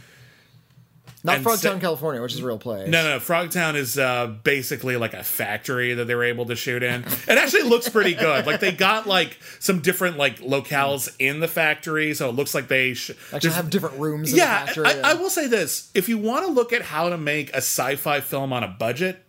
Not 1.26 1.40
Frogtown, 1.40 1.58
se- 1.58 1.80
California, 1.80 2.22
which 2.22 2.34
is 2.34 2.40
a 2.40 2.46
real 2.46 2.60
place. 2.60 2.88
No, 2.88 3.04
no, 3.04 3.16
no. 3.16 3.20
Frogtown 3.20 3.76
is 3.76 3.98
uh, 3.98 4.28
basically 4.44 4.96
like 4.96 5.14
a 5.14 5.24
factory 5.24 5.94
that 5.96 6.06
they 6.06 6.16
were 6.16 6.24
able 6.24 6.46
to 6.46 6.56
shoot 6.56 6.84
in. 6.84 7.04
It 7.04 7.38
actually 7.38 7.64
looks 7.64 7.90
pretty 7.90 8.14
good. 8.14 8.46
Like 8.46 8.60
they 8.60 8.72
got 8.72 9.08
like 9.08 9.40
some 9.60 9.80
different 9.80 10.18
like 10.18 10.40
locales 10.40 11.14
in 11.20 11.40
the 11.40 11.48
factory, 11.48 12.14
so 12.14 12.30
it 12.30 12.34
looks 12.34 12.54
like 12.54 12.68
they 12.68 12.94
sh- 12.94 13.12
Actually, 13.34 13.54
have 13.54 13.70
different 13.70 13.98
rooms 14.00 14.32
in 14.32 14.38
yeah, 14.38 14.62
the 14.62 14.66
factory. 14.68 15.02
I, 15.04 15.12
I 15.12 15.14
will 15.16 15.30
say 15.30 15.48
this: 15.48 15.90
if 15.94 16.08
you 16.08 16.18
want 16.18 16.46
to 16.46 16.52
look 16.52 16.72
at 16.72 16.84
how 16.84 17.10
to 17.10 17.18
make 17.18 17.50
a 17.50 17.58
sci-fi 17.58 18.22
film 18.22 18.54
on 18.54 18.64
a 18.64 18.68
budget, 18.68 19.24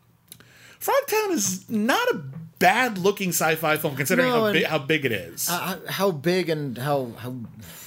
Frogtown 0.80 1.30
is 1.32 1.68
not 1.70 2.06
a 2.10 2.22
bad-looking 2.58 3.30
sci-fi 3.30 3.76
film 3.76 3.96
considering 3.96 4.28
No, 4.28 4.46
how, 4.46 4.52
big 4.52 4.64
how 4.64 4.78
big 4.78 5.04
it 5.04 5.12
is. 5.12 5.48
Uh, 5.50 5.78
how 5.88 6.10
big 6.10 6.48
and 6.48 6.76
how, 6.78 7.12
how 7.18 7.34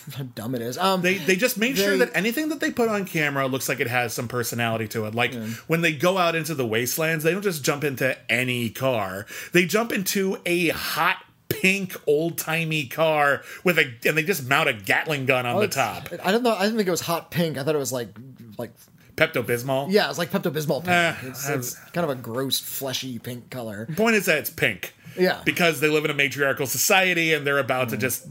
how 0.15 0.23
dumb 0.23 0.55
it 0.55 0.61
is. 0.61 0.77
Um, 0.77 1.01
They 1.01 1.15
they 1.17 1.35
just 1.35 1.57
made 1.57 1.77
sure 1.77 1.97
that 1.97 2.11
anything 2.13 2.49
that 2.49 2.59
they 2.59 2.71
put 2.71 2.89
on 2.89 3.05
camera 3.05 3.47
looks 3.47 3.67
like 3.69 3.79
it 3.79 3.87
has 3.87 4.13
some 4.13 4.27
personality 4.27 4.87
to 4.89 5.05
it. 5.05 5.15
Like 5.15 5.33
when 5.67 5.81
they 5.81 5.93
go 5.93 6.17
out 6.17 6.35
into 6.35 6.55
the 6.55 6.65
wastelands, 6.65 7.23
they 7.23 7.31
don't 7.31 7.41
just 7.41 7.63
jump 7.63 7.83
into 7.83 8.17
any 8.31 8.69
car. 8.69 9.25
They 9.53 9.65
jump 9.65 9.91
into 9.91 10.37
a 10.45 10.69
hot 10.69 11.17
pink 11.49 11.95
old 12.05 12.37
timey 12.37 12.85
car 12.85 13.41
with 13.63 13.79
a 13.79 13.91
and 14.05 14.17
they 14.17 14.23
just 14.23 14.47
mount 14.47 14.69
a 14.69 14.73
Gatling 14.73 15.25
gun 15.25 15.45
on 15.45 15.59
the 15.59 15.67
top. 15.67 16.09
I 16.23 16.31
don't 16.31 16.43
know. 16.43 16.53
I 16.53 16.63
didn't 16.63 16.77
think 16.77 16.87
it 16.87 16.91
was 16.91 17.01
hot 17.01 17.31
pink. 17.31 17.57
I 17.57 17.63
thought 17.63 17.75
it 17.75 17.79
was 17.79 17.91
like 17.91 18.09
like 18.57 18.71
Pepto 19.15 19.43
Bismol. 19.43 19.87
yeah, 19.91 20.09
it's 20.09 20.17
like 20.17 20.31
Pepto 20.31 20.49
Bismol 20.51 20.79
pink. 20.79 20.89
Eh, 20.89 21.13
it's, 21.23 21.49
it's 21.49 21.75
kind 21.91 22.05
of 22.05 22.09
a 22.09 22.15
gross, 22.15 22.57
fleshy 22.59 23.19
pink 23.19 23.49
color. 23.49 23.85
Point 23.97 24.15
is 24.15 24.25
that 24.27 24.37
it's 24.37 24.49
pink. 24.49 24.93
Yeah. 25.17 25.41
Because 25.43 25.81
they 25.81 25.89
live 25.89 26.05
in 26.05 26.11
a 26.11 26.13
matriarchal 26.13 26.67
society 26.67 27.33
and 27.33 27.45
they're 27.45 27.57
about 27.59 27.89
to 27.89 27.97
just 27.97 28.27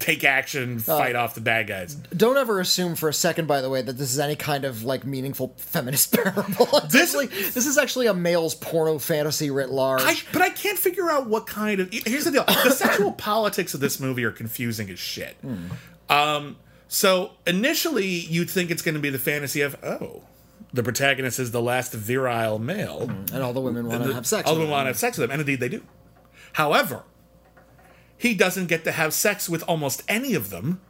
take 0.00 0.24
action, 0.24 0.78
uh, 0.78 0.80
fight 0.98 1.14
off 1.14 1.34
the 1.34 1.40
bad 1.40 1.66
guys. 1.66 1.94
Don't 1.94 2.36
ever 2.36 2.58
assume 2.58 2.96
for 2.96 3.08
a 3.08 3.14
second, 3.14 3.46
by 3.46 3.60
the 3.60 3.70
way, 3.70 3.82
that 3.82 3.92
this 3.98 4.12
is 4.12 4.18
any 4.18 4.34
kind 4.34 4.64
of 4.64 4.82
like 4.82 5.04
meaningful 5.06 5.54
feminist 5.58 6.12
parable. 6.16 6.66
This- 6.88 7.14
actually, 7.14 7.26
this 7.26 7.66
is 7.66 7.78
actually 7.78 8.06
a 8.06 8.14
male's 8.14 8.54
porno 8.54 8.98
fantasy 8.98 9.50
writ 9.50 9.70
large. 9.70 10.02
I, 10.02 10.14
but 10.32 10.42
I 10.42 10.50
can't 10.50 10.78
figure 10.78 11.10
out 11.10 11.28
what 11.28 11.46
kind 11.46 11.80
of. 11.80 11.92
Here's 11.92 12.24
the 12.24 12.32
deal: 12.32 12.44
the 12.44 12.70
sexual 12.70 13.12
politics 13.30 13.74
of 13.74 13.80
this 13.80 14.00
movie 14.00 14.24
are 14.24 14.32
confusing 14.32 14.90
as 14.90 14.98
shit. 14.98 15.36
Hmm. 15.42 15.66
Um, 16.08 16.56
so 16.88 17.32
initially, 17.46 18.06
you'd 18.08 18.50
think 18.50 18.70
it's 18.70 18.82
going 18.82 18.96
to 18.96 19.00
be 19.00 19.10
the 19.10 19.18
fantasy 19.18 19.60
of 19.60 19.76
oh, 19.84 20.22
the 20.72 20.82
protagonist 20.82 21.38
is 21.38 21.50
the 21.50 21.62
last 21.62 21.92
virile 21.92 22.58
male. 22.58 23.06
Hmm. 23.06 23.34
and 23.34 23.42
all 23.42 23.52
the 23.52 23.60
women 23.60 23.86
want 23.86 24.04
to 24.04 24.14
have 24.14 24.26
sex. 24.26 24.48
All 24.48 24.54
the 24.54 24.60
women 24.60 24.72
want 24.72 24.84
to 24.84 24.88
have 24.88 24.98
sex 24.98 25.18
with 25.18 25.26
him, 25.26 25.32
and 25.32 25.40
indeed 25.40 25.60
they 25.60 25.68
do. 25.68 25.82
However, 26.54 27.04
he 28.20 28.34
doesn't 28.34 28.66
get 28.66 28.84
to 28.84 28.92
have 28.92 29.14
sex 29.14 29.48
with 29.48 29.62
almost 29.64 30.02
any 30.08 30.34
of 30.34 30.50
them, 30.50 30.80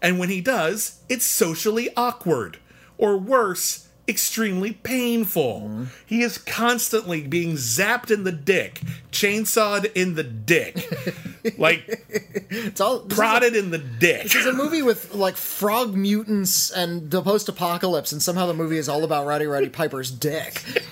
and 0.00 0.18
when 0.18 0.30
he 0.30 0.40
does, 0.40 1.00
it's 1.08 1.26
socially 1.26 1.90
awkward, 1.96 2.56
or 2.96 3.16
worse, 3.18 3.86
extremely 4.08 4.72
painful. 4.72 5.86
He 6.06 6.22
is 6.22 6.38
constantly 6.38 7.22
being 7.26 7.52
zapped 7.52 8.10
in 8.10 8.24
the 8.24 8.32
dick, 8.32 8.80
chainsawed 9.12 9.92
in 9.94 10.14
the 10.14 10.24
dick, 10.24 10.88
like 11.58 12.04
It's 12.50 12.80
all 12.80 13.00
is 13.06 13.12
a- 13.12 13.14
prodded 13.14 13.54
in 13.54 13.70
the 13.70 13.78
dick. 13.78 14.22
This 14.24 14.34
is 14.34 14.46
a 14.46 14.52
movie 14.52 14.82
with 14.82 15.14
like 15.14 15.36
frog 15.36 15.94
mutants 15.94 16.70
and 16.70 17.10
the 17.10 17.22
post-apocalypse, 17.22 18.10
and 18.10 18.22
somehow 18.22 18.46
the 18.46 18.54
movie 18.54 18.78
is 18.78 18.88
all 18.88 19.04
about 19.04 19.26
Roddy 19.26 19.46
Roddy 19.46 19.68
Piper's 19.68 20.10
dick. 20.10 20.62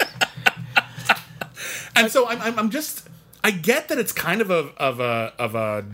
And 1.97 2.13
so 2.13 2.29
I'm, 2.29 2.41
I'm, 2.41 2.57
I'm 2.59 2.71
just, 2.71 3.09
I 3.49 3.51
get 3.51 3.89
that 3.89 3.97
it's 3.99 4.13
kind 4.13 4.43
of 4.43 4.51
a 4.51 4.73
of 4.77 5.01
a 5.01 5.33
of 5.39 5.55
a 5.55 5.85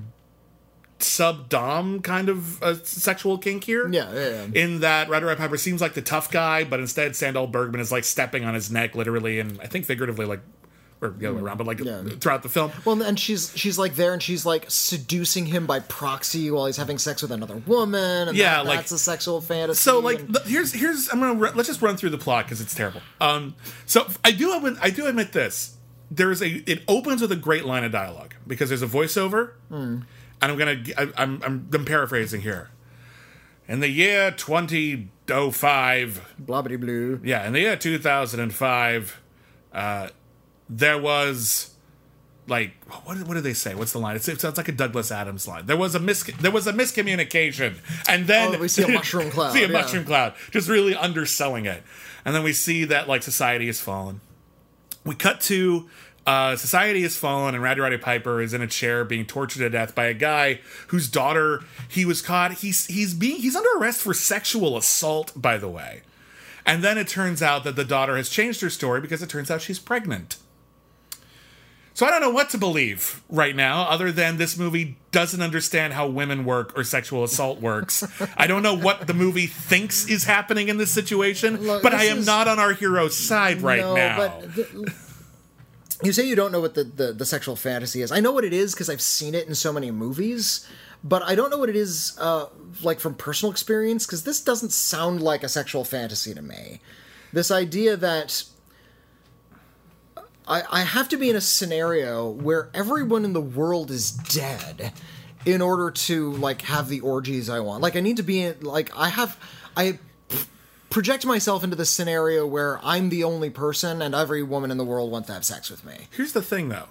sub 0.99 1.49
dom 1.49 2.01
kind 2.01 2.29
of 2.29 2.63
uh 2.63 2.75
sexual 2.83 3.39
kink 3.39 3.63
here. 3.65 3.89
Yeah, 3.89 4.13
yeah, 4.13 4.47
yeah. 4.53 4.63
In 4.63 4.81
that 4.81 5.09
Ryder 5.09 5.27
Red 5.27 5.39
Piper 5.39 5.57
seems 5.57 5.81
like 5.81 5.95
the 5.95 6.03
tough 6.03 6.31
guy, 6.33 6.65
but 6.65 6.81
instead 6.81 7.13
Sandahl 7.13 7.51
Bergman 7.51 7.81
is 7.81 7.93
like 7.93 8.03
stepping 8.05 8.45
on 8.45 8.55
his 8.55 8.71
neck, 8.73 8.95
literally 8.95 9.39
and 9.39 9.61
I 9.61 9.67
think 9.67 9.85
figuratively, 9.85 10.27
like 10.27 10.41
or 11.01 11.11
the 11.11 11.27
other 11.27 11.37
way 11.37 11.43
around, 11.43 11.59
but 11.59 11.67
like 11.67 11.81
Yeah. 11.81 12.03
throughout 12.21 12.43
the 12.43 12.49
film. 12.49 12.73
Well, 12.85 13.03
and 13.03 13.21
she's 13.21 13.53
she's 13.55 13.79
like 13.79 13.95
there, 13.97 14.13
and 14.15 14.23
she's 14.23 14.47
like 14.47 14.65
seducing 14.69 15.47
him 15.47 15.67
by 15.67 15.81
proxy 15.81 16.51
while 16.51 16.67
he's 16.67 16.77
having 16.79 16.99
sex 16.99 17.23
with 17.23 17.31
another 17.33 17.57
woman. 17.67 18.29
And 18.29 18.37
Yeah, 18.37 18.57
that- 18.57 18.67
like- 18.67 18.79
that's 18.81 18.93
a 18.93 18.99
sexual 18.99 19.41
fantasy. 19.41 19.79
So 19.79 19.99
like 20.01 20.21
and- 20.21 20.35
the, 20.35 20.41
here's 20.47 20.73
here's 20.73 21.09
I'm 21.13 21.21
gonna 21.21 21.53
let's 21.55 21.69
just 21.69 21.83
run 21.83 21.97
through 21.97 22.11
the 22.11 22.19
plot 22.19 22.47
because 22.47 22.61
it's 22.61 22.75
terrible. 22.75 23.03
Um, 23.21 23.55
so 23.87 24.07
I 24.25 24.31
do 24.33 24.77
I 24.81 24.91
do 24.91 25.07
admit 25.07 25.33
this. 25.33 25.74
There's 26.17 26.43
a 26.43 26.49
it 26.71 26.83
opens 26.87 27.23
with 27.23 27.33
a 27.33 27.37
great 27.37 27.65
line 27.65 27.83
of 27.85 27.93
dialogue 27.93 28.35
because 28.47 28.69
there's 28.69 28.83
a 28.83 28.87
voiceover, 28.87 29.53
and 29.71 30.05
I'm 30.41 30.57
gonna 30.59 30.83
I, 30.97 31.09
I'm, 31.17 31.43
I'm 31.43 31.69
I'm 31.73 31.85
paraphrasing 31.85 32.43
here. 32.43 32.71
In 33.67 33.81
the 33.81 33.89
year 33.89 34.31
2005, 34.31 36.35
blah 36.39 36.63
blah 36.63 36.77
blue. 36.77 37.21
yeah, 37.25 37.47
in 37.47 37.53
the 37.53 37.61
year 37.61 37.77
2005, 37.77 39.21
uh, 39.73 40.09
there 40.69 40.99
was 40.99 41.71
like 42.47 42.73
what 43.05 43.19
what 43.27 43.35
do 43.35 43.41
they 43.41 43.55
say? 43.55 43.75
What's 43.75 43.93
the 43.93 43.99
line? 43.99 44.17
It's, 44.17 44.29
it 44.29 44.41
sounds 44.41 44.57
like 44.57 44.69
a 44.69 44.73
Douglas 44.73 45.11
Adams 45.11 45.49
line. 45.49 45.67
There 45.67 45.77
was 45.77 45.95
a 45.95 46.01
mis 46.01 46.25
there 46.41 46.51
was 46.51 46.67
a 46.67 46.73
miscommunication, 46.73 47.77
and 48.09 48.27
then 48.27 48.55
Oh, 48.55 48.59
we 48.59 48.69
see 48.69 48.83
a 48.83 48.89
mushroom 49.01 49.31
cloud, 49.31 49.53
see 49.53 49.65
a 49.65 49.67
yeah. 49.67 49.73
mushroom 49.73 50.05
cloud, 50.05 50.35
just 50.51 50.69
really 50.69 50.95
underselling 50.95 51.67
it, 51.67 51.83
and 52.25 52.35
then 52.35 52.43
we 52.43 52.53
see 52.53 52.85
that 52.85 53.09
like 53.09 53.23
society 53.23 53.67
has 53.67 53.81
fallen. 53.81 54.21
We 55.05 55.15
cut 55.15 55.41
to. 55.43 55.89
Uh, 56.27 56.57
society 56.57 57.03
has 57.03 57.17
fallen, 57.17 57.55
and 57.55 57.63
Rowdy 57.63 57.81
Roddy 57.81 57.99
Piper 57.99 58.41
is 58.41 58.55
in 58.55 58.63
a 58.63 58.67
chair 58.67 59.05
being 59.05 59.27
tortured 59.27 59.59
to 59.59 59.69
death 59.69 59.95
by 59.95 60.07
a 60.07 60.15
guy 60.15 60.61
whose 60.89 61.09
daughter 61.09 61.63
he 61.89 62.05
was 62.07 62.23
caught. 62.23 62.53
He's 62.55 62.87
he's 62.87 63.13
being 63.13 63.37
he's 63.43 63.55
under 63.55 63.69
arrest 63.79 64.01
for 64.01 64.15
sexual 64.15 64.77
assault, 64.79 65.33
by 65.37 65.59
the 65.59 65.69
way. 65.69 66.01
And 66.65 66.83
then 66.83 66.97
it 66.97 67.09
turns 67.09 67.43
out 67.43 67.63
that 67.65 67.77
the 67.77 67.85
daughter 67.85 68.17
has 68.17 68.31
changed 68.31 68.63
her 68.63 68.71
story 68.71 69.03
because 69.03 69.23
it 69.23 69.29
turns 69.29 69.51
out 69.51 69.61
she's 69.61 69.79
pregnant. 69.79 70.37
So 71.93 72.07
I 72.07 72.11
don't 72.11 72.23
know 72.23 72.31
what 72.31 72.51
to 72.51 72.59
believe 72.59 73.23
right 73.29 73.55
now, 73.55 73.83
other 73.83 74.11
than 74.11 74.37
this 74.37 74.57
movie 74.59 74.97
doesn't 75.13 75.41
understand 75.41 75.93
how 75.93 76.09
women 76.09 76.45
work 76.45 76.77
or 76.77 76.83
sexual 76.83 77.23
assault 77.23 77.61
works. 77.61 78.03
I 78.37 78.49
don't 78.49 78.65
know 78.65 78.75
what 78.77 79.07
the 79.07 79.15
movie 79.15 79.47
thinks 79.47 80.09
is 80.09 80.25
happening 80.25 80.69
in 80.69 80.77
this 80.77 80.91
situation, 80.91 81.59
Look, 81.65 81.85
but 81.85 81.93
this 81.93 82.01
I 82.01 82.05
am 82.07 82.19
is- 82.19 82.27
not 82.27 82.49
on 82.49 82.59
our 82.59 82.73
hero's 82.73 83.17
side 83.17 83.61
right 83.63 83.79
no, 83.81 83.95
now. 83.95 84.17
but 84.17 84.55
th- 84.57 84.69
you 86.03 86.13
say 86.13 86.27
you 86.27 86.35
don't 86.35 86.53
know 86.53 86.61
what 86.61 86.75
the, 86.75 86.85
the, 86.85 87.13
the 87.13 87.27
sexual 87.27 87.57
fantasy 87.57 88.03
is. 88.03 88.11
I 88.11 88.21
know 88.21 88.33
what 88.33 88.45
it 88.45 88.53
is 88.53 88.75
because 88.75 88.91
I've 88.91 89.01
seen 89.01 89.35
it 89.35 89.47
in 89.47 89.55
so 89.55 89.73
many 89.73 89.91
movies, 89.91 90.69
but 91.03 91.23
I 91.23 91.35
don't 91.35 91.51
know 91.51 91.59
what 91.59 91.69
it 91.69 91.77
is 91.77 92.17
uh, 92.21 92.47
like 92.83 93.01
from 93.01 93.15
personal 93.15 93.53
experience 93.53 94.07
because 94.07 94.25
this 94.25 94.41
doesn't 94.41 94.73
sound 94.73 95.23
like 95.23 95.43
a 95.43 95.49
sexual 95.49 95.85
fantasy 95.85 96.35
to 96.35 96.43
me. 96.43 96.81
This 97.33 97.51
idea 97.51 97.97
that 97.97 98.45
I, 100.47 100.63
I 100.71 100.81
have 100.83 101.09
to 101.11 101.17
be 101.17 101.31
in 101.31 101.37
a 101.37 101.41
scenario 101.41 102.29
where 102.29 102.71
everyone 102.75 103.25
in 103.25 103.33
the 103.33 103.41
world 103.41 103.91
is 103.91 104.11
dead 104.11 104.93
in 105.45 105.61
order 105.61 105.91
to 105.91 106.33
like 106.33 106.63
have 106.63 106.89
the 106.89 107.01
orgies 107.01 107.49
I 107.49 107.61
want. 107.61 107.83
Like 107.83 107.97
I 107.97 108.01
need 108.01 108.17
to 108.17 108.23
be 108.23 108.43
in 108.43 108.61
like 108.61 108.91
I 108.97 109.09
have 109.09 109.39
I 109.77 109.99
project 110.95 111.27
myself 111.27 111.65
into 111.65 111.75
the 111.75 111.85
scenario 111.85 112.47
where 112.47 112.79
I'm 112.85 113.09
the 113.09 113.25
only 113.25 113.51
person 113.51 114.01
and 114.01 114.15
every 114.15 114.45
woman 114.45 114.71
in 114.71 114.77
the 114.79 114.85
world 114.85 115.11
wants 115.11 115.27
to 115.27 115.33
have 115.35 115.45
sex 115.45 115.69
with 115.69 115.85
me. 115.85 116.07
Here's 116.13 116.33
the 116.33 116.41
thing, 116.41 116.69
though. 116.69 116.87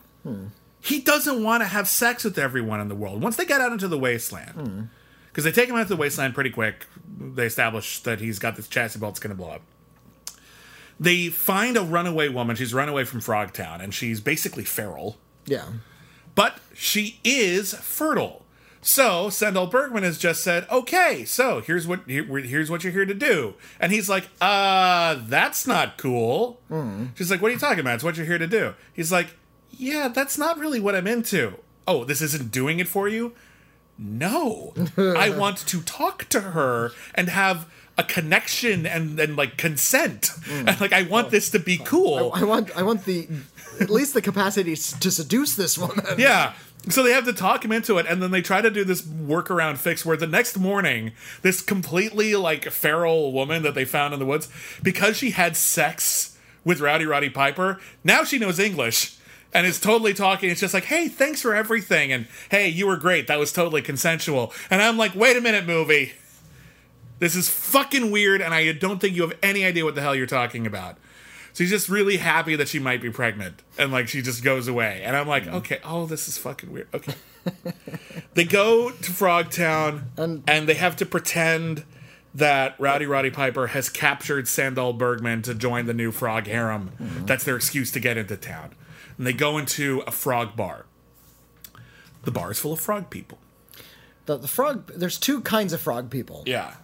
He 0.82 1.00
doesn't 1.00 1.42
want 1.42 1.64
to 1.64 1.68
have 1.68 1.88
sex 1.88 2.26
with 2.26 2.38
everyone 2.38 2.82
in 2.82 2.90
the 2.90 2.96
world. 2.96 3.22
Once 3.22 3.38
they 3.38 3.46
get 3.46 3.62
out 3.62 3.72
into 3.72 3.88
the 3.88 3.98
wasteland, 3.98 4.90
because 5.32 5.46
they 5.46 5.54
take 5.54 5.70
him 5.70 5.78
out 5.78 5.84
to 5.84 5.96
the 5.96 5.96
wasteland 5.96 6.34
pretty 6.34 6.50
quick, 6.50 6.86
they 7.18 7.46
establish 7.46 8.02
that 8.02 8.20
he's 8.20 8.40
got 8.40 8.58
this 8.58 8.68
chassis 8.68 9.00
belt 9.00 9.14
that's 9.14 9.22
going 9.22 9.36
to 9.36 9.42
blow 9.42 9.52
up. 9.52 9.62
They 11.00 11.30
find 11.30 11.78
a 11.78 11.82
runaway 11.82 12.28
woman. 12.28 12.58
She's 12.58 12.74
run 12.74 12.90
away 12.90 13.06
from 13.06 13.22
Frogtown, 13.22 13.82
and 13.82 13.94
she's 13.94 14.20
basically 14.20 14.66
feral, 14.66 15.18
Yeah. 15.46 15.64
but 16.36 16.60
she 16.76 17.22
is 17.24 17.74
fertile. 17.74 18.43
So 18.84 19.28
Sandahl 19.28 19.72
Bergman 19.72 20.04
has 20.04 20.18
just 20.18 20.44
said, 20.44 20.68
"Okay, 20.70 21.24
so 21.26 21.62
here's 21.62 21.88
what 21.88 22.02
here, 22.08 22.24
here's 22.40 22.70
what 22.70 22.84
you're 22.84 22.94
here 22.94 23.06
to 23.06 23.14
do," 23.14 23.56
and 23.80 23.92
he's 23.92 24.10
like, 24.10 24.28
"Uh, 24.42 25.18
that's 25.28 25.66
not 25.66 25.98
cool." 25.98 26.60
She's 27.16 27.32
like, 27.32 27.42
"What 27.42 27.50
are 27.50 27.54
you 27.54 27.60
talking 27.60 27.80
about? 27.80 27.96
It's 27.96 28.04
what 28.04 28.18
you're 28.18 28.26
here 28.26 28.38
to 28.38 28.48
do." 28.48 28.74
He's 28.94 29.12
like, 29.12 29.36
"Yeah, 29.72 30.10
that's 30.10 30.38
not 30.38 30.60
really 30.60 30.80
what 30.80 30.96
I'm 30.96 31.08
into." 31.08 31.54
Oh, 31.88 32.04
this 32.04 32.22
isn't 32.22 32.52
doing 32.52 32.80
it 32.80 32.88
for 32.88 33.08
you? 33.08 33.34
No, 33.98 34.74
I 34.98 35.30
want 35.38 35.58
to 35.68 35.82
talk 35.82 36.26
to 36.30 36.42
her 36.42 36.92
and 37.16 37.30
have 37.30 37.68
a 37.98 38.04
connection 38.04 38.86
and 38.86 39.20
and 39.20 39.38
like 39.38 39.58
consent, 39.58 40.32
and 40.50 40.80
like 40.82 40.94
I 40.94 41.04
want 41.04 41.32
this 41.32 41.50
to 41.52 41.60
be 41.60 41.78
cool. 41.78 42.32
I 42.34 42.44
want 42.44 42.76
I 42.76 42.84
want 42.84 43.06
the 43.06 43.28
at 43.80 43.90
least 43.90 44.14
the 44.14 44.22
capacity 44.22 44.76
to 44.76 45.12
seduce 45.12 45.56
this 45.56 45.78
woman. 45.78 46.06
Yeah. 46.18 46.54
So 46.90 47.02
they 47.02 47.14
have 47.14 47.26
to 47.26 47.34
talk 47.34 47.64
him 47.64 47.72
into 47.72 47.98
it, 47.98 48.06
and 48.08 48.22
then 48.22 48.32
they 48.32 48.42
try 48.42 48.62
to 48.62 48.70
do 48.70 48.84
this 48.84 49.02
workaround 49.02 49.78
fix 49.78 50.06
where 50.06 50.18
the 50.18 50.28
next 50.28 50.60
morning, 50.60 51.14
this 51.42 51.62
completely 51.62 52.36
like 52.36 52.66
feral 52.72 53.32
woman 53.32 53.64
that 53.64 53.74
they 53.74 53.86
found 53.86 54.14
in 54.14 54.20
the 54.20 54.26
woods, 54.26 54.50
because 54.82 55.16
she 55.16 55.32
had 55.32 55.56
sex 55.56 56.38
with 56.66 56.82
Rowdy 56.82 57.06
Roddy 57.06 57.30
Piper, 57.30 57.80
now 58.04 58.26
she 58.26 58.38
knows 58.38 58.60
English 58.60 59.18
and 59.54 59.66
is 59.66 59.80
totally 59.80 60.14
talking. 60.14 60.50
It's 60.50 60.60
just 60.60 60.74
like, 60.74 60.86
hey, 60.86 61.08
thanks 61.08 61.42
for 61.42 61.56
everything, 61.56 62.12
and 62.12 62.28
hey, 62.50 62.68
you 62.68 62.88
were 62.88 62.98
great. 62.98 63.28
That 63.28 63.40
was 63.40 63.54
totally 63.54 63.82
consensual. 63.82 64.52
And 64.70 64.82
I'm 64.82 64.98
like, 64.98 65.16
wait 65.16 65.38
a 65.38 65.42
minute, 65.42 65.66
movie. 65.66 66.14
This 67.20 67.36
is 67.36 67.48
fucking 67.48 68.12
weird, 68.12 68.42
and 68.42 68.54
I 68.54 68.74
don't 68.74 69.00
think 69.00 69.16
you 69.16 69.22
have 69.22 69.38
any 69.42 69.64
idea 69.64 69.86
what 69.86 69.96
the 69.96 70.02
hell 70.02 70.16
you're 70.16 70.26
talking 70.26 70.68
about. 70.68 70.98
So 71.54 71.64
he's 71.64 71.70
just 71.70 71.88
really 71.88 72.18
happy 72.18 72.56
that 72.56 72.68
she 72.68 72.80
might 72.80 73.02
be 73.02 73.12
pregnant, 73.12 73.62
and 73.78 73.92
like 73.92 74.08
she 74.08 74.22
just 74.24 74.44
goes 74.44 74.68
away. 74.68 75.02
And 75.04 75.16
I'm 75.16 75.28
like, 75.28 75.46
okay, 75.48 75.80
oh, 75.86 76.06
this 76.08 76.28
is 76.28 76.38
fucking 76.38 76.72
weird. 76.72 76.88
Okay. 76.94 77.14
they 78.34 78.44
go 78.44 78.90
to 78.90 79.12
Frogtown, 79.12 80.04
And- 80.18 80.44
and 80.48 80.68
they 80.68 80.74
have 80.74 80.96
to 80.98 81.06
pretend 81.06 81.84
that 82.34 82.76
Rowdy 82.80 83.06
Roddy 83.06 83.30
Piper 83.30 83.68
has 83.68 83.90
captured 83.90 84.46
Sandahl 84.46 84.98
Bergman 84.98 85.44
to 85.44 85.54
join 85.54 85.86
the 85.86 85.94
new 85.94 86.12
frog 86.12 86.48
harem. 86.48 86.90
Mm-hmm. 87.00 87.26
That's 87.28 87.44
their 87.44 87.56
excuse 87.56 87.92
to 87.92 88.00
get 88.00 88.18
into 88.18 88.36
town. 88.36 88.74
And 89.20 89.28
they 89.28 89.34
go 89.34 89.60
into 89.60 90.02
a 90.08 90.12
frog 90.12 90.56
bar. 90.56 90.88
The 92.24 92.32
bar 92.32 92.50
is 92.52 92.58
full 92.58 92.74
of 92.74 92.80
frog 92.80 93.12
people. 93.12 93.38
The, 94.26 94.38
the 94.38 94.48
frog 94.48 94.92
there's 94.96 95.20
two 95.20 95.42
kinds 95.42 95.74
of 95.74 95.82
frog 95.82 96.10
people. 96.10 96.44
Yeah. 96.48 96.76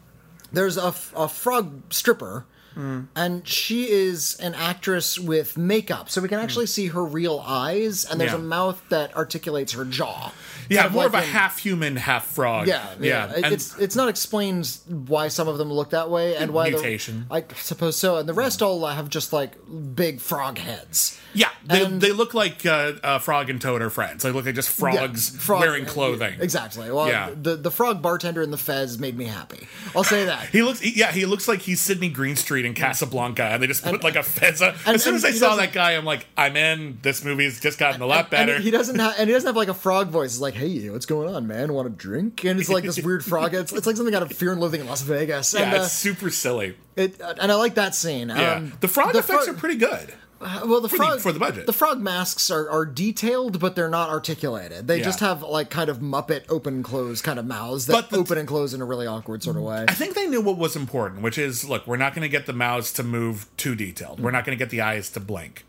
There's 0.52 0.78
a, 0.78 0.94
a 1.16 1.28
frog 1.28 1.82
stripper 1.92 2.46
Mm. 2.80 3.08
and 3.14 3.46
she 3.46 3.90
is 3.90 4.40
an 4.40 4.56
actress 4.56 5.20
with 5.20 5.58
makeup, 5.58 6.10
so 6.10 6.22
we 6.22 6.30
can 6.30 6.40
actually 6.40 6.66
mm. 6.66 6.70
see 6.70 6.88
her 6.88 7.04
real 7.04 7.44
eyes 7.46 8.06
and 8.06 8.22
there's 8.22 8.32
Yeah. 8.32 8.38
a 8.38 8.42
mouth 8.42 8.82
that 8.88 9.14
articulates 9.18 9.74
her 9.74 9.84
jaw. 9.84 10.32
Yeah, 10.70 10.88
more 10.88 11.08
of 11.08 11.14
a 11.14 11.18
like 11.18 11.26
in- 11.26 11.32
half 11.32 11.58
human, 11.58 11.98
half 11.98 12.26
frog. 12.26 12.68
Yeah, 12.68 12.88
yeah. 13.02 13.34
And- 13.36 13.46
it's 13.48 13.78
it's 13.78 13.96
not 13.98 14.08
explained 14.08 14.78
why 14.88 15.28
some 15.28 15.48
of 15.50 15.58
them 15.58 15.74
look 15.74 15.90
that 15.90 16.10
way 16.10 16.38
and 16.38 16.52
why 16.52 16.70
Mutation. 16.70 17.26
The, 17.28 17.36
I 17.36 17.44
suppose 17.56 17.98
so, 17.98 18.16
and 18.18 18.30
the 18.30 18.34
mm. 18.34 18.38
rest 18.38 18.62
all 18.62 18.86
have 18.86 19.10
just 19.10 19.34
like 19.34 19.56
big 19.94 20.22
frog 20.22 20.58
heads. 20.58 21.20
Yeah, 21.34 21.50
they, 21.66 21.84
And- 21.86 22.02
they 22.02 22.12
look 22.12 22.34
like 22.34 22.66
uh, 22.66 22.94
uh, 23.04 23.20
Frog 23.20 23.50
and 23.50 23.62
Toad 23.62 23.82
are 23.82 23.90
friends. 23.90 24.24
They 24.24 24.32
look 24.32 24.46
like 24.46 24.56
just 24.56 24.70
frogs 24.70 25.32
Yeah, 25.34 25.40
frog- 25.40 25.62
wearing 25.62 25.86
clothing. 25.86 26.40
Exactly. 26.40 26.90
Well, 26.92 27.08
Yeah. 27.08 27.30
the 27.40 27.56
the 27.56 27.70
frog 27.72 28.02
bartender 28.02 28.42
in 28.42 28.52
the 28.52 28.58
Fez 28.58 28.98
made 28.98 29.18
me 29.18 29.26
happy. 29.26 29.68
I'll 29.96 30.04
say 30.04 30.26
that. 30.26 30.50
He 30.52 30.64
looks, 30.64 30.80
he- 30.80 30.98
yeah, 30.98 31.12
he 31.12 31.26
looks 31.26 31.48
like 31.48 31.60
he's 31.62 31.80
Sidney 31.82 32.10
Greenstreet 32.10 32.66
in 32.66 32.74
Casablanca, 32.74 33.44
and 33.44 33.62
they 33.62 33.68
just 33.68 33.84
put 33.84 34.04
like 34.04 34.16
a 34.16 34.24
fez. 34.24 34.62
on- 34.62 34.74
and- 34.86 34.96
as 34.96 35.04
soon 35.04 35.16
as 35.16 35.24
I 35.24 35.32
saw 35.32 35.56
that 35.58 35.72
guy, 35.74 35.92
I'm 35.92 36.06
like, 36.06 36.26
I'm 36.38 36.56
in. 36.58 36.98
This 37.02 37.24
movie's 37.24 37.60
just 37.60 37.78
gotten 37.78 38.02
a 38.02 38.06
lot 38.08 38.30
better. 38.32 38.56
And 38.56 38.64
he 38.64 38.72
doesn't 38.72 38.98
have, 38.98 39.14
and 39.20 39.30
he 39.30 39.34
doesn't 39.34 39.48
have 39.48 39.56
like 39.56 39.68
a 39.70 39.74
frog 39.74 40.10
voice. 40.10 40.32
It's 40.32 40.42
like, 40.42 40.56
"Hey, 40.56 40.90
what's 40.90 41.06
going 41.06 41.34
on, 41.34 41.46
man? 41.48 41.72
Want 41.74 41.88
a 41.88 41.92
drink?" 41.92 42.44
And 42.44 42.60
it's 42.60 42.70
like 42.70 42.84
this 42.84 43.00
weird 43.02 43.24
frog. 43.24 43.54
It's, 43.54 43.72
it's 43.72 43.86
like 43.86 43.96
something 43.98 44.16
out 44.16 44.24
of 44.24 44.32
Fear 44.32 44.54
and 44.54 44.62
Loathing 44.62 44.82
in 44.82 44.88
Las 44.88 45.02
Vegas. 45.04 45.54
yeah, 45.54 45.62
and, 45.62 45.74
uh, 45.78 45.84
it's 45.84 45.92
super 45.94 46.30
silly. 46.32 46.76
it, 46.96 47.20
and 47.40 47.52
I 47.52 47.56
like 47.56 47.76
that 47.76 47.94
scene. 47.96 48.30
Yeah, 48.30 48.56
Um, 48.56 48.74
the 48.82 48.88
frog 48.88 49.12
effects 49.16 49.46
frog- 49.46 49.50
are 49.50 49.54
pretty 49.54 49.76
good. 49.78 50.14
Uh, 50.42 50.62
well. 50.66 50.82
The 50.82 50.88
the- 50.88 50.96
frog 50.96 51.20
for 51.20 51.32
the 51.32 51.40
budget. 51.40 51.66
The 51.66 51.74
frog 51.74 52.00
masks 52.00 52.50
are, 52.50 52.70
are 52.70 52.86
detailed, 52.86 53.60
but 53.60 53.76
they're 53.76 53.90
not 53.90 54.10
articulated. 54.10 54.88
They 54.88 54.98
Yeah. 55.00 55.04
just 55.04 55.20
have 55.20 55.42
like 55.42 55.70
kind 55.70 55.90
of 55.90 56.00
Muppet 56.00 56.44
open 56.50 56.82
close 56.84 57.22
kind 57.22 57.38
of 57.40 57.46
mouths 57.46 57.86
that 57.88 58.10
the- 58.10 58.18
open 58.18 58.38
and 58.38 58.48
close 58.48 58.74
in 58.74 58.82
a 58.82 58.86
really 58.86 59.08
awkward 59.08 59.44
sort 59.44 59.58
of 59.58 59.64
way. 59.64 59.86
I 59.88 59.94
think 59.94 60.16
they 60.16 60.28
knew 60.28 60.42
what 60.42 60.58
was 60.58 60.76
important, 60.76 61.22
which 61.22 61.38
is 61.38 61.68
look, 61.68 61.86
we're 61.88 61.98
not 61.98 62.14
going 62.14 62.24
to 62.24 62.30
get 62.30 62.46
the 62.46 62.54
mouths 62.54 62.92
to 62.94 63.04
move 63.04 63.48
too 63.58 63.76
detailed. 63.76 64.20
We're 64.20 64.32
not 64.32 64.46
going 64.46 64.58
to 64.58 64.62
get 64.64 64.70
the 64.70 64.82
eyes 64.82 65.10
to 65.12 65.20
blink. 65.20 65.66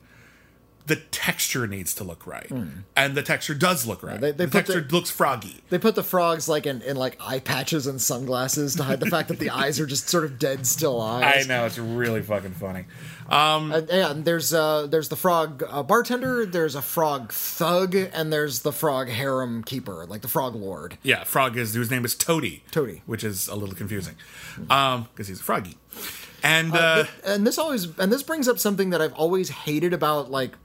The 0.86 0.96
texture 0.96 1.66
needs 1.68 1.94
to 1.94 2.04
look 2.04 2.26
right, 2.26 2.50
and 2.96 3.14
the 3.14 3.22
texture 3.22 3.54
does 3.54 3.86
look 3.86 4.02
right. 4.02 4.20
they- 4.20 4.32
they 4.32 4.46
the 4.46 4.50
texture 4.50 4.80
the- 4.80 4.92
looks 4.94 5.10
froggy. 5.10 5.62
They 5.68 5.78
put 5.78 5.94
the 5.94 6.02
frogs 6.02 6.48
like 6.48 6.66
in, 6.66 6.82
in 6.82 6.96
like 6.96 7.16
eye 7.20 7.38
patches 7.38 7.86
and 7.86 8.00
sunglasses 8.00 8.74
to 8.76 8.82
hide 8.82 8.98
the 8.98 9.06
fact 9.10 9.28
that 9.28 9.38
the 9.38 9.50
eyes 9.50 9.78
are 9.78 9.86
just 9.86 10.08
sort 10.08 10.24
of 10.24 10.38
dead 10.38 10.66
still 10.66 11.00
eyes. 11.00 11.44
I 11.44 11.48
know 11.48 11.64
it's 11.66 11.78
really 11.78 12.22
fucking 12.22 12.52
funny. 12.54 12.86
Uh, 13.28 13.82
yeah, 13.88 14.10
and 14.10 14.24
there's 14.24 14.52
uh, 14.52 14.88
there's 14.88 15.08
the 15.08 15.16
frog 15.16 15.62
uh, 15.68 15.84
bartender, 15.84 16.44
there's 16.44 16.74
a 16.74 16.82
frog 16.82 17.32
thug, 17.32 17.94
and 17.94 18.32
there's 18.32 18.60
the 18.62 18.72
frog 18.72 19.08
harem 19.08 19.62
keeper, 19.62 20.04
like 20.08 20.22
the 20.22 20.28
frog 20.28 20.56
lord. 20.56 20.98
Yeah, 21.04 21.22
frog 21.22 21.56
is 21.56 21.72
whose 21.74 21.90
name 21.92 22.04
is 22.04 22.16
Toady. 22.16 22.64
Toady. 22.72 23.02
which 23.06 23.22
is 23.22 23.46
a 23.46 23.54
little 23.54 23.76
confusing, 23.76 24.16
um, 24.68 25.06
because 25.12 25.28
he's 25.28 25.38
a 25.38 25.44
froggy. 25.44 25.76
And 26.42 26.74
uh, 26.74 27.04
and 27.24 27.46
this 27.46 27.58
always 27.58 27.96
and 27.98 28.10
this 28.10 28.22
brings 28.24 28.48
up 28.48 28.58
something 28.58 28.90
that 28.90 29.00
I've 29.00 29.12
always 29.12 29.50
hated 29.50 29.92
about 29.92 30.30
like 30.30 30.56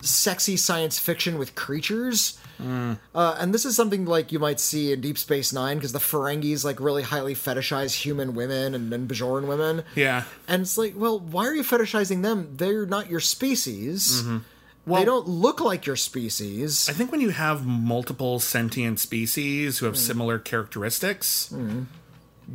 sexy 0.00 0.56
science 0.56 0.98
fiction 0.98 1.38
with 1.38 1.54
creatures. 1.54 2.38
Uh, 2.58 3.36
and 3.38 3.52
this 3.52 3.66
is 3.66 3.76
something 3.76 4.06
like 4.06 4.32
you 4.32 4.38
might 4.38 4.58
see 4.60 4.90
in 4.92 5.00
Deep 5.02 5.18
Space 5.18 5.52
Nine 5.52 5.76
because 5.76 5.92
the 5.92 5.98
Ferengis 5.98 6.64
like 6.64 6.80
really 6.80 7.02
highly 7.02 7.34
fetishize 7.34 7.92
human 7.94 8.34
women 8.34 8.74
and, 8.74 8.92
and 8.92 9.08
Bajoran 9.08 9.46
women. 9.46 9.84
Yeah. 9.94 10.24
And 10.48 10.62
it's 10.62 10.78
like, 10.78 10.94
well, 10.96 11.18
why 11.18 11.46
are 11.46 11.54
you 11.54 11.62
fetishizing 11.62 12.22
them? 12.22 12.54
They're 12.56 12.86
not 12.86 13.10
your 13.10 13.20
species. 13.20 14.22
Mm-hmm. 14.22 14.38
Well- 14.86 15.00
they 15.00 15.04
don't 15.04 15.28
look 15.28 15.60
like 15.60 15.84
your 15.84 15.96
species. 15.96 16.88
I 16.88 16.92
think 16.92 17.10
when 17.12 17.20
you 17.20 17.30
have 17.30 17.66
multiple 17.66 18.38
sentient 18.40 19.00
species 19.00 19.78
who 19.78 19.86
have 19.86 19.98
similar 19.98 20.38
characteristics, 20.38 21.52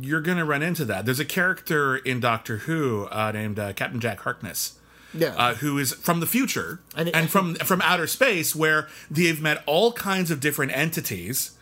you're 0.00 0.22
going 0.22 0.38
to 0.38 0.44
run 0.44 0.62
into 0.62 0.84
that. 0.86 1.04
There's 1.04 1.20
a 1.20 1.24
character 1.26 1.96
in 1.96 2.18
Doctor 2.20 2.58
Who 2.58 3.06
uh, 3.06 3.30
named 3.32 3.58
uh, 3.58 3.72
Captain 3.74 4.00
Jack 4.00 4.20
Harkness. 4.20 4.78
Yeah. 5.14 5.34
Uh, 5.36 5.54
who 5.56 5.78
is 5.78 5.92
from 5.92 6.20
the 6.20 6.26
future 6.26 6.80
And 6.96 7.08
and, 7.14 7.30
from 7.30 7.54
from 7.56 7.82
outer 7.82 8.06
space, 8.06 8.56
where 8.56 8.88
they've 9.10 9.40
met 9.40 9.62
all 9.66 9.92
kinds 9.92 10.30
of 10.30 10.40
different 10.40 10.72
entities 10.72 11.52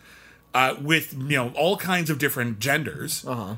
uh, 0.53 0.75
with 0.81 1.13
you 1.13 1.37
know 1.37 1.51
all 1.55 1.77
kinds 1.77 2.09
of 2.09 2.17
different 2.17 2.59
genders, 2.59 3.25
uh-huh. 3.25 3.55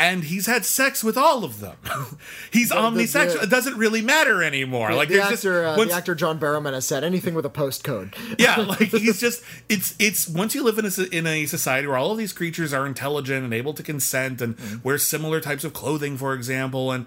And 0.00 0.24
he's 0.24 0.46
had 0.46 0.64
sex 0.64 1.04
with 1.04 1.16
all 1.16 1.44
of 1.44 1.60
them. 1.60 1.76
he's 2.52 2.70
omnisexual. 2.72 3.34
the- 3.34 3.42
it 3.42 3.50
doesn't 3.50 3.76
really 3.76 4.00
matter 4.02 4.42
anymore. 4.42 4.92
like 4.94 5.08
the 5.08 5.16
there's 5.16 5.28
just 5.30 5.44
actor, 5.44 5.64
uh, 5.66 5.76
once- 5.76 5.90
the 5.90 5.96
actor 5.96 6.14
John 6.14 6.38
Barrowman 6.40 6.72
has 6.72 6.86
said 6.86 7.04
anything 7.04 7.34
with 7.34 7.44
a 7.46 7.50
postcode. 7.50 8.14
yeah, 8.38 8.56
like 8.60 8.88
he's 8.88 9.20
just 9.20 9.42
it's 9.68 9.94
it's 9.98 10.28
once 10.28 10.54
you 10.54 10.62
live 10.62 10.78
in 10.78 10.86
a 10.86 11.16
in 11.16 11.26
a 11.26 11.46
society 11.46 11.86
where 11.86 11.96
all 11.98 12.12
of 12.12 12.18
these 12.18 12.32
creatures 12.32 12.72
are 12.72 12.86
intelligent 12.86 13.44
and 13.44 13.52
able 13.54 13.74
to 13.74 13.82
consent 13.82 14.40
and 14.40 14.56
Mm-hmm. 14.56 14.76
wear 14.82 14.98
similar 14.98 15.40
types 15.40 15.64
of 15.64 15.72
clothing, 15.72 16.16
for 16.16 16.34
example, 16.34 16.90
and 16.92 17.06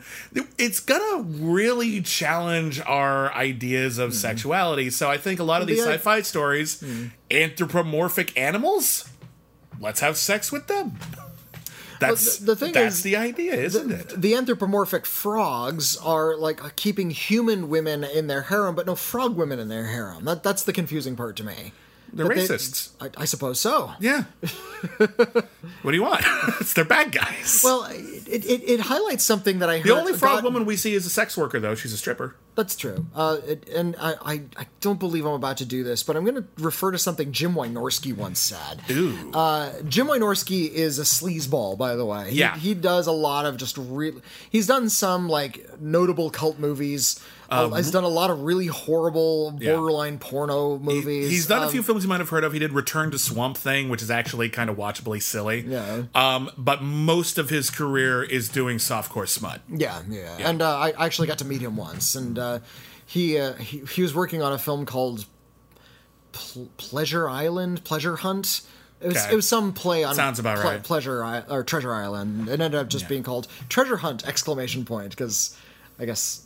it's 0.57 0.79
gonna 0.79 1.21
really 1.23 2.01
challenge 2.01 2.79
our 2.81 3.33
ideas 3.33 3.97
of 3.97 4.13
sexuality. 4.13 4.89
So 4.89 5.09
I 5.09 5.17
think 5.17 5.39
a 5.39 5.43
lot 5.43 5.61
of 5.61 5.67
these 5.67 5.79
Mm-hmm. 5.79 5.91
Sci-fi 5.91 6.21
stories, 6.21 6.83
anthropomorphic 7.29 8.37
animals, 8.39 9.09
let's 9.79 9.99
have 9.99 10.17
sex 10.17 10.51
with 10.51 10.67
them. 10.67 10.97
That's 12.09 12.37
the- 12.37 12.45
the 12.47 12.55
thing 12.55 12.73
that's 12.73 12.97
is, 12.97 13.03
the 13.03 13.15
idea, 13.17 13.53
isn't 13.55 13.91
it? 13.91 14.21
The 14.21 14.35
anthropomorphic 14.35 15.05
frogs 15.05 15.97
are 15.97 16.35
like 16.37 16.63
uh, 16.63 16.69
keeping 16.75 17.09
human 17.09 17.69
women 17.69 18.03
in 18.03 18.27
their 18.27 18.43
harem, 18.43 18.75
but 18.75 18.85
no 18.85 18.95
frog 18.95 19.35
women 19.35 19.59
in 19.59 19.67
their 19.69 19.87
harem. 19.87 20.25
That 20.25 20.43
that's 20.43 20.63
the 20.63 20.73
confusing 20.73 21.15
part 21.15 21.35
to 21.37 21.43
me. 21.43 21.73
They're 22.15 22.27
they- 22.27 22.35
racists. 22.35 22.89
I, 23.01 23.09
I 23.17 23.25
suppose 23.25 23.59
so. 23.59 23.91
Yeah. 23.99 24.25
what 24.97 25.91
do 25.91 25.93
you 25.93 26.03
want? 26.03 26.23
it's 26.59 26.73
they're 26.73 26.85
bad 26.85 27.11
guys. 27.11 27.61
Well, 27.63 27.87
it, 28.27 28.45
it, 28.45 28.63
it 28.69 28.79
highlights 28.81 29.23
something 29.23 29.59
that 29.59 29.69
I 29.69 29.77
heard. 29.79 29.87
The 29.87 29.95
only 29.95 30.13
frog 30.13 30.37
God- 30.37 30.43
woman 30.43 30.65
we 30.65 30.75
see 30.77 30.93
is 30.93 31.05
a 31.05 31.09
sex 31.09 31.35
worker, 31.37 31.59
though. 31.59 31.75
She's 31.75 31.93
a 31.93 31.97
stripper. 31.97 32.35
That's 32.55 32.75
true. 32.75 33.07
Uh, 33.15 33.37
it, 33.47 33.67
and 33.69 33.95
I, 33.99 34.13
I, 34.23 34.33
I 34.57 34.67
don't 34.79 34.99
believe 34.99 35.25
I'm 35.25 35.33
about 35.33 35.57
to 35.57 35.65
do 35.65 35.83
this, 35.83 36.03
but 36.03 36.15
I'm 36.15 36.23
going 36.23 36.35
to 36.35 36.45
refer 36.59 36.91
to 36.91 36.99
something 36.99 37.31
Jim 37.31 37.55
Wynorski 37.55 38.15
once 38.15 38.39
said. 38.39 38.81
Ooh. 38.91 39.31
Uh, 39.33 39.71
Jim 39.89 40.05
Wynorski 40.07 40.69
is 40.69 40.99
a 40.99 41.03
sleazeball, 41.03 41.77
by 41.79 41.95
the 41.95 42.05
way. 42.05 42.29
He- 42.31 42.37
Yeah. 42.39 42.55
He, 42.55 42.75
does 42.75 43.07
a 43.07 43.11
lot 43.11 43.45
of 43.47 43.57
just 43.57 43.77
real. 43.79 44.21
He's 44.49 44.67
done 44.67 44.89
some 44.89 45.27
like 45.29 45.67
notable 45.81 46.29
cult 46.29 46.59
movies. 46.59 47.19
Uh, 47.53 47.69
he's 47.75 47.91
done 47.91 48.03
a 48.03 48.07
lot 48.07 48.29
of 48.29 48.41
really 48.41 48.67
horrible 48.67 49.49
Um, 49.49 49.57
Yeah. 49.61 49.73
borderline 49.75 50.17
porno 50.19 50.77
movies. 50.79 51.29
He's 51.29 51.45
done 51.47 51.61
a 51.63 51.65
Um, 51.65 51.71
few 51.71 51.83
films 51.83 52.03
you 52.03 52.09
might 52.09 52.19
have 52.19 52.29
heard 52.29 52.43
of. 52.43 52.53
He 52.53 52.59
did 52.59 52.73
Return 52.73 53.11
to 53.11 53.19
Swamp 53.19 53.57
Thing, 53.57 53.89
which 53.89 54.01
is 54.01 54.09
actually 54.11 54.49
kind 54.49 54.69
of 54.69 54.77
watchably 54.77 55.19
silly. 55.19 55.65
Yeah. 55.67 56.03
Um, 56.15 56.49
but 56.57 56.81
most 56.81 57.37
of 57.37 57.49
his 57.49 57.69
career 57.69 58.23
is 58.23 58.49
doing 58.49 58.77
softcore 58.77 59.27
smut. 59.27 59.61
Yeah, 59.69 60.01
yeah. 60.09 60.37
And 60.39 60.61
uh, 60.61 60.77
I 60.77 60.91
actually 61.05 61.27
got 61.27 61.37
to 61.39 61.45
meet 61.45 61.61
him 61.61 61.75
once, 61.77 62.15
and 62.15 62.37
uh, 62.39 62.59
he, 63.05 63.37
uh, 63.37 63.53
he 63.53 63.83
he 63.93 64.01
was 64.01 64.13
working 64.15 64.41
on 64.41 64.51
a 64.53 64.57
film 64.57 64.85
called 64.85 65.25
Pl- 66.31 66.69
Pleasure 66.77 67.29
Island, 67.29 67.83
Pleasure 67.83 68.17
Hunt. 68.17 68.61
It 69.01 69.07
was, 69.07 69.17
Okay. 69.17 69.33
it 69.33 69.35
was 69.35 69.47
some 69.47 69.73
play 69.73 70.03
on 70.05 70.15
Sounds 70.15 70.39
about 70.39 70.63
right. 70.63 70.81
Pleasure 70.81 71.23
I- 71.23 71.43
or 71.49 71.63
Treasure 71.63 71.93
Island. 71.93 72.47
It 72.47 72.53
ended 72.61 72.75
up 72.75 72.87
just 72.89 73.03
Yeah. 73.03 73.09
being 73.09 73.23
called 73.23 73.47
Treasure 73.67 73.97
Hunt! 73.97 74.25
Exclamation 74.25 74.85
point 74.85 75.09
because 75.09 75.55
I 75.99 76.05
guess 76.05 76.41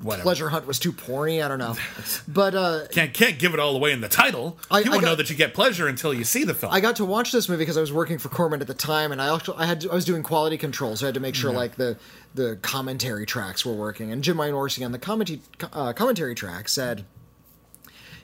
Whatever. 0.00 0.22
Pleasure 0.22 0.48
Hunt 0.48 0.66
was 0.66 0.78
too 0.78 0.92
porny. 0.92 1.44
I 1.44 1.48
don't 1.48 1.58
know, 1.58 1.76
but 2.28 2.54
uh, 2.54 2.86
Can't 2.90 3.12
can't 3.12 3.38
give 3.38 3.54
it 3.54 3.60
all 3.60 3.76
away 3.76 3.92
in 3.92 4.00
the 4.00 4.08
title. 4.08 4.58
I- 4.70 4.80
you 4.80 4.86
I 4.86 4.88
won't 4.88 5.02
got- 5.02 5.08
know 5.10 5.14
that 5.16 5.30
you 5.30 5.36
get 5.36 5.54
pleasure 5.54 5.86
until 5.86 6.12
you 6.14 6.24
see 6.24 6.44
the 6.44 6.54
film. 6.54 6.72
I 6.72 6.80
got 6.80 6.96
to 6.96 7.04
watch 7.04 7.30
this 7.30 7.48
movie 7.48 7.60
because 7.62 7.76
I 7.76 7.80
was 7.82 7.92
working 7.92 8.18
for 8.18 8.28
Corman 8.28 8.60
at 8.60 8.66
the 8.66 8.74
time, 8.74 9.12
and 9.12 9.20
I 9.22 9.28
also 9.28 9.54
I 9.56 9.66
had 9.66 9.86
I 9.86 9.94
was 9.94 10.04
doing 10.04 10.22
quality 10.22 10.56
control, 10.56 10.96
so 10.96 11.06
I 11.06 11.08
had 11.08 11.14
to 11.14 11.20
make 11.20 11.34
sure 11.34 11.52
like 11.52 11.76
the 11.76 11.98
the 12.34 12.58
commentary 12.62 13.26
tracks 13.26 13.64
were 13.66 13.74
working. 13.74 14.10
And 14.10 14.24
Jim 14.24 14.38
Wynorski 14.38 14.84
on 14.84 14.92
the 14.92 14.98
commentary 14.98 15.40
uh, 15.72 15.92
commentary 15.92 16.34
track 16.34 16.68
said 16.68 17.04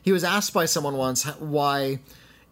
he 0.02 0.10
was 0.12 0.24
asked 0.24 0.52
by 0.54 0.64
someone 0.64 0.96
once 0.96 1.24
why 1.38 2.00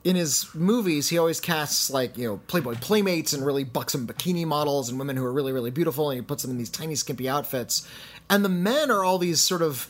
in 0.05 0.14
his 0.14 0.47
movies 0.55 1.09
he 1.09 1.18
always 1.18 1.40
casts 1.40 1.90
like 1.90 2.16
you 2.16 2.28
know 2.28 2.36
Playboy 2.47 2.74
playmates 2.76 3.32
and 3.32 3.44
really 3.44 3.64
buxom 3.64 4.06
bikini 4.06 4.44
models 4.47 4.88
and 4.88 4.98
women 5.01 5.16
who 5.16 5.24
are 5.24 5.32
really 5.32 5.52
really 5.52 5.70
beautiful, 5.72 6.10
and 6.10 6.18
he 6.20 6.22
puts 6.24 6.43
them 6.43 6.51
in 6.52 6.59
these 6.59 6.70
tiny 6.70 6.94
skimpy 6.94 7.28
outfits, 7.28 7.88
and 8.31 8.44
the 8.44 8.48
men 8.48 8.90
are 8.90 9.05
all 9.05 9.19
these 9.19 9.40
sort 9.40 9.62
of 9.62 9.89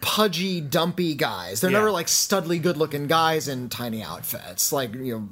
pudgy, 0.00 0.60
dumpy 0.60 1.14
guys. 1.14 1.60
They're 1.60 1.70
Yeah. 1.70 1.78
never 1.78 1.90
like 1.90 2.06
studly, 2.06 2.60
good-looking 2.62 3.06
guys 3.08 3.48
in 3.48 3.68
tiny 3.68 4.02
outfits, 4.02 4.72
like 4.72 4.94
you 4.94 5.12
know, 5.18 5.28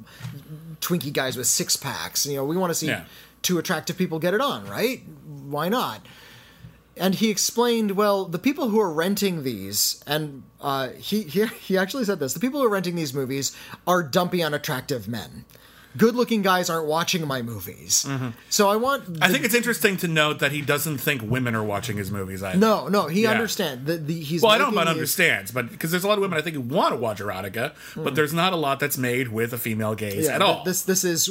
twinky 0.81 1.13
guys 1.13 1.37
with 1.37 1.47
six 1.47 1.75
packs. 1.77 2.25
You 2.25 2.37
know, 2.37 2.45
we 2.45 2.57
want 2.57 2.71
to 2.71 2.75
see 2.75 2.87
Yeah. 2.87 3.03
two 3.41 3.57
attractive 3.59 3.97
people 3.97 4.19
get 4.19 4.33
it 4.33 4.41
on, 4.41 4.67
right? 4.67 5.03
Why 5.25 5.69
not? 5.69 6.05
And 6.97 7.15
he 7.15 7.29
explained, 7.29 7.91
well, 7.91 8.25
the 8.25 8.37
people 8.37 8.67
who 8.69 8.79
are 8.81 8.91
renting 8.91 9.43
these, 9.43 10.03
and 10.05 10.43
uh, 10.59 10.89
he, 10.97 11.23
he 11.23 11.45
he 11.45 11.77
actually 11.77 12.03
said 12.03 12.19
this: 12.19 12.33
the 12.33 12.39
people 12.41 12.59
who 12.59 12.65
are 12.65 12.69
renting 12.69 12.95
these 12.95 13.13
movies 13.13 13.53
are 13.87 14.03
dumpy, 14.03 14.43
unattractive 14.43 15.07
men. 15.07 15.45
Good-looking 15.97 16.41
guys 16.41 16.69
aren't 16.69 16.87
watching 16.87 17.27
my 17.27 17.41
movies. 17.41 18.07
So 18.49 18.69
I 18.69 18.75
want. 18.77 19.03
Mm-hmm. 19.03 19.23
I 19.23 19.27
think 19.27 19.43
it's 19.45 19.55
interesting 19.55 19.97
to 19.97 20.07
note 20.07 20.39
that 20.39 20.51
he 20.51 20.61
doesn't 20.61 20.99
think 20.99 21.21
women 21.21 21.55
are 21.55 21.63
watching 21.63 21.97
his 21.97 22.11
movies. 22.11 22.41
Either. 22.43 22.57
no, 22.57 22.87
no. 22.87 23.07
He 23.07 23.23
Yeah. 23.23 23.31
understands. 23.31 23.85
The, 23.85 23.97
the, 23.97 24.19
he's 24.19 24.41
Well, 24.41 24.51
I 24.51 24.57
don't 24.57 24.73
know 24.73 24.81
about 24.81 24.89
understands, 24.91 25.51
but 25.51 25.69
because 25.69 25.91
there's 25.91 26.03
a 26.03 26.07
lot 26.07 26.17
of 26.17 26.21
women 26.21 26.37
I 26.37 26.41
think 26.41 26.55
who 26.55 26.61
want 26.61 26.93
to 26.93 26.97
watch 26.97 27.19
erotica, 27.19 27.73
but 27.95 28.15
there's 28.15 28.33
not 28.33 28.53
a 28.53 28.55
lot 28.57 28.79
that's 28.79 28.97
made 28.97 29.27
with 29.29 29.53
a 29.53 29.57
female 29.57 29.95
gaze 29.95 30.25
Yeah, 30.25 30.35
at 30.35 30.41
all. 30.41 30.63
This 30.63 30.83
this 30.83 31.03
is 31.03 31.29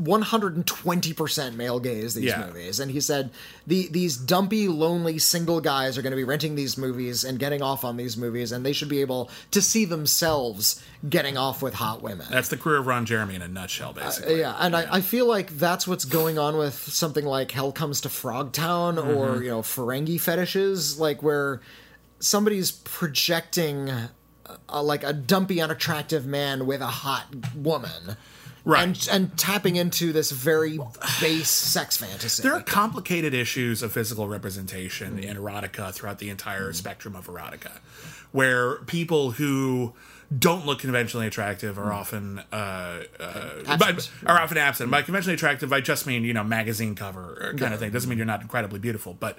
120% 0.00 1.54
male 1.54 1.80
gaze 1.80 2.14
these 2.14 2.24
Yeah. 2.24 2.46
movies 2.46 2.80
and 2.80 2.90
he 2.90 3.00
said 3.00 3.30
the 3.66 3.88
these 3.88 4.16
dumpy 4.16 4.68
lonely 4.68 5.18
single 5.18 5.60
guys 5.60 5.96
are 5.96 6.02
going 6.02 6.10
to 6.12 6.16
be 6.16 6.24
renting 6.24 6.54
these 6.54 6.76
movies 6.76 7.24
and 7.24 7.38
getting 7.38 7.62
off 7.62 7.84
on 7.84 7.96
these 7.96 8.16
movies 8.16 8.52
and 8.52 8.64
they 8.64 8.72
should 8.72 8.88
be 8.88 9.00
able 9.00 9.30
to 9.50 9.60
see 9.62 9.84
themselves 9.84 10.82
getting 11.08 11.36
off 11.36 11.62
with 11.62 11.74
hot 11.74 12.02
women 12.02 12.26
That's 12.30 12.48
the 12.48 12.56
career 12.56 12.78
of 12.78 12.86
Ron 12.86 13.06
Jeremy 13.06 13.34
in 13.36 13.42
a 13.42 13.48
nutshell, 13.48 13.92
basically. 13.92 14.40
yeah 14.40 14.56
and 14.58 14.74
I, 14.76 14.96
I 14.96 15.00
feel 15.00 15.26
like 15.26 15.56
that's 15.58 15.86
what's 15.86 16.04
going 16.04 16.38
on 16.38 16.56
with 16.56 16.74
something 16.74 17.24
like 17.24 17.50
hell 17.50 17.72
comes 17.72 18.00
to 18.02 18.08
frogtown 18.08 18.94
Mm-hmm. 18.94 19.10
or 19.16 19.42
you 19.42 19.50
know 19.50 19.62
ferengi 19.62 20.20
fetishes 20.20 20.98
like 20.98 21.22
where 21.22 21.60
somebody's 22.20 22.70
projecting 22.72 23.90
uh, 23.90 24.82
like 24.82 25.02
a 25.04 25.12
dumpy 25.12 25.60
unattractive 25.60 26.26
man 26.26 26.66
with 26.66 26.80
a 26.80 26.86
hot 26.86 27.26
woman 27.54 28.16
Right. 28.64 28.82
and 28.82 29.08
and 29.10 29.38
tapping 29.38 29.76
into 29.76 30.12
this 30.12 30.30
very 30.30 30.78
base 31.20 31.50
sex 31.50 31.98
fantasy. 31.98 32.42
There 32.42 32.54
are 32.54 32.62
complicated 32.62 33.34
issues 33.34 33.82
of 33.82 33.92
physical 33.92 34.26
representation 34.26 35.18
in 35.18 35.36
erotica 35.36 35.92
throughout 35.92 36.18
the 36.18 36.30
entire 36.30 36.72
spectrum 36.72 37.14
of 37.14 37.26
erotica, 37.26 37.78
where 38.32 38.76
people 38.84 39.32
who 39.32 39.92
don't 40.36 40.64
look 40.64 40.78
conventionally 40.78 41.26
attractive 41.26 41.78
are 41.78 41.92
often 41.92 42.40
uh, 42.52 43.02
uh, 43.20 43.62
are 44.26 44.40
often 44.40 44.56
absent. 44.56 44.90
By 44.90 45.02
conventionally 45.02 45.34
attractive, 45.34 45.72
I 45.72 45.80
just 45.80 46.06
mean 46.06 46.24
you 46.24 46.32
know 46.32 46.44
magazine 46.44 46.94
cover 46.94 47.54
kind 47.58 47.74
of 47.74 47.80
thing. 47.80 47.90
Doesn't 47.90 48.08
mean 48.08 48.18
you're 48.18 48.26
not 48.26 48.42
incredibly 48.42 48.78
beautiful, 48.78 49.14
but 49.14 49.38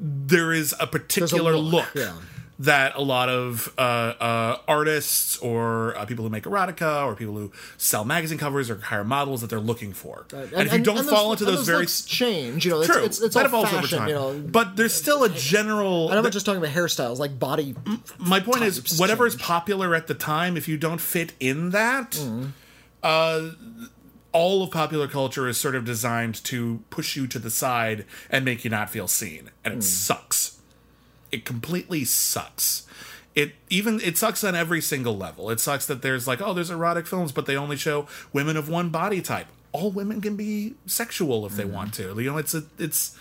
there 0.00 0.52
is 0.52 0.74
a 0.80 0.86
particular 0.86 1.56
look, 1.56 1.94
look. 1.94 2.04
yeah. 2.04 2.14
That 2.58 2.96
a 2.96 3.02
lot 3.02 3.28
of 3.28 3.70
uh, 3.76 3.80
uh, 3.80 4.58
artists 4.66 5.36
or 5.38 5.94
uh, 5.98 6.06
people 6.06 6.24
who 6.24 6.30
make 6.30 6.44
erotica 6.44 7.04
or 7.04 7.14
people 7.14 7.34
who 7.36 7.52
sell 7.76 8.02
magazine 8.02 8.38
covers 8.38 8.70
or 8.70 8.78
hire 8.78 9.04
models 9.04 9.42
that 9.42 9.50
they're 9.50 9.60
looking 9.60 9.92
for, 9.92 10.24
and, 10.32 10.52
if 10.66 10.72
you 10.72 10.78
don't 10.82 11.00
and 11.00 11.06
fall 11.06 11.28
those, 11.30 11.42
into 11.42 11.50
and 11.50 11.58
those, 11.58 11.66
very 11.66 11.86
change, 11.86 12.64
you 12.64 12.70
know, 12.70 12.78
it's, 12.80 12.86
True, 12.90 13.04
it's, 13.04 13.20
it's 13.20 13.34
that 13.34 13.40
all 13.40 13.46
evolves 13.64 13.72
over 13.74 13.82
fashion, 13.82 13.98
time. 13.98 14.08
you 14.08 14.14
know. 14.14 14.40
but 14.40 14.74
there's 14.76 14.94
still 14.94 15.22
a 15.24 15.28
general. 15.28 16.08
I'm 16.10 16.22
not 16.22 16.32
just 16.32 16.46
talking 16.46 16.62
about 16.62 16.74
hairstyles, 16.74 17.18
like 17.18 17.38
body. 17.38 17.74
my 18.18 18.40
point 18.40 18.62
is, 18.62 18.98
whatever 18.98 19.26
is 19.26 19.36
popular 19.36 19.94
at 19.94 20.06
the 20.06 20.14
time, 20.14 20.56
if 20.56 20.66
you 20.66 20.78
don't 20.78 21.00
fit 21.00 21.34
in 21.38 21.70
that, 21.70 22.12
Mm-hmm. 22.12 22.46
uh, 23.02 23.50
all 24.32 24.62
of 24.62 24.70
popular 24.70 25.08
culture 25.08 25.46
is 25.48 25.56
sort 25.58 25.74
of 25.74 25.84
designed 25.84 26.42
to 26.44 26.82
push 26.90 27.16
you 27.16 27.26
to 27.26 27.38
the 27.38 27.50
side 27.50 28.04
and 28.30 28.44
make 28.44 28.64
you 28.64 28.70
not 28.70 28.88
feel 28.90 29.08
seen, 29.08 29.50
and 29.64 29.74
Mm. 29.74 29.78
it 29.78 29.82
sucks. 29.82 30.55
It 31.32 31.44
completely 31.44 32.04
sucks. 32.04 32.86
It 33.34 33.54
even 33.68 34.00
it 34.00 34.16
sucks 34.16 34.42
on 34.44 34.54
every 34.54 34.80
single 34.80 35.16
level. 35.16 35.50
It 35.50 35.60
sucks 35.60 35.86
that 35.86 36.00
there's 36.02 36.26
like, 36.26 36.40
oh, 36.40 36.54
there's 36.54 36.70
erotic 36.70 37.06
films, 37.06 37.32
but 37.32 37.46
they 37.46 37.56
only 37.56 37.76
show 37.76 38.06
women 38.32 38.56
of 38.56 38.68
one 38.68 38.88
body 38.88 39.20
type. 39.20 39.46
All 39.72 39.90
women 39.90 40.20
can 40.22 40.36
be 40.36 40.74
sexual 40.86 41.44
if 41.44 41.52
they 41.56 41.64
Mm-hmm. 41.64 41.72
want 41.72 41.94
to. 41.94 42.18
You 42.20 42.30
know, 42.30 42.38
it's 42.38 42.54
a 42.54 42.64
it's 42.78 43.18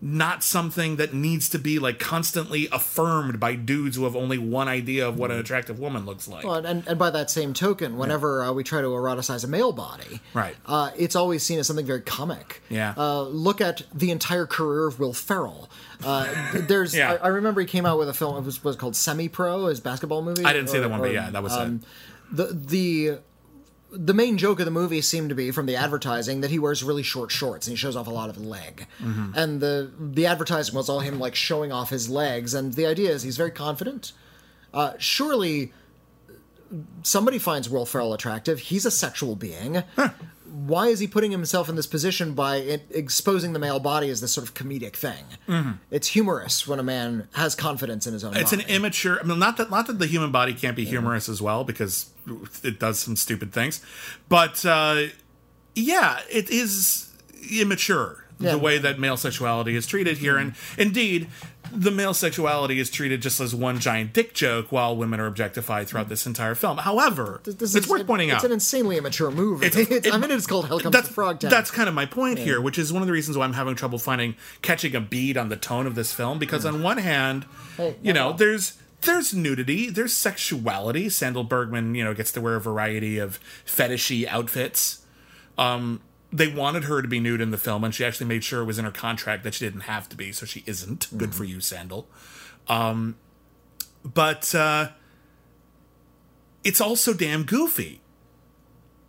not 0.00 0.44
something 0.44 0.94
that 0.96 1.12
needs 1.12 1.48
to 1.48 1.58
be 1.58 1.78
like 1.80 1.98
constantly 1.98 2.68
affirmed 2.70 3.40
by 3.40 3.54
dudes 3.56 3.96
who 3.96 4.04
have 4.04 4.14
only 4.14 4.38
one 4.38 4.68
idea 4.68 5.06
of 5.08 5.18
what 5.18 5.30
an 5.32 5.38
attractive 5.38 5.78
woman 5.80 6.06
looks 6.06 6.28
like. 6.28 6.44
Well, 6.44 6.64
and, 6.64 6.86
and 6.86 6.98
by 6.98 7.10
that 7.10 7.30
same 7.30 7.52
token, 7.52 7.98
whenever 7.98 8.44
uh, 8.44 8.52
we 8.52 8.62
try 8.62 8.80
to 8.80 8.86
eroticize 8.86 9.42
a 9.44 9.48
male 9.48 9.72
body, 9.72 10.20
Right. 10.34 10.54
uh, 10.66 10.90
it's 10.96 11.16
always 11.16 11.42
seen 11.42 11.58
as 11.58 11.66
something 11.66 11.84
very 11.86 12.02
comic. 12.02 12.62
Yeah. 12.68 12.94
Uh, 12.96 13.22
look 13.22 13.60
at 13.60 13.82
the 13.92 14.12
entire 14.12 14.46
career 14.46 14.86
of 14.86 15.00
Will 15.00 15.12
Ferrell. 15.12 15.68
Uh, 16.04 16.32
there's, 16.54 16.94
Yeah. 16.98 17.14
I, 17.14 17.16
I 17.16 17.28
remember 17.28 17.60
he 17.60 17.66
came 17.66 17.84
out 17.84 17.98
with 17.98 18.08
a 18.08 18.14
film. 18.14 18.36
It 18.36 18.44
was, 18.44 18.62
was 18.62 18.76
called 18.76 18.94
Semi 18.94 19.28
Pro, 19.28 19.66
his 19.66 19.80
basketball 19.80 20.22
movie. 20.22 20.44
I 20.44 20.52
didn't 20.52 20.68
see 20.68 20.78
that 20.78 20.90
one, 20.90 21.00
but 21.00 21.12
yeah, 21.12 21.30
that 21.30 21.42
was 21.42 21.52
um, 21.52 21.80
the 22.30 22.44
the 22.52 23.18
the 23.90 24.14
main 24.14 24.36
joke 24.36 24.58
of 24.58 24.64
the 24.64 24.70
movie 24.70 25.00
seemed 25.00 25.30
to 25.30 25.34
be 25.34 25.50
from 25.50 25.66
the 25.66 25.76
advertising 25.76 26.40
that 26.42 26.50
he 26.50 26.58
wears 26.58 26.82
really 26.82 27.02
short 27.02 27.30
shorts 27.30 27.66
and 27.66 27.72
he 27.72 27.76
shows 27.76 27.96
off 27.96 28.06
a 28.06 28.10
lot 28.10 28.28
of 28.28 28.38
leg. 28.38 28.86
Mm-hmm. 29.00 29.32
And 29.34 29.60
the 29.60 29.90
the 29.98 30.26
advertising 30.26 30.74
was 30.74 30.88
all 30.88 31.00
him 31.00 31.18
like 31.18 31.34
showing 31.34 31.72
off 31.72 31.90
his 31.90 32.08
legs. 32.08 32.54
And 32.54 32.74
the 32.74 32.86
idea 32.86 33.10
is 33.10 33.22
he's 33.22 33.36
very 33.36 33.50
confident. 33.50 34.12
Uh, 34.74 34.92
surely 34.98 35.72
somebody 37.02 37.38
finds 37.38 37.68
Will 37.68 37.86
Ferrell 37.86 38.12
attractive. 38.14 38.58
He's 38.58 38.84
a 38.86 38.90
sexual 38.90 39.36
being. 39.36 39.82
Why 40.50 40.86
is 40.88 40.98
he 40.98 41.06
putting 41.06 41.30
himself 41.30 41.68
in 41.68 41.76
this 41.76 41.86
position 41.86 42.34
by 42.34 42.56
it, 42.56 42.86
exposing 42.90 43.52
the 43.52 43.58
male 43.58 43.78
body 43.80 44.08
as 44.08 44.20
this 44.20 44.32
sort 44.32 44.46
of 44.48 44.54
comedic 44.54 44.94
thing? 44.96 45.24
It's 45.90 46.08
humorous 46.08 46.66
when 46.66 46.78
a 46.78 46.82
man 46.82 47.28
has 47.34 47.54
confidence 47.54 48.06
in 48.06 48.12
his 48.14 48.24
own 48.24 48.32
Mm-hmm. 48.32 48.40
It's 48.42 48.50
body. 48.52 48.64
an 48.64 48.68
immature. 48.70 49.20
I 49.20 49.22
mean, 49.24 49.38
not 49.38 49.56
that 49.58 49.70
not 49.70 49.86
that 49.86 49.98
the 49.98 50.06
human 50.06 50.32
body 50.32 50.54
can't 50.54 50.76
be 50.76 50.84
humorous 50.84 51.28
as 51.28 51.40
well, 51.42 51.64
because 51.64 52.10
it 52.62 52.78
does 52.80 52.98
some 52.98 53.14
stupid 53.16 53.52
things, 53.52 53.80
but 54.28 54.64
uh, 54.66 55.04
yeah, 55.74 56.20
it 56.30 56.50
is 56.50 57.10
immature 57.50 58.24
Yeah. 58.40 58.52
the 58.52 58.58
way 58.58 58.78
that 58.78 58.98
male 58.98 59.16
sexuality 59.16 59.76
is 59.76 59.86
treated 59.86 60.18
here, 60.18 60.36
and 60.36 60.54
indeed, 60.76 61.28
the 61.72 61.90
male 61.90 62.14
sexuality 62.14 62.78
is 62.78 62.90
treated 62.90 63.22
just 63.22 63.40
as 63.40 63.54
one 63.54 63.78
giant 63.78 64.12
dick 64.12 64.34
joke, 64.34 64.70
while 64.72 64.96
women 64.96 65.20
are 65.20 65.26
objectified 65.26 65.88
throughout 65.88 66.08
this 66.08 66.26
entire 66.26 66.54
film. 66.54 66.78
However, 66.78 67.40
This 67.44 67.74
it's 67.74 67.74
is- 67.84 67.88
worth 67.88 68.06
pointing 68.06 68.28
it's 68.28 68.34
out 68.34 68.38
It's 68.38 68.44
an 68.46 68.52
insanely 68.52 68.96
immature 68.96 69.30
movie. 69.30 69.66
It's- 69.66 69.88
It's, 69.90 70.06
it- 70.06 70.14
I 70.14 70.18
mean, 70.18 70.30
it's 70.30 70.46
called 70.46 70.66
Hell 70.68 70.80
Comes 70.80 70.92
that's 70.92 71.08
to 71.08 71.14
Frogtown. 71.14 71.50
That's 71.50 71.70
kind 71.70 71.88
of 71.88 71.94
my 71.94 72.06
point 72.06 72.38
here, 72.38 72.60
which 72.60 72.78
is 72.78 72.92
one 72.92 73.02
of 73.02 73.06
the 73.06 73.12
reasons 73.12 73.36
why 73.36 73.44
I'm 73.44 73.52
having 73.54 73.74
trouble 73.74 73.98
finding 73.98 74.34
catching 74.62 74.94
a 74.94 75.00
bead 75.00 75.36
on 75.36 75.48
the 75.48 75.56
tone 75.56 75.86
of 75.86 75.94
this 75.94 76.12
film. 76.12 76.38
Because 76.38 76.64
on 76.66 76.82
one 76.82 76.98
hand, 76.98 77.44
Hey, 77.76 77.96
you 78.02 78.12
know, 78.12 78.30
no. 78.30 78.36
there's 78.36 78.78
there's 79.02 79.32
nudity, 79.32 79.90
there's 79.90 80.12
sexuality. 80.12 81.06
Sandahl 81.06 81.48
Bergman, 81.48 81.94
you 81.94 82.02
know, 82.04 82.14
gets 82.14 82.32
to 82.32 82.40
wear 82.40 82.56
a 82.56 82.60
variety 82.60 83.18
of 83.18 83.38
fetishy 83.64 84.26
outfits. 84.26 85.02
Um, 85.56 86.00
they 86.32 86.48
wanted 86.48 86.84
her 86.84 87.00
to 87.00 87.08
be 87.08 87.20
nude 87.20 87.40
in 87.40 87.50
the 87.50 87.58
film, 87.58 87.84
and 87.84 87.94
she 87.94 88.04
actually 88.04 88.26
made 88.26 88.44
sure 88.44 88.60
it 88.62 88.66
was 88.66 88.78
in 88.78 88.84
her 88.84 88.90
contract 88.90 89.44
that 89.44 89.54
she 89.54 89.64
didn't 89.64 89.82
have 89.82 90.08
to 90.10 90.16
be, 90.16 90.32
so 90.32 90.44
she 90.44 90.62
isn't. 90.66 91.06
Good 91.16 91.34
for 91.34 91.44
you, 91.44 91.56
Sandahl. 91.58 92.04
Um, 92.68 93.16
but 94.04 94.54
uh, 94.54 94.90
it's 96.64 96.80
also 96.80 97.14
damn 97.14 97.44
goofy. 97.44 98.00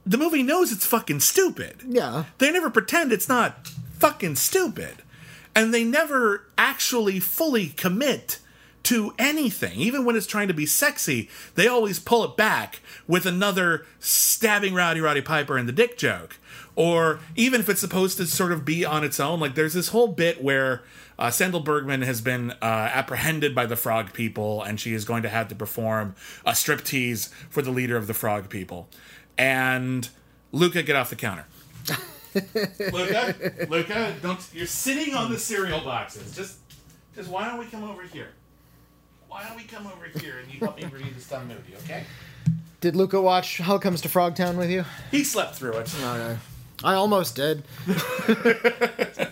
The 0.05 0.17
movie 0.17 0.43
knows 0.43 0.71
it's 0.71 0.85
fucking 0.85 1.19
stupid. 1.19 1.83
yeah. 1.85 2.23
They 2.37 2.51
never 2.51 2.69
pretend 2.69 3.11
it's 3.11 3.29
not 3.29 3.67
fucking 3.67 4.37
stupid. 4.37 5.03
And 5.55 5.73
they 5.73 5.83
never 5.83 6.47
actually 6.57 7.19
fully 7.19 7.67
commit 7.67 8.39
to 8.83 9.13
anything. 9.19 9.77
Even 9.79 10.05
when 10.05 10.15
it's 10.15 10.25
trying 10.25 10.47
to 10.47 10.53
be 10.53 10.65
sexy, 10.65 11.29
they 11.55 11.67
always 11.67 11.99
pull 11.99 12.23
it 12.23 12.37
back 12.37 12.79
with 13.07 13.25
another 13.25 13.85
stabbing 13.99 14.73
Rowdy 14.73 15.01
Roddy 15.01 15.21
Piper 15.21 15.57
in 15.57 15.65
the 15.65 15.71
dick 15.73 15.97
joke. 15.97 16.37
Or 16.79 17.19
even 17.35 17.59
if 17.59 17.67
it's 17.67 17.81
supposed 17.81 18.15
to 18.19 18.25
sort 18.25 18.53
of 18.53 18.63
be 18.63 18.85
on 18.85 19.03
its 19.03 19.19
own, 19.19 19.41
like 19.41 19.53
there's 19.53 19.73
this 19.73 19.89
whole 19.89 20.07
bit 20.07 20.41
where 20.41 20.81
uh, 21.17 21.27
Sandahl 21.27 21.61
Bergman 21.61 22.03
has 22.03 22.21
been 22.21 22.51
uh, 22.51 22.55
apprehended 22.61 23.53
by 23.53 23.65
the 23.65 23.75
Frog 23.75 24.13
People, 24.13 24.63
and 24.63 24.79
she 24.79 24.93
is 24.93 25.03
going 25.03 25.23
to 25.23 25.27
have 25.27 25.49
to 25.49 25.55
perform 25.55 26.15
a 26.45 26.51
striptease 26.51 27.33
for 27.49 27.61
the 27.61 27.69
leader 27.69 27.97
of 27.97 28.07
the 28.07 28.13
Frog 28.13 28.49
People. 28.49 28.87
And 29.37 30.07
Luca, 30.53 30.81
get 30.81 30.95
off 30.95 31.09
the 31.09 31.17
counter. 31.17 31.47
Luca, 32.93 33.35
Luca, 33.67 34.15
don't. 34.21 34.39
You're 34.53 34.65
sitting 34.65 35.13
on 35.13 35.29
the 35.29 35.37
cereal 35.37 35.81
boxes. 35.81 36.33
Just, 36.33 36.59
just 37.13 37.29
why 37.29 37.45
don't 37.45 37.59
we 37.59 37.65
come 37.65 37.83
over 37.83 38.03
here? 38.03 38.29
Why 39.27 39.43
don't 39.45 39.57
we 39.57 39.63
come 39.63 39.85
over 39.85 40.05
here 40.17 40.39
and 40.39 40.49
you 40.49 40.59
help 40.59 40.77
me 40.77 40.85
review 40.85 41.11
this 41.13 41.27
dumb 41.27 41.49
movie, 41.49 41.75
okay? 41.83 42.05
Did 42.79 42.95
Luca 42.95 43.21
watch 43.21 43.57
Hell 43.57 43.79
Comes 43.79 43.99
to 43.99 44.07
Frogtown 44.07 44.55
with 44.55 44.69
you? 44.71 44.85
He 45.11 45.25
slept 45.25 45.55
through 45.55 45.73
it. 45.73 45.93
Okay. 46.01 46.37
I 46.83 46.93
almost 46.95 47.35
did. 47.35 47.63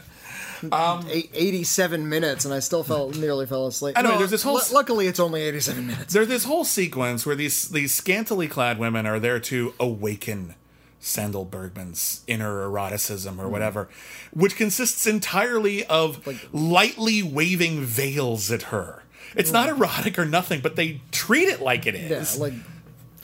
Um, 0.72 1.06
Eight- 1.12 1.30
87 1.36 2.10
minutes, 2.10 2.44
and 2.44 2.52
I 2.52 2.60
still 2.60 2.84
fell 2.84 3.12
nearly 3.12 3.46
fell 3.46 3.68
asleep. 3.68 3.96
I 3.96 4.02
know, 4.02 4.14
No, 4.14 4.18
there's 4.18 4.32
this 4.32 4.42
whole 4.42 4.56
lu- 4.56 4.62
luckily, 4.74 5.06
it's 5.06 5.20
only 5.20 5.44
87 5.44 5.86
minutes. 5.86 6.12
There's 6.16 6.28
this 6.28 6.46
whole 6.46 6.66
sequence 6.66 7.28
where 7.28 7.36
these 7.36 7.70
these 7.70 7.94
scantily 7.94 8.48
clad 8.48 8.80
women 8.80 9.06
are 9.06 9.20
there 9.20 9.40
to 9.40 9.76
awaken 9.80 10.56
Sandahl 11.00 11.48
Bergman's 11.48 12.22
inner 12.26 12.64
eroticism 12.68 13.40
or 13.40 13.48
whatever, 13.48 13.88
which 14.34 14.56
consists 14.56 15.06
entirely 15.06 15.86
of 15.86 16.28
lightly 16.52 17.22
waving 17.22 17.82
veils 17.82 18.50
at 18.52 18.64
her. 18.64 19.04
It's 19.36 19.52
not 19.52 19.70
erotic 19.70 20.18
or 20.18 20.26
nothing, 20.26 20.62
but 20.62 20.76
they 20.76 21.02
treat 21.12 21.50
it 21.50 21.62
like 21.62 21.86
it 21.86 21.94
Yeah, 21.94 22.18
is. 22.18 22.40
like 22.40 22.54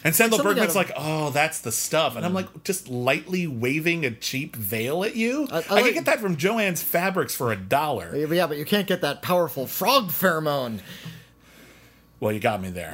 And 0.04 0.14
Sandahl 0.14 0.44
Bergman's 0.44 0.76
like, 0.76 0.92
"Oh, 0.98 1.30
that's 1.30 1.60
the 1.62 1.72
stuff," 1.72 2.16
and 2.18 2.26
I'm 2.26 2.34
like, 2.34 2.64
just 2.66 2.90
lightly 2.90 3.48
waving 3.48 4.06
a 4.06 4.12
cheap 4.12 4.56
veil 4.56 5.04
at 5.06 5.16
you. 5.16 5.48
I, 5.52 5.58
I 5.60 5.62
could 5.62 5.72
like- 5.72 5.94
get 5.94 6.06
that 6.06 6.20
from 6.20 6.36
Joanne's 6.36 6.82
Fabrics 6.84 7.34
for 7.36 7.52
a 7.52 7.56
dollar. 7.56 8.14
yeah, 8.16 8.46
but 8.48 8.58
you 8.58 8.66
can't 8.66 8.88
get 8.88 9.02
that 9.02 9.22
powerful 9.22 9.66
frog 9.68 10.10
pheromone. 10.10 10.80
Well, 12.20 12.32
you 12.34 12.40
got 12.40 12.62
me 12.62 12.70
there. 12.70 12.94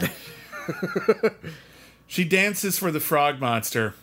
she 2.07 2.23
dances 2.23 2.77
for 2.77 2.91
the 2.91 2.99
frog 2.99 3.39
monster. 3.39 3.93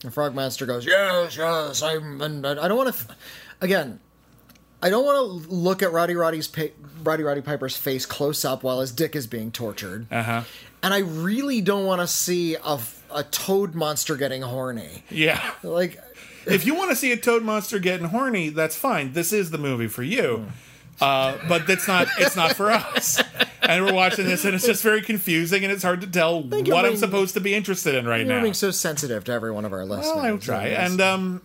The 0.00 0.10
frog 0.10 0.34
monster 0.34 0.66
goes, 0.66 0.84
"Yes, 0.84 1.36
yes, 1.36 1.82
I'm." 1.82 2.20
And 2.20 2.46
I 2.46 2.68
don't 2.68 2.76
want 2.76 2.94
to. 2.94 3.16
Again, 3.60 4.00
I 4.82 4.90
don't 4.90 5.04
want 5.04 5.44
to 5.44 5.48
look 5.54 5.82
at 5.82 5.92
Roddy 5.92 6.14
Roddy's 6.16 6.48
pa- 6.48 6.72
Roddy 7.04 7.22
Roddy 7.22 7.40
Piper's 7.40 7.76
face 7.76 8.04
close 8.04 8.44
up 8.44 8.62
while 8.62 8.80
his 8.80 8.90
dick 8.92 9.14
is 9.16 9.26
being 9.26 9.50
tortured, 9.52 10.06
Uh 10.10 10.22
huh. 10.22 10.42
and 10.82 10.92
I 10.92 10.98
really 10.98 11.60
don't 11.60 11.86
want 11.86 12.00
to 12.00 12.06
see 12.08 12.56
a 12.56 12.78
a 13.14 13.22
toad 13.24 13.74
monster 13.74 14.16
getting 14.16 14.42
horny. 14.42 15.04
Yeah. 15.10 15.40
Like, 15.62 16.00
if 16.46 16.64
you 16.66 16.74
want 16.74 16.90
to 16.90 16.96
see 16.96 17.12
a 17.12 17.16
toad 17.16 17.42
monster 17.42 17.78
getting 17.78 18.06
horny, 18.08 18.48
that's 18.48 18.74
fine. 18.76 19.12
This 19.12 19.32
is 19.32 19.50
the 19.50 19.58
movie 19.58 19.86
for 19.88 20.02
you. 20.02 20.46
Uh, 21.00 21.36
but 21.48 21.66
that's 21.66 21.86
not. 21.88 22.06
It's 22.18 22.36
not 22.36 22.54
for 22.56 22.70
us. 22.70 23.22
And 23.62 23.84
we're 23.84 23.92
watching 23.92 24.24
this, 24.26 24.44
and 24.44 24.54
it's 24.54 24.66
just 24.66 24.82
very 24.82 25.02
confusing, 25.02 25.62
and 25.64 25.72
it's 25.72 25.82
hard 25.82 26.00
to 26.00 26.06
tell 26.06 26.42
what 26.42 26.84
I'm 26.84 26.96
supposed 26.96 27.34
to 27.34 27.40
be 27.40 27.54
interested 27.54 27.94
in 27.94 28.06
right 28.06 28.26
you're 28.26 28.36
now. 28.36 28.42
being 28.42 28.54
so 28.54 28.70
sensitive 28.70 29.24
to 29.24 29.32
every 29.32 29.52
one 29.52 29.64
of 29.64 29.72
our 29.72 29.84
listeners. 29.84 30.06
Well, 30.16 30.24
I 30.24 30.30
will 30.32 30.38
try. 30.38 30.66
And 30.68 31.00
um, 31.00 31.42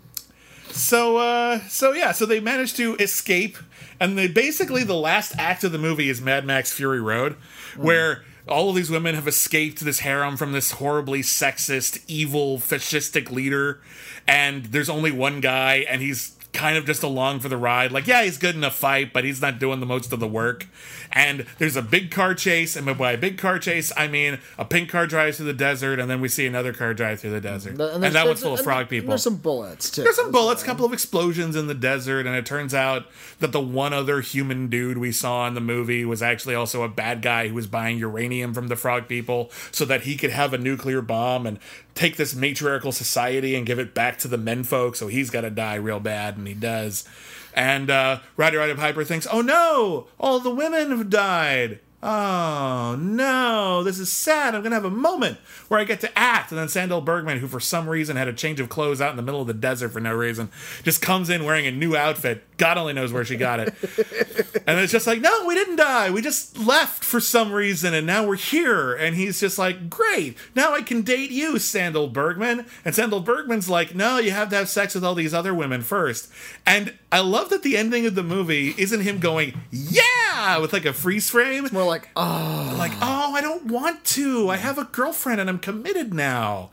so 0.77 1.17
uh, 1.17 1.59
so 1.67 1.91
yeah, 1.91 2.11
so 2.11 2.25
they 2.25 2.39
managed 2.39 2.77
to 2.77 2.95
escape, 2.97 3.57
and 3.99 4.17
they 4.17 4.27
basically 4.27 4.83
the 4.83 4.95
last 4.95 5.35
act 5.37 5.63
of 5.63 5.71
the 5.71 5.77
movie 5.77 6.09
is 6.09 6.21
Mad 6.21 6.45
Max 6.45 6.71
Fury 6.71 7.01
Road, 7.01 7.35
where 7.75 8.23
all 8.47 8.69
of 8.69 8.75
these 8.75 8.89
women 8.89 9.15
have 9.15 9.27
escaped 9.27 9.83
this 9.83 9.99
harem 9.99 10.37
from 10.37 10.51
this 10.51 10.71
horribly 10.71 11.21
sexist, 11.21 12.03
evil, 12.07 12.57
fascistic 12.57 13.31
leader, 13.31 13.81
and 14.27 14.65
there's 14.65 14.89
only 14.89 15.11
one 15.11 15.41
guy, 15.41 15.85
and 15.89 16.01
he's 16.01 16.36
kind 16.57 16.77
of 16.77 16.85
just 16.85 17.03
along 17.03 17.39
for 17.39 17.49
the 17.49 17.57
ride. 17.57 17.91
Like, 17.91 18.07
yeah, 18.07 18.23
he's 18.23 18.37
good 18.37 18.55
in 18.55 18.63
a 18.63 18.71
fight, 18.71 19.13
but 19.13 19.23
he's 19.23 19.41
not 19.41 19.59
doing 19.59 19.79
the 19.79 19.85
most 19.85 20.11
of 20.11 20.19
the 20.19 20.27
work. 20.27 20.65
And 21.11 21.45
there's 21.57 21.75
a 21.77 21.81
big 21.81 22.11
car 22.11 22.33
chase, 22.33 22.75
and 22.75 22.85
by 22.97 23.13
a 23.13 23.17
big 23.17 23.37
car 23.37 23.59
chase, 23.59 23.91
I 23.95 24.07
mean 24.07 24.39
a 24.57 24.65
pink 24.65 24.89
car 24.89 25.07
drives 25.07 25.37
through 25.37 25.45
the 25.45 25.53
desert, 25.53 25.99
and 25.99 26.09
then 26.09 26.19
we 26.19 26.27
see 26.27 26.45
another 26.45 26.73
car 26.73 26.93
drive 26.93 27.21
through 27.21 27.31
the 27.31 27.39
desert, 27.41 27.69
and, 27.71 27.79
there's- 27.79 28.13
that 28.13 28.25
one's 28.27 28.41
full 28.41 28.53
of 28.53 28.59
and 28.59 28.65
frog 28.65 28.89
people. 28.89 29.09
There's 29.09 29.23
some 29.23 29.37
bullets 29.37 29.89
too. 29.89 30.03
There's 30.03 30.15
some 30.17 30.31
bullets, 30.31 30.63
a 30.63 30.65
couple 30.65 30.85
of 30.85 30.91
explosions 30.93 31.55
in 31.55 31.67
the 31.67 31.73
desert, 31.73 32.25
and 32.27 32.35
it 32.35 32.45
turns 32.45 32.73
out 32.73 33.05
that 33.39 33.51
the 33.51 33.61
one 33.61 33.93
other 33.93 34.19
human 34.21 34.67
dude 34.67 34.97
we 34.97 35.11
saw 35.11 35.47
in 35.47 35.53
the 35.53 35.61
movie 35.61 36.03
was 36.03 36.21
actually 36.21 36.55
also 36.55 36.83
a 36.83 36.89
bad 36.89 37.21
guy 37.21 37.47
who 37.47 37.53
was 37.53 37.67
buying 37.67 37.97
uranium 37.97 38.53
from 38.53 38.67
the 38.67 38.75
frog 38.75 39.07
people 39.07 39.49
so 39.71 39.85
that 39.85 40.01
he 40.01 40.17
could 40.17 40.31
have 40.31 40.53
a 40.53 40.57
nuclear 40.57 41.01
bomb 41.01 41.45
and 41.47 41.57
take 41.97 42.15
this 42.15 42.35
matriarchal 42.35 42.91
society 42.91 43.55
and 43.55 43.65
give 43.65 43.79
it 43.79 43.93
back 43.93 44.17
to 44.19 44.27
the 44.27 44.37
men 44.37 44.63
folk. 44.63 44.95
So 44.95 45.07
he's 45.07 45.29
got 45.29 45.41
to 45.41 45.49
die 45.49 45.75
real 45.75 45.99
bad, 45.99 46.37
and 46.37 46.47
he 46.47 46.53
does. 46.53 47.07
And 47.53 47.89
uh, 47.89 48.19
Roddy 48.37 48.57
Roddy 48.57 48.75
Piper 48.75 49.03
thinks, 49.03 49.27
"Oh 49.29 49.41
no, 49.41 50.07
all 50.19 50.39
the 50.39 50.51
women 50.51 50.91
have 50.91 51.09
died." 51.09 51.79
Oh 52.03 52.95
no, 52.99 53.83
this 53.83 53.97
is 53.97 54.11
sad. 54.11 54.53
I'm 54.53 54.61
gonna 54.61 54.75
have 54.75 54.85
a 54.85 54.89
moment 54.89 55.39
where 55.67 55.79
I 55.79 55.83
get 55.83 55.99
to 56.01 56.17
act. 56.17 56.51
And 56.51 56.59
then 56.59 56.67
Sandahl 56.67 57.03
Bergman, 57.03 57.39
who 57.39 57.47
for 57.47 57.59
some 57.59 57.89
reason 57.89 58.17
had 58.17 58.27
a 58.27 58.33
change 58.33 58.59
of 58.59 58.69
clothes 58.69 59.01
out 59.01 59.09
in 59.09 59.17
the 59.17 59.23
middle 59.23 59.41
of 59.41 59.47
the 59.47 59.53
desert 59.53 59.89
for 59.89 59.99
no 59.99 60.13
reason, 60.13 60.49
just 60.83 61.01
comes 61.01 61.29
in 61.29 61.43
wearing 61.43 61.65
a 61.65 61.71
new 61.71 61.95
outfit. 61.95 62.43
God 62.57 62.77
only 62.77 62.93
knows 62.93 63.11
where 63.11 63.25
she 63.25 63.35
got 63.35 63.59
it. 63.59 63.73
And 64.67 64.81
it's 64.81 64.91
just 64.91 65.07
like, 65.07 65.21
no, 65.21 65.45
we 65.45 65.55
didn't 65.55 65.77
die. 65.77 66.09
We 66.09 66.21
just 66.21 66.57
left 66.59 67.01
for 67.01 67.21
some 67.21 67.53
reason, 67.53 67.93
and 67.93 68.05
now 68.05 68.27
we're 68.27 68.35
here. 68.35 68.93
And 68.93 69.15
he's 69.15 69.39
just 69.39 69.57
like, 69.57 69.89
great. 69.89 70.37
Now 70.55 70.73
I 70.73 70.81
can 70.81 71.03
date 71.03 71.31
you, 71.31 71.53
Sandahl 71.53 72.11
Bergman. 72.11 72.65
And 72.83 72.93
Sandahl 72.93 73.23
Bergman's 73.23 73.69
like, 73.69 73.95
no, 73.95 74.17
you 74.17 74.31
have 74.31 74.49
to 74.49 74.57
have 74.57 74.67
sex 74.67 74.93
with 74.93 75.05
all 75.05 75.15
these 75.15 75.33
other 75.33 75.53
women 75.53 75.83
first. 75.83 76.29
And 76.65 76.93
I 77.13 77.21
love 77.21 77.49
that 77.51 77.63
the 77.63 77.77
ending 77.77 78.05
of 78.07 78.15
the 78.15 78.23
movie 78.23 78.75
isn't 78.77 78.99
him 78.99 79.19
going, 79.19 79.57
yeah, 79.71 80.57
with 80.57 80.73
like 80.73 80.85
a 80.85 80.91
freeze 80.91 81.29
frame. 81.29 81.69
We're 81.71 81.85
like, 81.85 81.96
oh, 82.15 82.75
Like, 82.77 82.93
oh, 83.01 83.33
I 83.33 83.41
don't 83.41 83.65
want 83.65 84.03
to. 84.05 84.49
I 84.49 84.57
have 84.57 84.77
a 84.77 84.83
girlfriend 84.85 85.41
and 85.41 85.49
I'm 85.49 85.59
committed 85.59 86.13
now. 86.13 86.71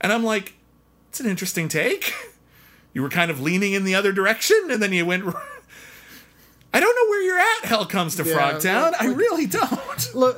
And 0.00 0.12
I'm 0.12 0.24
like, 0.24 0.54
it's 1.08 1.20
an 1.20 1.26
interesting 1.26 1.68
take. 1.68 2.12
You 2.94 3.02
were 3.02 3.10
kind 3.10 3.30
of 3.30 3.40
leaning 3.40 3.74
in 3.74 3.84
the 3.84 3.94
other 3.94 4.12
direction, 4.12 4.70
and 4.70 4.82
then 4.82 4.92
you 4.92 5.06
went. 5.06 5.22
I 6.70 6.80
don't 6.80 6.94
know 6.94 7.08
where 7.10 7.22
you're 7.22 7.38
at. 7.38 7.64
Hell 7.64 7.86
comes 7.86 8.16
to 8.16 8.24
Yeah, 8.24 8.34
Frogtown. 8.36 8.92
I 9.00 9.06
really 9.06 9.46
don't. 9.46 10.10
look. 10.14 10.36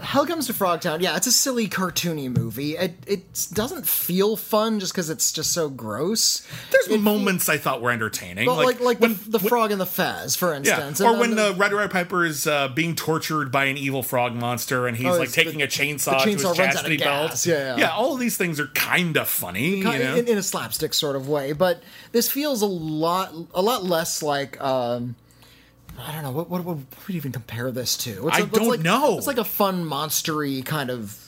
Hell 0.00 0.26
comes 0.26 0.48
to 0.48 0.52
Frogtown. 0.52 1.00
Yeah, 1.00 1.16
it's 1.16 1.28
a 1.28 1.32
silly 1.32 1.68
cartoony 1.68 2.34
movie. 2.36 2.76
It 2.76 2.94
it 3.06 3.48
doesn't 3.52 3.86
feel 3.86 4.36
fun 4.36 4.80
just 4.80 4.92
because 4.92 5.08
it's 5.08 5.30
just 5.32 5.52
so 5.52 5.68
gross. 5.68 6.46
There's 6.72 6.88
It- 6.88 7.00
moments 7.00 7.48
I 7.48 7.58
thought 7.58 7.80
were 7.80 7.92
entertaining, 7.92 8.46
But 8.46 8.64
like 8.64 8.80
like, 8.80 9.00
when 9.00 9.14
the, 9.14 9.38
the 9.38 9.38
frog 9.38 9.70
and 9.70 9.80
the 9.80 9.86
Fez, 9.86 10.34
for 10.34 10.50
yeah, 10.50 10.56
instance. 10.58 11.00
or 11.00 11.10
And 11.12 11.20
when 11.20 11.34
then 11.36 11.54
uh, 11.54 11.56
Red 11.56 11.72
Red 11.72 11.90
Piper 11.92 12.24
is 12.24 12.46
uh, 12.48 12.66
being 12.68 12.96
tortured 12.96 13.52
by 13.52 13.66
an 13.66 13.76
evil 13.78 14.02
frog 14.02 14.34
monster, 14.34 14.88
and 14.88 14.96
he's 14.96 15.06
Oh, 15.06 15.12
like 15.12 15.22
it's 15.28 15.34
the- 15.36 15.44
taking 15.44 15.62
a 15.62 15.66
chainsaw, 15.66 16.24
the 16.24 16.30
to 16.30 16.30
chainsaw 16.30 16.32
his 16.32 16.44
runs 16.44 16.58
out 16.58 16.60
of 16.60 16.72
chastity 16.74 16.96
belt. 16.98 17.46
Yeah, 17.46 17.76
yeah. 17.76 17.90
all 17.90 18.14
of 18.14 18.20
these 18.20 18.36
things 18.36 18.58
are 18.58 18.66
kind 18.68 19.16
of 19.16 19.28
funny. 19.28 19.80
kind- 19.80 19.98
you 20.02 20.04
know? 20.08 20.16
in, 20.16 20.26
in 20.28 20.38
a 20.38 20.42
slapstick 20.42 20.92
sort 20.92 21.14
of 21.14 21.28
way. 21.28 21.52
But 21.52 21.82
this 22.10 22.28
feels 22.28 22.62
a 22.62 22.66
lot 22.66 23.32
a 23.54 23.62
lot 23.62 23.84
less 23.84 24.22
like 24.24 24.60
um, 24.60 25.14
I 25.98 26.12
don't 26.12 26.22
know 26.22 26.30
what 26.30 26.48
what, 26.50 26.64
what 26.64 26.76
would 26.76 26.86
we 27.08 27.14
even 27.14 27.32
compare 27.32 27.70
this 27.70 27.96
to? 27.98 28.28
It's 28.28 28.36
I 28.36 28.40
a- 28.40 28.46
don't 28.46 28.68
like, 28.68 28.80
know. 28.80 29.16
It's 29.18 29.26
like 29.26 29.38
a 29.38 29.44
fun 29.44 29.84
monstery 29.84 30.64
kind 30.64 30.90
of 30.90 31.18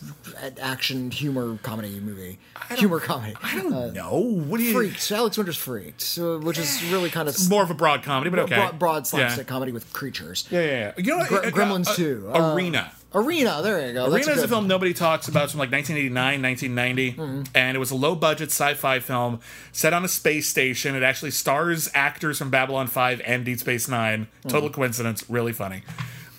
action 0.60 1.10
humor 1.10 1.58
comedy 1.62 2.00
movie. 2.00 2.38
Humor 2.76 3.00
comedy. 3.00 3.34
I 3.42 3.56
don't 3.56 3.94
know. 3.94 4.18
What 4.18 4.58
do 4.58 4.64
you? 4.64 4.72
Freaked. 4.74 5.10
Alex 5.10 5.36
Winter's 5.38 5.56
Freaked, 5.56 6.00
so, 6.00 6.38
which 6.38 6.58
is 6.58 6.82
really 6.92 7.08
kind 7.10 7.28
of 7.28 7.48
More 7.48 7.62
of 7.62 7.70
a 7.70 7.74
broad 7.74 8.02
comedy, 8.02 8.30
but 8.30 8.40
okay. 8.40 8.56
broad, 8.56 8.78
broad 8.78 8.96
Yeah. 8.98 9.02
slapstick 9.04 9.46
comedy 9.46 9.72
with 9.72 9.92
creatures. 9.92 10.46
Yeah, 10.50 10.60
yeah, 10.60 10.70
yeah. 10.70 10.92
You 10.98 11.02
know, 11.12 11.18
what? 11.18 11.28
Gre- 11.28 11.36
Uh, 11.36 11.50
Gremlins 11.50 11.88
uh, 11.88 11.94
2, 11.94 12.30
uh, 12.34 12.54
Arena. 12.54 12.92
Arena, 13.14 13.60
there 13.62 13.86
you 13.86 13.94
go. 13.94 14.10
That's 14.10 14.26
Arena 14.26 14.38
is 14.38 14.44
a 14.44 14.48
film 14.48 14.68
nobody 14.68 14.92
talks 14.92 15.28
about. 15.28 15.44
It's 15.44 15.52
from 15.52 15.60
like 15.60 15.72
1989, 15.72 16.42
1990, 16.42 17.12
Mm-hmm. 17.12 17.56
and 17.56 17.76
it 17.76 17.80
was 17.80 17.90
a 17.90 17.94
low 17.96 18.14
budget 18.14 18.48
sci 18.50 18.74
fi 18.74 19.00
film 19.00 19.40
set 19.72 19.92
on 19.94 20.04
a 20.04 20.08
space 20.08 20.46
station. 20.48 20.94
It 20.94 21.02
actually 21.02 21.30
stars 21.30 21.88
actors 21.94 22.38
from 22.38 22.50
Babylon 22.50 22.86
5 22.86 23.22
and 23.24 23.44
Deep 23.44 23.60
Space 23.60 23.88
Nine. 23.88 24.26
Mm-hmm. 24.40 24.48
Total 24.50 24.68
coincidence, 24.70 25.24
really 25.30 25.52
funny. 25.54 25.82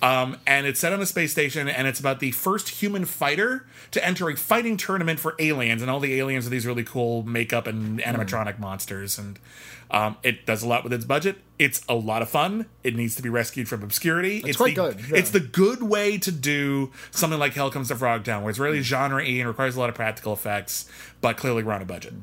Um, 0.02 0.38
and 0.48 0.66
it's 0.66 0.80
set 0.80 0.94
on 0.94 1.02
a 1.02 1.06
space 1.06 1.32
station, 1.32 1.68
and 1.68 1.86
it's 1.88 2.00
about 2.00 2.20
the 2.22 2.32
first 2.32 2.70
human 2.70 3.04
fighter 3.04 3.66
to 3.92 4.06
enter 4.06 4.30
a 4.30 4.36
fighting 4.38 4.78
tournament 4.78 5.20
for 5.20 5.36
aliens, 5.40 5.82
and 5.82 5.92
all 5.92 6.00
the 6.00 6.14
aliens 6.20 6.46
are 6.48 6.50
these 6.52 6.66
really 6.66 6.86
cool 6.86 7.24
makeup 7.24 7.68
and 7.68 8.00
animatronic 8.00 8.54
Mm-hmm. 8.54 8.62
monsters. 8.62 9.18
And 9.18 9.40
um, 9.92 10.16
it 10.24 10.46
does 10.46 10.64
a 10.64 10.68
lot 10.68 10.84
with 10.84 10.94
its 10.94 11.04
budget. 11.04 11.38
It's 11.60 11.82
a 11.90 11.94
lot 11.94 12.22
of 12.22 12.30
fun. 12.30 12.68
It 12.84 12.96
needs 12.96 13.16
to 13.16 13.22
be 13.22 13.28
rescued 13.30 13.68
from 13.68 13.84
obscurity. 13.84 14.42
It's, 14.46 14.56
quite 14.58 14.76
the, 14.76 14.94
good, 14.94 15.00
yeah. 15.10 15.18
It's 15.18 15.32
the 15.32 15.42
good 15.42 15.84
way 15.84 16.18
to 16.18 16.32
do 16.32 16.92
something 17.12 17.38
like 17.38 17.54
Hell 17.54 17.70
Comes 17.70 17.90
to 17.90 17.96
Frogtown, 17.96 18.42
where 18.42 18.50
it's 18.50 18.60
really 18.60 18.82
genre 18.82 19.22
y 19.22 19.30
and 19.30 19.48
requires 19.48 19.76
a 19.76 19.80
lot 19.80 19.90
of 19.90 19.96
practical 19.96 20.32
effects, 20.32 20.90
but 21.20 21.36
clearly 21.36 21.62
we're 21.62 21.74
on 21.74 21.82
a 21.82 21.86
budget. 21.86 22.14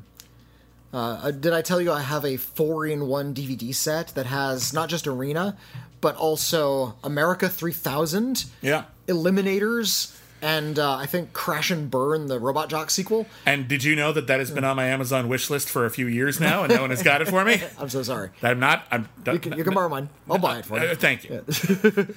Uh, 0.91 1.29
did 1.31 1.53
I 1.53 1.61
tell 1.61 1.79
you 1.79 1.91
I 1.91 2.01
have 2.01 2.25
a 2.25 2.37
four 2.37 2.85
in 2.87 3.07
one 3.07 3.33
DVD 3.33 3.75
set 3.75 4.07
that 4.15 4.25
has 4.25 4.73
not 4.73 4.89
just 4.89 5.05
Arena, 5.05 5.55
but 6.01 6.15
also 6.15 6.95
America 7.03 7.47
3000, 7.47 8.45
Yeah. 8.61 8.85
Eliminators, 9.07 10.17
and 10.41 10.77
uh, 10.79 10.95
I 10.95 11.05
think 11.05 11.33
Crash 11.33 11.71
and 11.71 11.89
Burn, 11.89 12.27
the 12.27 12.39
Robot 12.39 12.69
Jox 12.69 12.93
sequel. 12.93 13.25
And 13.45 13.67
did 13.67 13.83
you 13.83 13.95
know 13.95 14.11
that 14.13 14.27
that 14.27 14.39
has 14.39 14.51
been 14.51 14.63
on 14.63 14.75
my 14.75 14.85
Amazon 14.85 15.27
wish 15.27 15.49
list 15.49 15.69
for 15.69 15.85
a 15.85 15.89
few 15.89 16.07
years 16.07 16.39
now, 16.39 16.63
and 16.63 16.73
no 16.73 16.81
one 16.81 16.89
has 16.91 17.01
got 17.03 17.21
it 17.21 17.27
for 17.27 17.43
me? 17.43 17.61
I'm 17.79 17.89
so 17.89 18.03
sorry. 18.03 18.29
I'm 18.43 18.59
not. 18.59 18.85
I'm. 18.91 19.07
You 19.25 19.39
can, 19.39 19.57
you 19.57 19.63
can 19.63 19.73
borrow 19.73 19.89
mine. 19.89 20.09
I'll 20.29 20.37
buy 20.37 20.59
it 20.59 20.65
for 20.65 20.79
Uh, 20.79 20.83
you. 20.89 20.95
thank 20.95 21.23
you. 21.23 21.43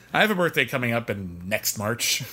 I 0.13 0.21
have 0.21 0.31
a 0.31 0.35
birthday 0.35 0.65
coming 0.67 0.93
up 0.93 1.09
in 1.11 1.41
next 1.47 1.79
March. 1.79 2.23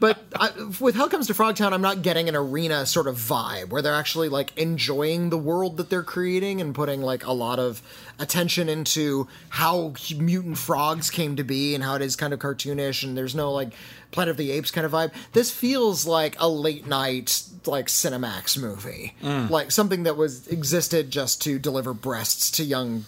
But 0.00 0.18
I, 0.34 0.50
with 0.80 0.94
Hell 0.94 1.10
Comes 1.10 1.26
to 1.26 1.34
Frogtown, 1.34 1.72
I'm 1.72 1.82
not 1.82 2.00
getting 2.00 2.28
an 2.28 2.34
arena 2.34 2.86
sort 2.86 3.06
of 3.06 3.16
vibe 3.16 3.68
where 3.68 3.82
they're 3.82 3.94
actually 3.94 4.30
like 4.30 4.56
enjoying 4.56 5.28
the 5.28 5.38
world 5.38 5.76
that 5.76 5.90
they're 5.90 6.02
creating 6.02 6.60
and 6.60 6.74
putting 6.74 7.02
like 7.02 7.24
a 7.26 7.32
lot 7.32 7.58
of 7.58 7.82
attention 8.18 8.70
into 8.70 9.28
how 9.50 9.94
mutant 10.16 10.56
frogs 10.56 11.10
came 11.10 11.36
to 11.36 11.44
be 11.44 11.74
and 11.74 11.84
how 11.84 11.94
it 11.94 12.02
is 12.02 12.16
kind 12.16 12.32
of 12.32 12.38
cartoonish 12.40 13.04
and 13.04 13.16
there's 13.16 13.34
no 13.34 13.52
like 13.52 13.72
Planet 14.10 14.30
of 14.32 14.36
the 14.38 14.50
Apes 14.50 14.70
kind 14.70 14.86
of 14.86 14.92
vibe. 14.92 15.12
This 15.34 15.50
feels 15.50 16.06
like 16.06 16.34
a 16.40 16.48
late 16.48 16.86
night 16.86 17.42
like 17.66 17.86
Cinemax 17.86 18.58
movie, 18.58 19.14
like 19.22 19.70
something 19.70 20.04
that 20.04 20.16
was 20.16 20.48
existed 20.48 21.10
just 21.10 21.42
to 21.42 21.58
deliver 21.58 21.92
breasts 21.92 22.50
to 22.52 22.64
young 22.64 23.04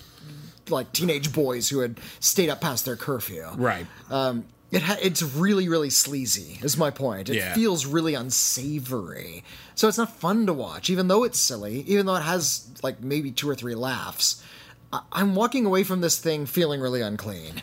like 0.69 0.93
teenage 0.93 1.33
boys 1.33 1.71
who 1.71 1.81
had 1.81 1.99
stayed 2.21 2.51
up 2.51 2.61
past 2.61 2.85
their 2.85 2.97
curfew. 2.97 3.49
Right. 3.57 3.87
Um, 4.11 4.45
it 4.73 4.83
ha- 4.83 4.97
it's 5.01 5.23
really 5.23 5.69
really 5.69 5.91
sleazy. 5.91 6.59
Is 6.63 6.77
my 6.77 6.91
point. 6.91 7.29
It 7.31 7.37
Yeah. 7.37 7.55
feels 7.55 7.87
really 7.87 8.15
unsavory. 8.15 9.45
So 9.75 9.87
it's 9.89 9.99
not 9.99 10.17
fun 10.19 10.47
to 10.47 10.53
watch, 10.53 10.91
even 10.91 11.09
though 11.09 11.23
it's 11.25 11.39
silly. 11.39 11.81
Even 11.87 12.07
though 12.07 12.17
it 12.17 12.23
has 12.23 12.67
like 12.83 13.01
maybe 13.03 13.31
two 13.31 13.49
or 13.49 13.55
three 13.55 13.75
laughs. 13.77 14.43
I- 14.93 15.01
I'm 15.13 15.35
walking 15.35 15.65
away 15.67 15.85
from 15.85 16.01
this 16.01 16.19
thing 16.19 16.47
feeling 16.47 16.81
really 16.81 17.01
unclean. 17.01 17.63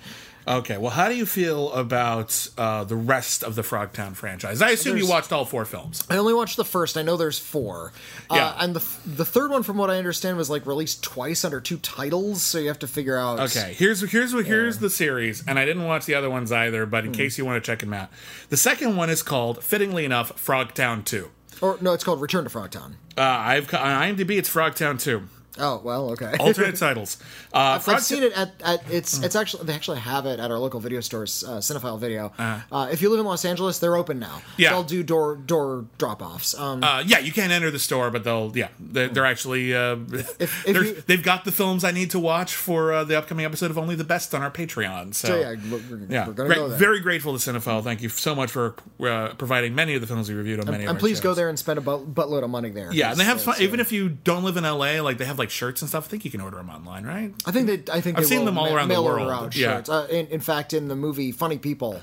Okay. 0.49 0.77
Well, 0.77 0.89
how 0.89 1.07
do 1.09 1.15
you 1.15 1.27
feel 1.27 1.71
about 1.73 2.49
uh, 2.57 2.83
the 2.83 2.95
rest 2.95 3.43
of 3.43 3.53
the 3.55 3.61
Frogtown 3.61 4.15
franchise? 4.15 4.61
I 4.61 4.71
assume 4.71 4.97
you 4.97 5.07
watched 5.07 5.31
all 5.31 5.45
four 5.45 5.63
films. 5.63 6.03
I 6.09 6.17
only 6.17 6.33
watched 6.33 6.57
the 6.57 6.65
first. 6.65 6.97
I 6.97 7.03
know 7.03 7.17
there's 7.17 7.37
four. 7.37 7.93
Yeah. 8.31 8.47
Uh, 8.47 8.55
and 8.59 8.75
the 8.75 8.83
the 9.07 9.25
third 9.25 9.51
one, 9.51 9.61
from 9.61 9.77
what 9.77 9.91
I 9.91 9.97
understand, 9.97 10.37
was 10.37 10.49
like 10.49 10.65
released 10.65 11.03
twice 11.03 11.45
under 11.45 11.61
two 11.61 11.77
titles. 11.77 12.41
So 12.41 12.57
you 12.57 12.67
have 12.67 12.79
to 12.79 12.87
figure 12.87 13.15
out. 13.15 13.39
Okay, 13.39 13.73
here's 13.77 14.01
here's 14.09 14.33
what 14.33 14.45
here's 14.47 14.79
the 14.79 14.89
series, 14.89 15.45
and 15.45 15.59
I 15.59 15.65
didn't 15.65 15.85
watch 15.85 16.05
the 16.05 16.15
other 16.15 16.29
ones 16.29 16.51
either, 16.51 16.85
but 16.87 17.05
in 17.05 17.11
case 17.11 17.37
you 17.37 17.45
want 17.45 17.63
to 17.63 17.71
check 17.71 17.79
them 17.79 17.93
out, 17.93 18.09
the 18.49 18.57
second 18.57 18.95
one 18.95 19.09
is 19.09 19.21
called, 19.21 19.63
fittingly 19.63 20.03
enough, 20.03 20.43
Frogtown 20.43 21.05
Two. 21.05 21.29
Or 21.61 21.77
no, 21.81 21.93
it's 21.93 22.03
called 22.03 22.21
Return 22.21 22.45
to 22.45 22.49
Frogtown. 22.49 22.93
Uh, 23.17 23.21
I've 23.21 23.71
on 23.73 24.15
IMDb, 24.15 24.37
it's 24.37 24.49
Frogtown 24.49 24.99
Two. 24.99 25.27
Oh 25.59 25.81
well, 25.83 26.11
okay. 26.11 26.33
Alternate 26.39 26.75
titles. 26.77 27.17
Uh, 27.53 27.79
I've 27.87 28.01
seen 28.03 28.23
it 28.23 28.33
at, 28.33 28.53
at 28.63 28.83
it's 28.91 29.21
it's 29.21 29.35
actually 29.35 29.65
they 29.65 29.73
actually 29.73 29.99
have 29.99 30.25
it 30.25 30.39
at 30.39 30.51
our 30.51 30.59
local 30.59 30.79
video 30.79 31.01
stores, 31.01 31.43
uh, 31.43 31.57
Cinefile 31.57 31.99
Video. 31.99 32.31
Uh, 32.37 32.89
if 32.91 33.01
you 33.01 33.09
live 33.09 33.19
in 33.19 33.25
Los 33.25 33.45
Angeles, 33.45 33.79
they're 33.79 33.95
open 33.97 34.19
now. 34.19 34.41
Yeah. 34.57 34.69
they'll 34.71 34.83
do 34.83 35.03
door 35.03 35.35
door 35.35 35.85
drop 35.97 36.21
offs. 36.21 36.57
Um, 36.57 36.83
Uh, 36.83 37.03
yeah, 37.05 37.19
you 37.19 37.31
can't 37.31 37.51
enter 37.51 37.71
the 37.71 37.79
store, 37.79 38.09
but 38.11 38.23
they'll 38.23 38.51
yeah 38.55 38.69
they're, 38.79 39.09
they're 39.09 39.25
actually 39.25 39.75
uh, 39.75 39.97
if 40.39 40.63
they're- 40.65 40.83
you- 40.83 41.03
they've 41.07 41.23
got 41.23 41.45
the 41.45 41.51
films 41.51 41.83
I 41.83 41.91
need 41.91 42.11
to 42.11 42.19
watch 42.19 42.55
for 42.55 42.93
uh, 42.93 43.03
the 43.03 43.17
upcoming 43.17 43.45
episode 43.45 43.71
of 43.71 43.77
Only 43.77 43.95
the 43.95 44.03
Best 44.03 44.33
on 44.33 44.41
our 44.41 44.51
Patreon. 44.51 45.13
So, 45.15 45.27
so 45.29 45.39
yeah, 45.39 45.55
we're, 45.71 45.79
yeah, 46.09 46.27
we're 46.27 46.33
gonna 46.33 46.49
great- 46.49 46.55
go 46.57 46.67
very 46.69 46.99
grateful 46.99 47.37
to 47.37 47.51
Cinefile. 47.51 47.83
Thank 47.83 48.01
you 48.01 48.09
so 48.09 48.33
much 48.35 48.51
for 48.51 48.75
uh, 49.01 49.33
providing 49.35 49.75
many 49.75 49.95
of 49.95 50.01
the 50.01 50.07
films 50.07 50.29
we 50.29 50.35
reviewed 50.35 50.59
on 50.59 50.65
many. 50.71 50.83
of 50.85 50.91
and 50.91 50.99
please 50.99 51.19
go 51.19 51.33
there 51.33 51.49
and 51.49 51.57
spend 51.59 51.77
a 51.77 51.81
butt, 51.81 52.13
buttload 52.13 52.43
of 52.43 52.49
money 52.49 52.69
there. 52.69 52.91
Yeah, 52.91 53.11
and 53.11 53.19
they 53.19 53.23
have 53.25 53.41
fun. 53.41 53.55
Even 53.59 53.79
uh, 53.79 53.81
if 53.81 53.91
you 53.91 54.09
don't 54.09 54.43
live 54.43 54.57
in 54.57 54.63
LA, 54.63 55.01
like 55.01 55.17
they 55.17 55.25
have 55.25 55.39
like 55.39 55.48
shirts 55.51 55.81
and 55.81 55.89
stuff. 55.89 56.05
I 56.05 56.07
think 56.09 56.25
you 56.25 56.31
can 56.31 56.41
order 56.41 56.57
them 56.57 56.69
online, 56.69 57.05
right? 57.05 57.33
I 57.45 57.51
think 57.51 57.67
they. 57.67 57.91
I 57.93 58.01
think 58.01 58.17
I've 58.17 58.25
seen 58.25 58.39
will 58.39 58.45
them 58.45 58.57
all 58.57 58.69
ma- 58.69 58.75
around 58.75 58.89
the 58.89 59.01
world. 59.01 59.29
out 59.29 59.55
Yeah. 59.55 59.77
Shirts. 59.77 59.89
Uh, 59.89 60.07
in, 60.09 60.27
in 60.27 60.39
fact, 60.39 60.73
in 60.73 60.87
the 60.87 60.95
movie 60.95 61.31
Funny 61.31 61.57
People, 61.57 62.01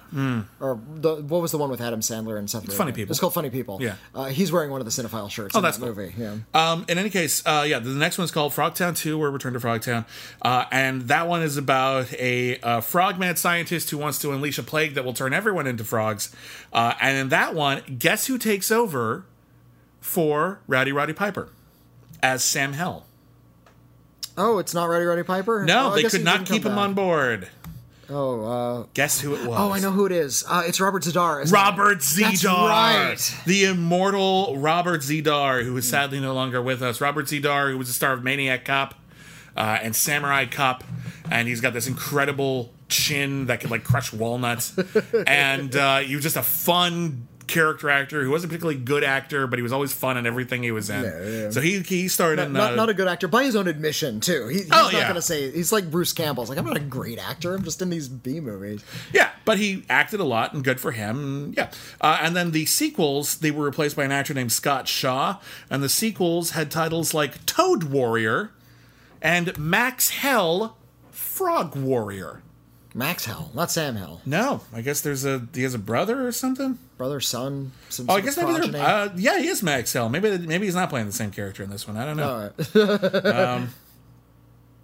or 0.60 0.81
the 0.94 1.16
what 1.16 1.43
was 1.43 1.52
the 1.52 1.59
one 1.59 1.70
with 1.70 1.81
Adam 1.81 2.01
Sandler 2.01 2.39
and 2.39 2.48
Seth? 2.51 2.73
Funny 2.73 2.93
People. 2.93 3.12
It's 3.12 3.20
called 3.20 3.35
Funny 3.35 3.51
People. 3.51 3.78
Yeah. 3.81 3.94
uh, 4.14 4.24
he's 4.27 4.52
wearing 4.52 4.70
one 4.70 4.81
of 4.81 4.85
the 4.85 4.90
Cinefile 4.90 5.31
shirts. 5.31 5.55
Oh, 5.55 5.59
in 5.59 5.62
that's 5.64 5.78
that 5.78 5.86
cool. 5.86 5.94
movie. 5.94 6.14
Yeah. 6.18 6.36
Um, 6.55 6.85
in 6.89 6.98
any 6.98 7.10
case, 7.10 7.43
uh, 7.47 7.64
yeah, 7.66 7.78
the 7.78 7.90
next 7.90 8.18
one's 8.18 8.31
called 8.31 8.52
Frogtown 8.52 8.97
2 8.97 9.20
or 9.23 9.31
Return 9.31 9.52
to 9.55 9.59
Frogtown. 9.60 10.05
Uh, 10.43 10.64
and 10.70 11.02
that 11.09 11.27
one 11.28 11.43
is 11.43 11.56
about 11.56 12.12
a, 12.14 12.59
uh 12.60 12.81
frog-mad 12.81 13.39
scientist 13.39 13.90
who 13.90 13.98
wants 13.98 14.18
to 14.20 14.32
unleash 14.32 14.59
a 14.59 14.62
plague 14.62 14.94
that 14.94 15.05
will 15.05 15.14
turn 15.14 15.32
everyone 15.32 15.66
into 15.66 15.85
frogs. 15.85 16.35
Uh, 16.73 16.94
and 17.01 17.16
in 17.16 17.28
that 17.31 17.55
one, 17.55 17.82
guess 17.98 18.27
who 18.27 18.36
takes 18.39 18.70
over 18.70 19.24
for 20.01 20.60
Rowdy 20.66 20.93
Roddy 20.93 21.12
Piper 21.12 21.48
as 22.23 22.44
Sam 22.44 22.73
Hell? 22.74 23.06
Oh, 24.36 24.58
it's 24.58 24.74
not 24.74 24.88
Ready 24.88 25.04
Ready 25.04 25.22
Piper. 25.22 25.64
No, 25.64 25.92
Oh, 25.92 25.94
they 25.94 26.02
could 26.04 26.24
not 26.24 26.46
keep 26.46 26.64
him 26.64 26.72
back. 26.72 26.78
on 26.78 26.94
board. 26.94 27.48
Oh, 28.08 28.44
uh, 28.44 28.86
Guess 28.94 29.20
who 29.20 29.34
it 29.34 29.46
was? 29.48 29.58
oh, 29.58 29.72
I 29.72 29.80
know 29.80 29.90
who 29.90 30.06
it 30.06 30.12
is. 30.12 30.44
Uh, 30.48 30.62
it's 30.64 30.80
Robert 30.80 31.04
it? 31.06 31.16
Robert 31.16 31.98
Z'Dar. 31.98 32.28
That's 33.08 33.32
right. 33.34 33.42
The 33.46 33.64
immortal 33.64 34.56
Robert 34.58 35.00
Z'Dar, 35.00 35.64
who 35.64 35.76
is 35.76 35.88
sadly 35.88 36.20
no 36.20 36.32
longer 36.32 36.62
with 36.62 36.82
us. 36.82 37.00
Robert 37.00 37.26
Z'Dar, 37.26 37.70
who 37.72 37.78
was 37.78 37.88
the 37.88 37.94
star 37.94 38.12
of 38.12 38.22
Maniac 38.22 38.64
Cop 38.64 38.94
uh, 39.56 39.78
and 39.82 39.96
Samurai 39.96 40.46
Cop. 40.46 40.84
And 41.30 41.48
he's 41.48 41.60
got 41.60 41.72
this 41.72 41.88
incredible 41.88 42.72
chin 42.88 43.46
that 43.46 43.58
could 43.60 43.72
like 43.72 43.82
crush 43.82 44.12
walnuts. 44.12 44.78
and 45.26 45.74
uh, 45.74 45.98
he 45.98 46.14
was 46.14 46.22
just 46.22 46.36
a 46.36 46.42
fun 46.42 47.26
character 47.47 47.89
actor 47.90 48.23
who 48.24 48.31
wasn't 48.31 48.51
particularly 48.51 48.78
good 48.78 49.05
actor, 49.05 49.47
but 49.47 49.59
he 49.59 49.62
was 49.62 49.73
always 49.73 49.93
fun 49.93 50.16
in 50.16 50.27
everything 50.27 50.62
he 50.62 50.70
was 50.73 50.90
in. 50.90 51.02
Yeah, 51.05 51.23
yeah. 51.24 51.51
So 51.51 51.60
he 51.60 51.81
he 51.81 52.09
starred 52.09 52.39
in 52.39 52.52
not, 52.52 52.73
uh, 52.73 52.77
not 52.77 52.89
a 52.89 52.94
good 52.94 53.09
actor 53.09 53.28
by 53.28 53.44
his 53.44 53.55
own 53.56 53.68
admission 53.68 54.20
too. 54.20 54.48
He, 54.48 54.59
he's 54.59 54.68
Oh, 54.73 54.82
not 54.85 54.93
yeah. 54.93 55.09
gonna 55.09 55.23
say 55.23 55.51
he's 55.51 55.73
like 55.73 55.90
Bruce 55.90 56.12
Campbell's 56.12 56.48
like 56.48 56.59
I'm 56.59 56.64
not 56.66 56.77
a 56.77 56.81
great 56.81 57.18
actor. 57.18 57.55
I'm 57.55 57.64
just 57.64 57.81
in 57.82 57.90
these 57.90 58.09
B 58.09 58.40
movies. 58.40 58.85
Yeah, 59.12 59.31
but 59.44 59.59
he 59.59 59.85
acted 59.89 60.20
a 60.20 60.24
lot, 60.24 60.52
and 60.55 60.64
good 60.64 60.81
for 60.81 60.93
him. 60.93 61.55
Yeah, 61.56 61.70
uh, 62.01 62.18
and 62.20 62.35
then 62.36 62.51
the 62.51 62.66
sequels 62.66 63.39
they 63.39 63.51
were 63.51 63.64
replaced 63.64 63.97
by 63.97 64.05
an 64.05 64.12
actor 64.12 64.35
named 64.35 64.52
Scott 64.52 64.89
Shaw, 64.89 65.39
and 65.70 65.82
the 65.82 65.89
sequels 65.89 66.51
had 66.51 66.70
titles 66.70 67.14
like 67.14 67.44
Toad 67.47 67.85
Warrior 67.85 68.51
and 69.23 69.56
Max 69.59 70.10
Hell 70.10 70.77
Frog 71.10 71.74
Warrior. 71.77 72.43
Max 72.94 73.27
Hell, 73.27 73.51
not 73.55 73.70
Sam 73.70 73.97
Hell. 73.97 74.23
No, 74.24 74.62
I 74.73 74.81
guess 74.81 75.01
there's 75.02 75.24
a 75.24 75.47
he 75.55 75.62
has 75.64 75.74
a 75.74 75.78
brother 75.78 76.27
or 76.27 76.32
something. 76.32 76.78
Brother, 76.97 77.20
son. 77.20 77.73
Some 77.90 78.09
Oh, 78.09 78.14
I 78.14 78.20
guess 78.23 78.36
maybe 78.39 78.68
they're, 78.68 78.82
uh, 78.82 79.10
yeah, 79.16 79.39
he 79.39 79.48
is 79.48 79.62
Max 79.62 79.93
Hell. 79.93 80.09
Maybe 80.09 80.39
maybe 80.39 80.64
he's 80.66 80.74
not 80.74 80.89
playing 80.89 81.06
the 81.06 81.12
same 81.12 81.31
character 81.31 81.62
in 81.62 81.68
this 81.70 81.86
one. 81.86 81.97
I 81.97 82.05
don't 82.06 82.16
know. 82.16 82.51
All 82.74 82.86
right. 82.89 83.68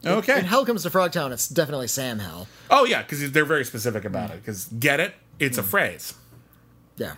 okay. 0.07 0.35
When 0.35 0.45
Hell 0.45 0.67
Comes 0.67 0.83
to 0.83 0.91
Frogtown, 0.91 1.33
it's 1.33 1.49
definitely 1.49 1.89
Sam 1.89 2.19
Hell. 2.19 2.49
oh 2.71 2.85
yeah, 2.85 3.03
because 3.03 3.31
they're 3.33 3.45
very 3.45 3.65
specific 3.65 4.05
about 4.05 4.31
it. 4.31 4.37
Because 4.43 4.67
get 4.67 5.01
it, 5.01 5.15
it's 5.39 5.59
a 5.59 5.63
phrase. 5.63 6.15
Yeah, 6.99 7.15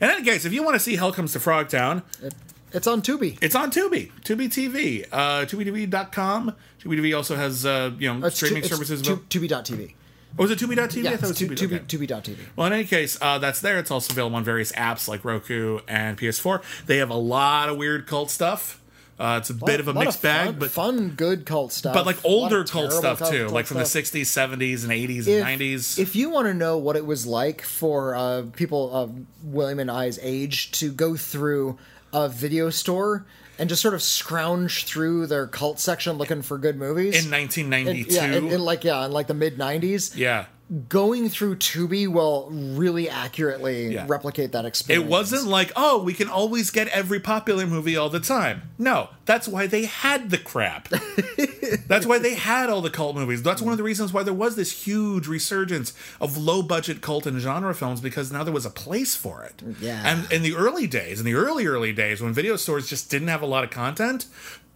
In 0.00 0.08
any 0.08 0.22
case, 0.22 0.44
if 0.44 0.52
you 0.52 0.62
want 0.62 0.76
to 0.76 0.80
see 0.80 0.94
Hell 0.94 1.12
Comes 1.12 1.32
to 1.32 1.40
Frogtown, 1.40 2.02
it, 2.22 2.32
it's 2.72 2.86
on 2.86 3.02
Tubi. 3.02 3.36
It's 3.42 3.56
on 3.56 3.72
Tubi, 3.72 4.12
Tubi 4.22 4.46
TV, 4.48 5.04
uh, 5.10 5.44
TubiTV.com. 5.44 6.54
Tubi 6.80 6.96
TV 7.00 7.16
also 7.16 7.34
has 7.34 7.66
uh, 7.66 7.90
you 7.98 8.12
know 8.14 8.24
It's 8.28 8.36
streaming 8.36 8.62
tu- 8.62 8.68
services. 8.68 9.02
tu- 9.02 9.24
Tubi.tv. 9.28 9.94
oh, 10.38 10.42
was 10.42 10.50
it 10.50 10.58
Tubi.tv? 10.58 11.02
Yeah, 11.02 11.10
I 11.12 11.16
thought 11.16 11.26
it 11.26 11.28
was 11.28 11.38
tu- 11.38 11.48
Tubi. 11.48 11.56
Tubi, 11.56 11.74
okay. 11.76 12.14
Tubi.tv. 12.20 12.36
Well, 12.56 12.66
in 12.66 12.72
any 12.72 12.84
case, 12.84 13.18
uh, 13.20 13.38
that's 13.38 13.60
there. 13.60 13.78
It's 13.78 13.90
also 13.90 14.12
available 14.12 14.36
on 14.36 14.44
various 14.44 14.72
apps 14.72 15.08
like 15.08 15.24
Roku 15.24 15.80
and 15.88 16.18
PS4. 16.18 16.62
They 16.86 16.98
have 16.98 17.10
a 17.10 17.14
lot 17.14 17.68
of 17.68 17.76
weird 17.76 18.06
cult 18.06 18.30
stuff. 18.30 18.80
Uh, 19.18 19.38
it's 19.40 19.48
a 19.48 19.54
bit 19.54 19.80
of 19.80 19.88
a 19.88 19.92
lot 19.92 20.04
mixed 20.04 20.20
bag, 20.20 20.48
fun, 20.48 20.58
but 20.58 20.70
fun, 20.70 21.08
good 21.16 21.46
cult 21.46 21.72
stuff. 21.72 21.94
but 21.94 22.04
like 22.04 22.18
older 22.22 22.64
cult 22.64 22.92
stuff 22.92 23.18
cult- 23.18 23.30
too, 23.30 23.44
cult 23.44 23.52
like 23.54 23.64
from 23.64 23.82
stuff. 23.82 23.90
the 24.12 24.20
'60s, 24.20 24.26
'70s, 24.26 24.82
and 24.82 24.92
'80s 24.92 25.26
if, 25.26 25.42
and 25.46 25.58
'90s. 25.60 25.98
If 25.98 26.14
you 26.14 26.28
want 26.28 26.48
to 26.48 26.52
know 26.54 26.76
what 26.76 26.96
it 26.96 27.06
was 27.06 27.26
like 27.26 27.62
for 27.62 28.14
uh, 28.14 28.42
people 28.56 28.92
of 28.92 29.14
William 29.42 29.78
and 29.78 29.90
I's 29.90 30.18
age 30.20 30.70
to 30.72 30.92
go 30.92 31.16
through 31.16 31.78
a 32.12 32.28
video 32.28 32.68
store 32.68 33.24
and 33.58 33.68
just 33.68 33.82
sort 33.82 33.94
of 33.94 34.02
scrounge 34.02 34.84
through 34.84 35.26
their 35.26 35.46
cult 35.46 35.78
section 35.78 36.16
looking 36.16 36.42
for 36.42 36.58
good 36.58 36.76
movies, 36.76 37.24
in 37.24 37.30
1992, 37.30 38.14
yeah, 38.14 38.24
in, 38.36 38.48
in 38.48 38.60
like 38.60 38.84
yeah, 38.84 39.04
in 39.04 39.12
like 39.12 39.26
the 39.26 39.34
mid 39.34 39.56
'90s, 39.56 40.16
yeah, 40.16 40.46
going 40.88 41.28
through 41.28 41.56
Tubi 41.56 42.08
will 42.08 42.48
really 42.50 43.08
accurately 43.08 43.94
Yeah. 43.94 44.04
replicate 44.08 44.50
that 44.52 44.64
experience. 44.64 45.04
It 45.04 45.08
wasn't 45.08 45.44
like, 45.46 45.70
oh, 45.76 46.02
we 46.02 46.12
can 46.12 46.28
always 46.28 46.70
get 46.70 46.88
every 46.88 47.20
popular 47.20 47.66
movie 47.66 47.96
all 47.96 48.08
the 48.10 48.18
time. 48.18 48.62
No, 48.76 49.10
that's 49.26 49.46
why 49.46 49.68
they 49.68 49.84
had 49.84 50.30
the 50.30 50.38
crap. 50.38 50.88
that's 51.86 52.04
why 52.04 52.18
they 52.18 52.34
had 52.34 52.68
all 52.68 52.80
the 52.80 52.90
cult 52.90 53.14
movies. 53.14 53.42
That's 53.44 53.62
one 53.62 53.72
of 53.72 53.78
the 53.78 53.84
reasons 53.84 54.12
why 54.12 54.24
there 54.24 54.34
was 54.34 54.56
this 54.56 54.72
huge 54.86 55.28
resurgence 55.28 55.92
of 56.20 56.36
low 56.36 56.62
budget 56.62 57.00
cult 57.00 57.26
and 57.26 57.40
genre 57.40 57.74
films 57.74 58.00
because 58.00 58.32
now 58.32 58.42
there 58.42 58.52
was 58.52 58.66
a 58.66 58.70
place 58.70 59.14
for 59.14 59.44
it. 59.44 59.62
Yeah. 59.80 60.02
And 60.04 60.30
in 60.32 60.42
the 60.42 60.54
early 60.56 60.88
days, 60.88 61.20
in 61.20 61.26
the 61.26 61.34
early, 61.34 61.66
early 61.66 61.92
days, 61.92 62.20
when 62.20 62.32
video 62.32 62.56
stores 62.56 62.88
just 62.88 63.08
didn't 63.10 63.28
have 63.28 63.42
a 63.42 63.46
lot 63.46 63.62
of 63.62 63.70
content, 63.70 64.26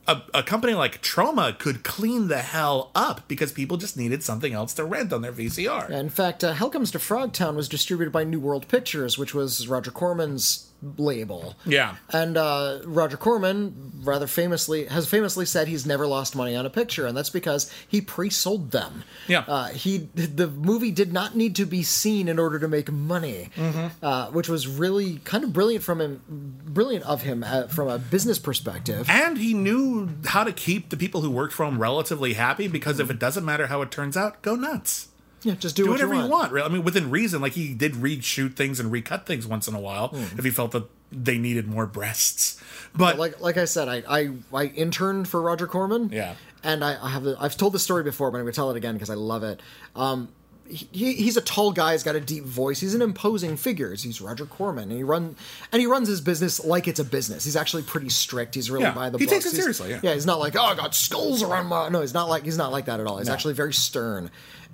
a, 0.06 0.22
a 0.34 0.42
company 0.42 0.74
like 0.74 1.02
Troma 1.02 1.58
could 1.58 1.84
clean 1.84 2.28
the 2.28 2.38
hell 2.38 2.90
up 2.94 3.28
because 3.28 3.52
people 3.52 3.76
just 3.76 3.96
needed 3.96 4.22
something 4.22 4.52
else 4.52 4.74
to 4.74 4.84
rent 4.84 5.12
on 5.12 5.22
their 5.22 5.32
VCR. 5.32 5.90
In 5.90 6.08
fact, 6.08 6.42
uh, 6.42 6.52
Hell 6.52 6.70
Comes 6.70 6.90
to 6.92 6.98
Frogtown 6.98 7.54
was 7.54 7.68
distributed 7.68 8.10
by 8.10 8.24
New 8.24 8.40
World 8.40 8.66
Pictures, 8.68 9.18
which 9.18 9.34
was 9.34 9.68
Roger 9.68 9.90
Corman's 9.90 10.69
label. 10.96 11.54
Yeah. 11.66 11.96
And 12.12 12.36
uh, 12.36 12.80
Roger 12.84 13.16
Corman, 13.16 13.92
rather 14.02 14.26
famously, 14.26 14.86
has 14.86 15.06
famously 15.08 15.44
said 15.46 15.68
he's 15.68 15.84
never 15.86 16.06
lost 16.06 16.34
money 16.34 16.56
on 16.56 16.64
a 16.66 16.70
picture, 16.70 17.06
and 17.06 17.16
that's 17.16 17.30
because 17.30 17.70
he 17.86 18.00
pre-sold 18.00 18.70
them. 18.70 19.04
Yeah. 19.28 19.44
Uh, 19.46 19.68
he 19.68 20.08
the 20.14 20.46
movie 20.48 20.90
did 20.90 21.12
not 21.12 21.36
need 21.36 21.54
to 21.56 21.66
be 21.66 21.82
seen 21.82 22.28
in 22.28 22.38
order 22.38 22.58
to 22.58 22.68
make 22.68 22.90
money, 22.90 23.50
Mm-hmm. 23.56 24.04
uh, 24.04 24.26
which 24.30 24.48
was 24.48 24.66
really 24.66 25.18
kind 25.24 25.44
of 25.44 25.52
brilliant 25.52 25.84
from 25.84 26.00
him, 26.00 26.22
brilliant 26.64 27.04
of 27.04 27.22
him 27.22 27.44
uh, 27.44 27.66
from 27.68 27.88
a 27.88 27.98
business 27.98 28.38
perspective. 28.38 29.06
And 29.10 29.36
he 29.38 29.52
knew 29.54 30.08
how 30.24 30.44
to 30.44 30.52
keep 30.52 30.88
the 30.90 30.96
people 30.96 31.20
who 31.20 31.30
worked 31.30 31.52
for 31.52 31.66
him 31.66 31.78
relatively 31.78 32.32
happy 32.32 32.68
because 32.68 32.98
if 33.00 33.10
it 33.10 33.18
doesn't 33.18 33.44
matter 33.44 33.66
how 33.66 33.82
it 33.82 33.90
turns 33.90 34.16
out, 34.16 34.40
go 34.42 34.54
nuts. 34.54 35.08
Yeah, 35.42 35.54
just 35.54 35.74
do, 35.76 35.84
Do 35.84 35.90
whatever 35.90 36.14
you 36.14 36.22
you 36.22 36.28
want. 36.28 36.40
want. 36.42 36.52
really. 36.52 36.66
I 36.66 36.72
mean, 36.72 36.84
within 36.84 37.10
reason. 37.10 37.40
Like 37.40 37.52
he 37.52 37.72
did 37.74 37.94
reshoot 37.94 38.54
things 38.56 38.78
and 38.80 38.92
recut 38.92 39.26
things 39.26 39.46
once 39.46 39.66
in 39.68 39.74
a 39.74 39.80
while 39.80 40.08
Hmm. 40.08 40.38
if 40.38 40.44
he 40.44 40.50
felt 40.50 40.72
that 40.72 40.84
they 41.10 41.38
needed 41.38 41.66
more 41.66 41.86
breasts. 41.86 42.60
But 42.94 43.18
like 43.18 43.40
like 43.40 43.56
I 43.56 43.64
said, 43.64 43.88
I 43.88 44.02
I, 44.08 44.30
I 44.52 44.64
interned 44.66 45.28
for 45.28 45.40
Roger 45.40 45.66
Corman. 45.66 46.10
Yeah. 46.12 46.34
and 46.62 46.84
I, 46.84 47.02
I 47.02 47.08
have 47.08 47.22
the, 47.24 47.36
I've 47.40 47.56
told 47.56 47.72
this 47.72 47.82
story 47.82 48.02
before, 48.02 48.30
but 48.30 48.38
I'm 48.38 48.44
gonna 48.44 48.52
tell 48.52 48.70
it 48.70 48.76
again 48.76 48.94
because 48.94 49.08
I 49.10 49.14
love 49.14 49.42
it. 49.44 49.60
Um, 49.96 50.28
he, 50.68 51.14
he's 51.14 51.36
a 51.36 51.40
tall 51.40 51.72
guy. 51.72 51.92
He's 51.92 52.04
got 52.04 52.14
a 52.14 52.20
deep 52.20 52.44
voice. 52.44 52.78
He's 52.78 52.94
an 52.94 53.02
imposing 53.02 53.56
figure. 53.56 53.92
He's 53.92 54.20
Roger 54.20 54.46
Corman, 54.46 54.84
and 54.84 54.92
he 54.92 55.02
run 55.02 55.34
and 55.72 55.80
he 55.80 55.86
runs 55.86 56.06
his 56.06 56.20
business 56.20 56.64
like 56.64 56.86
it's 56.86 57.00
a 57.00 57.04
business. 57.04 57.44
He's 57.44 57.56
actually 57.56 57.82
pretty 57.82 58.08
strict. 58.08 58.54
He's 58.54 58.70
really 58.70 58.84
Yeah, 58.84 58.92
by 58.94 59.10
the 59.10 59.18
he 59.18 59.24
books. 59.24 59.32
takes 59.32 59.46
it 59.46 59.48
He's- 59.50 59.56
seriously, 59.62 59.90
yeah. 59.90 60.00
yeah, 60.02 60.14
he's 60.14 60.26
not 60.26 60.38
like 60.38 60.54
oh 60.54 60.62
I 60.62 60.74
got 60.76 60.94
skulls 60.94 61.42
around 61.42 61.66
my. 61.66 61.88
No, 61.88 62.02
he's 62.02 62.14
not 62.14 62.28
like 62.28 62.44
he's 62.44 62.58
not 62.58 62.70
like 62.70 62.84
that 62.84 63.00
at 63.00 63.06
all. 63.06 63.18
He's 63.18 63.28
actually 63.28 63.54
very 63.54 63.72
stern. 63.72 64.30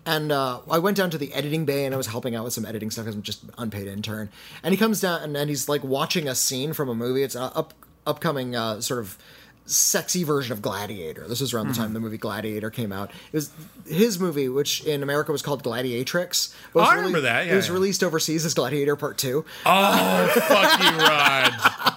And 0.07 0.31
uh, 0.33 0.61
I 0.71 0.79
went 0.79 0.97
down 0.97 1.11
to 1.11 1.19
the 1.19 1.35
editing 1.35 1.65
bay 1.65 1.85
and 1.85 1.93
I 1.93 1.99
was 1.99 2.07
helping 2.07 2.35
out 2.37 2.45
with 2.45 2.53
some 2.53 2.65
editing 2.65 2.91
stuff 2.93 3.05
because 3.05 3.17
I'm 3.17 3.23
just 3.23 3.43
unpaid 3.59 3.89
intern. 3.89 4.31
And 4.63 4.73
he 4.73 4.79
comes 4.79 5.01
down 5.01 5.21
and, 5.23 5.37
and 5.37 5.51
he's 5.51 5.69
like 5.69 5.83
watching 5.85 6.29
a 6.29 6.35
scene 6.37 6.73
from 6.73 6.89
a 6.89 6.95
movie. 6.95 7.23
It's 7.25 7.35
an 7.35 7.51
up 7.55 7.75
upcoming 8.07 8.55
uh, 8.55 8.81
sort 8.81 9.01
of 9.01 9.19
sexy 9.69 10.23
version 10.23 10.53
of 10.53 10.63
Gladiator. 10.63 11.27
This 11.27 11.41
was 11.41 11.53
around 11.53 11.67
the 11.67 11.73
Mm-hmm. 11.73 11.83
time 11.83 11.93
the 11.93 11.99
movie 11.99 12.19
Gladiator 12.19 12.71
came 12.71 12.93
out. 12.93 13.11
It 13.33 13.37
was 13.37 13.51
his 13.85 14.21
movie, 14.21 14.49
which 14.49 14.85
in 14.85 15.03
America 15.03 15.33
was 15.33 15.43
called 15.43 15.65
Gladiatrix. 15.65 16.55
But 16.73 16.81
was 16.83 16.89
Oh, 16.89 16.93
I 16.93 16.95
remember 16.95 17.23
that, 17.23 17.47
yeah, 17.47 17.53
it 17.55 17.57
was 17.57 17.67
yeah. 17.67 17.75
released 17.75 18.05
overseas 18.05 18.45
as 18.45 18.55
Gladiator 18.55 18.95
Part 18.95 19.19
Two. 19.19 19.45
oh, 19.67 20.29
fuck 20.47 20.81
you, 20.81 20.99
Raj. 21.05 21.53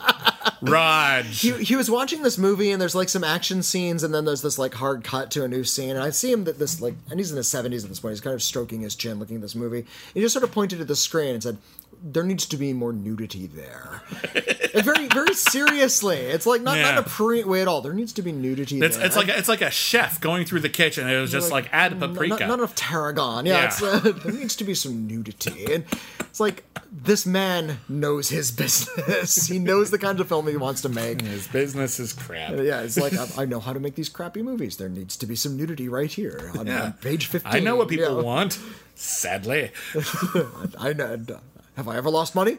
Raj. 0.62 1.42
he, 1.42 1.52
he 1.64 1.76
was 1.76 1.90
watching 1.90 2.22
this 2.24 2.38
movie 2.38 2.72
and 2.72 2.82
there's 2.82 2.96
like 2.96 3.10
some 3.10 3.24
action 3.24 3.64
scenes 3.64 4.04
and 4.04 4.14
then 4.14 4.26
there's 4.26 4.42
this 4.42 4.58
like 4.58 4.74
hard 4.74 5.04
cut 5.04 5.32
to 5.32 5.44
a 5.44 5.48
new 5.48 5.64
scene 5.64 5.92
and 5.92 6.00
I 6.00 6.10
see 6.10 6.32
him 6.32 6.44
that 6.46 6.60
this 6.60 6.82
like 6.82 6.96
and 7.10 7.20
he's 7.20 7.32
in 7.32 7.38
his 7.38 7.48
70s 7.48 7.84
at 7.84 7.90
this 7.90 8.00
point 8.00 8.12
he's 8.14 8.22
kind 8.22 8.34
of 8.34 8.44
stroking 8.44 8.82
his 8.82 8.96
chin 8.96 9.20
looking 9.20 9.38
at 9.38 9.42
this 9.42 9.56
movie 9.56 9.86
he 10.14 10.22
just 10.22 10.34
sort 10.34 10.44
of 10.44 10.52
pointed 10.52 10.82
at 10.82 10.88
the 10.88 10.96
screen 10.96 11.34
and 11.34 11.44
said 11.44 11.58
there 12.02 12.24
needs 12.24 12.46
to 12.46 12.56
be 12.56 12.72
more 12.72 12.94
nudity 12.94 13.48
there 13.48 14.02
and 14.74 14.86
very 14.86 15.08
very 15.08 15.34
seriously 15.34 16.18
it's 16.18 16.46
like 16.46 16.62
not, 16.62 16.78
Yeah. 16.78 16.92
not 16.96 16.98
a 17.00 17.10
pre 17.10 17.44
way 17.44 17.62
at 17.62 17.68
all 17.68 17.82
there 17.82 17.94
needs 17.94 18.14
to 18.14 18.22
be 18.22 18.32
nudity 18.32 18.80
It's, 18.80 18.96
there 18.98 19.06
it's 19.06 19.16
like 19.16 19.28
a, 19.28 19.38
it's 19.38 19.50
like 19.50 19.62
a 19.62 19.72
chef 19.72 20.20
going 20.22 20.46
through 20.46 20.62
the 20.62 20.70
kitchen. 20.70 21.06
and 21.08 21.14
It 21.14 21.20
was 21.20 21.32
just 21.32 21.52
like, 21.52 21.68
add 21.72 22.00
Not- 22.00 22.12
paprika. 22.14 22.40
Not, 22.40 22.48
not 22.48 22.60
enough 22.60 22.76
tarragon. 22.76 23.46
Yeah, 23.46 23.54
Yeah. 23.62 23.66
It's, 23.66 23.82
uh, 23.84 24.00
there 24.24 24.32
needs 24.34 24.56
to 24.58 24.64
be 24.64 24.74
some 24.74 25.08
nudity. 25.08 25.74
And 25.74 25.84
it's 26.22 26.40
like 26.40 26.64
this 26.92 27.26
man 27.26 27.80
knows 27.90 28.30
his 28.30 28.52
business. 28.52 29.48
he 29.48 29.60
knows 29.60 29.92
the 29.92 29.98
kind 30.00 30.20
of 30.20 30.28
film 30.28 30.48
he 30.50 30.58
wants 30.58 30.82
to 30.82 30.90
make. 30.90 31.22
His 31.22 31.48
business 31.48 32.00
is 32.00 32.14
crap. 32.14 32.52
Yeah, 32.52 32.82
it's 32.82 32.98
like 32.98 33.14
I, 33.38 33.44
I 33.44 33.46
know 33.46 33.60
how 33.60 33.74
to 33.74 33.80
make 33.80 33.96
these 33.96 34.10
crappy 34.10 34.42
movies. 34.42 34.78
There 34.78 34.90
needs 34.90 35.16
to 35.18 35.26
be 35.26 35.36
some 35.36 35.56
nudity 35.58 35.88
right 35.90 36.12
here 36.12 36.52
on, 36.58 36.68
Yeah. 36.68 36.84
on 36.84 36.94
page 36.94 37.26
fifteen. 37.28 37.54
I 37.54 37.60
know 37.60 37.76
what 37.76 37.88
people 37.88 38.18
Yeah. 38.18 38.24
want. 38.24 38.60
Sadly. 38.96 39.72
I 40.78 40.94
know. 40.94 41.18
Uh, 41.30 41.40
have 41.76 41.88
I 41.88 41.96
ever 41.98 42.10
lost 42.10 42.36
money? 42.36 42.58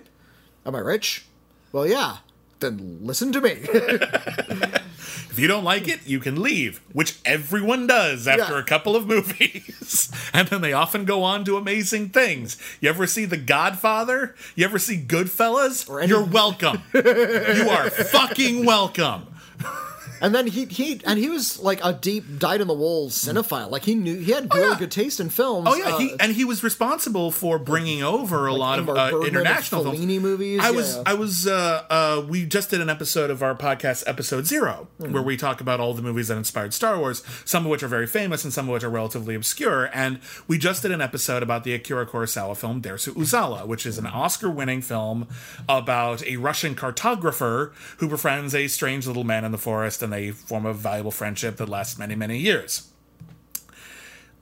Am 0.64 0.74
I 0.74 0.78
rich? 0.78 1.26
Well, 1.72 1.86
yeah. 1.86 2.18
Then 2.60 2.98
listen 3.02 3.32
to 3.32 3.40
me. 3.40 3.56
If 5.30 5.38
you 5.38 5.46
don't 5.46 5.64
like 5.64 5.88
it, 5.88 6.06
you 6.06 6.20
can 6.20 6.40
leave, 6.42 6.80
which 6.92 7.18
everyone 7.24 7.86
does 7.86 8.28
after 8.28 8.54
Yeah. 8.54 8.60
a 8.60 8.62
couple 8.64 8.94
of 8.96 9.06
movies. 9.14 10.10
and 10.32 10.48
then 10.48 10.60
they 10.60 10.72
often 10.72 11.04
go 11.04 11.22
on 11.22 11.44
to 11.44 11.56
amazing 11.56 12.10
things. 12.10 12.56
You 12.80 12.88
ever 12.90 13.06
see 13.06 13.24
The 13.24 13.36
Godfather? 13.36 14.34
You 14.54 14.64
ever 14.64 14.78
see 14.78 14.96
Goodfellas? 14.98 15.88
Any- 16.00 16.08
You're 16.08 16.24
welcome. 16.24 16.82
you 16.94 17.68
are 17.70 17.90
fucking 17.90 18.64
welcome. 18.64 19.26
and 20.20 20.34
then 20.34 20.46
he 20.46 20.64
he 20.66 21.00
and 21.04 21.18
he 21.18 21.28
was 21.28 21.58
like 21.58 21.80
a 21.84 21.92
deep 21.92 22.38
dyed 22.38 22.60
in 22.60 22.68
the 22.68 22.74
wool 22.74 23.08
cinephile. 23.08 23.70
Like 23.70 23.84
he 23.84 23.94
knew 23.94 24.18
he 24.18 24.32
had 24.32 24.52
really 24.54 24.68
yeah. 24.70 24.78
good 24.78 24.90
taste 24.90 25.20
in 25.20 25.30
films. 25.30 25.66
Oh 25.70 25.74
yeah, 25.74 25.94
Uh, 25.94 25.98
he 25.98 26.14
and 26.20 26.32
he 26.32 26.44
was 26.44 26.62
responsible 26.62 27.30
for 27.30 27.58
bringing 27.58 28.02
over 28.02 28.46
a 28.46 28.54
lot 28.54 28.78
of 28.78 28.88
uh, 28.88 29.20
international 29.26 29.82
like 29.82 29.96
films. 29.98 30.20
Movies, 30.20 30.60
I 30.62 30.70
was. 30.70 30.96
I 30.98 31.14
was 31.14 31.46
uh, 31.46 31.84
uh, 31.90 32.24
we 32.28 32.44
just 32.46 32.70
did 32.70 32.80
an 32.80 32.90
episode 32.90 33.30
of 33.30 33.42
our 33.42 33.54
podcast, 33.54 34.04
episode 34.06 34.46
0 34.46 34.88
Hmm. 34.98 35.12
where 35.12 35.22
we 35.22 35.36
talk 35.36 35.60
about 35.60 35.80
all 35.80 35.94
the 35.94 36.02
movies 36.02 36.28
that 36.28 36.36
inspired 36.36 36.74
Star 36.74 36.98
Wars, 36.98 37.22
some 37.44 37.64
of 37.64 37.70
which 37.70 37.82
are 37.82 37.88
very 37.88 38.06
famous 38.06 38.44
and 38.44 38.52
some 38.52 38.68
of 38.68 38.72
which 38.74 38.84
are 38.84 38.90
relatively 38.90 39.34
obscure. 39.34 39.88
And 39.94 40.20
we 40.46 40.58
just 40.58 40.82
did 40.82 40.90
an 40.90 41.00
episode 41.00 41.42
about 41.42 41.64
the 41.64 41.72
Akira 41.74 42.06
Kurosawa 42.06 42.56
film 42.56 42.82
Dersu 42.82 43.14
Uzala, 43.14 43.66
which 43.66 43.86
is 43.86 43.98
an 43.98 44.06
Oscar-winning 44.06 44.82
film 44.82 45.26
about 45.68 46.22
a 46.26 46.36
Russian 46.36 46.74
cartographer 46.74 47.72
who 47.98 48.08
befriends 48.08 48.54
a 48.54 48.68
strange 48.68 49.06
little 49.06 49.24
man 49.24 49.44
in 49.44 49.52
the 49.52 49.58
forest, 49.58 50.02
and 50.02 50.09
they 50.10 50.30
form 50.30 50.66
a 50.66 50.72
valuable 50.72 51.10
friendship 51.10 51.56
that 51.56 51.68
lasts 51.68 51.98
many 51.98 52.14
many 52.14 52.38
years. 52.38 52.88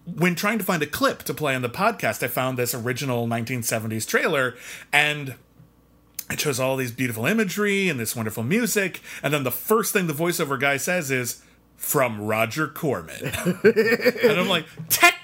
When 0.04 0.34
trying 0.34 0.58
to 0.58 0.64
find 0.64 0.82
a 0.82 0.86
clip 0.86 1.22
to 1.24 1.34
play 1.34 1.54
on 1.54 1.62
the 1.62 1.68
podcast, 1.68 2.22
I 2.22 2.28
found 2.28 2.56
this 2.56 2.74
original 2.74 3.26
1970s 3.26 4.06
trailer, 4.06 4.56
and 4.90 5.34
it 6.30 6.40
shows 6.40 6.58
all 6.58 6.76
these 6.76 6.92
beautiful 6.92 7.26
imagery 7.26 7.90
and 7.90 8.00
this 8.00 8.16
wonderful 8.16 8.42
music, 8.42 9.00
and 9.22 9.34
then 9.34 9.44
the 9.44 9.50
first 9.50 9.92
thing 9.92 10.06
the 10.06 10.14
voiceover 10.14 10.58
guy 10.58 10.78
says 10.78 11.10
is 11.10 11.42
from 11.76 12.22
Roger 12.22 12.66
Corman, 12.68 13.22
and 13.62 14.32
I'm 14.32 14.48
like, 14.48 14.66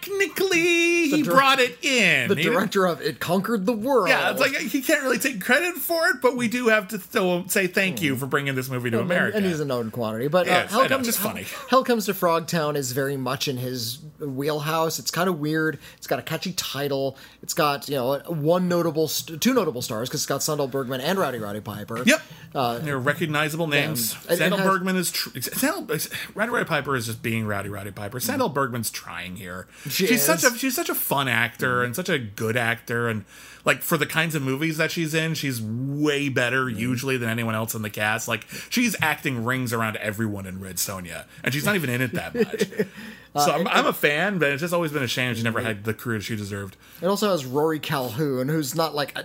technically 0.05 1.09
he 1.09 1.23
brought 1.23 1.61
it 1.61 1.79
in. 1.85 2.29
The 2.29 2.35
He- 2.37 2.43
director 2.43 2.87
of 2.87 3.01
It 3.01 3.21
Conquered 3.21 3.67
the 3.67 3.73
World. 3.73 4.09
yeah, 4.09 4.31
it's 4.31 4.41
like 4.41 4.53
he 4.57 4.81
can't 4.83 5.03
really 5.03 5.19
take 5.19 5.41
credit 5.41 5.75
for 5.77 6.09
it, 6.09 6.21
but 6.21 6.37
we 6.37 6.49
do 6.49 6.69
have 6.69 6.89
to 6.89 6.99
still 6.99 7.49
say 7.49 7.67
thank 7.67 8.03
you 8.03 8.17
for 8.17 8.27
bringing 8.27 8.55
this 8.55 8.69
movie 8.69 8.91
to 8.91 9.01
America. 9.01 9.37
And 9.37 9.47
he's 9.47 9.61
a 9.61 9.65
known 9.65 9.91
quantity. 9.91 10.29
But 10.29 10.49
uh, 10.49 10.67
Hell, 10.67 10.83
know, 10.83 10.89
comes, 10.89 11.07
just 11.07 11.19
Hell- 11.21 11.31
funny. 11.31 11.47
Hell 11.69 11.85
Comes 11.85 12.07
to 12.07 12.15
Frogtown 12.15 12.77
is 12.77 12.93
very 12.93 13.17
much 13.17 13.47
in 13.49 13.59
his 13.59 13.99
wheelhouse. 14.19 14.99
It's 14.99 15.11
kind 15.11 15.29
of 15.29 15.39
weird. 15.39 15.79
It's 15.99 16.07
got 16.07 16.19
a 16.19 16.23
catchy 16.23 16.53
title. 16.53 17.17
It's 17.43 17.53
got, 17.55 17.89
you 17.89 17.95
know, 17.97 18.19
one 18.27 18.69
notable, 18.69 19.07
st- 19.09 19.41
two 19.41 19.53
notable 19.53 19.83
stars 19.83 20.09
because 20.09 20.21
it's 20.23 20.27
got 20.27 20.41
Sandahl 20.41 20.71
Bergman 20.71 21.01
and 21.01 21.19
Rowdy 21.19 21.39
Roddy 21.39 21.61
Piper. 21.61 22.03
Yep. 22.05 22.23
They're 22.85 22.99
recognizable 22.99 23.67
names. 23.67 24.15
it 24.31 24.39
Sandahl 24.39 24.59
has- 24.59 24.67
Bergman 24.67 24.97
is. 24.97 25.11
Tr- 25.11 25.31
Sandahl, 25.31 26.11
Rowdy 26.35 26.51
Roddy 26.53 26.65
Piper 26.65 26.97
is 26.97 27.07
just 27.07 27.23
being 27.23 27.47
Rowdy 27.47 27.69
Roddy 27.69 27.91
Piper. 27.91 28.19
Sandahl 28.19 28.53
Bergman's 28.53 28.91
trying 28.91 29.37
here. 29.37 29.67
She 29.95 30.07
she's 30.07 30.23
such 30.23 30.45
a 30.45 30.57
she's 30.57 30.75
such 30.75 30.89
a 30.89 30.95
fun 30.95 31.29
actor 31.29 31.77
mm-hmm. 31.77 31.87
and 31.87 31.97
such 31.97 32.09
a 32.09 32.19
good 32.19 32.57
actor 32.57 33.09
and 33.09 33.25
like 33.65 33.83
for 33.83 33.97
the 33.97 34.07
kinds 34.07 34.35
of 34.35 34.43
movies 34.43 34.77
that 34.77 34.91
she's 34.91 35.15
in, 35.15 35.35
she's 35.35 35.61
way 35.63 36.29
better 36.29 36.67
mm-hmm. 36.67 36.79
usually 36.79 37.17
than 37.17 37.29
anyone 37.29 37.55
else 37.55 37.75
in 37.75 37.83
the 37.83 37.91
cast. 37.91 38.29
Like 38.29 38.47
she's 38.69 38.95
acting 39.01 39.45
rings 39.45 39.73
around 39.73 39.97
everyone 39.97 40.47
in 40.47 40.61
Red 40.61 40.77
Sonja, 40.77 41.25
and 41.43 41.55
she's 41.55 41.65
not 41.65 41.75
even 41.75 41.91
in 41.91 42.03
it 42.03 42.13
that 42.13 42.35
much. 42.35 42.87
Uh, 43.35 43.47
so 43.47 43.53
I'm, 43.53 43.67
I'm 43.67 43.87
a 43.87 43.93
fan, 43.93 44.39
but 44.39 44.51
it's 44.53 44.61
just 44.61 44.73
always 44.75 44.93
been 44.93 45.03
a 45.03 45.09
shame 45.09 45.35
she 45.35 45.43
never 45.43 45.59
mm-hmm. 45.59 45.67
had 45.67 45.85
the 45.85 45.95
career 45.95 46.21
she 46.21 46.37
deserved. 46.37 46.77
It 47.03 47.07
also 47.07 47.31
has 47.31 47.45
Rory 47.45 47.81
Calhoun, 47.81 48.49
who's 48.49 48.75
not 48.75 48.95
like 48.95 49.17
a, 49.19 49.25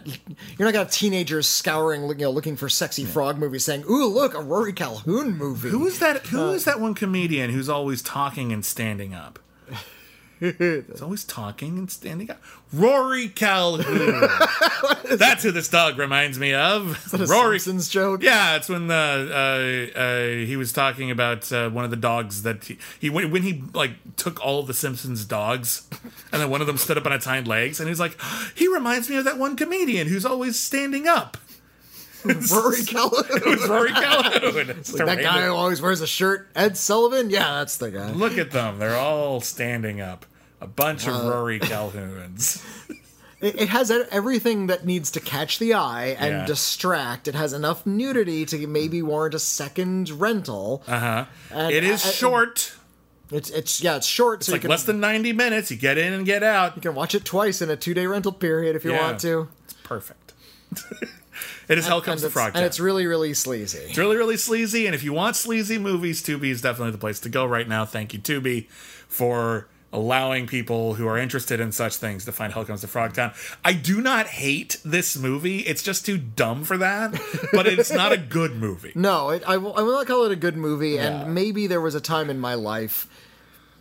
you're 0.58 0.66
not 0.66 0.74
gonna 0.74 0.90
teenagers 0.90 1.46
scouring, 1.46 2.08
you 2.08 2.16
know, 2.16 2.32
looking 2.32 2.56
for 2.56 2.70
sexy 2.70 3.06
frog 3.06 3.38
movies, 3.38 3.66
saying, 3.66 3.84
"Ooh, 3.90 4.08
look, 4.08 4.34
a 4.34 4.42
Rory 4.42 4.74
Calhoun 4.74 5.38
movie." 5.38 5.70
Who 5.70 5.86
is 5.86 6.00
that? 6.00 6.26
Who 6.28 6.50
Uh, 6.50 6.52
is 6.52 6.66
that 6.66 6.80
one 6.80 6.94
comedian 6.94 7.52
who's 7.52 7.70
always 7.70 8.02
talking 8.02 8.52
and 8.54 8.66
standing 8.66 9.14
up? 9.14 9.38
He's 10.58 11.02
always 11.02 11.26
talking 11.26 11.78
and 11.78 11.92
standing 11.92 12.32
up. 12.32 12.42
Rory 12.72 13.28
Calhoun. 13.28 14.30
That's 15.18 15.44
who 15.44 15.52
this 15.52 15.68
dog 15.68 15.98
reminds 15.98 16.40
me 16.40 16.54
of. 16.54 17.14
a 17.14 17.26
Rory. 17.26 17.60
Simpsons 17.60 17.90
joke? 17.90 18.24
Yeah, 18.24 18.56
it's 18.56 18.70
when 18.70 18.88
the 18.88 19.92
uh, 19.96 20.00
uh, 20.00 20.46
he 20.46 20.56
was 20.56 20.72
talking 20.72 21.12
about 21.12 21.52
uh, 21.52 21.70
one 21.70 21.84
of 21.84 21.92
the 21.92 21.98
dogs 21.98 22.44
that 22.44 22.64
he, 22.64 22.78
he 23.00 23.10
when, 23.10 23.32
when 23.32 23.42
he 23.42 23.64
like 23.74 23.92
took 24.16 24.44
all 24.44 24.62
of 24.62 24.68
the 24.68 24.74
Simpsons 24.74 25.26
dogs, 25.26 25.88
and 26.32 26.42
then 26.42 26.50
one 26.50 26.62
of 26.62 26.68
them 26.68 26.78
stood 26.78 26.98
up 26.98 27.06
on 27.06 27.12
its 27.12 27.26
hind 27.26 27.46
legs, 27.48 27.82
and 27.82 27.90
he's 27.90 28.00
like, 28.00 28.18
he 28.56 28.68
reminds 28.68 29.10
me 29.10 29.18
of 29.18 29.26
that 29.26 29.38
one 29.38 29.58
comedian 29.58 30.08
who's 30.08 30.26
always 30.26 30.58
standing 30.58 31.06
up. 31.06 31.36
Rory 32.52 32.84
Calhoun. 32.84 33.24
It 33.30 33.46
was 33.46 33.68
Rory 33.70 33.92
Calhoun. 33.92 34.70
It's 34.80 34.92
that 34.94 35.20
guy 35.22 35.46
who 35.46 35.54
always 35.54 35.82
wears 35.82 36.02
a 36.02 36.08
shirt, 36.08 36.50
Ed 36.56 36.76
Sullivan. 36.78 37.30
Yeah, 37.30 37.60
that's 37.60 37.78
the 37.78 37.92
guy. 37.92 38.12
Look 38.12 38.38
at 38.38 38.52
them. 38.52 38.80
They're 38.80 38.98
all 38.98 39.42
standing 39.42 40.02
up. 40.02 40.26
A 40.62 40.68
bunch 40.68 41.08
Uh, 41.08 41.12
of 41.12 41.26
Rory 41.26 41.60
Calhouns. 41.60 42.64
It, 43.42 43.56
it 43.62 43.70
has 43.70 43.90
everything 43.90 44.68
that 44.68 44.86
needs 44.86 45.12
to 45.12 45.22
catch 45.22 45.60
the 45.60 45.74
eye 45.74 46.08
and 46.20 46.32
Yeah. 46.40 46.46
distract. 46.46 47.26
It 47.30 47.36
has 47.36 47.54
enough 47.54 47.86
nudity 47.86 48.46
to 48.48 48.68
maybe 48.68 49.02
warrant 49.02 49.34
a 49.34 49.40
second 49.40 50.10
rental. 50.10 50.84
Uh 50.86 51.00
huh. 51.00 51.26
It 51.70 51.86
is 51.86 52.04
uh, 52.06 52.10
short. 52.12 52.74
It's 53.32 53.50
it's 53.50 53.82
yeah, 53.82 53.96
it's 53.96 54.06
short, 54.06 54.44
so 54.44 54.50
It's 54.50 54.52
like 54.52 54.58
you 54.58 54.62
can 54.64 54.72
less 54.72 54.84
than 54.84 55.00
90 55.00 55.32
minutes. 55.32 55.72
You 55.72 55.78
get 55.78 55.98
in 55.98 56.12
and 56.12 56.26
get 56.26 56.44
out. 56.44 56.76
you 56.76 56.82
can 56.82 56.94
watch 56.94 57.16
it 57.16 57.24
twice 57.24 57.62
in 57.62 57.70
a 57.70 57.78
two 57.78 57.94
day 57.94 58.08
rental 58.08 58.34
period 58.34 58.76
if 58.76 58.84
you 58.84 58.92
Yeah. 58.92 59.04
want 59.08 59.22
to. 59.22 59.48
It's 59.64 59.74
perfect. 59.86 60.34
It 61.70 61.78
is 61.78 61.88
Hell 61.88 62.02
Comes 62.02 62.24
it's, 62.24 62.34
Frog 62.34 62.54
and 62.56 62.66
it's 62.66 62.80
really 62.80 63.06
really 63.06 63.34
sleazy. 63.34 63.78
It's 63.78 63.98
really, 63.98 64.18
really 64.18 64.38
sleazy. 64.38 64.86
And 64.86 64.96
if 64.96 65.04
you 65.04 65.14
want 65.14 65.36
sleazy 65.36 65.78
movies, 65.78 66.22
Tubi 66.22 66.50
is 66.50 66.62
definitely 66.62 66.92
the 66.92 66.98
place 66.98 67.20
to 67.22 67.30
go 67.30 67.46
right 67.46 67.68
now. 67.68 67.86
Thank 67.86 68.14
you, 68.14 68.20
Tubi, 68.20 68.68
for 69.08 69.68
allowing 69.92 70.46
people 70.46 70.96
who 70.96 71.08
are 71.08 71.18
interested 71.18 71.60
in 71.60 71.72
such 71.72 71.96
things 71.96 72.26
to 72.26 72.32
find 72.32 72.54
Hell 72.54 72.66
Comes 72.66 72.82
to 72.82 72.88
Frogtown. 72.88 73.34
I 73.64 73.74
do 73.74 74.02
not 74.02 74.28
hate 74.28 74.78
this 74.86 75.18
movie. 75.18 75.60
It's 75.60 75.82
just 75.82 76.06
too 76.06 76.18
dumb 76.18 76.64
for 76.64 76.78
that, 76.78 77.20
but 77.54 77.66
it's 77.68 77.92
not 77.92 78.12
a 78.12 78.18
good 78.38 78.56
movie. 78.56 78.92
No, 78.96 79.30
it, 79.30 79.44
I, 79.48 79.58
will, 79.58 79.76
I 79.76 79.82
will 79.82 79.94
not 79.94 80.08
call 80.08 80.26
it 80.26 80.32
a 80.32 80.36
good 80.36 80.56
movie. 80.56 80.92
Yeah. 80.92 81.22
And 81.22 81.34
maybe 81.34 81.68
there 81.68 81.82
was 81.82 81.96
a 81.96 82.02
time 82.02 82.30
in 82.30 82.40
my 82.40 82.54
life, 82.54 83.08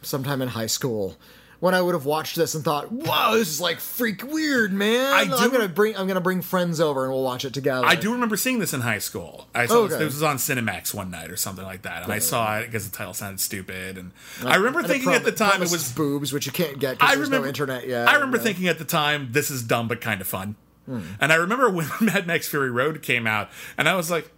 sometime 0.02 0.40
in 0.40 0.48
high 0.48 0.66
school, 0.66 1.16
when 1.60 1.74
I 1.74 1.80
would 1.82 1.94
have 1.94 2.05
watched 2.05 2.36
this 2.36 2.55
and 2.55 2.64
thought, 2.64 2.93
"Wow, 2.93 3.32
this 3.35 3.48
is 3.48 3.60
like 3.60 3.80
freak 3.80 4.22
weird, 4.22 4.72
man." 4.72 5.12
I 5.12 5.24
do- 5.24 5.35
I'm 5.35 5.51
gonna 5.51 5.68
bring 5.68 5.97
I'm 5.97 6.06
gonna 6.06 6.20
bring 6.20 6.40
friends 6.43 6.80
over 6.80 7.05
and 7.05 7.12
we'll 7.12 7.22
watch 7.24 7.44
it 7.44 7.52
together. 7.52 7.86
I 7.86 7.94
do 7.97 8.12
remember 8.12 8.36
seeing 8.36 8.59
this 8.60 8.72
in 8.72 8.80
high 8.82 8.98
school. 9.01 9.48
I 9.55 9.66
saw 9.66 9.78
Okay. 9.78 9.89
this, 9.90 9.98
this 9.98 10.14
was 10.14 10.22
on 10.22 10.36
Cinemax 10.36 10.94
one 10.94 11.10
night 11.10 11.30
or 11.30 11.36
something 11.36 11.64
like 11.64 11.82
that, 11.82 12.02
and 12.05 12.12
I 12.12 12.18
saw 12.20 12.59
it 12.59 12.66
because 12.66 12.89
the 12.89 12.97
title 12.97 13.14
sounded 13.14 13.40
stupid. 13.40 13.98
And 13.98 14.12
I 14.44 14.56
remember 14.56 14.80
And 14.80 14.89
thinking 14.89 15.12
at 15.12 15.24
the 15.24 15.32
time 15.32 15.62
it 15.62 15.70
was 15.70 15.90
boobs, 15.93 16.32
which 16.32 16.47
you 16.47 16.52
can't 16.52 16.78
get 16.78 16.90
I 16.90 16.94
because 16.94 17.09
there's 17.16 17.26
remember 17.28 17.47
no 17.47 17.48
internet 17.48 17.86
yet. 17.89 18.09
I 18.09 18.14
remember 18.14 18.39
thinking 18.39 18.68
at 18.68 18.78
the 18.78 18.85
time, 18.85 19.28
this 19.32 19.51
is 19.51 19.62
dumb 19.62 19.89
but 19.89 20.01
kind 20.01 20.20
of 20.20 20.26
fun. 20.28 20.56
Hmm. 20.86 21.01
And 21.20 21.32
I 21.32 21.36
remember 21.36 21.68
when 21.70 21.89
Mad 22.01 22.26
Max 22.26 22.48
Fury 22.48 22.70
Road 22.70 23.02
came 23.02 23.26
out, 23.26 23.51
and 23.76 23.89
I 23.89 23.94
was 23.94 24.10
like, 24.10 24.30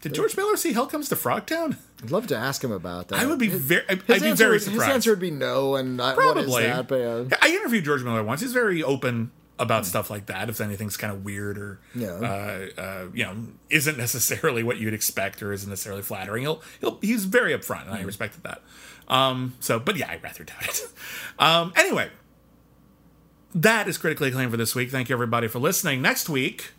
did 0.00 0.14
George 0.14 0.36
Miller 0.36 0.56
see 0.56 0.72
Hell 0.72 0.86
Comes 0.86 1.08
to 1.10 1.14
Frogtown? 1.16 1.76
I'd 2.02 2.10
love 2.10 2.26
to 2.28 2.36
ask 2.36 2.62
him 2.64 2.72
about 2.72 3.08
that. 3.08 3.18
I 3.20 3.26
would 3.26 3.38
be 3.38 3.48
very, 3.48 3.84
I'd 3.88 4.04
be 4.06 4.32
very 4.32 4.52
would- 4.52 4.62
surprised. 4.62 4.82
His 4.86 4.94
answer 4.94 5.10
would 5.10 5.20
be 5.20 5.30
no, 5.30 5.76
and 5.76 6.00
is 6.00 6.12
Probably. 6.14 6.64
that? 6.64 6.88
But 6.88 7.00
uh, 7.00 7.24
I 7.40 7.48
interviewed 7.48 7.84
George 7.84 8.02
Miller 8.02 8.22
once. 8.24 8.40
He's 8.40 8.52
very 8.52 8.82
open 8.82 9.30
about 9.58 9.86
stuff 9.86 10.10
like 10.10 10.26
that. 10.26 10.48
If 10.48 10.60
anything's 10.60 10.96
kind 10.96 11.12
of 11.12 11.24
weird 11.24 11.56
or, 11.58 11.78
Yeah. 11.94 12.08
uh, 12.14 12.80
uh, 12.80 13.04
you 13.14 13.24
know, 13.24 13.36
isn't 13.70 13.96
necessarily 13.96 14.64
what 14.64 14.78
you'd 14.78 14.94
expect 14.94 15.40
or 15.42 15.52
isn't 15.52 15.68
necessarily 15.70 16.02
flattering, 16.02 16.42
he'll, 16.42 16.60
he'll 16.80 16.98
he's 17.00 17.24
very 17.26 17.52
upfront, 17.56 17.82
and 17.82 17.92
I 17.94 18.02
respected 18.02 18.42
that. 18.42 18.62
Um, 19.06 19.54
so, 19.60 19.78
but 19.78 19.96
yeah, 19.96 20.08
I 20.10 20.18
rather 20.22 20.42
doubt 20.44 20.66
it. 20.68 20.80
Um, 21.38 21.72
anyway, 21.76 22.10
that 23.54 23.86
is 23.88 23.98
critically 23.98 24.28
acclaimed 24.28 24.50
for 24.50 24.56
this 24.56 24.74
week. 24.74 24.90
Thank 24.90 25.08
you 25.08 25.14
everybody 25.16 25.46
for 25.48 25.58
listening. 25.58 26.02
Next 26.02 26.28
week 26.28 26.72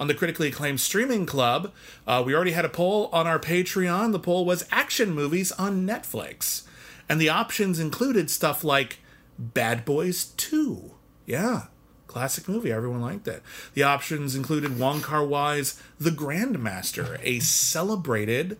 on 0.00 0.06
the 0.06 0.14
critically 0.14 0.48
acclaimed 0.48 0.80
streaming 0.80 1.26
club, 1.26 1.72
uh, 2.06 2.22
we 2.24 2.34
already 2.34 2.52
had 2.52 2.64
a 2.64 2.68
poll 2.68 3.08
on 3.12 3.26
our 3.26 3.38
Patreon. 3.38 4.12
The 4.12 4.18
poll 4.18 4.44
was 4.44 4.66
action 4.70 5.12
movies 5.12 5.52
on 5.52 5.86
Netflix, 5.86 6.62
and 7.08 7.20
the 7.20 7.28
options 7.28 7.78
included 7.78 8.30
stuff 8.30 8.62
like 8.62 8.98
Bad 9.38 9.84
Boys 9.84 10.32
Two. 10.36 10.92
Yeah. 11.26 11.66
Classic 12.06 12.48
movie, 12.48 12.72
everyone 12.72 13.02
liked 13.02 13.28
it. 13.28 13.42
The 13.74 13.82
options 13.82 14.34
included 14.34 14.78
Wong 14.78 15.02
Kar 15.02 15.26
Wai's 15.26 15.80
The 16.00 16.10
Grandmaster, 16.10 17.20
a 17.22 17.38
celebrated 17.40 18.56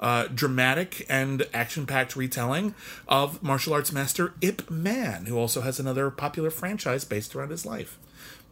uh, 0.00 0.28
dramatic 0.28 1.04
and 1.06 1.46
action-packed 1.52 2.16
retelling 2.16 2.74
of 3.06 3.42
martial 3.42 3.74
arts 3.74 3.92
master 3.92 4.32
Ip 4.40 4.70
Man, 4.70 5.26
who 5.26 5.36
also 5.38 5.60
has 5.60 5.78
another 5.78 6.10
popular 6.10 6.50
franchise 6.50 7.04
based 7.04 7.36
around 7.36 7.50
his 7.50 7.66
life. 7.66 7.98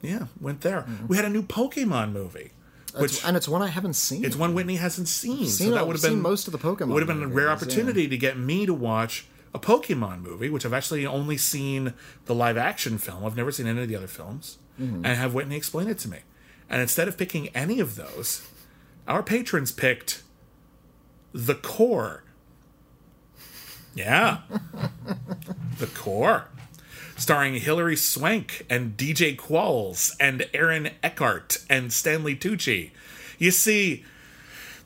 Yeah, 0.04 0.26
went 0.40 0.60
there. 0.60 0.86
We 1.08 1.16
had 1.16 1.24
a 1.24 1.30
new 1.30 1.42
Pokemon 1.42 2.12
movie, 2.12 2.52
which 2.98 3.24
and 3.24 3.36
it's 3.36 3.48
one 3.48 3.62
I 3.62 3.68
haven't 3.68 3.94
seen. 3.94 4.24
it's 4.24 4.36
one 4.36 4.54
Whitney 4.54 4.76
hasn't 4.76 5.08
seen, 5.08 5.46
Seen 5.46 5.68
so 5.70 5.74
that 5.74 5.86
would 5.86 5.96
have 5.96 6.02
been 6.02 6.20
most 6.20 6.46
of 6.46 6.52
the 6.52 6.58
Pokemon 6.58 6.88
Would 6.88 7.02
have 7.06 7.08
been 7.08 7.22
a 7.22 7.28
rare 7.28 7.48
movies, 7.48 7.62
opportunity 7.62 8.08
to 8.08 8.16
get 8.16 8.38
me 8.38 8.66
to 8.66 8.74
watch 8.74 9.26
a 9.52 9.58
Pokemon 9.58 10.20
movie, 10.22 10.48
which 10.50 10.66
I've 10.66 10.72
actually 10.72 11.06
only 11.06 11.36
seen 11.36 11.94
the 12.26 12.34
live 12.34 12.56
action 12.56 12.98
film. 12.98 13.24
I've 13.24 13.36
never 13.36 13.52
seen 13.52 13.66
any 13.66 13.82
of 13.82 13.88
the 13.88 13.96
other 13.96 14.06
films, 14.08 14.58
Mm-hmm. 14.80 15.04
and 15.06 15.16
have 15.16 15.34
Whitney 15.34 15.54
explain 15.56 15.86
it 15.88 15.98
to 16.00 16.08
me. 16.08 16.18
And 16.68 16.80
instead 16.82 17.06
of 17.06 17.16
picking 17.16 17.46
any 17.48 17.78
of 17.78 17.94
those, 17.94 18.44
our 19.06 19.22
patrons 19.22 19.70
picked 19.70 20.22
the 21.32 21.54
core. 21.54 22.24
Yeah, 23.94 24.38
the 25.78 25.86
core 25.86 26.48
starring 27.16 27.54
Hilary 27.54 27.96
Swank 27.96 28.66
and 28.68 28.96
DJ 28.96 29.36
Qualls 29.36 30.14
and 30.18 30.48
Aaron 30.52 30.90
Eckhart 31.02 31.58
and 31.70 31.92
Stanley 31.92 32.36
Tucci. 32.36 32.90
You 33.38 33.50
see, 33.50 34.04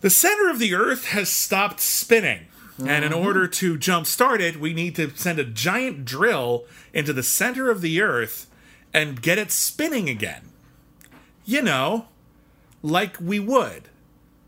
the 0.00 0.10
center 0.10 0.50
of 0.50 0.58
the 0.58 0.74
Earth 0.74 1.06
has 1.06 1.28
stopped 1.28 1.80
spinning. 1.80 2.46
And 2.78 3.04
in 3.04 3.10
mm-hmm. 3.10 3.26
order 3.26 3.48
to 3.48 3.76
jumpstart 3.76 4.38
it, 4.38 4.60
we 4.60 4.72
need 4.72 4.94
to 4.96 5.10
send 5.16 5.40
a 5.40 5.44
giant 5.44 6.04
drill 6.04 6.64
into 6.92 7.12
the 7.12 7.24
center 7.24 7.70
of 7.70 7.80
the 7.80 8.00
Earth 8.00 8.46
and 8.94 9.20
get 9.20 9.36
it 9.36 9.50
spinning 9.50 10.08
again. 10.08 10.42
You 11.44 11.62
know, 11.62 12.06
like 12.80 13.16
we 13.20 13.40
would 13.40 13.88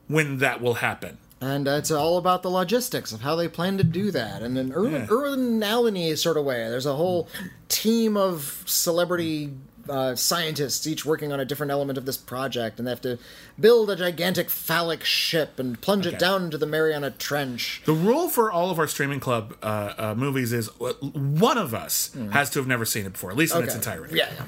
when 0.07 0.39
that 0.39 0.61
will 0.61 0.75
happen. 0.75 1.19
And 1.43 1.67
uh, 1.67 1.73
it's 1.73 1.91
all 1.91 2.19
about 2.19 2.43
the 2.43 2.51
logistics 2.51 3.13
of 3.13 3.23
how 3.23 3.35
they 3.35 3.49
plan 3.49 3.79
to 3.79 3.85
do 3.85 4.11
that, 4.11 4.43
and 4.43 4.59
in 4.59 4.73
Irwin 4.75 4.93
Yeah. 4.93 5.07
Irwin 5.11 5.63
Allen-y 5.63 6.15
sort 6.15 6.37
of 6.37 6.45
way. 6.45 6.69
There's 6.69 6.85
a 6.87 6.95
whole 6.97 7.29
team 7.69 8.17
of 8.17 8.63
celebrity. 8.67 9.55
Uh, 9.89 10.15
scientists 10.15 10.87
each 10.87 11.05
working 11.05 11.33
on 11.33 11.41
a 11.41 11.45
different 11.45 11.73
element 11.73 11.99
of 11.99 12.05
this 12.07 12.17
project, 12.17 12.79
and 12.79 12.87
they 12.87 12.91
have 12.93 13.01
to 13.01 13.19
build 13.59 13.91
a 13.91 13.97
gigantic 13.97 14.49
phallic 14.49 15.03
ship 15.03 15.59
and 15.59 15.81
plunge 15.81 16.07
Okay. 16.07 16.15
it 16.15 16.19
down 16.21 16.45
into 16.45 16.59
the 16.59 16.67
Mariana 16.67 17.11
Trench. 17.11 17.83
The 17.87 17.95
rule 17.95 18.29
for 18.29 18.53
all 18.53 18.71
of 18.71 18.79
our 18.79 18.87
streaming 18.87 19.19
club 19.19 19.57
uh, 19.63 19.95
uh, 19.99 20.15
movies 20.15 20.53
is 20.53 20.69
uh, 20.81 20.93
one 21.03 21.59
of 21.59 21.75
us 21.75 22.15
has 22.31 22.51
to 22.51 22.61
have 22.61 22.69
never 22.69 22.85
seen 22.85 23.05
it 23.07 23.15
before, 23.15 23.31
at 23.33 23.37
least 23.37 23.57
in 23.57 23.65
its 23.65 23.75
entirety. 23.75 24.17
Yeah, 24.17 24.29
yeah. 24.37 24.45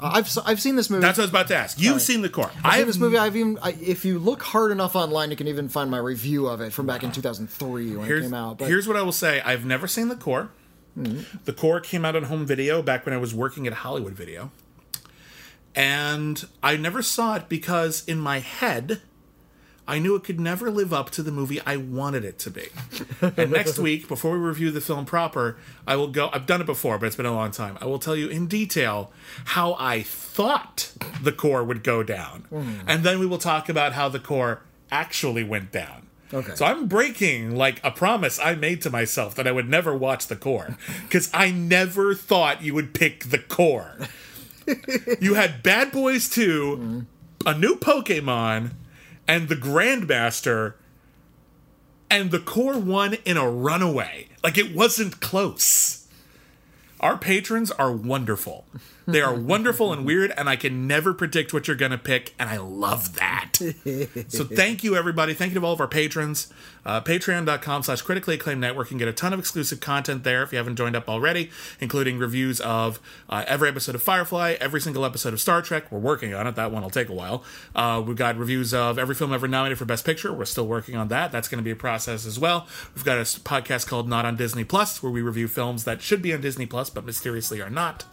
I've 0.00 0.28
I've 0.44 0.60
seen 0.60 0.76
this 0.76 0.90
movie. 0.90 1.00
That's 1.02 1.16
what 1.18 1.22
I 1.22 1.24
was 1.26 1.30
about 1.30 1.48
to 1.48 1.56
ask. 1.56 1.80
You've 1.80 2.02
seen 2.02 2.20
the 2.22 2.28
core. 2.28 2.50
I've 2.58 2.64
I 2.64 2.76
seen 2.78 2.86
this 2.86 2.98
movie. 2.98 3.16
I've 3.18 3.34
even 3.36 3.58
I, 3.62 3.70
if 3.80 4.04
you 4.04 4.18
look 4.18 4.42
hard 4.42 4.70
enough 4.72 4.94
online, 4.94 5.30
you 5.30 5.36
can 5.36 5.48
even 5.48 5.68
find 5.68 5.90
my 5.90 5.98
review 5.98 6.46
of 6.48 6.60
it 6.60 6.72
from 6.72 6.86
back 6.86 7.02
in 7.02 7.12
2003 7.12 7.96
when 7.96 8.10
it 8.10 8.20
came 8.22 8.34
out. 8.34 8.58
But 8.58 8.64
Mm-hmm. 8.64 8.70
here's 8.72 8.86
what 8.88 8.96
I 8.96 9.02
will 9.02 9.12
say: 9.12 9.40
I've 9.40 9.64
never 9.64 9.86
seen 9.86 10.08
the 10.08 10.16
core. 10.16 10.50
The 11.44 11.52
core 11.52 11.80
came 11.80 12.04
out 12.06 12.16
on 12.16 12.22
home 12.24 12.46
video 12.46 12.80
back 12.82 13.04
when 13.04 13.14
I 13.14 13.18
was 13.18 13.34
working 13.34 13.66
at 13.66 13.72
Hollywood 13.74 14.14
Video, 14.14 14.50
and 15.74 16.46
I 16.62 16.76
never 16.76 17.02
saw 17.02 17.36
it 17.36 17.48
because 17.48 18.04
in 18.06 18.18
my 18.18 18.38
head. 18.40 19.02
I 19.88 19.98
knew 19.98 20.16
it 20.16 20.24
could 20.24 20.40
never 20.40 20.70
live 20.70 20.92
up 20.92 21.10
to 21.10 21.22
the 21.22 21.30
movie 21.30 21.60
I 21.64 21.76
wanted 21.76 22.24
it 22.24 22.38
to 22.40 22.50
be. 22.50 22.68
and 23.36 23.52
next 23.52 23.78
week, 23.78 24.08
before 24.08 24.32
we 24.32 24.38
review 24.38 24.70
the 24.70 24.80
film 24.80 25.04
proper, 25.04 25.56
I 25.86 25.96
will 25.96 26.08
go. 26.08 26.28
I've 26.32 26.46
done 26.46 26.60
it 26.60 26.66
before, 26.66 26.98
but 26.98 27.06
it's 27.06 27.16
been 27.16 27.26
a 27.26 27.34
long 27.34 27.52
time. 27.52 27.78
I 27.80 27.86
will 27.86 27.98
tell 27.98 28.16
you 28.16 28.28
in 28.28 28.46
detail 28.46 29.12
how 29.46 29.76
I 29.78 30.02
thought 30.02 30.92
the 31.22 31.32
core 31.32 31.62
would 31.62 31.84
go 31.84 32.02
down. 32.02 32.46
Hmm. 32.50 32.80
And 32.86 33.04
then 33.04 33.18
we 33.18 33.26
will 33.26 33.38
talk 33.38 33.68
about 33.68 33.92
how 33.92 34.08
the 34.08 34.18
core 34.18 34.62
actually 34.90 35.44
went 35.44 35.70
down. 35.70 36.06
Okay. 36.34 36.54
So 36.56 36.64
I'm 36.64 36.88
breaking 36.88 37.54
like 37.54 37.80
a 37.84 37.90
promise 37.90 38.40
I 38.40 38.56
made 38.56 38.82
to 38.82 38.90
myself 38.90 39.36
that 39.36 39.46
I 39.46 39.52
would 39.52 39.68
never 39.68 39.96
watch 39.96 40.26
the 40.26 40.36
core 40.36 40.76
because 41.02 41.30
I 41.32 41.50
never 41.52 42.14
thought 42.14 42.62
you 42.62 42.74
would 42.74 42.94
pick 42.94 43.26
the 43.26 43.38
core. 43.38 43.96
you 45.20 45.34
had 45.34 45.62
Bad 45.62 45.92
Boys 45.92 46.28
2, 46.28 46.76
hmm. 46.76 47.00
a 47.46 47.56
new 47.56 47.76
Pokemon, 47.76 48.72
and 49.28 49.48
the 49.48 49.56
Grandmaster, 49.56 50.74
and 52.10 52.30
the 52.30 52.38
core 52.38 52.78
won 52.78 53.14
in 53.24 53.36
a 53.36 53.50
runaway. 53.50 54.28
Like 54.42 54.58
it 54.58 54.74
wasn't 54.74 55.20
close. 55.20 56.06
Our 57.00 57.18
patrons 57.18 57.70
are 57.72 57.92
wonderful. 57.92 58.66
They 59.06 59.20
are 59.20 59.34
wonderful 59.34 59.92
and 59.92 60.04
weird, 60.04 60.32
and 60.36 60.48
I 60.48 60.56
can 60.56 60.88
never 60.88 61.14
predict 61.14 61.54
what 61.54 61.68
you're 61.68 61.76
going 61.76 61.92
to 61.92 61.98
pick, 61.98 62.34
and 62.38 62.50
I 62.50 62.56
love 62.56 63.14
that. 63.16 63.52
so 64.28 64.44
thank 64.44 64.82
you, 64.82 64.96
everybody. 64.96 65.32
Thank 65.32 65.54
you 65.54 65.60
to 65.60 65.66
all 65.66 65.72
of 65.72 65.80
our 65.80 65.86
patrons. 65.86 66.52
Uh, 66.84 67.00
Patreon.com 67.00 67.82
slash 67.84 68.02
critically 68.02 68.34
acclaimed 68.34 68.60
network. 68.60 68.88
You 68.88 68.90
can 68.90 68.98
get 68.98 69.08
a 69.08 69.12
ton 69.12 69.32
of 69.32 69.38
exclusive 69.38 69.80
content 69.80 70.24
there 70.24 70.42
if 70.42 70.52
you 70.52 70.58
haven't 70.58 70.76
joined 70.76 70.96
up 70.96 71.08
already, 71.08 71.50
including 71.80 72.18
reviews 72.18 72.60
of 72.60 73.00
uh, 73.28 73.44
every 73.46 73.68
episode 73.68 73.94
of 73.94 74.02
Firefly, 74.02 74.56
every 74.60 74.80
single 74.80 75.04
episode 75.04 75.32
of 75.32 75.40
Star 75.40 75.62
Trek. 75.62 75.90
We're 75.90 75.98
working 75.98 76.34
on 76.34 76.46
it. 76.46 76.56
That 76.56 76.72
one 76.72 76.82
will 76.82 76.90
take 76.90 77.08
a 77.08 77.14
while. 77.14 77.44
Uh, 77.74 78.02
we've 78.04 78.16
got 78.16 78.36
reviews 78.36 78.74
of 78.74 78.98
every 78.98 79.14
film 79.14 79.32
ever 79.32 79.46
nominated 79.48 79.78
for 79.78 79.84
Best 79.84 80.04
Picture. 80.04 80.32
We're 80.32 80.44
still 80.44 80.66
working 80.66 80.96
on 80.96 81.08
that. 81.08 81.32
That's 81.32 81.48
going 81.48 81.58
to 81.58 81.64
be 81.64 81.70
a 81.70 81.76
process 81.76 82.26
as 82.26 82.38
well. 82.38 82.66
We've 82.94 83.04
got 83.04 83.18
a 83.18 83.22
podcast 83.22 83.86
called 83.86 84.08
Not 84.08 84.24
on 84.24 84.36
Disney 84.36 84.64
Plus, 84.64 85.02
where 85.02 85.12
we 85.12 85.22
review 85.22 85.48
films 85.48 85.84
that 85.84 86.02
should 86.02 86.22
be 86.22 86.32
on 86.34 86.40
Disney 86.40 86.66
Plus, 86.66 86.90
but 86.90 87.04
mysteriously 87.04 87.60
are 87.60 87.70
not. 87.70 88.04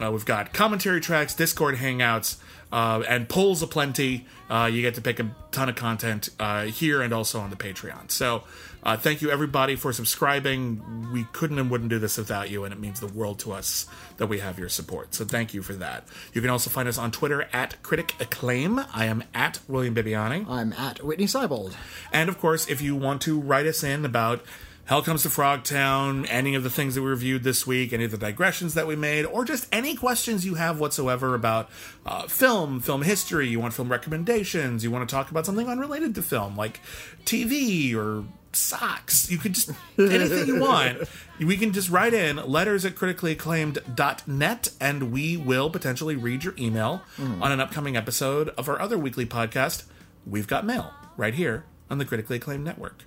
Uh, 0.00 0.10
we've 0.10 0.24
got 0.24 0.52
commentary 0.52 1.00
tracks, 1.00 1.34
Discord 1.34 1.76
hangouts, 1.76 2.36
uh, 2.72 3.02
and 3.08 3.28
polls 3.28 3.62
aplenty. 3.62 4.26
Uh, 4.50 4.68
you 4.72 4.82
get 4.82 4.94
to 4.94 5.00
pick 5.00 5.20
a 5.20 5.30
ton 5.52 5.68
of 5.68 5.76
content 5.76 6.30
uh, 6.40 6.64
here 6.64 7.00
and 7.00 7.14
also 7.14 7.38
on 7.38 7.50
the 7.50 7.56
Patreon. 7.56 8.10
So 8.10 8.42
uh, 8.82 8.96
thank 8.96 9.22
you 9.22 9.30
everybody 9.30 9.76
for 9.76 9.92
subscribing. 9.92 11.12
We 11.12 11.24
couldn't 11.32 11.58
and 11.58 11.70
wouldn't 11.70 11.90
do 11.90 11.98
this 12.00 12.18
without 12.18 12.50
you, 12.50 12.64
and 12.64 12.72
it 12.72 12.80
means 12.80 12.98
the 12.98 13.06
world 13.06 13.38
to 13.40 13.52
us 13.52 13.86
that 14.16 14.26
we 14.26 14.40
have 14.40 14.58
your 14.58 14.68
support. 14.68 15.14
So 15.14 15.24
thank 15.24 15.54
you 15.54 15.62
for 15.62 15.74
that. 15.74 16.08
You 16.32 16.40
can 16.40 16.50
also 16.50 16.68
find 16.70 16.88
us 16.88 16.98
on 16.98 17.12
Twitter 17.12 17.48
at 17.52 17.80
Critic 17.82 18.14
Acclaim. 18.20 18.80
I 18.92 19.06
am 19.06 19.22
at 19.32 19.60
William 19.68 19.94
Bibiani. 19.94 20.48
I'm 20.48 20.72
at 20.72 21.04
Whitney 21.04 21.26
Seibold. 21.26 21.74
And 22.12 22.28
of 22.28 22.38
course, 22.38 22.68
if 22.68 22.82
you 22.82 22.96
want 22.96 23.22
to 23.22 23.40
write 23.40 23.66
us 23.66 23.84
in 23.84 24.04
about 24.04 24.44
Hell 24.86 25.00
Comes 25.00 25.22
to 25.22 25.30
Frogtown, 25.30 26.26
any 26.28 26.54
of 26.54 26.62
the 26.62 26.68
things 26.68 26.94
that 26.94 27.00
we 27.00 27.08
reviewed 27.08 27.42
this 27.42 27.66
week, 27.66 27.94
any 27.94 28.04
of 28.04 28.10
the 28.10 28.18
digressions 28.18 28.74
that 28.74 28.86
we 28.86 28.94
made, 28.94 29.24
or 29.24 29.42
just 29.46 29.66
any 29.72 29.96
questions 29.96 30.44
you 30.44 30.56
have 30.56 30.78
whatsoever 30.78 31.34
about 31.34 31.70
uh, 32.04 32.26
film, 32.26 32.80
film 32.80 33.00
history, 33.00 33.48
you 33.48 33.58
want 33.58 33.72
film 33.72 33.90
recommendations, 33.90 34.84
you 34.84 34.90
want 34.90 35.08
to 35.08 35.14
talk 35.14 35.30
about 35.30 35.46
something 35.46 35.68
unrelated 35.68 36.14
to 36.14 36.22
film, 36.22 36.54
like 36.54 36.80
TV 37.24 37.94
or 37.94 38.24
socks, 38.52 39.30
you 39.30 39.38
could 39.38 39.54
just 39.54 39.70
anything 39.98 40.46
you 40.46 40.60
want. 40.60 41.08
We 41.40 41.56
can 41.56 41.72
just 41.72 41.90
write 41.90 42.14
in 42.14 42.36
letters 42.36 42.84
at 42.84 42.94
criticallyacclaimed.net 42.94 44.68
and 44.80 45.10
we 45.10 45.36
will 45.36 45.68
potentially 45.68 46.14
read 46.14 46.44
your 46.44 46.54
email 46.56 47.02
on 47.18 47.50
an 47.50 47.58
upcoming 47.58 47.96
episode 47.96 48.50
of 48.50 48.68
our 48.68 48.80
other 48.80 48.96
weekly 48.96 49.26
podcast, 49.26 49.82
We've 50.24 50.46
Got 50.46 50.64
Mail, 50.64 50.92
right 51.16 51.34
here 51.34 51.64
on 51.90 51.98
the 51.98 52.04
Critically 52.04 52.36
Acclaimed 52.36 52.64
Network. 52.64 53.02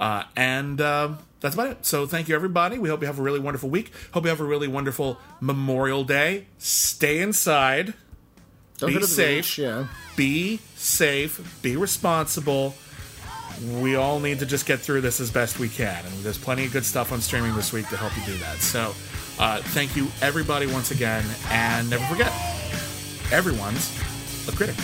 Uh, 0.00 0.24
and 0.34 0.80
uh, 0.80 1.10
that's 1.40 1.54
about 1.54 1.68
it. 1.68 1.84
So 1.86 2.06
thank 2.06 2.28
you, 2.28 2.34
everybody. 2.34 2.78
We 2.78 2.88
hope 2.88 3.02
you 3.02 3.06
have 3.06 3.18
a 3.18 3.22
really 3.22 3.38
wonderful 3.38 3.68
week. 3.68 3.92
Hope 4.12 4.24
you 4.24 4.30
have 4.30 4.40
a 4.40 4.44
really 4.44 4.66
wonderful 4.66 5.18
Memorial 5.40 6.02
Day. 6.04 6.46
Stay 6.58 7.20
inside. 7.20 7.92
Don't 8.78 8.88
Be 8.88 8.94
go 8.94 9.00
to 9.00 9.06
the 9.06 9.12
safe. 9.12 9.44
beach, 9.44 9.58
yeah. 9.58 9.86
Be 10.16 10.56
safe. 10.74 11.58
Be 11.60 11.76
responsible. 11.76 12.74
We 13.78 13.94
all 13.94 14.20
need 14.20 14.38
to 14.38 14.46
just 14.46 14.64
get 14.64 14.80
through 14.80 15.02
this 15.02 15.20
as 15.20 15.30
best 15.30 15.58
we 15.58 15.68
can. 15.68 16.02
And 16.06 16.14
there's 16.24 16.38
plenty 16.38 16.64
of 16.64 16.72
good 16.72 16.86
stuff 16.86 17.12
on 17.12 17.20
streaming 17.20 17.54
this 17.54 17.74
week 17.74 17.86
to 17.90 17.96
help 17.98 18.16
you 18.16 18.24
do 18.24 18.38
that. 18.38 18.56
So 18.62 18.94
uh, 19.38 19.60
thank 19.60 19.96
you, 19.96 20.06
everybody, 20.22 20.66
once 20.66 20.92
again. 20.92 21.24
And 21.50 21.90
never 21.90 22.04
forget, 22.06 22.32
everyone's 23.30 23.90
a 24.48 24.52
critic. 24.52 24.76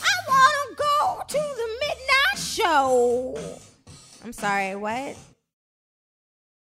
I 0.00 0.14
want 0.28 0.54
to 0.70 0.74
go 0.76 1.22
to 1.28 1.34
the 1.56 1.68
midnight 1.80 1.83
show. 2.54 3.36
I'm 4.22 4.32
sorry, 4.32 4.76
what? 4.76 5.16